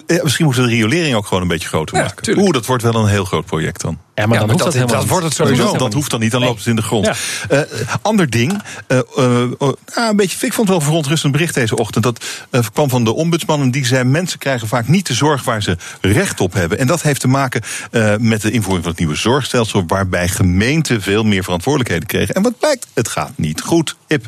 Eh, 0.07 0.23
Misschien 0.23 0.45
moeten 0.45 0.63
we 0.63 0.69
de 0.69 0.75
riolering 0.75 1.15
ook 1.15 1.27
gewoon 1.27 1.43
een 1.43 1.49
beetje 1.49 1.69
groter 1.69 1.97
Ja, 1.97 2.03
maken. 2.03 2.39
Oeh, 2.39 2.51
dat 2.53 2.67
wordt 2.67 2.83
wel 2.83 2.95
een 2.95 3.07
heel 3.09 3.25
groot 3.25 3.45
project 3.47 3.81
dan. 3.81 3.99
Ja, 4.15 4.27
maar 4.27 4.39
dan 4.39 4.51
hoeft 4.51 4.65
dat, 4.65 4.73
helemaal 4.73 4.95
dat 4.95 5.03
niet. 5.03 5.11
wordt 5.11 5.27
het 5.27 5.37
Dat 5.37 5.47
sowieso. 5.47 5.67
hoeft 5.67 5.79
dat 5.79 5.93
hoeft 5.93 6.11
dan 6.11 6.21
niet, 6.21 6.31
dan 6.31 6.41
loopt 6.43 6.59
het 6.59 6.67
in 6.67 6.77
de 6.77 6.83
grond. 6.83 7.07
Ja. 7.07 7.15
Eh, 7.49 7.95
ander 8.03 8.31
ding, 8.31 8.63
eh, 8.87 8.99
eh, 8.99 9.05
oh, 9.17 9.73
nou, 9.95 10.11
een 10.11 10.17
beetje, 10.17 10.47
ik 10.47 10.53
vond 10.53 10.57
het 10.57 10.69
wel 10.69 10.77
een 10.77 10.83
verontrustend 10.83 11.33
bericht 11.33 11.55
deze 11.55 11.77
ochtend. 11.77 12.05
Dat 12.05 12.25
eh, 12.51 12.61
kwam 12.73 12.89
van 12.89 13.05
de 13.05 13.13
ombudsman 13.13 13.61
en 13.61 13.71
die 13.71 13.87
zei... 13.87 14.05
mensen 14.05 14.39
krijgen 14.39 14.69
vaak 14.69 14.89
niet 14.89 15.07
de 15.07 15.15
zorg 15.15 15.45
waar 15.45 15.63
ze 15.63 15.77
recht 16.01 16.41
op 16.41 16.53
hebben. 16.53 16.79
En 16.79 16.87
dat 16.87 17.03
heeft 17.03 17.21
te 17.21 17.29
maken 17.29 17.63
eh, 17.91 18.15
met 18.19 18.41
de 18.43 18.51
invoering 18.51 18.83
van 18.83 18.91
het 18.93 19.01
nieuwe 19.01 19.17
zorgstelsel... 19.17 19.85
waarbij 19.87 20.29
gemeenten 20.29 21.03
veel 21.03 21.25
meer 21.25 21.45
verantwoordelijkheden 21.45 22.07
kregen. 22.09 22.35
En 22.35 22.43
wat 22.43 22.59
blijkt, 22.59 22.87
het 22.95 23.09
gaat 23.09 23.33
niet 23.37 23.61
goed. 23.61 23.97
Hip, 24.09 24.27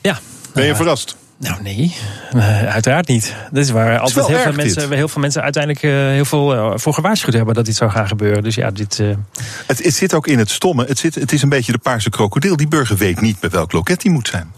Ja. 0.00 0.18
ben 0.54 0.64
je 0.66 0.74
verrast? 0.74 1.16
Nou, 1.42 1.62
nee, 1.62 1.94
Eh, 2.32 2.64
uiteraard 2.64 3.08
niet. 3.08 3.34
Dat 3.50 3.64
is 3.64 3.70
waar 3.70 3.98
altijd 3.98 4.26
heel 4.26 4.38
veel, 4.38 4.52
dit. 4.52 4.56
mensen, 4.56 4.92
heel 4.92 5.08
veel 5.08 5.20
mensen 5.20 5.42
uiteindelijk 5.42 5.84
eh, 5.84 5.90
heel 5.90 6.24
veel 6.24 6.54
eh, 6.54 6.72
voor 6.74 6.94
gewaarschuwd 6.94 7.34
hebben 7.34 7.54
dat 7.54 7.64
dit 7.64 7.76
zou 7.76 7.90
gaan 7.90 8.08
gebeuren. 8.08 8.42
Dus 8.42 8.54
ja, 8.54 8.70
dit. 8.70 8.96
Het, 9.66 9.84
het 9.84 9.94
zit 9.94 10.14
ook 10.14 10.26
in 10.26 10.38
het 10.38 10.50
stomme. 10.50 10.84
Het, 10.84 10.98
zit, 10.98 11.14
het 11.14 11.32
is 11.32 11.42
een 11.42 11.48
beetje 11.48 11.72
de 11.72 11.78
paarse 11.78 12.10
krokodil. 12.10 12.56
Die 12.56 12.68
burger 12.68 12.96
weet 12.96 13.20
niet 13.20 13.40
bij 13.40 13.50
welk 13.50 13.72
loket 13.72 14.00
die 14.00 14.10
moet 14.10 14.28
zijn. 14.28 14.52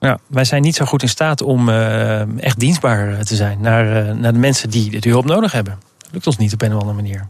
ja, 0.00 0.18
wij 0.26 0.44
zijn 0.44 0.62
niet 0.62 0.76
zo 0.76 0.84
goed 0.84 1.02
in 1.02 1.08
staat 1.08 1.42
om 1.42 1.68
echt 2.38 2.58
dienstbaar 2.58 3.24
te 3.24 3.36
zijn 3.36 3.60
naar, 3.60 4.16
naar 4.16 4.32
de 4.32 4.38
mensen 4.38 4.70
die 4.70 5.00
de 5.00 5.08
hulp 5.08 5.24
nodig 5.24 5.52
hebben. 5.52 5.78
Dat 5.98 6.08
lukt 6.12 6.26
ons 6.26 6.36
niet 6.36 6.52
op 6.52 6.62
een 6.62 6.74
of 6.74 6.80
andere 6.80 6.96
manier. 7.02 7.28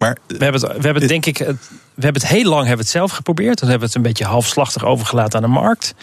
Maar 0.00 0.16
We 0.26 0.44
hebben 0.44 0.60
het, 0.60 0.70
we 0.76 0.82
hebben 0.84 1.02
het 1.02 1.08
denk 1.08 1.26
ik, 1.26 1.36
het- 1.38 1.68
we 1.94 2.06
hebben 2.06 2.22
het 2.22 2.30
heel 2.30 2.44
lang 2.44 2.60
hebben 2.66 2.84
het 2.84 2.88
zelf 2.94 3.10
geprobeerd. 3.12 3.58
Dan 3.58 3.68
hebben 3.68 3.78
we 3.88 3.94
het 3.94 4.04
een 4.04 4.10
beetje 4.10 4.24
halfslachtig 4.24 4.84
overgelaten 4.84 5.42
aan 5.42 5.50
de 5.50 5.58
markt. 5.60 5.94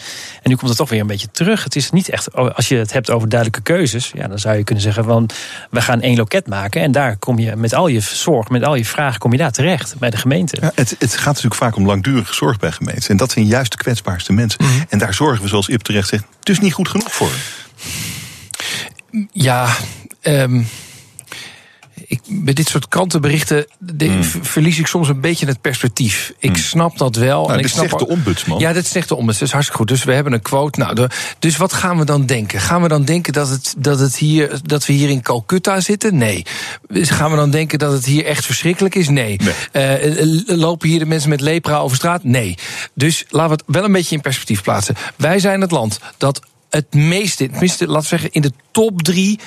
En 0.42 0.50
nu 0.50 0.56
komt 0.56 0.68
het 0.68 0.78
toch 0.78 0.88
weer 0.88 1.00
een 1.00 1.06
beetje 1.06 1.30
terug. 1.30 1.64
Het 1.64 1.76
is 1.76 1.90
niet 1.90 2.08
echt, 2.08 2.34
als 2.34 2.68
je 2.68 2.76
het 2.76 2.92
hebt 2.92 3.10
over 3.10 3.28
duidelijke 3.28 3.62
keuzes, 3.72 4.10
ja, 4.14 4.28
dan 4.28 4.38
zou 4.38 4.56
je 4.56 4.64
kunnen 4.64 4.84
zeggen 4.84 5.04
van 5.04 5.28
we 5.70 5.80
gaan 5.80 6.00
één 6.00 6.16
loket 6.16 6.46
maken 6.46 6.82
en 6.82 6.92
daar 6.92 7.16
kom 7.16 7.38
je 7.38 7.56
met 7.56 7.74
al 7.74 7.86
je 7.88 8.00
zorg, 8.00 8.48
met 8.48 8.64
al 8.64 8.74
je 8.74 8.84
vragen, 8.84 9.18
kom 9.18 9.32
je 9.32 9.38
daar 9.38 9.52
terecht 9.52 9.98
bij 9.98 10.10
de 10.10 10.16
gemeente. 10.16 10.56
Ja, 10.60 10.72
het, 10.74 10.96
het 10.98 11.14
gaat 11.16 11.26
natuurlijk 11.26 11.54
vaak 11.54 11.76
om 11.76 11.86
langdurige 11.86 12.34
zorg 12.34 12.58
bij 12.58 12.72
gemeenten. 12.72 13.08
En 13.10 13.16
dat 13.16 13.30
zijn 13.32 13.46
juist 13.46 13.70
de 13.70 13.76
kwetsbaarste 13.78 14.32
mensen. 14.32 14.64
Mhm. 14.64 14.72
En 14.88 14.98
daar 14.98 15.14
zorgen 15.14 15.42
we, 15.42 15.48
zoals 15.48 15.68
Ip 15.68 15.82
terecht 15.82 16.08
zegt, 16.08 16.24
dus 16.42 16.60
niet 16.60 16.72
goed 16.72 16.88
genoeg 16.88 17.12
voor. 17.14 17.30
Ja, 19.32 19.68
ehm, 20.20 20.62
ik, 22.08 22.20
bij 22.26 22.52
dit 22.54 22.68
soort 22.68 22.88
krantenberichten 22.88 23.66
de- 23.78 24.22
v- 24.22 24.36
verlies 24.40 24.78
ik 24.78 24.86
soms 24.86 25.08
een 25.08 25.20
beetje 25.20 25.46
het 25.46 25.60
perspectief. 25.60 26.32
Ik 26.38 26.56
snap 26.56 26.98
dat 26.98 27.16
wel. 27.16 27.38
Hmm. 27.38 27.46
Nou, 27.46 27.58
en 27.58 27.64
ik 27.64 27.70
snap 27.70 27.88
zegt 27.88 27.98
de 27.98 28.08
ombudsman. 28.08 28.58
Ja, 28.58 28.72
dit 28.72 28.86
zegt 28.86 29.08
de 29.08 29.14
ombudsman. 29.14 29.38
Dat 29.38 29.46
is 29.48 29.52
hartstikke 29.52 29.78
goed. 29.82 29.88
Dus 29.88 30.04
we 30.04 30.12
hebben 30.12 30.32
een 30.32 30.42
quote. 30.42 30.78
Nou, 30.78 30.94
de- 30.94 31.08
dus 31.38 31.56
wat 31.56 31.72
gaan 31.72 31.98
we 31.98 32.04
dan 32.04 32.26
denken? 32.26 32.60
Gaan 32.60 32.82
we 32.82 32.88
dan 32.88 33.04
denken 33.04 33.32
dat, 33.32 33.48
het, 33.48 33.74
dat, 33.78 33.98
het 33.98 34.16
hier, 34.16 34.60
dat 34.62 34.86
we 34.86 34.92
hier 34.92 35.08
in 35.08 35.22
Calcutta 35.22 35.80
zitten? 35.80 36.16
Nee. 36.16 36.44
Dus 36.88 37.10
gaan 37.10 37.30
we 37.30 37.36
dan 37.36 37.50
denken 37.50 37.78
dat 37.78 37.92
het 37.92 38.04
hier 38.04 38.24
echt 38.24 38.44
verschrikkelijk 38.46 38.94
is? 38.94 39.08
Nee. 39.08 39.36
Eh, 39.72 40.20
eh, 40.20 40.26
lopen 40.46 40.88
hier 40.88 40.98
de 40.98 41.06
mensen 41.06 41.30
met 41.30 41.40
lepra 41.40 41.76
over 41.78 41.96
straat? 41.96 42.24
Nee. 42.24 42.54
Dus 42.94 43.24
laten 43.28 43.56
we 43.56 43.62
het 43.66 43.74
wel 43.76 43.84
een 43.84 43.92
beetje 43.92 44.14
in 44.14 44.20
perspectief 44.20 44.62
plaatsen. 44.62 44.94
Wij 45.16 45.38
zijn 45.38 45.60
het 45.60 45.70
land 45.70 46.00
dat 46.16 46.40
het 46.70 46.94
meeste, 46.94 47.48
tenminste, 47.50 47.86
laten 47.86 48.02
we 48.02 48.08
zeggen, 48.08 48.32
in 48.32 48.40
de 48.42 48.52
top 48.70 49.02
drie 49.02 49.38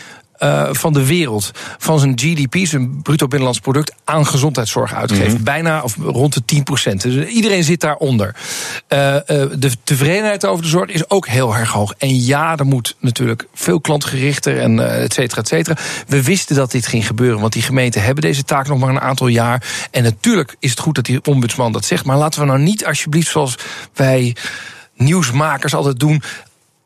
eh, 0.42 0.68
van 0.72 0.94
de 0.94 1.06
wereld 1.06 1.52
van 1.78 2.00
zijn 2.00 2.20
GDP, 2.20 2.56
zijn 2.68 3.02
bruto 3.02 3.28
binnenlands 3.28 3.60
product, 3.60 3.94
aan 4.04 4.26
gezondheidszorg 4.26 4.94
uitgeeft. 4.94 5.44
Bijna 5.44 5.82
of 5.82 5.96
rond 5.96 6.34
de 6.34 6.46
10 6.46 6.64
procent. 6.64 7.02
Dus 7.02 7.28
iedereen 7.28 7.64
zit 7.64 7.82
daaronder. 7.82 8.36
Eh, 8.88 9.16
eh, 9.16 9.24
de 9.56 9.72
tevredenheid 9.84 10.46
over 10.46 10.64
de 10.64 10.70
zorg 10.70 10.90
is 10.90 11.10
ook 11.10 11.28
heel 11.28 11.56
erg 11.56 11.72
hoog. 11.72 11.94
En 11.98 12.24
ja, 12.24 12.58
er 12.58 12.66
moet 12.66 12.96
natuurlijk 13.00 13.48
veel 13.54 13.82
klantgerichter 13.82 14.60
en 14.60 15.02
et 15.02 15.14
cetera, 15.14 15.42
et 15.42 15.48
cetera. 15.48 15.78
We 16.08 16.24
wisten 16.24 16.56
dat 16.56 16.72
dit 16.72 16.88
ging 16.88 17.08
gebeuren, 17.08 17.40
want 17.40 17.54
die 17.54 17.62
gemeenten 17.62 18.04
hebben 18.04 18.24
deze 18.24 18.44
taak 18.44 18.68
nog 18.68 18.80
maar 18.80 18.90
een 18.90 19.02
aantal 19.02 19.28
jaar. 19.28 19.64
En 19.92 20.04
natuurlijk 20.04 20.56
is 20.60 20.70
het 20.70 20.80
goed 20.80 20.96
dat 20.96 21.06
die 21.06 21.24
ombudsman 21.24 21.72
dat 21.72 21.86
zegt. 21.86 22.06
Maar 22.06 22.18
laten 22.18 22.40
we 22.40 22.46
nou 22.46 22.60
niet 22.60 22.86
alsjeblieft, 22.86 23.32
zoals 23.32 23.56
wij 23.94 24.36
nieuwsmakers 24.96 25.74
altijd 25.74 26.00
doen 26.00 26.22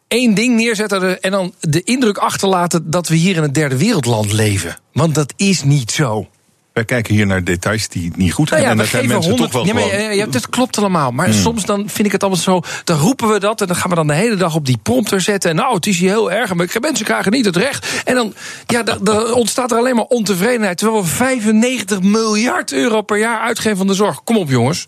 één 0.07 0.34
ding 0.34 0.56
neerzetten 0.56 1.22
en 1.22 1.32
dan 1.32 1.53
de 1.60 1.84
indruk 1.84 2.18
achterlaten 2.18 2.91
dat 2.91 3.07
we 3.07 3.15
hier 3.15 3.36
in 3.36 3.44
een 3.44 3.53
derde 3.53 3.77
wereldland 3.77 4.32
leven. 4.32 4.77
Want 4.94 5.15
dat 5.15 5.34
is 5.36 5.64
niet 5.64 5.91
zo. 5.91 6.27
Wij 6.73 6.86
kijken 6.86 7.14
hier 7.14 7.26
naar 7.26 7.44
details 7.44 7.88
die 7.88 8.11
niet 8.15 8.34
goed 8.34 8.48
zijn. 8.48 8.61
Nou 8.64 8.73
ja, 8.76 8.77
en 8.82 8.90
daar 8.91 9.02
zijn 9.02 9.07
mensen 9.07 9.30
100. 9.32 9.52
toch 9.52 9.64
wel 9.65 9.76
ja, 9.76 9.88
maar, 9.88 10.15
ja, 10.15 10.26
dat 10.26 10.49
klopt 10.49 10.77
allemaal. 10.77 11.11
Maar 11.11 11.30
Hmm. 11.30 11.41
soms 11.41 11.65
dan 11.65 11.90
vind 11.90 12.06
ik 12.06 12.11
het 12.11 12.22
allemaal 12.22 12.41
zo. 12.41 12.61
Dan 12.84 12.99
roepen 12.99 13.27
we 13.27 13.40
dat 13.40 13.61
en 13.61 13.68
dan 13.68 13.76
gaan 13.76 13.90
we 13.90 13.95
dan 13.95 14.07
de 14.07 14.14
hele 14.14 14.36
dag 14.36 14.56
op 14.56 14.65
die 14.65 14.77
prompter 14.84 15.22
zetten. 15.22 15.49
En 15.49 15.56
nou, 15.56 15.76
het 15.76 15.86
is 15.88 15.98
hier 15.98 16.10
heel 16.10 16.32
erg. 16.32 16.53
Maar 16.53 16.68
mensen 16.82 17.06
krijgen 17.06 17.32
niet 17.32 17.45
het 17.45 17.56
recht. 17.56 18.02
En 18.06 18.15
dan 18.15 18.34
ja, 18.68 18.84
dan 18.84 19.34
ontstaat 19.34 19.72
er 19.72 19.77
alleen 19.77 19.95
maar 19.95 20.06
ontevredenheid. 20.06 20.77
Terwijl 20.77 21.02
we 21.02 21.07
95 21.07 22.02
miljard 22.02 22.72
euro 22.72 23.02
per 23.02 23.18
jaar 23.18 23.40
uitgeven 23.40 23.77
van 23.77 23.88
de 23.88 23.94
zorg. 23.94 24.23
Kom 24.23 24.38
op, 24.38 24.49
jongens. 24.49 24.86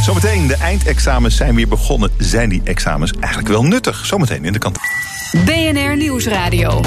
Zometeen, 0.00 0.46
de 0.46 0.56
eindexamens 0.56 1.36
zijn 1.36 1.54
weer 1.54 1.68
begonnen. 1.68 2.10
Zijn 2.18 2.48
die 2.48 2.60
examens 2.64 3.12
eigenlijk 3.12 3.48
wel 3.48 3.64
nuttig? 3.64 4.06
Zometeen 4.06 4.44
in 4.44 4.52
de 4.52 4.58
kant. 4.58 4.78
BNR 5.44 5.96
Nieuwsradio. 5.96 6.80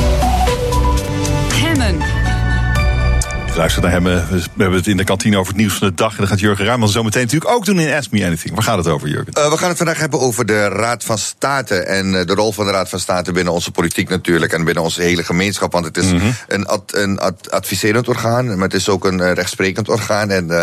Naar 3.56 3.92
hem. 3.92 4.08
eh, 4.08 4.14
We 4.30 4.42
hebben 4.58 4.78
het 4.78 4.88
in 4.88 4.98
de 4.98 5.04
kantine 5.04 5.38
over 5.38 5.48
het 5.52 5.62
nieuws 5.62 5.74
van 5.74 5.88
de 5.88 5.94
dag. 5.94 6.12
En 6.12 6.18
dat 6.18 6.28
gaat 6.28 6.40
Jurgen 6.40 6.66
Ruijman 6.66 6.90
zometeen 6.90 7.22
natuurlijk 7.24 7.52
ook 7.52 7.66
doen 7.66 7.80
in 7.80 7.94
Ask 7.94 8.12
Me 8.12 8.26
Anything. 8.26 8.54
Waar 8.54 8.64
gaat 8.64 8.78
het 8.78 8.88
over, 8.88 9.08
Jurgen? 9.08 9.34
Uh, 9.38 9.50
we 9.52 9.58
gaan 9.58 9.68
het 9.68 9.78
vandaag 9.78 9.98
hebben 9.98 10.20
over 10.20 10.46
de 10.46 10.68
Raad 10.68 11.04
van 11.04 11.18
State. 11.18 11.76
En 11.76 12.06
uh, 12.14 12.26
de 12.26 12.34
rol 12.34 12.52
van 12.52 12.66
de 12.66 12.72
Raad 12.72 12.90
van 12.90 13.00
State 13.00 13.32
binnen 13.32 13.54
onze 13.54 13.72
politiek 13.72 14.10
natuurlijk. 14.10 14.54
En 14.54 14.64
binnen 14.64 14.84
onze 14.84 15.02
hele 15.02 15.24
gemeenschap. 15.24 15.72
Want 15.72 15.86
het 15.86 15.98
is 15.98 16.12
Mhm. 16.12 16.26
een, 16.48 16.66
ad, 16.66 16.84
een 16.96 17.20
ad, 17.20 17.52
adviserend 17.52 18.08
orgaan. 18.08 18.46
Maar 18.48 18.68
het 18.68 18.74
is 18.74 18.90
ook 18.90 19.06
een 19.06 19.20
uh, 19.20 19.32
rechtsprekend 19.34 19.90
orgaan. 19.90 20.30
En 20.30 20.48
uh, 20.52 20.62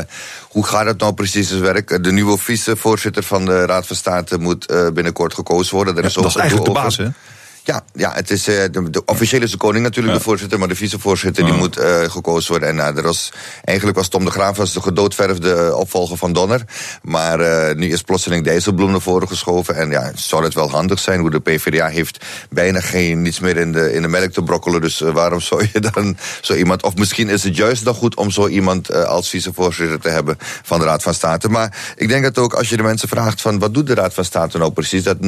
hoe 0.48 0.66
gaat 0.66 0.86
het 0.86 1.00
nou 1.00 1.14
precies 1.14 1.50
het 1.50 1.60
werk? 1.60 2.04
De 2.04 2.12
nieuwe 2.12 2.38
vicevoorzitter 2.38 3.22
van 3.22 3.44
de 3.44 3.66
Raad 3.66 3.86
van 3.86 3.96
State 3.96 4.38
moet 4.38 4.70
uh, 4.70 4.88
binnenkort 4.88 5.34
gekozen 5.34 5.74
worden. 5.74 5.94
Er 5.96 6.02
Ja, 6.02 6.08
is 6.08 6.14
dat 6.14 6.24
is 6.24 6.34
eigenlijk 6.36 6.68
de 6.68 6.80
baas, 6.80 6.96
hè? 6.96 7.06
Ja, 7.70 7.82
ja 7.94 8.12
het 8.12 8.30
is, 8.30 8.48
uh, 8.48 8.54
de, 8.70 8.90
de 8.90 9.04
officieel 9.04 9.42
is 9.42 9.50
de 9.50 9.56
koning 9.56 9.84
natuurlijk 9.84 10.16
de 10.16 10.22
voorzitter, 10.22 10.58
maar 10.58 10.68
de 10.68 10.74
vicevoorzitter 10.74 11.44
die 11.44 11.54
moet 11.54 11.78
uh, 11.78 12.02
gekozen 12.02 12.50
worden. 12.50 12.68
En 12.68 12.76
uh, 12.76 12.96
er 12.96 13.02
was, 13.02 13.32
eigenlijk 13.64 13.98
was 13.98 14.08
Tom 14.08 14.24
de 14.24 14.30
Graaf 14.30 14.56
was 14.56 14.72
de 14.72 14.80
gedoodverfde 14.80 15.76
opvolger 15.76 16.16
van 16.16 16.32
Donner. 16.32 16.64
Maar 17.02 17.38
nu 17.76 17.92
is 17.92 18.02
plotseling 18.02 18.44
Dijsselbloem 18.44 18.90
naar 18.90 19.00
voren 19.00 19.28
geschoven. 19.28 19.76
En 19.76 19.90
ja, 19.90 20.12
zou 20.14 20.44
het 20.44 20.54
wel 20.54 20.70
handig 20.70 20.98
zijn, 20.98 21.20
hoe 21.20 21.30
de 21.30 21.40
PvdA 21.40 21.86
heeft 21.86 22.24
bijna 22.50 22.80
geen, 22.80 23.22
niets 23.22 23.40
meer 23.40 23.56
in 23.56 23.72
de, 23.72 23.92
in 23.92 24.02
de 24.02 24.08
melk 24.08 24.32
te 24.32 24.42
brokkelen. 24.42 24.80
Dus 24.80 24.98
waarom 24.98 25.40
zou 25.40 25.68
je 25.72 25.80
dan 25.92 26.16
zo 26.40 26.54
iemand, 26.54 26.82
of 26.82 26.96
misschien 26.96 27.28
is 27.28 27.44
het 27.44 27.56
juist 27.56 27.84
nog 27.84 27.96
goed 27.96 28.16
om 28.16 28.30
zo 28.30 28.48
iemand 28.48 28.94
als 28.94 29.28
vicevoorzitter 29.28 30.00
te 30.00 30.08
hebben 30.08 30.36
van 30.62 30.78
de 30.78 30.84
Raad 30.84 31.02
van 31.02 31.14
State. 31.14 31.48
Maar 31.48 31.94
ik 31.96 32.08
denk 32.08 32.22
dat 32.22 32.38
ook 32.38 32.54
als 32.54 32.68
je 32.68 32.76
de 32.76 32.82
mensen 32.82 33.08
vraagt 33.08 33.40
van 33.40 33.58
wat 33.58 33.74
doet 33.74 33.86
de 33.86 33.94
Raad 33.94 34.14
van 34.14 34.24
State 34.24 34.58
nou 34.58 34.72
precies, 34.72 35.02
dat 35.02 35.16
99% 35.16 35.20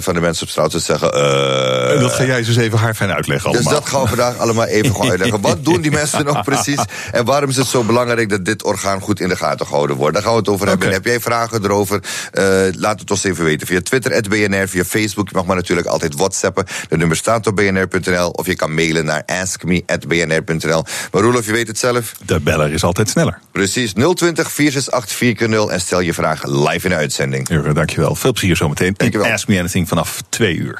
van 0.00 0.14
de 0.14 0.20
mensen 0.20 0.42
op 0.42 0.48
straat 0.48 0.59
zou 0.68 0.82
zeggen. 0.82 1.14
Uh, 1.14 1.94
en 1.94 2.00
dat 2.00 2.12
ga 2.12 2.24
jij 2.24 2.38
eens 2.38 2.56
even 2.56 2.78
haar 2.78 2.94
fijn 2.94 3.10
uitleggen. 3.10 3.52
Dus 3.52 3.60
allemaal. 3.60 3.80
dat 3.80 3.88
gaan 3.88 4.02
we 4.02 4.08
vandaag 4.08 4.38
allemaal 4.38 4.66
even 4.66 4.90
gewoon 4.90 5.10
uitleggen. 5.10 5.40
Wat 5.40 5.64
doen 5.64 5.80
die 5.80 5.90
mensen 6.00 6.24
nou 6.24 6.42
precies? 6.42 6.80
En 7.12 7.24
waarom 7.24 7.50
is 7.50 7.56
het 7.56 7.66
zo 7.66 7.82
belangrijk 7.82 8.28
dat 8.28 8.44
dit 8.44 8.62
orgaan 8.62 9.00
goed 9.00 9.20
in 9.20 9.28
de 9.28 9.36
gaten 9.36 9.66
gehouden 9.66 9.96
wordt? 9.96 10.14
Daar 10.14 10.22
gaan 10.22 10.32
we 10.32 10.38
het 10.38 10.48
over 10.48 10.68
hebben. 10.68 10.86
En 10.86 10.92
heb 10.92 11.04
jij 11.04 11.20
vragen 11.20 11.64
erover? 11.64 12.00
Uh, 12.32 12.44
laat 12.72 13.00
het 13.00 13.10
ons 13.10 13.24
even 13.24 13.44
weten. 13.44 13.66
Via 13.66 13.80
Twitter, 13.80 14.28
BNR, 14.28 14.68
via 14.68 14.84
Facebook. 14.84 15.28
Je 15.28 15.34
mag 15.34 15.44
maar 15.44 15.56
natuurlijk 15.56 15.86
altijd 15.86 16.14
whatsappen. 16.14 16.64
De 16.88 16.96
nummer 16.96 17.16
staat 17.16 17.46
op 17.46 17.56
bnr.nl. 17.56 18.30
Of 18.30 18.46
je 18.46 18.56
kan 18.56 18.74
mailen 18.74 19.04
naar 19.04 19.22
askme.bnr.nl. 19.26 20.84
Maar 21.12 21.22
Roelof, 21.22 21.46
je 21.46 21.52
weet 21.52 21.66
het 21.66 21.78
zelf. 21.78 22.14
De 22.24 22.40
beller 22.40 22.72
is 22.72 22.84
altijd 22.84 23.08
sneller. 23.08 23.38
Precies. 23.52 23.92
020 23.92 24.50
468 24.50 25.68
4x0 25.68 25.72
en 25.72 25.80
stel 25.80 26.00
je 26.00 26.14
vraag 26.14 26.44
live 26.44 26.84
in 26.84 26.90
de 26.90 26.96
uitzending. 26.96 27.72
Dankjewel. 27.72 28.14
Veel 28.14 28.32
plezier 28.32 28.56
zometeen. 28.56 28.94
Dankjewel. 28.96 29.32
Ask 29.32 29.48
Me 29.48 29.58
Anything 29.58 29.88
vanaf 29.88 30.22
twee 30.40 30.56
uur. 30.56 30.78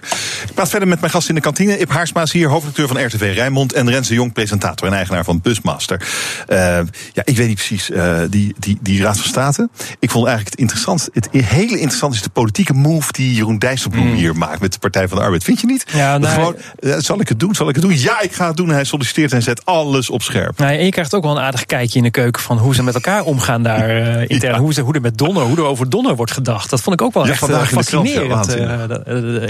Ik 0.48 0.54
praat 0.54 0.68
verder 0.68 0.88
met 0.88 1.00
mijn 1.00 1.12
gast 1.12 1.28
in 1.28 1.34
de 1.34 1.40
kantine. 1.40 1.78
Ip 1.78 1.90
Haarsma 1.90 2.22
is 2.22 2.32
hier, 2.32 2.48
hoofdredacteur 2.48 2.88
van 2.88 3.04
RTV 3.04 3.32
Rijnmond. 3.34 3.72
En 3.72 3.90
Renze 3.90 4.14
Jong, 4.14 4.32
presentator 4.32 4.86
en 4.86 4.94
eigenaar 4.94 5.24
van 5.24 5.40
Busmaster. 5.40 6.00
Uh, 6.48 6.56
ja, 7.12 7.22
ik 7.24 7.36
weet 7.36 7.46
niet 7.46 7.56
precies, 7.56 7.90
uh, 7.90 8.18
die, 8.30 8.54
die, 8.58 8.78
die 8.80 9.02
Raad 9.02 9.16
van 9.16 9.28
State. 9.28 9.68
Ik 9.98 10.10
vond 10.10 10.26
eigenlijk 10.26 10.50
het 10.50 10.60
interessant. 10.60 11.08
Het 11.12 11.28
hele 11.30 11.78
interessant 11.78 12.14
is 12.14 12.22
de 12.22 12.28
politieke 12.28 12.72
move 12.72 13.12
die 13.12 13.34
Jeroen 13.34 13.58
Dijsselbloem 13.58 14.06
mm. 14.06 14.14
hier 14.14 14.36
maakt 14.36 14.60
met 14.60 14.72
de 14.72 14.78
Partij 14.78 15.08
van 15.08 15.18
de 15.18 15.24
Arbeid. 15.24 15.44
Vind 15.44 15.60
je 15.60 15.66
niet? 15.66 15.84
Ja, 15.92 16.18
nou, 16.18 16.34
Gewoon, 16.34 16.56
uh, 16.80 16.94
zal 16.98 17.20
ik 17.20 17.28
het 17.28 17.40
doen? 17.40 17.54
Zal 17.54 17.68
ik 17.68 17.74
het 17.74 17.84
doen? 17.84 17.98
Ja, 17.98 18.20
ik 18.20 18.32
ga 18.32 18.46
het 18.46 18.56
doen. 18.56 18.68
En 18.68 18.74
hij 18.74 18.84
solliciteert 18.84 19.32
en 19.32 19.42
zet 19.42 19.64
alles 19.64 20.10
op 20.10 20.22
scherp. 20.22 20.58
Nou, 20.58 20.72
en 20.72 20.84
je 20.84 20.90
krijgt 20.90 21.14
ook 21.14 21.22
wel 21.22 21.36
een 21.36 21.42
aardig 21.42 21.66
kijkje 21.66 21.98
in 21.98 22.04
de 22.04 22.10
keuken 22.10 22.42
van 22.42 22.58
hoe 22.58 22.74
ze 22.74 22.82
met 22.82 22.94
elkaar 22.94 23.22
omgaan 23.24 23.62
daar 23.62 23.88
intern. 24.26 24.54
Ja. 24.54 24.60
Hoe, 24.60 24.72
ze, 24.72 24.80
hoe 24.80 24.94
er 24.94 25.00
met 25.00 25.18
Donner, 25.18 25.42
hoe 25.42 25.56
er 25.56 25.64
over 25.64 25.90
Donner 25.90 26.16
wordt 26.16 26.32
gedacht. 26.32 26.70
Dat 26.70 26.80
vond 26.80 27.00
ik 27.00 27.06
ook 27.06 27.14
wel 27.14 27.26
ja, 27.26 27.30
echt 27.30 27.68
fascinerend. 27.68 28.56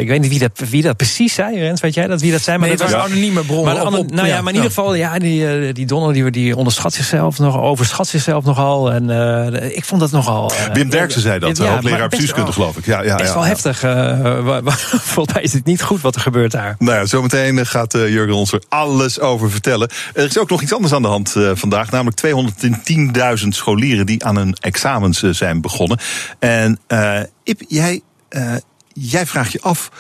Ik 0.01 0.09
weet 0.09 0.21
niet 0.21 0.31
wie 0.31 0.39
dat, 0.39 0.51
wie 0.71 0.83
dat 0.83 0.97
precies 0.97 1.35
zei, 1.35 1.59
Rens, 1.59 1.81
weet 1.81 1.95
jij 1.95 2.07
dat? 2.07 2.21
Wie 2.21 2.33
dat 2.33 2.41
zei? 2.41 2.59
Maar 2.59 2.69
dat 2.69 2.81
was 2.81 2.93
anonieme 2.95 3.45
bronnen. 3.45 3.75
Maar, 3.75 3.87
op- 3.87 4.11
nou 4.11 4.27
ja, 4.29 4.35
ja, 4.35 4.41
maar 4.41 4.49
in 4.53 4.55
ieder 4.55 4.71
geval, 4.71 4.95
ja, 4.95 5.19
die, 5.19 5.49
eh, 5.67 5.75
die 5.75 5.87
Donner 5.87 6.13
die, 6.13 6.31
die 6.31 6.57
onderschat 6.57 6.93
zichzelf 6.95 7.39
nog, 7.39 7.59
overschat 7.61 8.07
zichzelf 8.09 8.45
nogal. 8.45 8.93
En 8.93 9.11
eh, 9.11 9.77
ik 9.77 9.85
vond 9.85 10.01
dat 10.01 10.11
nogal. 10.11 10.53
eh, 10.53 10.73
Wim 10.73 10.91
Derksen 10.91 11.21
zei 11.21 11.39
dat, 11.39 11.57
ja, 11.57 11.79
bestuurskunde, 12.09 12.43
wel- 12.43 12.53
geloof 12.53 12.77
ik. 12.77 12.87
Ja, 12.87 13.03
ja, 13.03 13.17
Best 13.17 13.29
ja, 13.29 13.35
wel 13.35 13.45
heftig. 13.45 13.83
eh, 13.83 14.59
volgens 15.15 15.35
mij 15.35 15.43
is 15.43 15.53
het 15.53 15.65
niet 15.65 15.83
goed 15.83 16.01
wat 16.01 16.15
er 16.15 16.21
gebeurt 16.21 16.51
daar. 16.53 16.77
Nou 16.79 16.99
ja, 16.99 17.07
zometeen 17.07 17.67
gaat 17.67 17.93
Jurgen 17.93 18.35
ons 18.35 18.53
er 18.53 18.63
alles 18.69 19.21
over 19.21 19.51
vertellen. 19.51 19.89
Er 20.15 20.25
is 20.25 20.39
ook 20.39 20.51
nog 20.51 20.63
iets 20.63 20.75
anders 20.75 20.93
aan 20.93 21.03
de 21.03 21.09
hand 21.09 21.37
eh, 21.37 21.51
vandaag. 21.55 21.91
Namelijk 21.91 22.21
210.000 23.43 23.49
scholieren 23.49 24.07
die 24.07 24.25
aan 24.25 24.37
hun 24.37 24.57
examens 24.61 25.23
zijn 25.31 25.61
begonnen. 25.61 25.99
En 26.39 26.79
eh 26.87 27.19
Ip, 27.45 27.61
jij, 27.69 28.01
eh, 28.29 28.43
jij 28.93 29.27
vraagt 29.27 29.53
je 29.53 29.61
af 29.61 29.91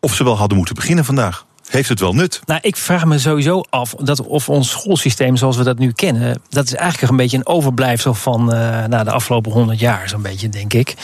of 0.00 0.14
ze 0.14 0.24
wel 0.24 0.36
hadden 0.36 0.56
moeten 0.56 0.74
beginnen 0.74 1.04
vandaag. 1.04 1.46
Heeft 1.68 1.88
het 1.88 2.00
wel 2.00 2.12
nut? 2.12 2.40
Nou, 2.46 2.60
ik 2.62 2.76
vraag 2.76 3.04
me 3.04 3.18
sowieso 3.18 3.62
af 3.70 3.94
dat 3.94 4.26
of 4.26 4.48
ons 4.48 4.70
schoolsysteem 4.70 5.36
zoals 5.36 5.56
we 5.56 5.64
dat 5.64 5.78
nu 5.78 5.92
kennen, 5.92 6.40
dat 6.48 6.64
is 6.64 6.74
eigenlijk 6.74 7.10
een 7.10 7.16
beetje 7.16 7.36
een 7.36 7.46
overblijfsel 7.46 8.14
van 8.14 8.52
eh, 8.52 8.84
nou, 8.84 9.04
de 9.04 9.10
afgelopen 9.10 9.52
honderd 9.52 9.78
jaar, 9.78 10.08
zo'n 10.08 10.22
beetje, 10.22 10.48
denk 10.48 10.72
ik. 10.72 10.94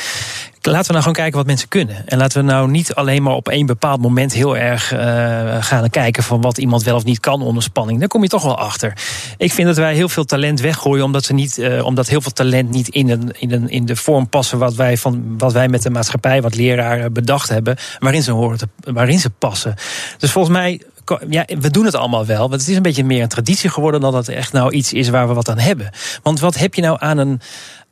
Laten 0.63 0.87
we 0.87 0.93
nou 0.93 1.01
gewoon 1.01 1.13
kijken 1.13 1.37
wat 1.37 1.47
mensen 1.47 1.69
kunnen. 1.69 2.09
En 2.09 2.19
laten 2.19 2.39
we 2.39 2.53
nou 2.53 2.71
niet 2.71 2.95
alleen 2.95 3.23
maar 3.23 3.33
op 3.33 3.49
één 3.49 3.67
bepaald 3.67 4.01
moment 4.01 4.33
heel 4.33 4.57
erg 4.57 4.93
eh, 4.93 5.57
gaan 5.61 5.91
kijken 5.91 6.23
van 6.23 6.41
wat 6.41 6.59
iemand 6.59 6.83
wel 6.83 6.97
of 6.97 7.05
niet 7.05 7.21
kan 7.21 7.43
onder 7.43 7.63
spanning. 7.63 7.99
Daar 7.99 8.09
kom 8.09 8.23
je 8.23 8.29
toch 8.29 8.43
wel 8.43 8.59
achter. 8.59 8.93
Ik 9.37 9.53
vind 9.53 9.67
dat 9.67 9.77
wij 9.77 9.95
heel 9.95 10.09
veel 10.09 10.25
talent 10.25 10.61
weggooien, 10.61 11.05
omdat, 11.05 11.25
ze 11.25 11.33
niet, 11.33 11.59
eh, 11.59 11.85
omdat 11.85 12.09
heel 12.09 12.21
veel 12.21 12.33
talent 12.33 12.71
niet 12.71 12.89
in, 12.89 13.11
een, 13.11 13.33
in, 13.39 13.53
een, 13.53 13.69
in 13.69 13.85
de 13.85 13.97
vorm 13.97 14.29
passen 14.29 14.59
wat 14.59 14.75
wij, 14.75 14.97
van, 14.97 15.39
wat 15.39 15.53
wij 15.53 15.69
met 15.69 15.83
de 15.83 15.91
maatschappij, 15.91 16.43
wat 16.43 16.55
leraren 16.55 17.13
bedacht 17.13 17.49
hebben, 17.49 17.77
waarin 17.99 18.23
ze 18.23 18.31
horen 18.31 18.59
te, 18.59 18.69
waarin 18.93 19.19
ze 19.19 19.31
passen. 19.31 19.75
Dus 20.19 20.31
volgens 20.31 20.55
mij 20.57 20.81
ja, 21.29 21.45
we 21.61 21.71
doen 21.71 21.85
het 21.85 21.95
allemaal 21.95 22.27
wel. 22.27 22.49
Want 22.49 22.61
het 22.61 22.71
is 22.71 22.77
een 22.77 22.83
beetje 22.83 23.05
meer 23.05 23.23
een 23.23 23.29
traditie 23.29 23.71
geworden 23.71 24.01
dan 24.01 24.13
dat 24.13 24.27
het 24.27 24.37
echt 24.37 24.53
nou 24.53 24.73
iets 24.73 24.93
is 24.93 25.09
waar 25.09 25.29
we 25.29 25.35
wat 25.35 25.49
aan 25.49 25.59
hebben. 25.59 25.91
Want 26.23 26.41
wat 26.41 26.57
heb 26.57 26.75
je 26.75 26.83
nou 26.83 26.97
aan 27.01 27.19
een. 27.19 27.41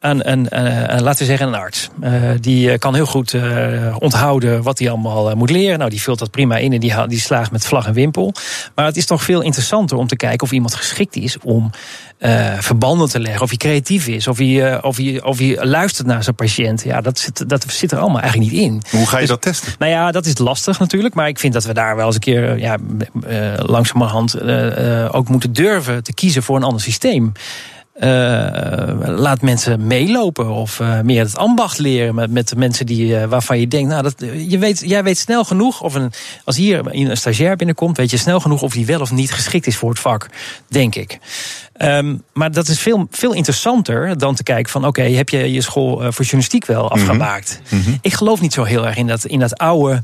Aan 0.01 0.21
een, 0.25 0.49
eh, 0.49 1.01
laten 1.01 1.19
we 1.19 1.25
zeggen, 1.25 1.47
een 1.47 1.55
arts. 1.55 1.89
Eh, 2.01 2.13
die 2.41 2.71
eh, 2.71 2.79
kan 2.79 2.95
heel 2.95 3.07
goed 3.07 3.37
onthouden 3.99 4.63
wat 4.63 4.79
hij 4.79 4.91
allemaal 4.91 5.37
moet 5.37 5.51
leren. 5.51 5.79
Nou, 5.79 5.91
die 5.91 6.03
vult 6.03 6.19
dat 6.19 6.31
prima 6.31 6.57
in 6.57 6.73
en 6.73 6.81
die, 6.81 7.07
die 7.07 7.21
slaagt 7.21 7.51
met 7.51 7.67
vlag 7.67 7.87
en 7.87 7.93
wimpel. 7.93 8.35
Maar 8.75 8.85
het 8.85 8.97
is 8.97 9.07
toch 9.07 9.23
veel 9.23 9.41
interessanter 9.41 9.97
om 9.97 10.07
te 10.07 10.17
kijken 10.17 10.47
of 10.47 10.53
iemand 10.53 10.75
geschikt 10.75 11.17
is 11.17 11.39
om 11.39 11.71
verbanden 12.59 13.09
te 13.09 13.21
leggen. 13.21 13.43
Of 13.43 13.49
hij 13.49 13.59
creatief 13.59 14.07
is, 14.07 14.29
of 14.29 14.39
hij, 14.39 14.83
of, 14.83 14.97
hij, 14.97 15.23
of 15.23 15.39
hij 15.39 15.65
luistert 15.65 16.07
naar 16.07 16.23
zijn 16.23 16.35
patiënt. 16.35 16.83
Ja, 16.83 17.01
dat 17.01 17.19
zit, 17.19 17.49
dat 17.49 17.65
zit 17.69 17.93
er 17.93 17.99
allemaal 17.99 18.21
eigenlijk 18.21 18.53
niet 18.53 18.61
in. 18.61 18.83
Hoe 18.91 19.07
ga 19.07 19.15
je 19.15 19.21
Dus- 19.21 19.29
dat 19.29 19.43
testen? 19.43 19.73
nou 19.79 19.93
ja, 19.93 20.11
dat 20.11 20.27
is 20.27 20.39
lastig 20.39 20.79
natuurlijk. 20.79 21.15
Maar 21.15 21.29
ik 21.29 21.39
vind 21.39 21.53
dat 21.53 21.65
we 21.65 21.75
daar 21.75 21.97
wel 21.97 22.07
eens 22.07 22.15
een 22.15 22.21
keer 22.21 22.59
ja, 22.59 22.77
langzamerhand 23.57 24.43
ook 25.13 25.29
moeten 25.29 25.53
durven 25.53 26.03
te 26.03 26.15
kiezen 26.15 26.43
voor 26.43 26.57
een 26.57 26.63
ander 26.63 26.81
systeem. 26.83 27.33
Eh, 27.99 29.09
laat 29.17 29.43
mensen 29.43 29.87
meelopen 29.87 30.49
of 30.49 30.81
eh, 30.81 31.01
meer 31.01 31.25
het 31.25 31.37
ambacht 31.37 31.79
leren 31.79 32.15
met, 32.15 32.31
met 32.31 32.49
de 32.49 32.57
mensen 32.57 32.87
die, 32.87 33.17
eh, 33.17 33.29
waarvan 33.29 33.61
je 33.61 33.69
denkt, 33.69 33.91
nou, 33.91 34.03
dat, 34.03 34.15
je 34.49 34.59
weet, 34.59 34.83
jij 34.87 35.03
weet 35.03 35.19
snel 35.19 35.45
genoeg 35.45 35.81
of 35.81 35.95
een, 35.95 36.13
als 36.45 36.57
hier 36.57 36.81
een 36.85 37.17
stagiair 37.17 37.57
binnenkomt, 37.57 37.97
weet 37.97 38.11
je 38.11 38.17
snel 38.17 38.41
genoeg 38.41 38.63
of 38.63 38.73
die 38.73 38.87
wel 38.87 39.01
of 39.01 39.11
niet 39.11 39.33
geschikt 39.33 39.67
is 39.67 39.77
voor 39.77 39.91
het 39.91 39.99
vak, 39.99 40.27
denk 40.69 40.95
ik. 40.95 41.19
Ehm, 41.73 42.17
maar 42.33 42.53
dat 42.53 42.69
is 42.69 42.81
veel, 42.81 43.07
veel 43.11 43.33
interessanter 43.33 44.19
dan 44.19 44.35
te 44.35 44.43
kijken 44.43 44.73
van... 44.73 44.87
oké, 44.87 45.03
heb 45.03 45.29
je 45.29 45.53
je 45.53 45.61
school 45.61 45.97
voor 45.97 46.25
journalistiek 46.25 46.67
wel 46.67 46.91
afgemaakt? 46.91 47.61
Ik 48.01 48.15
geloof 48.15 48.41
niet 48.41 48.53
zo 48.53 48.65
heel 48.65 48.87
erg 48.87 48.97
in 48.97 49.07
dat, 49.07 49.25
in 49.25 49.39
dat 49.39 49.57
oude... 49.57 50.03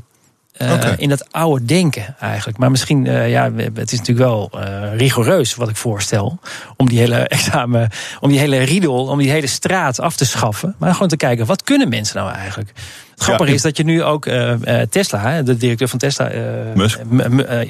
eh. 0.57 0.91
In 0.97 1.09
dat 1.09 1.31
oude 1.31 1.65
denken 1.65 2.15
eigenlijk. 2.19 2.57
Maar 2.57 2.71
misschien, 2.71 3.07
eh, 3.07 3.29
ja, 3.29 3.51
het 3.73 3.91
is 3.91 3.97
natuurlijk 3.97 4.27
wel 4.27 4.49
eh, 4.53 4.97
rigoureus 4.97 5.55
wat 5.55 5.69
ik 5.69 5.75
voorstel. 5.75 6.39
Om 6.77 6.89
die 6.89 6.99
hele 6.99 7.15
examen, 7.37 7.89
om 8.19 8.29
die 8.29 8.39
hele 8.39 8.57
riedel, 8.57 9.05
om 9.05 9.17
die 9.17 9.29
hele 9.29 9.47
straat 9.47 9.99
af 9.99 10.15
te 10.15 10.25
schaffen. 10.25 10.75
Maar 10.77 10.93
gewoon 10.93 11.07
te 11.07 11.17
kijken, 11.17 11.45
wat 11.45 11.63
kunnen 11.63 11.89
mensen 11.89 12.17
nou 12.17 12.31
eigenlijk? 12.33 12.71
Het 13.15 13.23
grappige 13.23 13.49
Ja, 13.49 13.55
is 13.55 13.61
dat 13.61 13.77
je 13.77 13.83
nu 13.83 14.03
ook 14.03 14.27
Tesla, 14.89 15.41
de 15.41 15.57
directeur 15.57 15.87
van 15.87 15.99
Tesla, 15.99 16.31
Musk. 16.73 16.99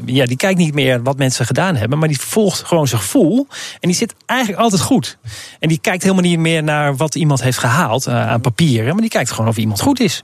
ja, 0.06 0.26
die 0.26 0.38
kijkt 0.38 0.60
niet 0.60 0.74
meer 0.74 1.03
wat 1.03 1.18
mensen 1.18 1.45
gedaan 1.45 1.76
hebben, 1.76 1.99
maar 1.99 2.07
die 2.07 2.20
volgt 2.20 2.64
gewoon 2.64 2.88
zijn 2.88 3.02
gevoel. 3.02 3.48
En 3.80 3.88
die 3.88 3.98
zit 3.98 4.16
eigenlijk 4.26 4.62
altijd 4.62 4.82
goed. 4.82 5.18
En 5.60 5.70
die 5.70 5.80
kijkt 5.82 6.03
helemaal 6.03 6.24
niet 6.24 6.40
meer 6.40 6.64
naar 6.64 6.95
wat 6.95 7.16
iemand 7.16 7.41
heeft 7.41 7.57
gehaald 7.57 8.07
eh, 8.07 8.30
aan 8.30 8.41
papieren, 8.41 8.91
maar 8.91 9.02
die 9.02 9.10
kijkt 9.10 9.32
gewoon 9.32 9.48
of 9.49 9.57
iemand 9.57 9.82
goed 9.82 9.99
is. 9.99 10.24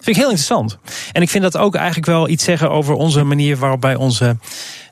Dat 0.00 0.08
vind 0.08 0.16
ik 0.16 0.22
heel 0.22 0.30
interessant. 0.30 0.78
En 1.12 1.22
ik 1.22 1.30
vind 1.30 1.42
dat 1.42 1.56
ook 1.56 1.74
eigenlijk 1.74 2.06
wel 2.06 2.28
iets 2.28 2.44
zeggen 2.44 2.70
over 2.70 2.94
onze 2.94 3.22
manier 3.24 3.56
waarop 3.56 3.82
wij 3.82 3.94
onze. 3.94 4.36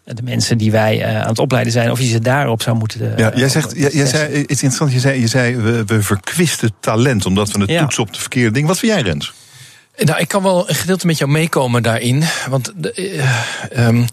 De 0.05 0.23
mensen 0.23 0.59
die 0.59 0.71
wij 0.71 1.03
eh, 1.03 1.21
aan 1.21 1.29
het 1.29 1.39
opleiden 1.39 1.73
zijn, 1.73 1.91
of 1.91 1.99
je 2.01 2.07
ze 2.07 2.19
daarop 2.21 2.63
zou 2.63 2.77
moeten. 2.77 3.13
eh, 3.13 3.19
Ja, 3.19 3.33
jij 3.35 3.49
zegt, 3.49 3.73
jij, 3.77 3.91
jij 3.93 4.07
zei 4.07 4.33
iets 4.41 4.63
interessants. 4.63 4.95
Je 4.95 5.01
zei, 5.01 5.21
je 5.21 5.27
zei 5.27 5.57
we, 5.57 5.85
we 5.85 6.03
verkwisten 6.03 6.71
talent 6.81 7.27
omdat 7.27 7.51
we 7.51 7.61
het 7.61 7.71
Ja. 7.71 7.81
toetsen 7.81 8.03
op 8.03 8.13
de 8.13 8.21
verkeerde 8.21 8.51
ding. 8.51 8.67
Wat 8.67 8.79
vind 8.79 8.93
jij, 8.93 9.03
Rens? 9.03 9.33
Nou, 9.97 10.19
ik 10.21 10.29
kan 10.29 10.43
wel 10.43 10.69
een 10.69 10.75
gedeelte 10.75 11.07
met 11.07 11.19
jou 11.19 11.31
meekomen 11.31 11.83
daarin. 11.83 12.23
Want 12.49 12.73
de, 12.77 12.93
eh, 12.93 13.87
ehm, 13.87 14.05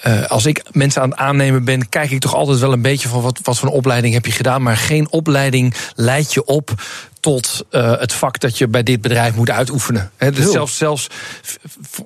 eh, 0.00 0.26
als 0.26 0.46
ik 0.46 0.62
mensen 0.72 1.02
aan 1.02 1.10
het 1.10 1.18
aannemen 1.18 1.64
ben, 1.64 1.88
kijk 1.88 2.10
ik 2.10 2.20
toch 2.20 2.34
altijd 2.34 2.58
wel 2.58 2.72
een 2.72 2.82
beetje 2.82 3.08
van 3.08 3.22
wat, 3.22 3.40
wat 3.42 3.58
voor 3.58 3.68
een 3.68 3.74
opleiding 3.74 4.14
heb 4.14 4.26
je 4.26 4.32
gedaan. 4.32 4.62
Maar 4.62 4.76
geen 4.76 5.10
opleiding 5.10 5.74
leidt 5.94 6.34
je 6.34 6.44
op 6.44 6.74
tot 7.20 7.64
eh, 7.70 7.98
het 7.98 8.12
vak 8.12 8.40
dat 8.40 8.58
je 8.58 8.68
bij 8.68 8.82
dit 8.82 9.00
bedrijf 9.00 9.34
moet 9.34 9.50
uitoefenen. 9.50 10.10
He, 10.16 10.32
dus 10.32 10.50
zelfs, 10.50 10.76
zelfs 10.76 11.06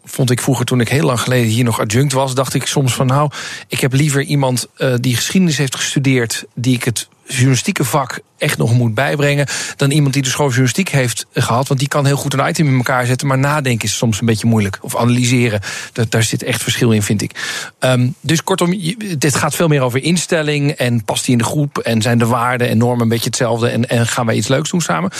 vond 0.05 0.31
ik 0.31 0.41
vroeger, 0.41 0.65
toen 0.65 0.81
ik 0.81 0.89
heel 0.89 1.05
lang 1.05 1.21
geleden 1.21 1.51
hier 1.51 1.65
nog 1.65 1.81
adjunct 1.81 2.13
was, 2.13 2.35
dacht 2.35 2.55
ik 2.55 2.67
soms 2.67 2.95
van 2.95 3.07
nou, 3.07 3.31
ik 3.69 3.81
heb 3.81 3.93
liever 3.93 4.23
iemand 4.23 4.67
eh, 4.77 4.95
die 5.01 5.17
geschiedenis 5.17 5.57
heeft 5.57 5.77
gestudeerd, 5.77 6.45
die 6.55 6.75
ik 6.75 6.85
het 6.85 7.09
journalistieke 7.27 7.85
vak 7.85 8.21
echt 8.39 8.59
nog 8.59 8.73
moet 8.73 8.95
bijbrengen. 8.95 9.47
dan 9.77 9.91
iemand 9.91 10.13
die 10.13 10.23
de 10.23 10.29
school 10.29 10.47
journalistiek 10.47 10.89
heeft 10.89 11.27
gehad. 11.33 11.69
Want 11.69 11.81
die 11.81 11.89
kan 11.89 12.07
heel 12.07 12.17
goed 12.17 12.33
een 12.35 12.49
item 12.49 12.67
in 12.67 12.77
elkaar 12.77 13.07
zetten. 13.07 13.27
Maar 13.27 13.39
nadenken 13.39 13.89
is 13.89 13.97
soms 13.97 14.21
een 14.21 14.27
beetje 14.27 14.47
moeilijk. 14.47 14.79
Of 14.81 14.97
analyseren. 14.97 15.61
Daar 16.09 16.23
zit 16.23 16.43
echt 16.43 16.63
verschil 16.63 16.93
in, 16.93 17.03
vind 17.03 17.23
ik. 17.23 17.31
Ehm, 17.79 18.09
dus 18.21 18.43
kortom, 18.43 18.81
dit 19.19 19.35
gaat 19.35 19.55
veel 19.55 19.69
meer 19.69 19.83
over 19.83 20.03
instelling. 20.03 20.71
En 20.71 21.05
past 21.05 21.25
die 21.25 21.33
in 21.33 21.39
de 21.39 21.45
groep? 21.45 21.79
En 21.79 22.03
zijn 22.03 22.19
de 22.19 22.27
waarden 22.27 22.69
en 22.69 22.79
normen 22.79 23.03
een 23.03 23.09
beetje 23.09 23.25
hetzelfde? 23.25 23.69
En, 23.69 23.89
en 23.89 24.07
gaan 24.07 24.27
wij 24.27 24.37
iets 24.37 24.49
leuks 24.49 24.71
doen 24.71 24.81
samen? 24.81 25.11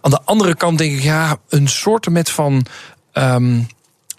Aan 0.00 0.10
de 0.10 0.20
andere 0.24 0.54
kant 0.56 0.78
denk 0.78 0.92
ik, 0.92 1.02
ja, 1.02 1.36
een 1.48 1.68
soort 1.68 2.08
met 2.08 2.30
van. 2.30 2.66
ehm, 3.12 3.60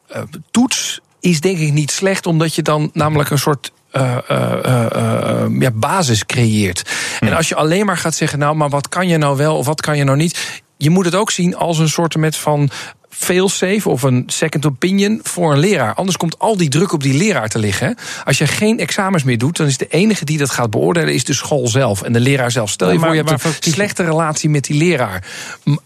eh, 0.07 0.21
toets 0.51 0.99
is 1.19 1.41
denk 1.41 1.57
ik 1.57 1.73
niet 1.73 1.91
slecht, 1.91 2.25
omdat 2.25 2.55
je 2.55 2.61
dan 2.61 2.89
namelijk 2.93 3.29
een 3.29 3.39
soort. 3.39 3.71
Eh, 3.95 4.17
eh, 4.27 5.43
eh, 5.43 5.59
ja, 5.59 5.71
basis 5.71 6.25
creëert. 6.25 6.89
En 7.19 7.33
als 7.33 7.49
je 7.49 7.55
alleen 7.55 7.85
maar 7.85 7.97
gaat 7.97 8.15
zeggen, 8.15 8.39
nou, 8.39 8.55
maar 8.55 8.69
wat 8.69 8.89
kan 8.89 9.07
je 9.07 9.17
nou 9.17 9.37
wel 9.37 9.57
of 9.57 9.65
wat 9.65 9.81
kan 9.81 9.97
je 9.97 10.03
nou 10.03 10.17
niet? 10.17 10.61
Je 10.77 10.89
moet 10.89 11.05
het 11.05 11.15
ook 11.15 11.31
zien 11.31 11.55
als 11.55 11.79
een 11.79 11.89
soort 11.89 12.15
met 12.15 12.35
van 12.35 12.69
failsafe 13.09 13.89
of 13.89 14.03
een 14.03 14.23
second 14.27 14.65
opinion 14.65 15.19
voor 15.23 15.51
een 15.53 15.59
leraar. 15.59 15.93
Anders 15.93 16.17
komt 16.17 16.39
al 16.39 16.57
die 16.57 16.69
druk 16.69 16.91
op 16.91 17.03
die 17.03 17.13
leraar 17.13 17.49
te 17.49 17.59
liggen. 17.59 17.97
Als 18.23 18.37
je 18.37 18.47
geen 18.47 18.79
examens 18.79 19.23
meer 19.23 19.37
doet, 19.37 19.57
dan 19.57 19.67
is 19.67 19.77
de 19.77 19.87
enige 19.87 20.25
die 20.25 20.37
dat 20.37 20.49
gaat 20.49 20.69
beoordelen 20.69 21.13
is 21.13 21.23
de 21.23 21.33
school 21.33 21.67
zelf 21.67 22.01
en 22.01 22.13
de 22.13 22.19
leraar 22.19 22.51
zelf. 22.51 22.69
Stel 22.69 22.87
je 22.87 22.93
Ja, 22.93 22.99
maar 22.99 23.09
voor, 23.09 23.23
je 23.23 23.31
hebt 23.31 23.65
een 23.65 23.71
slechte 23.71 24.03
relatie 24.03 24.49
met 24.49 24.63
die 24.63 24.77
leraar. 24.77 25.23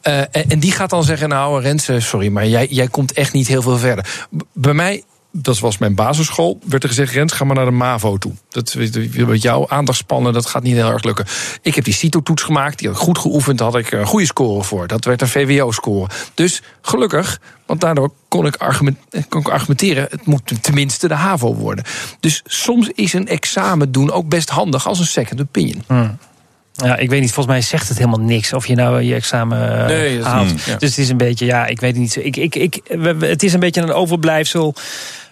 En, 0.01 0.29
en 0.31 0.59
die 0.59 0.71
gaat 0.71 0.89
dan 0.89 1.03
zeggen, 1.03 1.29
nou 1.29 1.61
Renze, 1.61 1.99
sorry, 1.99 2.27
maar 2.27 2.47
jij, 2.47 2.67
jij 2.69 2.87
komt 2.87 3.13
echt 3.13 3.33
niet 3.33 3.47
heel 3.47 3.61
veel 3.61 3.77
verder. 3.77 4.05
B- 4.37 4.43
bij 4.53 4.73
mij 4.73 5.03
dat 5.31 5.59
was 5.59 5.77
mijn 5.77 5.95
basisschool, 5.95 6.59
werd 6.65 6.83
er 6.83 6.89
gezegd: 6.89 7.13
Rens, 7.13 7.33
ga 7.33 7.43
maar 7.43 7.55
naar 7.55 7.65
de 7.65 7.71
MAVO 7.71 8.17
toe. 8.17 8.33
Dat 8.49 8.75
met 9.15 9.41
jouw 9.41 9.67
aandachtspannen, 9.67 10.33
dat 10.33 10.45
gaat 10.45 10.63
niet 10.63 10.75
heel 10.75 10.91
erg 10.91 11.03
lukken. 11.03 11.25
Ik 11.61 11.75
heb 11.75 11.83
die 11.83 11.93
CITO-toets 11.93 12.43
gemaakt, 12.43 12.79
die 12.79 12.87
had 12.87 12.97
ik 12.97 13.03
goed 13.03 13.17
geoefend, 13.17 13.57
daar 13.57 13.71
had 13.71 13.77
ik 13.79 13.91
een 13.91 14.05
goede 14.05 14.25
score 14.25 14.63
voor. 14.63 14.87
Dat 14.87 15.05
werd 15.05 15.21
een 15.21 15.27
VWO-score. 15.27 16.09
Dus 16.33 16.61
gelukkig, 16.81 17.41
want 17.65 17.81
daardoor 17.81 18.11
kon 18.27 18.45
ik, 18.45 18.55
argument, 18.55 18.97
kon 19.29 19.41
ik 19.41 19.49
argumenteren: 19.49 20.07
het 20.09 20.25
moet 20.25 20.63
tenminste 20.63 21.07
de 21.07 21.13
HAVO 21.13 21.55
worden. 21.55 21.83
Dus 22.19 22.41
soms 22.45 22.89
is 22.89 23.13
een 23.13 23.27
examen 23.27 23.91
doen 23.91 24.11
ook 24.11 24.29
best 24.29 24.49
handig 24.49 24.87
als 24.87 24.99
een 24.99 25.05
second 25.05 25.41
opinion. 25.41 25.83
Ja, 26.83 26.97
ik 26.97 27.09
weet 27.09 27.21
niet, 27.21 27.31
volgens 27.33 27.55
mij 27.55 27.63
zegt 27.63 27.87
het 27.87 27.97
helemaal 27.97 28.19
niks 28.25 28.53
of 28.53 28.67
je 28.67 28.75
nou 28.75 29.01
je 29.01 29.15
examen 29.15 29.79
eh, 29.79 29.87
Nee, 29.87 30.17
dat 30.17 30.25
is- 30.25 30.31
haalt. 30.31 30.49
ja. 30.63 30.75
Dus 30.77 30.89
het 30.89 30.97
is 30.97 31.09
een 31.09 31.17
beetje, 31.17 31.45
ja, 31.45 31.65
ik 31.65 31.79
weet 31.79 31.91
het 31.91 31.99
niet. 32.01 32.15
Ik, 32.25 32.35
ik, 32.37 32.55
ik, 32.55 32.79
het 33.19 33.43
is 33.43 33.53
een 33.53 33.59
beetje 33.59 33.81
een 33.81 33.93
overblijfsel 33.93 34.73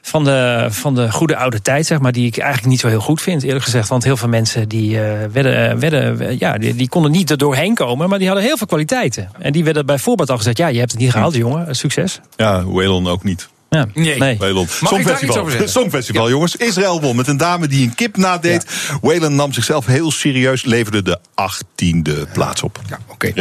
van 0.02 0.24
de, 0.24 0.68
van 0.70 0.96
de 0.96 1.12
goede 1.12 1.36
oude 1.38 1.62
tijd, 1.62 1.86
zeg 1.86 2.00
maar, 2.00 2.12
die 2.12 2.28
ik 2.28 2.38
eigenlijk 2.38 2.70
niet 2.70 2.80
zo 2.80 2.88
heel 2.88 3.00
goed 3.00 3.22
vind, 3.22 3.44
eerlijk 3.44 3.64
gezegd. 3.64 3.90
Want 3.90 4.04
heel 4.04 4.18
veel 4.18 4.28
mensen 4.30 4.70
die 4.70 5.00
eh, 5.02 5.26
werden, 5.32 5.70
eh, 5.72 5.76
werden 5.78 6.36
ja, 6.40 6.58
die, 6.58 6.76
die 6.76 6.90
konden 6.90 7.12
niet 7.12 7.30
er 7.30 7.38
doorheen 7.38 7.74
komen, 7.76 8.10
maar 8.10 8.18
die 8.20 8.28
hadden 8.28 8.46
heel 8.46 8.58
veel 8.58 8.68
kwaliteiten. 8.68 9.30
En 9.40 9.52
die 9.52 9.64
werden 9.64 9.86
bij 9.86 9.98
voorbaat 9.98 10.30
al 10.30 10.38
gezegd, 10.38 10.58
ja, 10.58 10.68
je 10.68 10.80
hebt 10.80 10.92
het 10.92 11.00
niet 11.02 11.12
gehaald, 11.12 11.36
jongen, 11.36 11.76
succes. 11.76 12.20
Ja, 12.36 12.64
Waylon 12.66 13.08
ook 13.08 13.24
niet. 13.24 13.50
Ja, 13.70 13.88
Nee. 13.94 14.18
nee. 14.18 14.38
Songfestival. 14.84 15.68
Songfestival, 15.68 16.30
jongens. 16.30 16.56
Israël 16.56 17.02
won 17.02 17.16
met 17.16 17.28
een 17.28 17.38
dame 17.38 17.68
die 17.68 17.88
een 17.88 17.96
kip 17.96 18.18
nadeed. 18.18 18.66
Waylon 19.02 19.36
nam 19.36 19.54
zichzelf 19.54 19.86
heel 19.86 20.12
serieus, 20.12 20.64
leverde 20.64 21.02
de 21.02 21.20
achttiende 21.36 22.28
plaats 22.34 22.64
op. 22.64 22.80
Ja, 22.90 23.00
oké. 23.08 23.34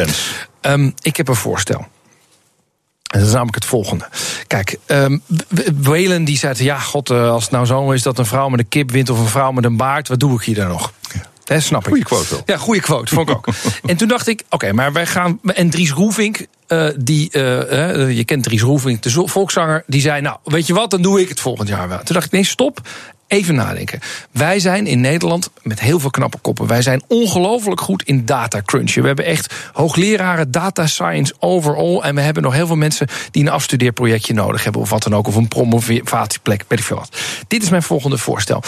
Ehm, 0.61 0.91
ik 1.03 1.17
heb 1.17 1.29
een 1.29 1.35
voorstel. 1.37 1.87
En 3.07 3.19
dat 3.19 3.29
is 3.29 3.33
namelijk 3.35 3.55
het 3.55 3.65
volgende. 3.65 4.09
Kijk, 4.47 4.79
um, 4.87 5.23
Whalen 5.77 6.25
die 6.25 6.39
zei: 6.39 6.65
Ja, 6.65 6.79
god, 6.79 7.11
eh, 7.11 7.31
als 7.31 7.43
het 7.43 7.53
nou 7.53 7.67
zo 7.67 7.91
is 7.91 8.03
dat 8.03 8.19
een 8.19 8.27
vrouw 8.27 8.49
met 8.49 8.61
een 8.61 8.69
kip 8.69 8.91
wint 8.91 9.11
of 9.11 9.19
een 9.19 9.27
vrouw 9.27 9.51
met 9.51 9.65
een 9.65 9.77
baard, 9.77 10.09
wat 10.09 10.21
doe 10.21 10.35
ik 10.39 10.43
hier 10.43 10.55
dan 10.55 10.69
nog? 10.69 10.93
Ja. 11.15 11.21
Snap 11.47 11.81
ik. 11.81 11.89
Goeie 11.89 12.05
quote 12.05 12.31
wel. 12.31 12.43
Ja, 12.47 12.57
goede 12.57 12.81
quote, 12.81 13.15
vond 13.15 13.29
ik 13.29 13.37
ook. 13.37 13.47
en 13.87 13.97
toen 13.97 14.09
dacht 14.09 14.29
ik, 14.29 14.43
oké, 14.51 14.73
maar 14.73 14.93
wij 14.93 15.07
gaan. 15.07 15.41
En 15.43 15.71
Dries 15.71 15.91
Roelvink, 15.91 16.47
uh, 16.69 16.89
die, 16.99 17.29
uh, 17.33 18.17
je 18.17 18.25
kent 18.25 18.43
Dries 18.43 18.63
Roelvink, 18.63 19.03
de 19.03 19.29
volkszanger, 19.29 19.85
die 19.87 20.01
zei: 20.01 20.21
Nou, 20.21 20.37
weet 20.45 20.67
je 20.67 20.75
wat, 20.75 20.91
dan 20.91 21.03
doe 21.03 21.21
ik 21.21 21.29
het 21.29 21.41
volgend 21.41 21.69
jaar 21.69 21.89
wel. 21.89 21.99
Toen 22.03 22.15
dacht 22.15 22.27
ik: 22.27 22.33
Nee, 22.33 22.45
stop. 22.45 22.81
Even 23.29 23.55
nadenken. 23.55 24.01
Wij 24.31 24.59
zijn 24.59 24.87
in 24.87 25.01
Nederland 25.01 25.51
met 25.63 25.81
heel 25.81 26.01
veel 26.01 26.11
knappe 26.11 26.39
koppen. 26.39 26.67
Wij 26.67 26.83
zijn 26.83 27.03
ongelooflijk 27.09 27.81
goed 27.81 28.03
in 28.03 28.25
data 28.25 28.63
crunchen. 28.63 29.01
We 29.01 29.07
hebben 29.07 29.25
echt 29.25 29.55
hoogleraren 29.73 30.51
data 30.51 30.87
science 30.87 31.35
overall. 31.39 32.01
En 32.01 32.15
we 32.15 32.21
hebben 32.21 32.43
nog 32.43 32.53
heel 32.53 32.67
veel 32.67 32.77
mensen 32.77 33.09
die 33.31 33.43
een 33.43 33.51
afstudeerprojectje 33.51 34.35
nodig 34.35 34.65
hebben. 34.65 34.81
Of 34.81 34.91
wat 34.91 35.03
dan 35.03 35.15
ook. 35.15 35.27
Of 35.27 35.35
een 35.35 35.49
promovatieplek. 35.49 36.65
Weet 36.69 36.79
ik 36.79 36.85
veel 36.85 36.97
wat. 36.97 37.17
Dit 37.49 37.63
is 37.63 37.69
mijn 37.69 37.83
volgende 37.83 38.19
voorstel. 38.19 38.63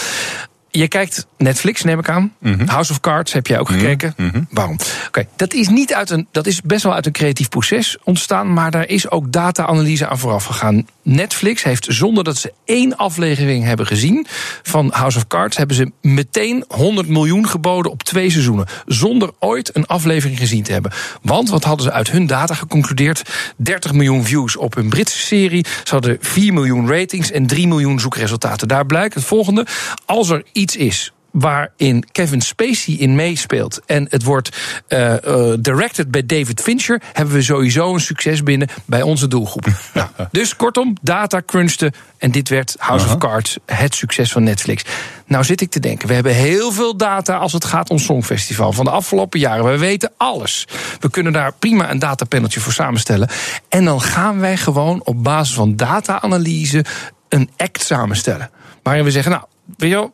Je 0.71 0.87
kijkt 0.87 1.27
Netflix, 1.37 1.83
neem 1.83 1.99
ik 1.99 2.09
aan. 2.09 2.33
Mhm. 2.39 2.67
House 2.67 2.91
of 2.91 2.99
Cards 2.99 3.33
heb 3.33 3.47
jij 3.47 3.59
ook 3.59 3.69
gekeken. 3.69 4.15
Waarom? 4.49 4.77
Oké, 5.07 5.27
dat 5.35 5.53
is 5.53 5.69
niet 5.69 5.93
uit 5.93 6.09
een. 6.09 6.27
Dat 6.31 6.47
is 6.47 6.61
best 6.61 6.83
wel 6.83 6.93
uit 6.93 7.05
een 7.05 7.11
creatief 7.11 7.49
proces 7.49 7.97
ontstaan. 8.03 8.53
Maar 8.53 8.71
daar 8.71 8.87
is 8.87 9.09
ook 9.09 9.31
data-analyse 9.31 10.07
aan 10.07 10.19
vooraf 10.19 10.45
gegaan. 10.45 10.87
Netflix 11.03 11.63
heeft 11.63 11.85
zonder 11.89 12.23
dat 12.23 12.37
ze 12.37 12.53
één 12.65 12.97
aflevering 12.97 13.63
hebben 13.63 13.87
gezien 13.87 14.27
van 14.63 14.91
House 14.91 15.17
of 15.17 15.27
Cards, 15.27 15.57
hebben 15.57 15.75
ze 15.75 15.91
meteen 16.01 16.63
100 16.67 17.07
miljoen 17.07 17.47
geboden 17.47 17.91
op 17.91 18.03
twee 18.03 18.29
seizoenen. 18.29 18.67
Zonder 18.85 19.31
ooit 19.39 19.75
een 19.75 19.85
aflevering 19.85 20.39
gezien 20.39 20.63
te 20.63 20.71
hebben. 20.71 20.91
Want 21.21 21.49
wat 21.49 21.63
hadden 21.63 21.85
ze 21.85 21.91
uit 21.91 22.11
hun 22.11 22.27
data 22.27 22.53
geconcludeerd? 22.53 23.29
30 23.57 23.93
miljoen 23.93 24.25
views 24.25 24.55
op 24.57 24.75
hun 24.75 24.89
Britse 24.89 25.17
serie. 25.17 25.65
Ze 25.83 25.93
hadden 25.93 26.17
4 26.19 26.53
miljoen 26.53 26.89
ratings 26.89 27.31
en 27.31 27.47
3 27.47 27.67
miljoen 27.67 27.99
zoekresultaten. 27.99 28.67
Daar 28.67 28.85
blijkt 28.85 29.13
het 29.13 29.23
volgende. 29.23 29.65
Als 30.05 30.29
er 30.29 30.43
iets 30.59 30.75
is 30.75 31.13
waarin 31.31 32.03
Kevin 32.11 32.41
Spacey 32.41 32.93
in 32.93 33.15
meespeelt 33.15 33.81
en 33.85 34.07
het 34.09 34.23
wordt 34.23 34.57
uh, 34.87 35.13
uh, 35.27 35.53
directed 35.59 36.11
bij 36.11 36.25
David 36.25 36.61
Fincher, 36.61 37.01
hebben 37.13 37.33
we 37.33 37.41
sowieso 37.41 37.93
een 37.93 37.99
succes 37.99 38.43
binnen 38.43 38.67
bij 38.85 39.01
onze 39.01 39.27
doelgroep. 39.27 39.65
nou, 39.93 40.07
dus 40.31 40.55
kortom, 40.55 40.97
data 41.01 41.41
crunchte 41.45 41.93
en 42.17 42.31
dit 42.31 42.49
werd 42.49 42.75
House 42.79 43.05
uh 43.05 43.11
-huh. 43.11 43.23
of 43.23 43.29
Cards 43.29 43.57
het 43.65 43.95
succes 43.95 44.31
van 44.31 44.43
Netflix. 44.43 44.83
Nou 45.25 45.43
zit 45.43 45.61
ik 45.61 45.69
te 45.69 45.79
denken, 45.79 46.07
we 46.07 46.13
hebben 46.13 46.33
heel 46.33 46.71
veel 46.71 46.97
data 46.97 47.35
als 47.35 47.53
het 47.53 47.65
gaat 47.65 47.89
om 47.89 47.99
Songfestival 47.99 48.73
van 48.73 48.85
de 48.85 48.91
afgelopen 48.91 49.39
jaren. 49.39 49.65
We 49.65 49.77
weten 49.77 50.11
alles. 50.17 50.67
We 50.99 51.09
kunnen 51.09 51.33
daar 51.33 51.53
prima 51.53 51.91
een 51.91 51.99
datapaneltje 51.99 52.59
voor 52.59 52.73
samenstellen. 52.73 53.29
En 53.69 53.85
dan 53.85 54.01
gaan 54.01 54.39
wij 54.39 54.57
gewoon 54.57 55.01
op 55.03 55.23
basis 55.23 55.55
van 55.55 55.75
data-analyse 55.75 56.85
een 57.29 57.49
act 57.57 57.83
samenstellen. 57.83 58.49
Waarin 58.83 59.03
we 59.03 59.11
zeggen, 59.11 59.31
nou, 59.31 59.43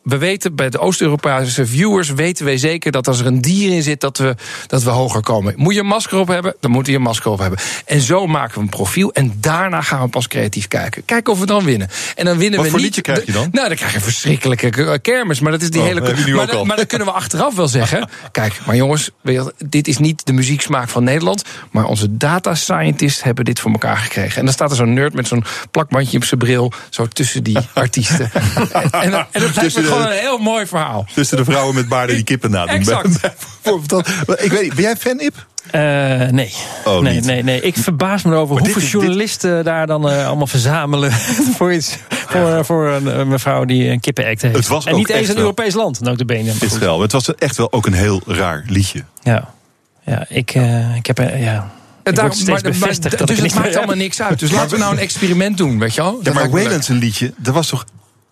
we 0.02 0.18
weten 0.18 0.54
bij 0.54 0.70
de 0.70 0.78
Oost-Europese 0.78 1.66
viewers 1.66 2.10
weten 2.10 2.44
wij 2.44 2.58
zeker 2.58 2.92
dat 2.92 3.08
als 3.08 3.20
er 3.20 3.26
een 3.26 3.40
dier 3.40 3.72
in 3.72 3.82
zit, 3.82 4.00
dat 4.00 4.18
we, 4.18 4.34
dat 4.66 4.82
we 4.82 4.90
hoger 4.90 5.20
komen. 5.20 5.54
Moet 5.56 5.74
je 5.74 5.80
een 5.80 5.86
masker 5.86 6.18
op 6.18 6.28
hebben, 6.28 6.54
dan 6.60 6.70
moet 6.70 6.86
je 6.86 6.94
een 6.94 7.02
masker 7.02 7.30
op 7.30 7.38
hebben. 7.38 7.58
En 7.84 8.00
zo 8.00 8.26
maken 8.26 8.54
we 8.54 8.60
een 8.60 8.68
profiel 8.68 9.12
en 9.12 9.36
daarna 9.40 9.80
gaan 9.82 10.02
we 10.02 10.08
pas 10.08 10.28
creatief 10.28 10.68
kijken. 10.68 11.04
Kijken 11.04 11.32
of 11.32 11.38
we 11.38 11.46
dan 11.46 11.64
winnen. 11.64 11.88
En 12.14 12.24
dan 12.24 12.38
winnen 12.38 12.56
Wat 12.56 12.64
we 12.64 12.70
voor 12.70 12.80
niet. 12.80 12.96
liedje 12.96 13.12
krijg 13.12 13.26
je 13.26 13.32
dan? 13.32 13.48
Nou, 13.52 13.68
dan 13.68 13.76
krijg 13.76 13.92
je 13.92 14.00
verschrikkelijke 14.00 14.98
kermis. 15.02 15.40
Maar 15.40 15.52
dat 15.52 15.62
is 15.62 15.70
die 15.70 15.80
Oh, 15.80 15.86
hele. 15.86 16.00
maar, 16.34 16.50
al. 16.52 16.64
maar 16.64 16.76
dan 16.76 16.86
kunnen 16.86 17.06
we 17.06 17.12
achteraf 17.12 17.54
wel 17.54 17.68
zeggen. 17.68 18.08
Kijk, 18.32 18.60
maar 18.66 18.76
jongens, 18.76 19.10
dit 19.68 19.88
is 19.88 19.98
niet 19.98 20.26
de 20.26 20.32
muzieksmaak 20.32 20.88
van 20.88 21.04
Nederland. 21.04 21.44
Maar 21.70 21.84
onze 21.84 22.16
data 22.16 22.54
scientists 22.54 23.22
hebben 23.22 23.44
dit 23.44 23.60
voor 23.60 23.70
elkaar 23.70 23.96
gekregen. 23.96 24.38
En 24.38 24.44
dan 24.44 24.54
staat 24.54 24.70
er 24.70 24.76
zo'n 24.76 24.92
nerd 24.92 25.14
met 25.14 25.28
zo'n 25.28 25.44
plakbandje 25.70 26.16
op 26.16 26.24
zijn 26.24 26.40
bril. 26.40 26.72
Zo 26.90 27.06
tussen 27.06 27.42
die 27.44 27.58
artiesten. 27.74 28.30
en, 28.90 29.26
en 29.32 29.42
dat 29.54 29.62
Tussen 29.62 29.82
de- 29.82 29.88
gewoon 29.88 30.06
een 30.06 30.12
heel 30.12 30.38
mooi 30.38 30.66
verhaal. 30.66 31.06
Tussen 31.14 31.36
de 31.36 31.44
vrouwen 31.44 31.74
met 31.74 31.88
baarden 31.88 32.14
die 32.16 32.24
kippen 32.24 32.50
nadoen. 32.50 32.74
Exact. 32.74 33.20
Bijvoorbeeld 33.62 33.88
dat. 33.88 34.08
Ik 34.42 34.50
weet 34.52 34.62
niet, 34.62 34.74
ben 34.74 34.82
jij 34.82 34.96
fan, 34.96 35.20
Ip? 35.20 35.46
Eh, 35.70 35.80
nee. 36.30 36.52
Oh, 36.84 36.98
nee, 37.00 37.14
niet. 37.14 37.24
nee, 37.24 37.42
nee. 37.42 37.60
Ik 37.60 37.76
verbaas 37.76 38.22
me 38.22 38.30
erover 38.32 38.54
Maar 38.54 38.62
hoeveel 38.62 38.82
is- 38.82 38.90
dit- 38.90 39.00
journalisten 39.00 39.64
daar 39.64 39.86
dan 39.86 40.10
eh, 40.10 40.26
allemaal 40.26 40.46
verzamelen 40.46 41.12
voor 41.56 41.72
iets. 41.72 41.96
Voor, 42.08 42.64
voor 42.64 42.88
een, 42.88 43.18
een 43.20 43.28
mevrouw 43.28 43.64
die 43.64 43.88
een 43.90 44.00
kippenact 44.00 44.42
heeft. 44.42 44.54
Het 44.56 44.66
was 44.66 44.84
en 44.84 44.92
ook 44.92 44.98
niet 44.98 45.08
eens 45.08 45.28
een 45.28 45.34
wel. 45.34 45.42
Europees 45.42 45.74
land, 45.74 46.00
notabene. 46.00 46.52
Is 46.60 46.78
wel. 46.78 47.00
Het 47.00 47.12
was 47.12 47.34
echt 47.34 47.56
wel 47.56 47.72
ook 47.72 47.86
een 47.86 47.92
heel 47.92 48.22
raar 48.26 48.64
liedje. 48.66 49.04
Ja, 49.22 49.48
ja 50.04 50.24
ik, 50.28 50.50
eh, 50.50 50.96
ik 50.96 51.06
heb... 51.06 51.18
eh, 51.18 51.42
ja. 51.44 51.70
Daarom- 52.02 52.36
maar- 52.44 52.50
maar- 52.50 52.62
bevestigd 52.62 53.18
dat 53.18 53.26
dus 53.26 53.36
het 53.36 53.46
niet 53.46 53.54
maakt 53.54 53.76
allemaal 53.76 53.96
niks 53.96 54.22
uit. 54.22 54.38
Dus 54.38 54.50
laten 54.50 54.70
we 54.70 54.78
nou 54.78 54.92
een 54.92 54.98
experiment 54.98 55.56
doen, 55.56 55.78
weet 55.78 55.94
je 55.94 56.02
wel? 56.02 56.12
Ja, 56.16 56.22
Dat 56.22 56.34
maar 56.34 56.62
een 56.88 56.98
liedje, 56.98 57.32
dat 57.36 57.54
was 57.54 57.68
toch 57.68 57.84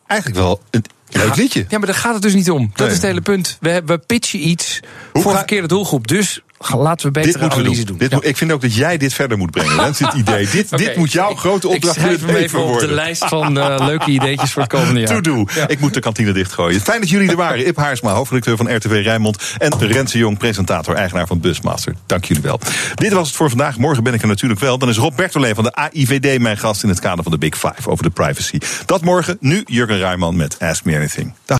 eigenlijk 0.07 0.41
wel 0.41 0.61
een 0.70 0.85
leuk 1.16 1.36
liedje? 1.36 1.65
Ja, 1.69 1.78
maar 1.78 1.86
daar 1.86 1.97
gaat 1.97 2.12
het 2.12 2.23
dus 2.23 2.35
niet 2.35 2.51
om. 2.51 2.66
Dat 2.69 2.78
Nee. 2.78 2.89
is 2.89 2.95
het 2.95 3.03
hele 3.03 3.20
punt. 3.20 3.57
We, 3.61 3.82
we 3.86 3.99
pitchen 3.99 4.49
iets 4.49 4.81
Hoe 5.12 5.23
voor 5.23 5.31
een 5.31 5.36
verkeerde 5.39 5.69
doelgroep. 5.69 6.09
Dus 6.09 6.41
laten 6.73 7.07
we 7.07 7.12
beter 7.12 7.32
Dit 7.32 7.41
moeten 7.41 7.59
we 7.59 7.65
analyse 7.65 7.85
doen. 7.85 7.97
doen. 7.99 8.09
Dit 8.09 8.12
moet- 8.19 8.27
ik 8.27 8.36
vind 8.36 8.53
ook 8.53 8.61
dat 8.61 8.74
jij 8.74 8.97
dit 8.97 9.15
verder 9.15 9.39
moet 9.39 9.51
brengen. 9.51 9.77
Dat 9.77 9.89
is 9.89 9.99
het 9.99 10.12
idee. 10.15 10.49
Dit, 10.49 10.78
dit 10.78 10.97
moet 10.97 11.12
jouw 11.12 11.31
ik- 11.31 11.36
grote 11.39 11.69
ik 11.69 11.74
opdracht 11.74 11.95
schrijf 11.97 12.11
het 12.11 12.20
hem 12.20 12.28
leven 12.31 12.45
even 12.47 12.61
op 12.62 12.69
worden. 12.69 12.89
de 12.89 12.95
lijst 12.95 13.24
van 13.24 13.59
eh, 13.59 13.77
leuke 13.86 14.11
ideetjes 14.11 14.53
voor 14.53 14.62
het 14.62 14.70
komende 14.70 15.01
jaar. 15.01 15.09
To-do. 15.23 15.47
Ik 15.66 15.81
moet 15.81 15.95
de 15.95 16.01
kantine 16.01 16.32
dichtgooien. 16.32 16.81
Fijn 16.81 17.01
dat 17.01 17.09
jullie 17.11 17.31
er 17.31 17.36
waren. 17.36 17.66
Ip 17.66 17.77
Haarsma, 17.77 18.11
hoofdredacteur 18.12 18.57
van 18.57 18.74
RTV 18.77 19.01
Rijnmond. 19.05 19.43
En 19.59 19.73
Renze 19.78 20.19
Jong, 20.19 20.39
presentator, 20.39 20.95
eigenaar 20.95 21.27
van 21.27 21.41
Busmaster. 21.41 21.95
Dank 22.07 22.24
jullie 22.24 22.43
wel. 22.43 22.61
Dit 22.95 23.12
was 23.12 23.27
het 23.27 23.36
voor 23.36 23.49
vandaag. 23.49 23.78
Morgen 23.78 24.03
ben 24.05 24.15
ik 24.15 24.23
er 24.23 24.28
natuurlijk 24.28 24.61
wel. 24.61 24.78
Dan 24.78 24.89
is 24.89 24.97
Rob 24.97 25.16
Bertolet 25.16 25.55
van 25.55 25.65
de 25.65 25.73
AIVD 25.74 26.39
mijn 26.41 26.59
gast 26.59 26.82
in 26.82 26.89
het 26.89 27.01
kader 27.01 27.23
van 27.23 27.32
de 27.32 27.39
Big 27.39 27.55
Five 27.59 27.91
over 27.91 28.05
de 28.05 28.11
privacy. 28.11 28.59
Dat 28.86 29.03
morgen. 29.03 29.36
Nu 29.41 29.62
Jurgen 29.66 29.99
Rijman 29.99 30.36
met 30.36 30.57
Ask 30.59 30.85
Me 30.85 30.97
Anything. 30.97 31.32
Dag. 31.45 31.53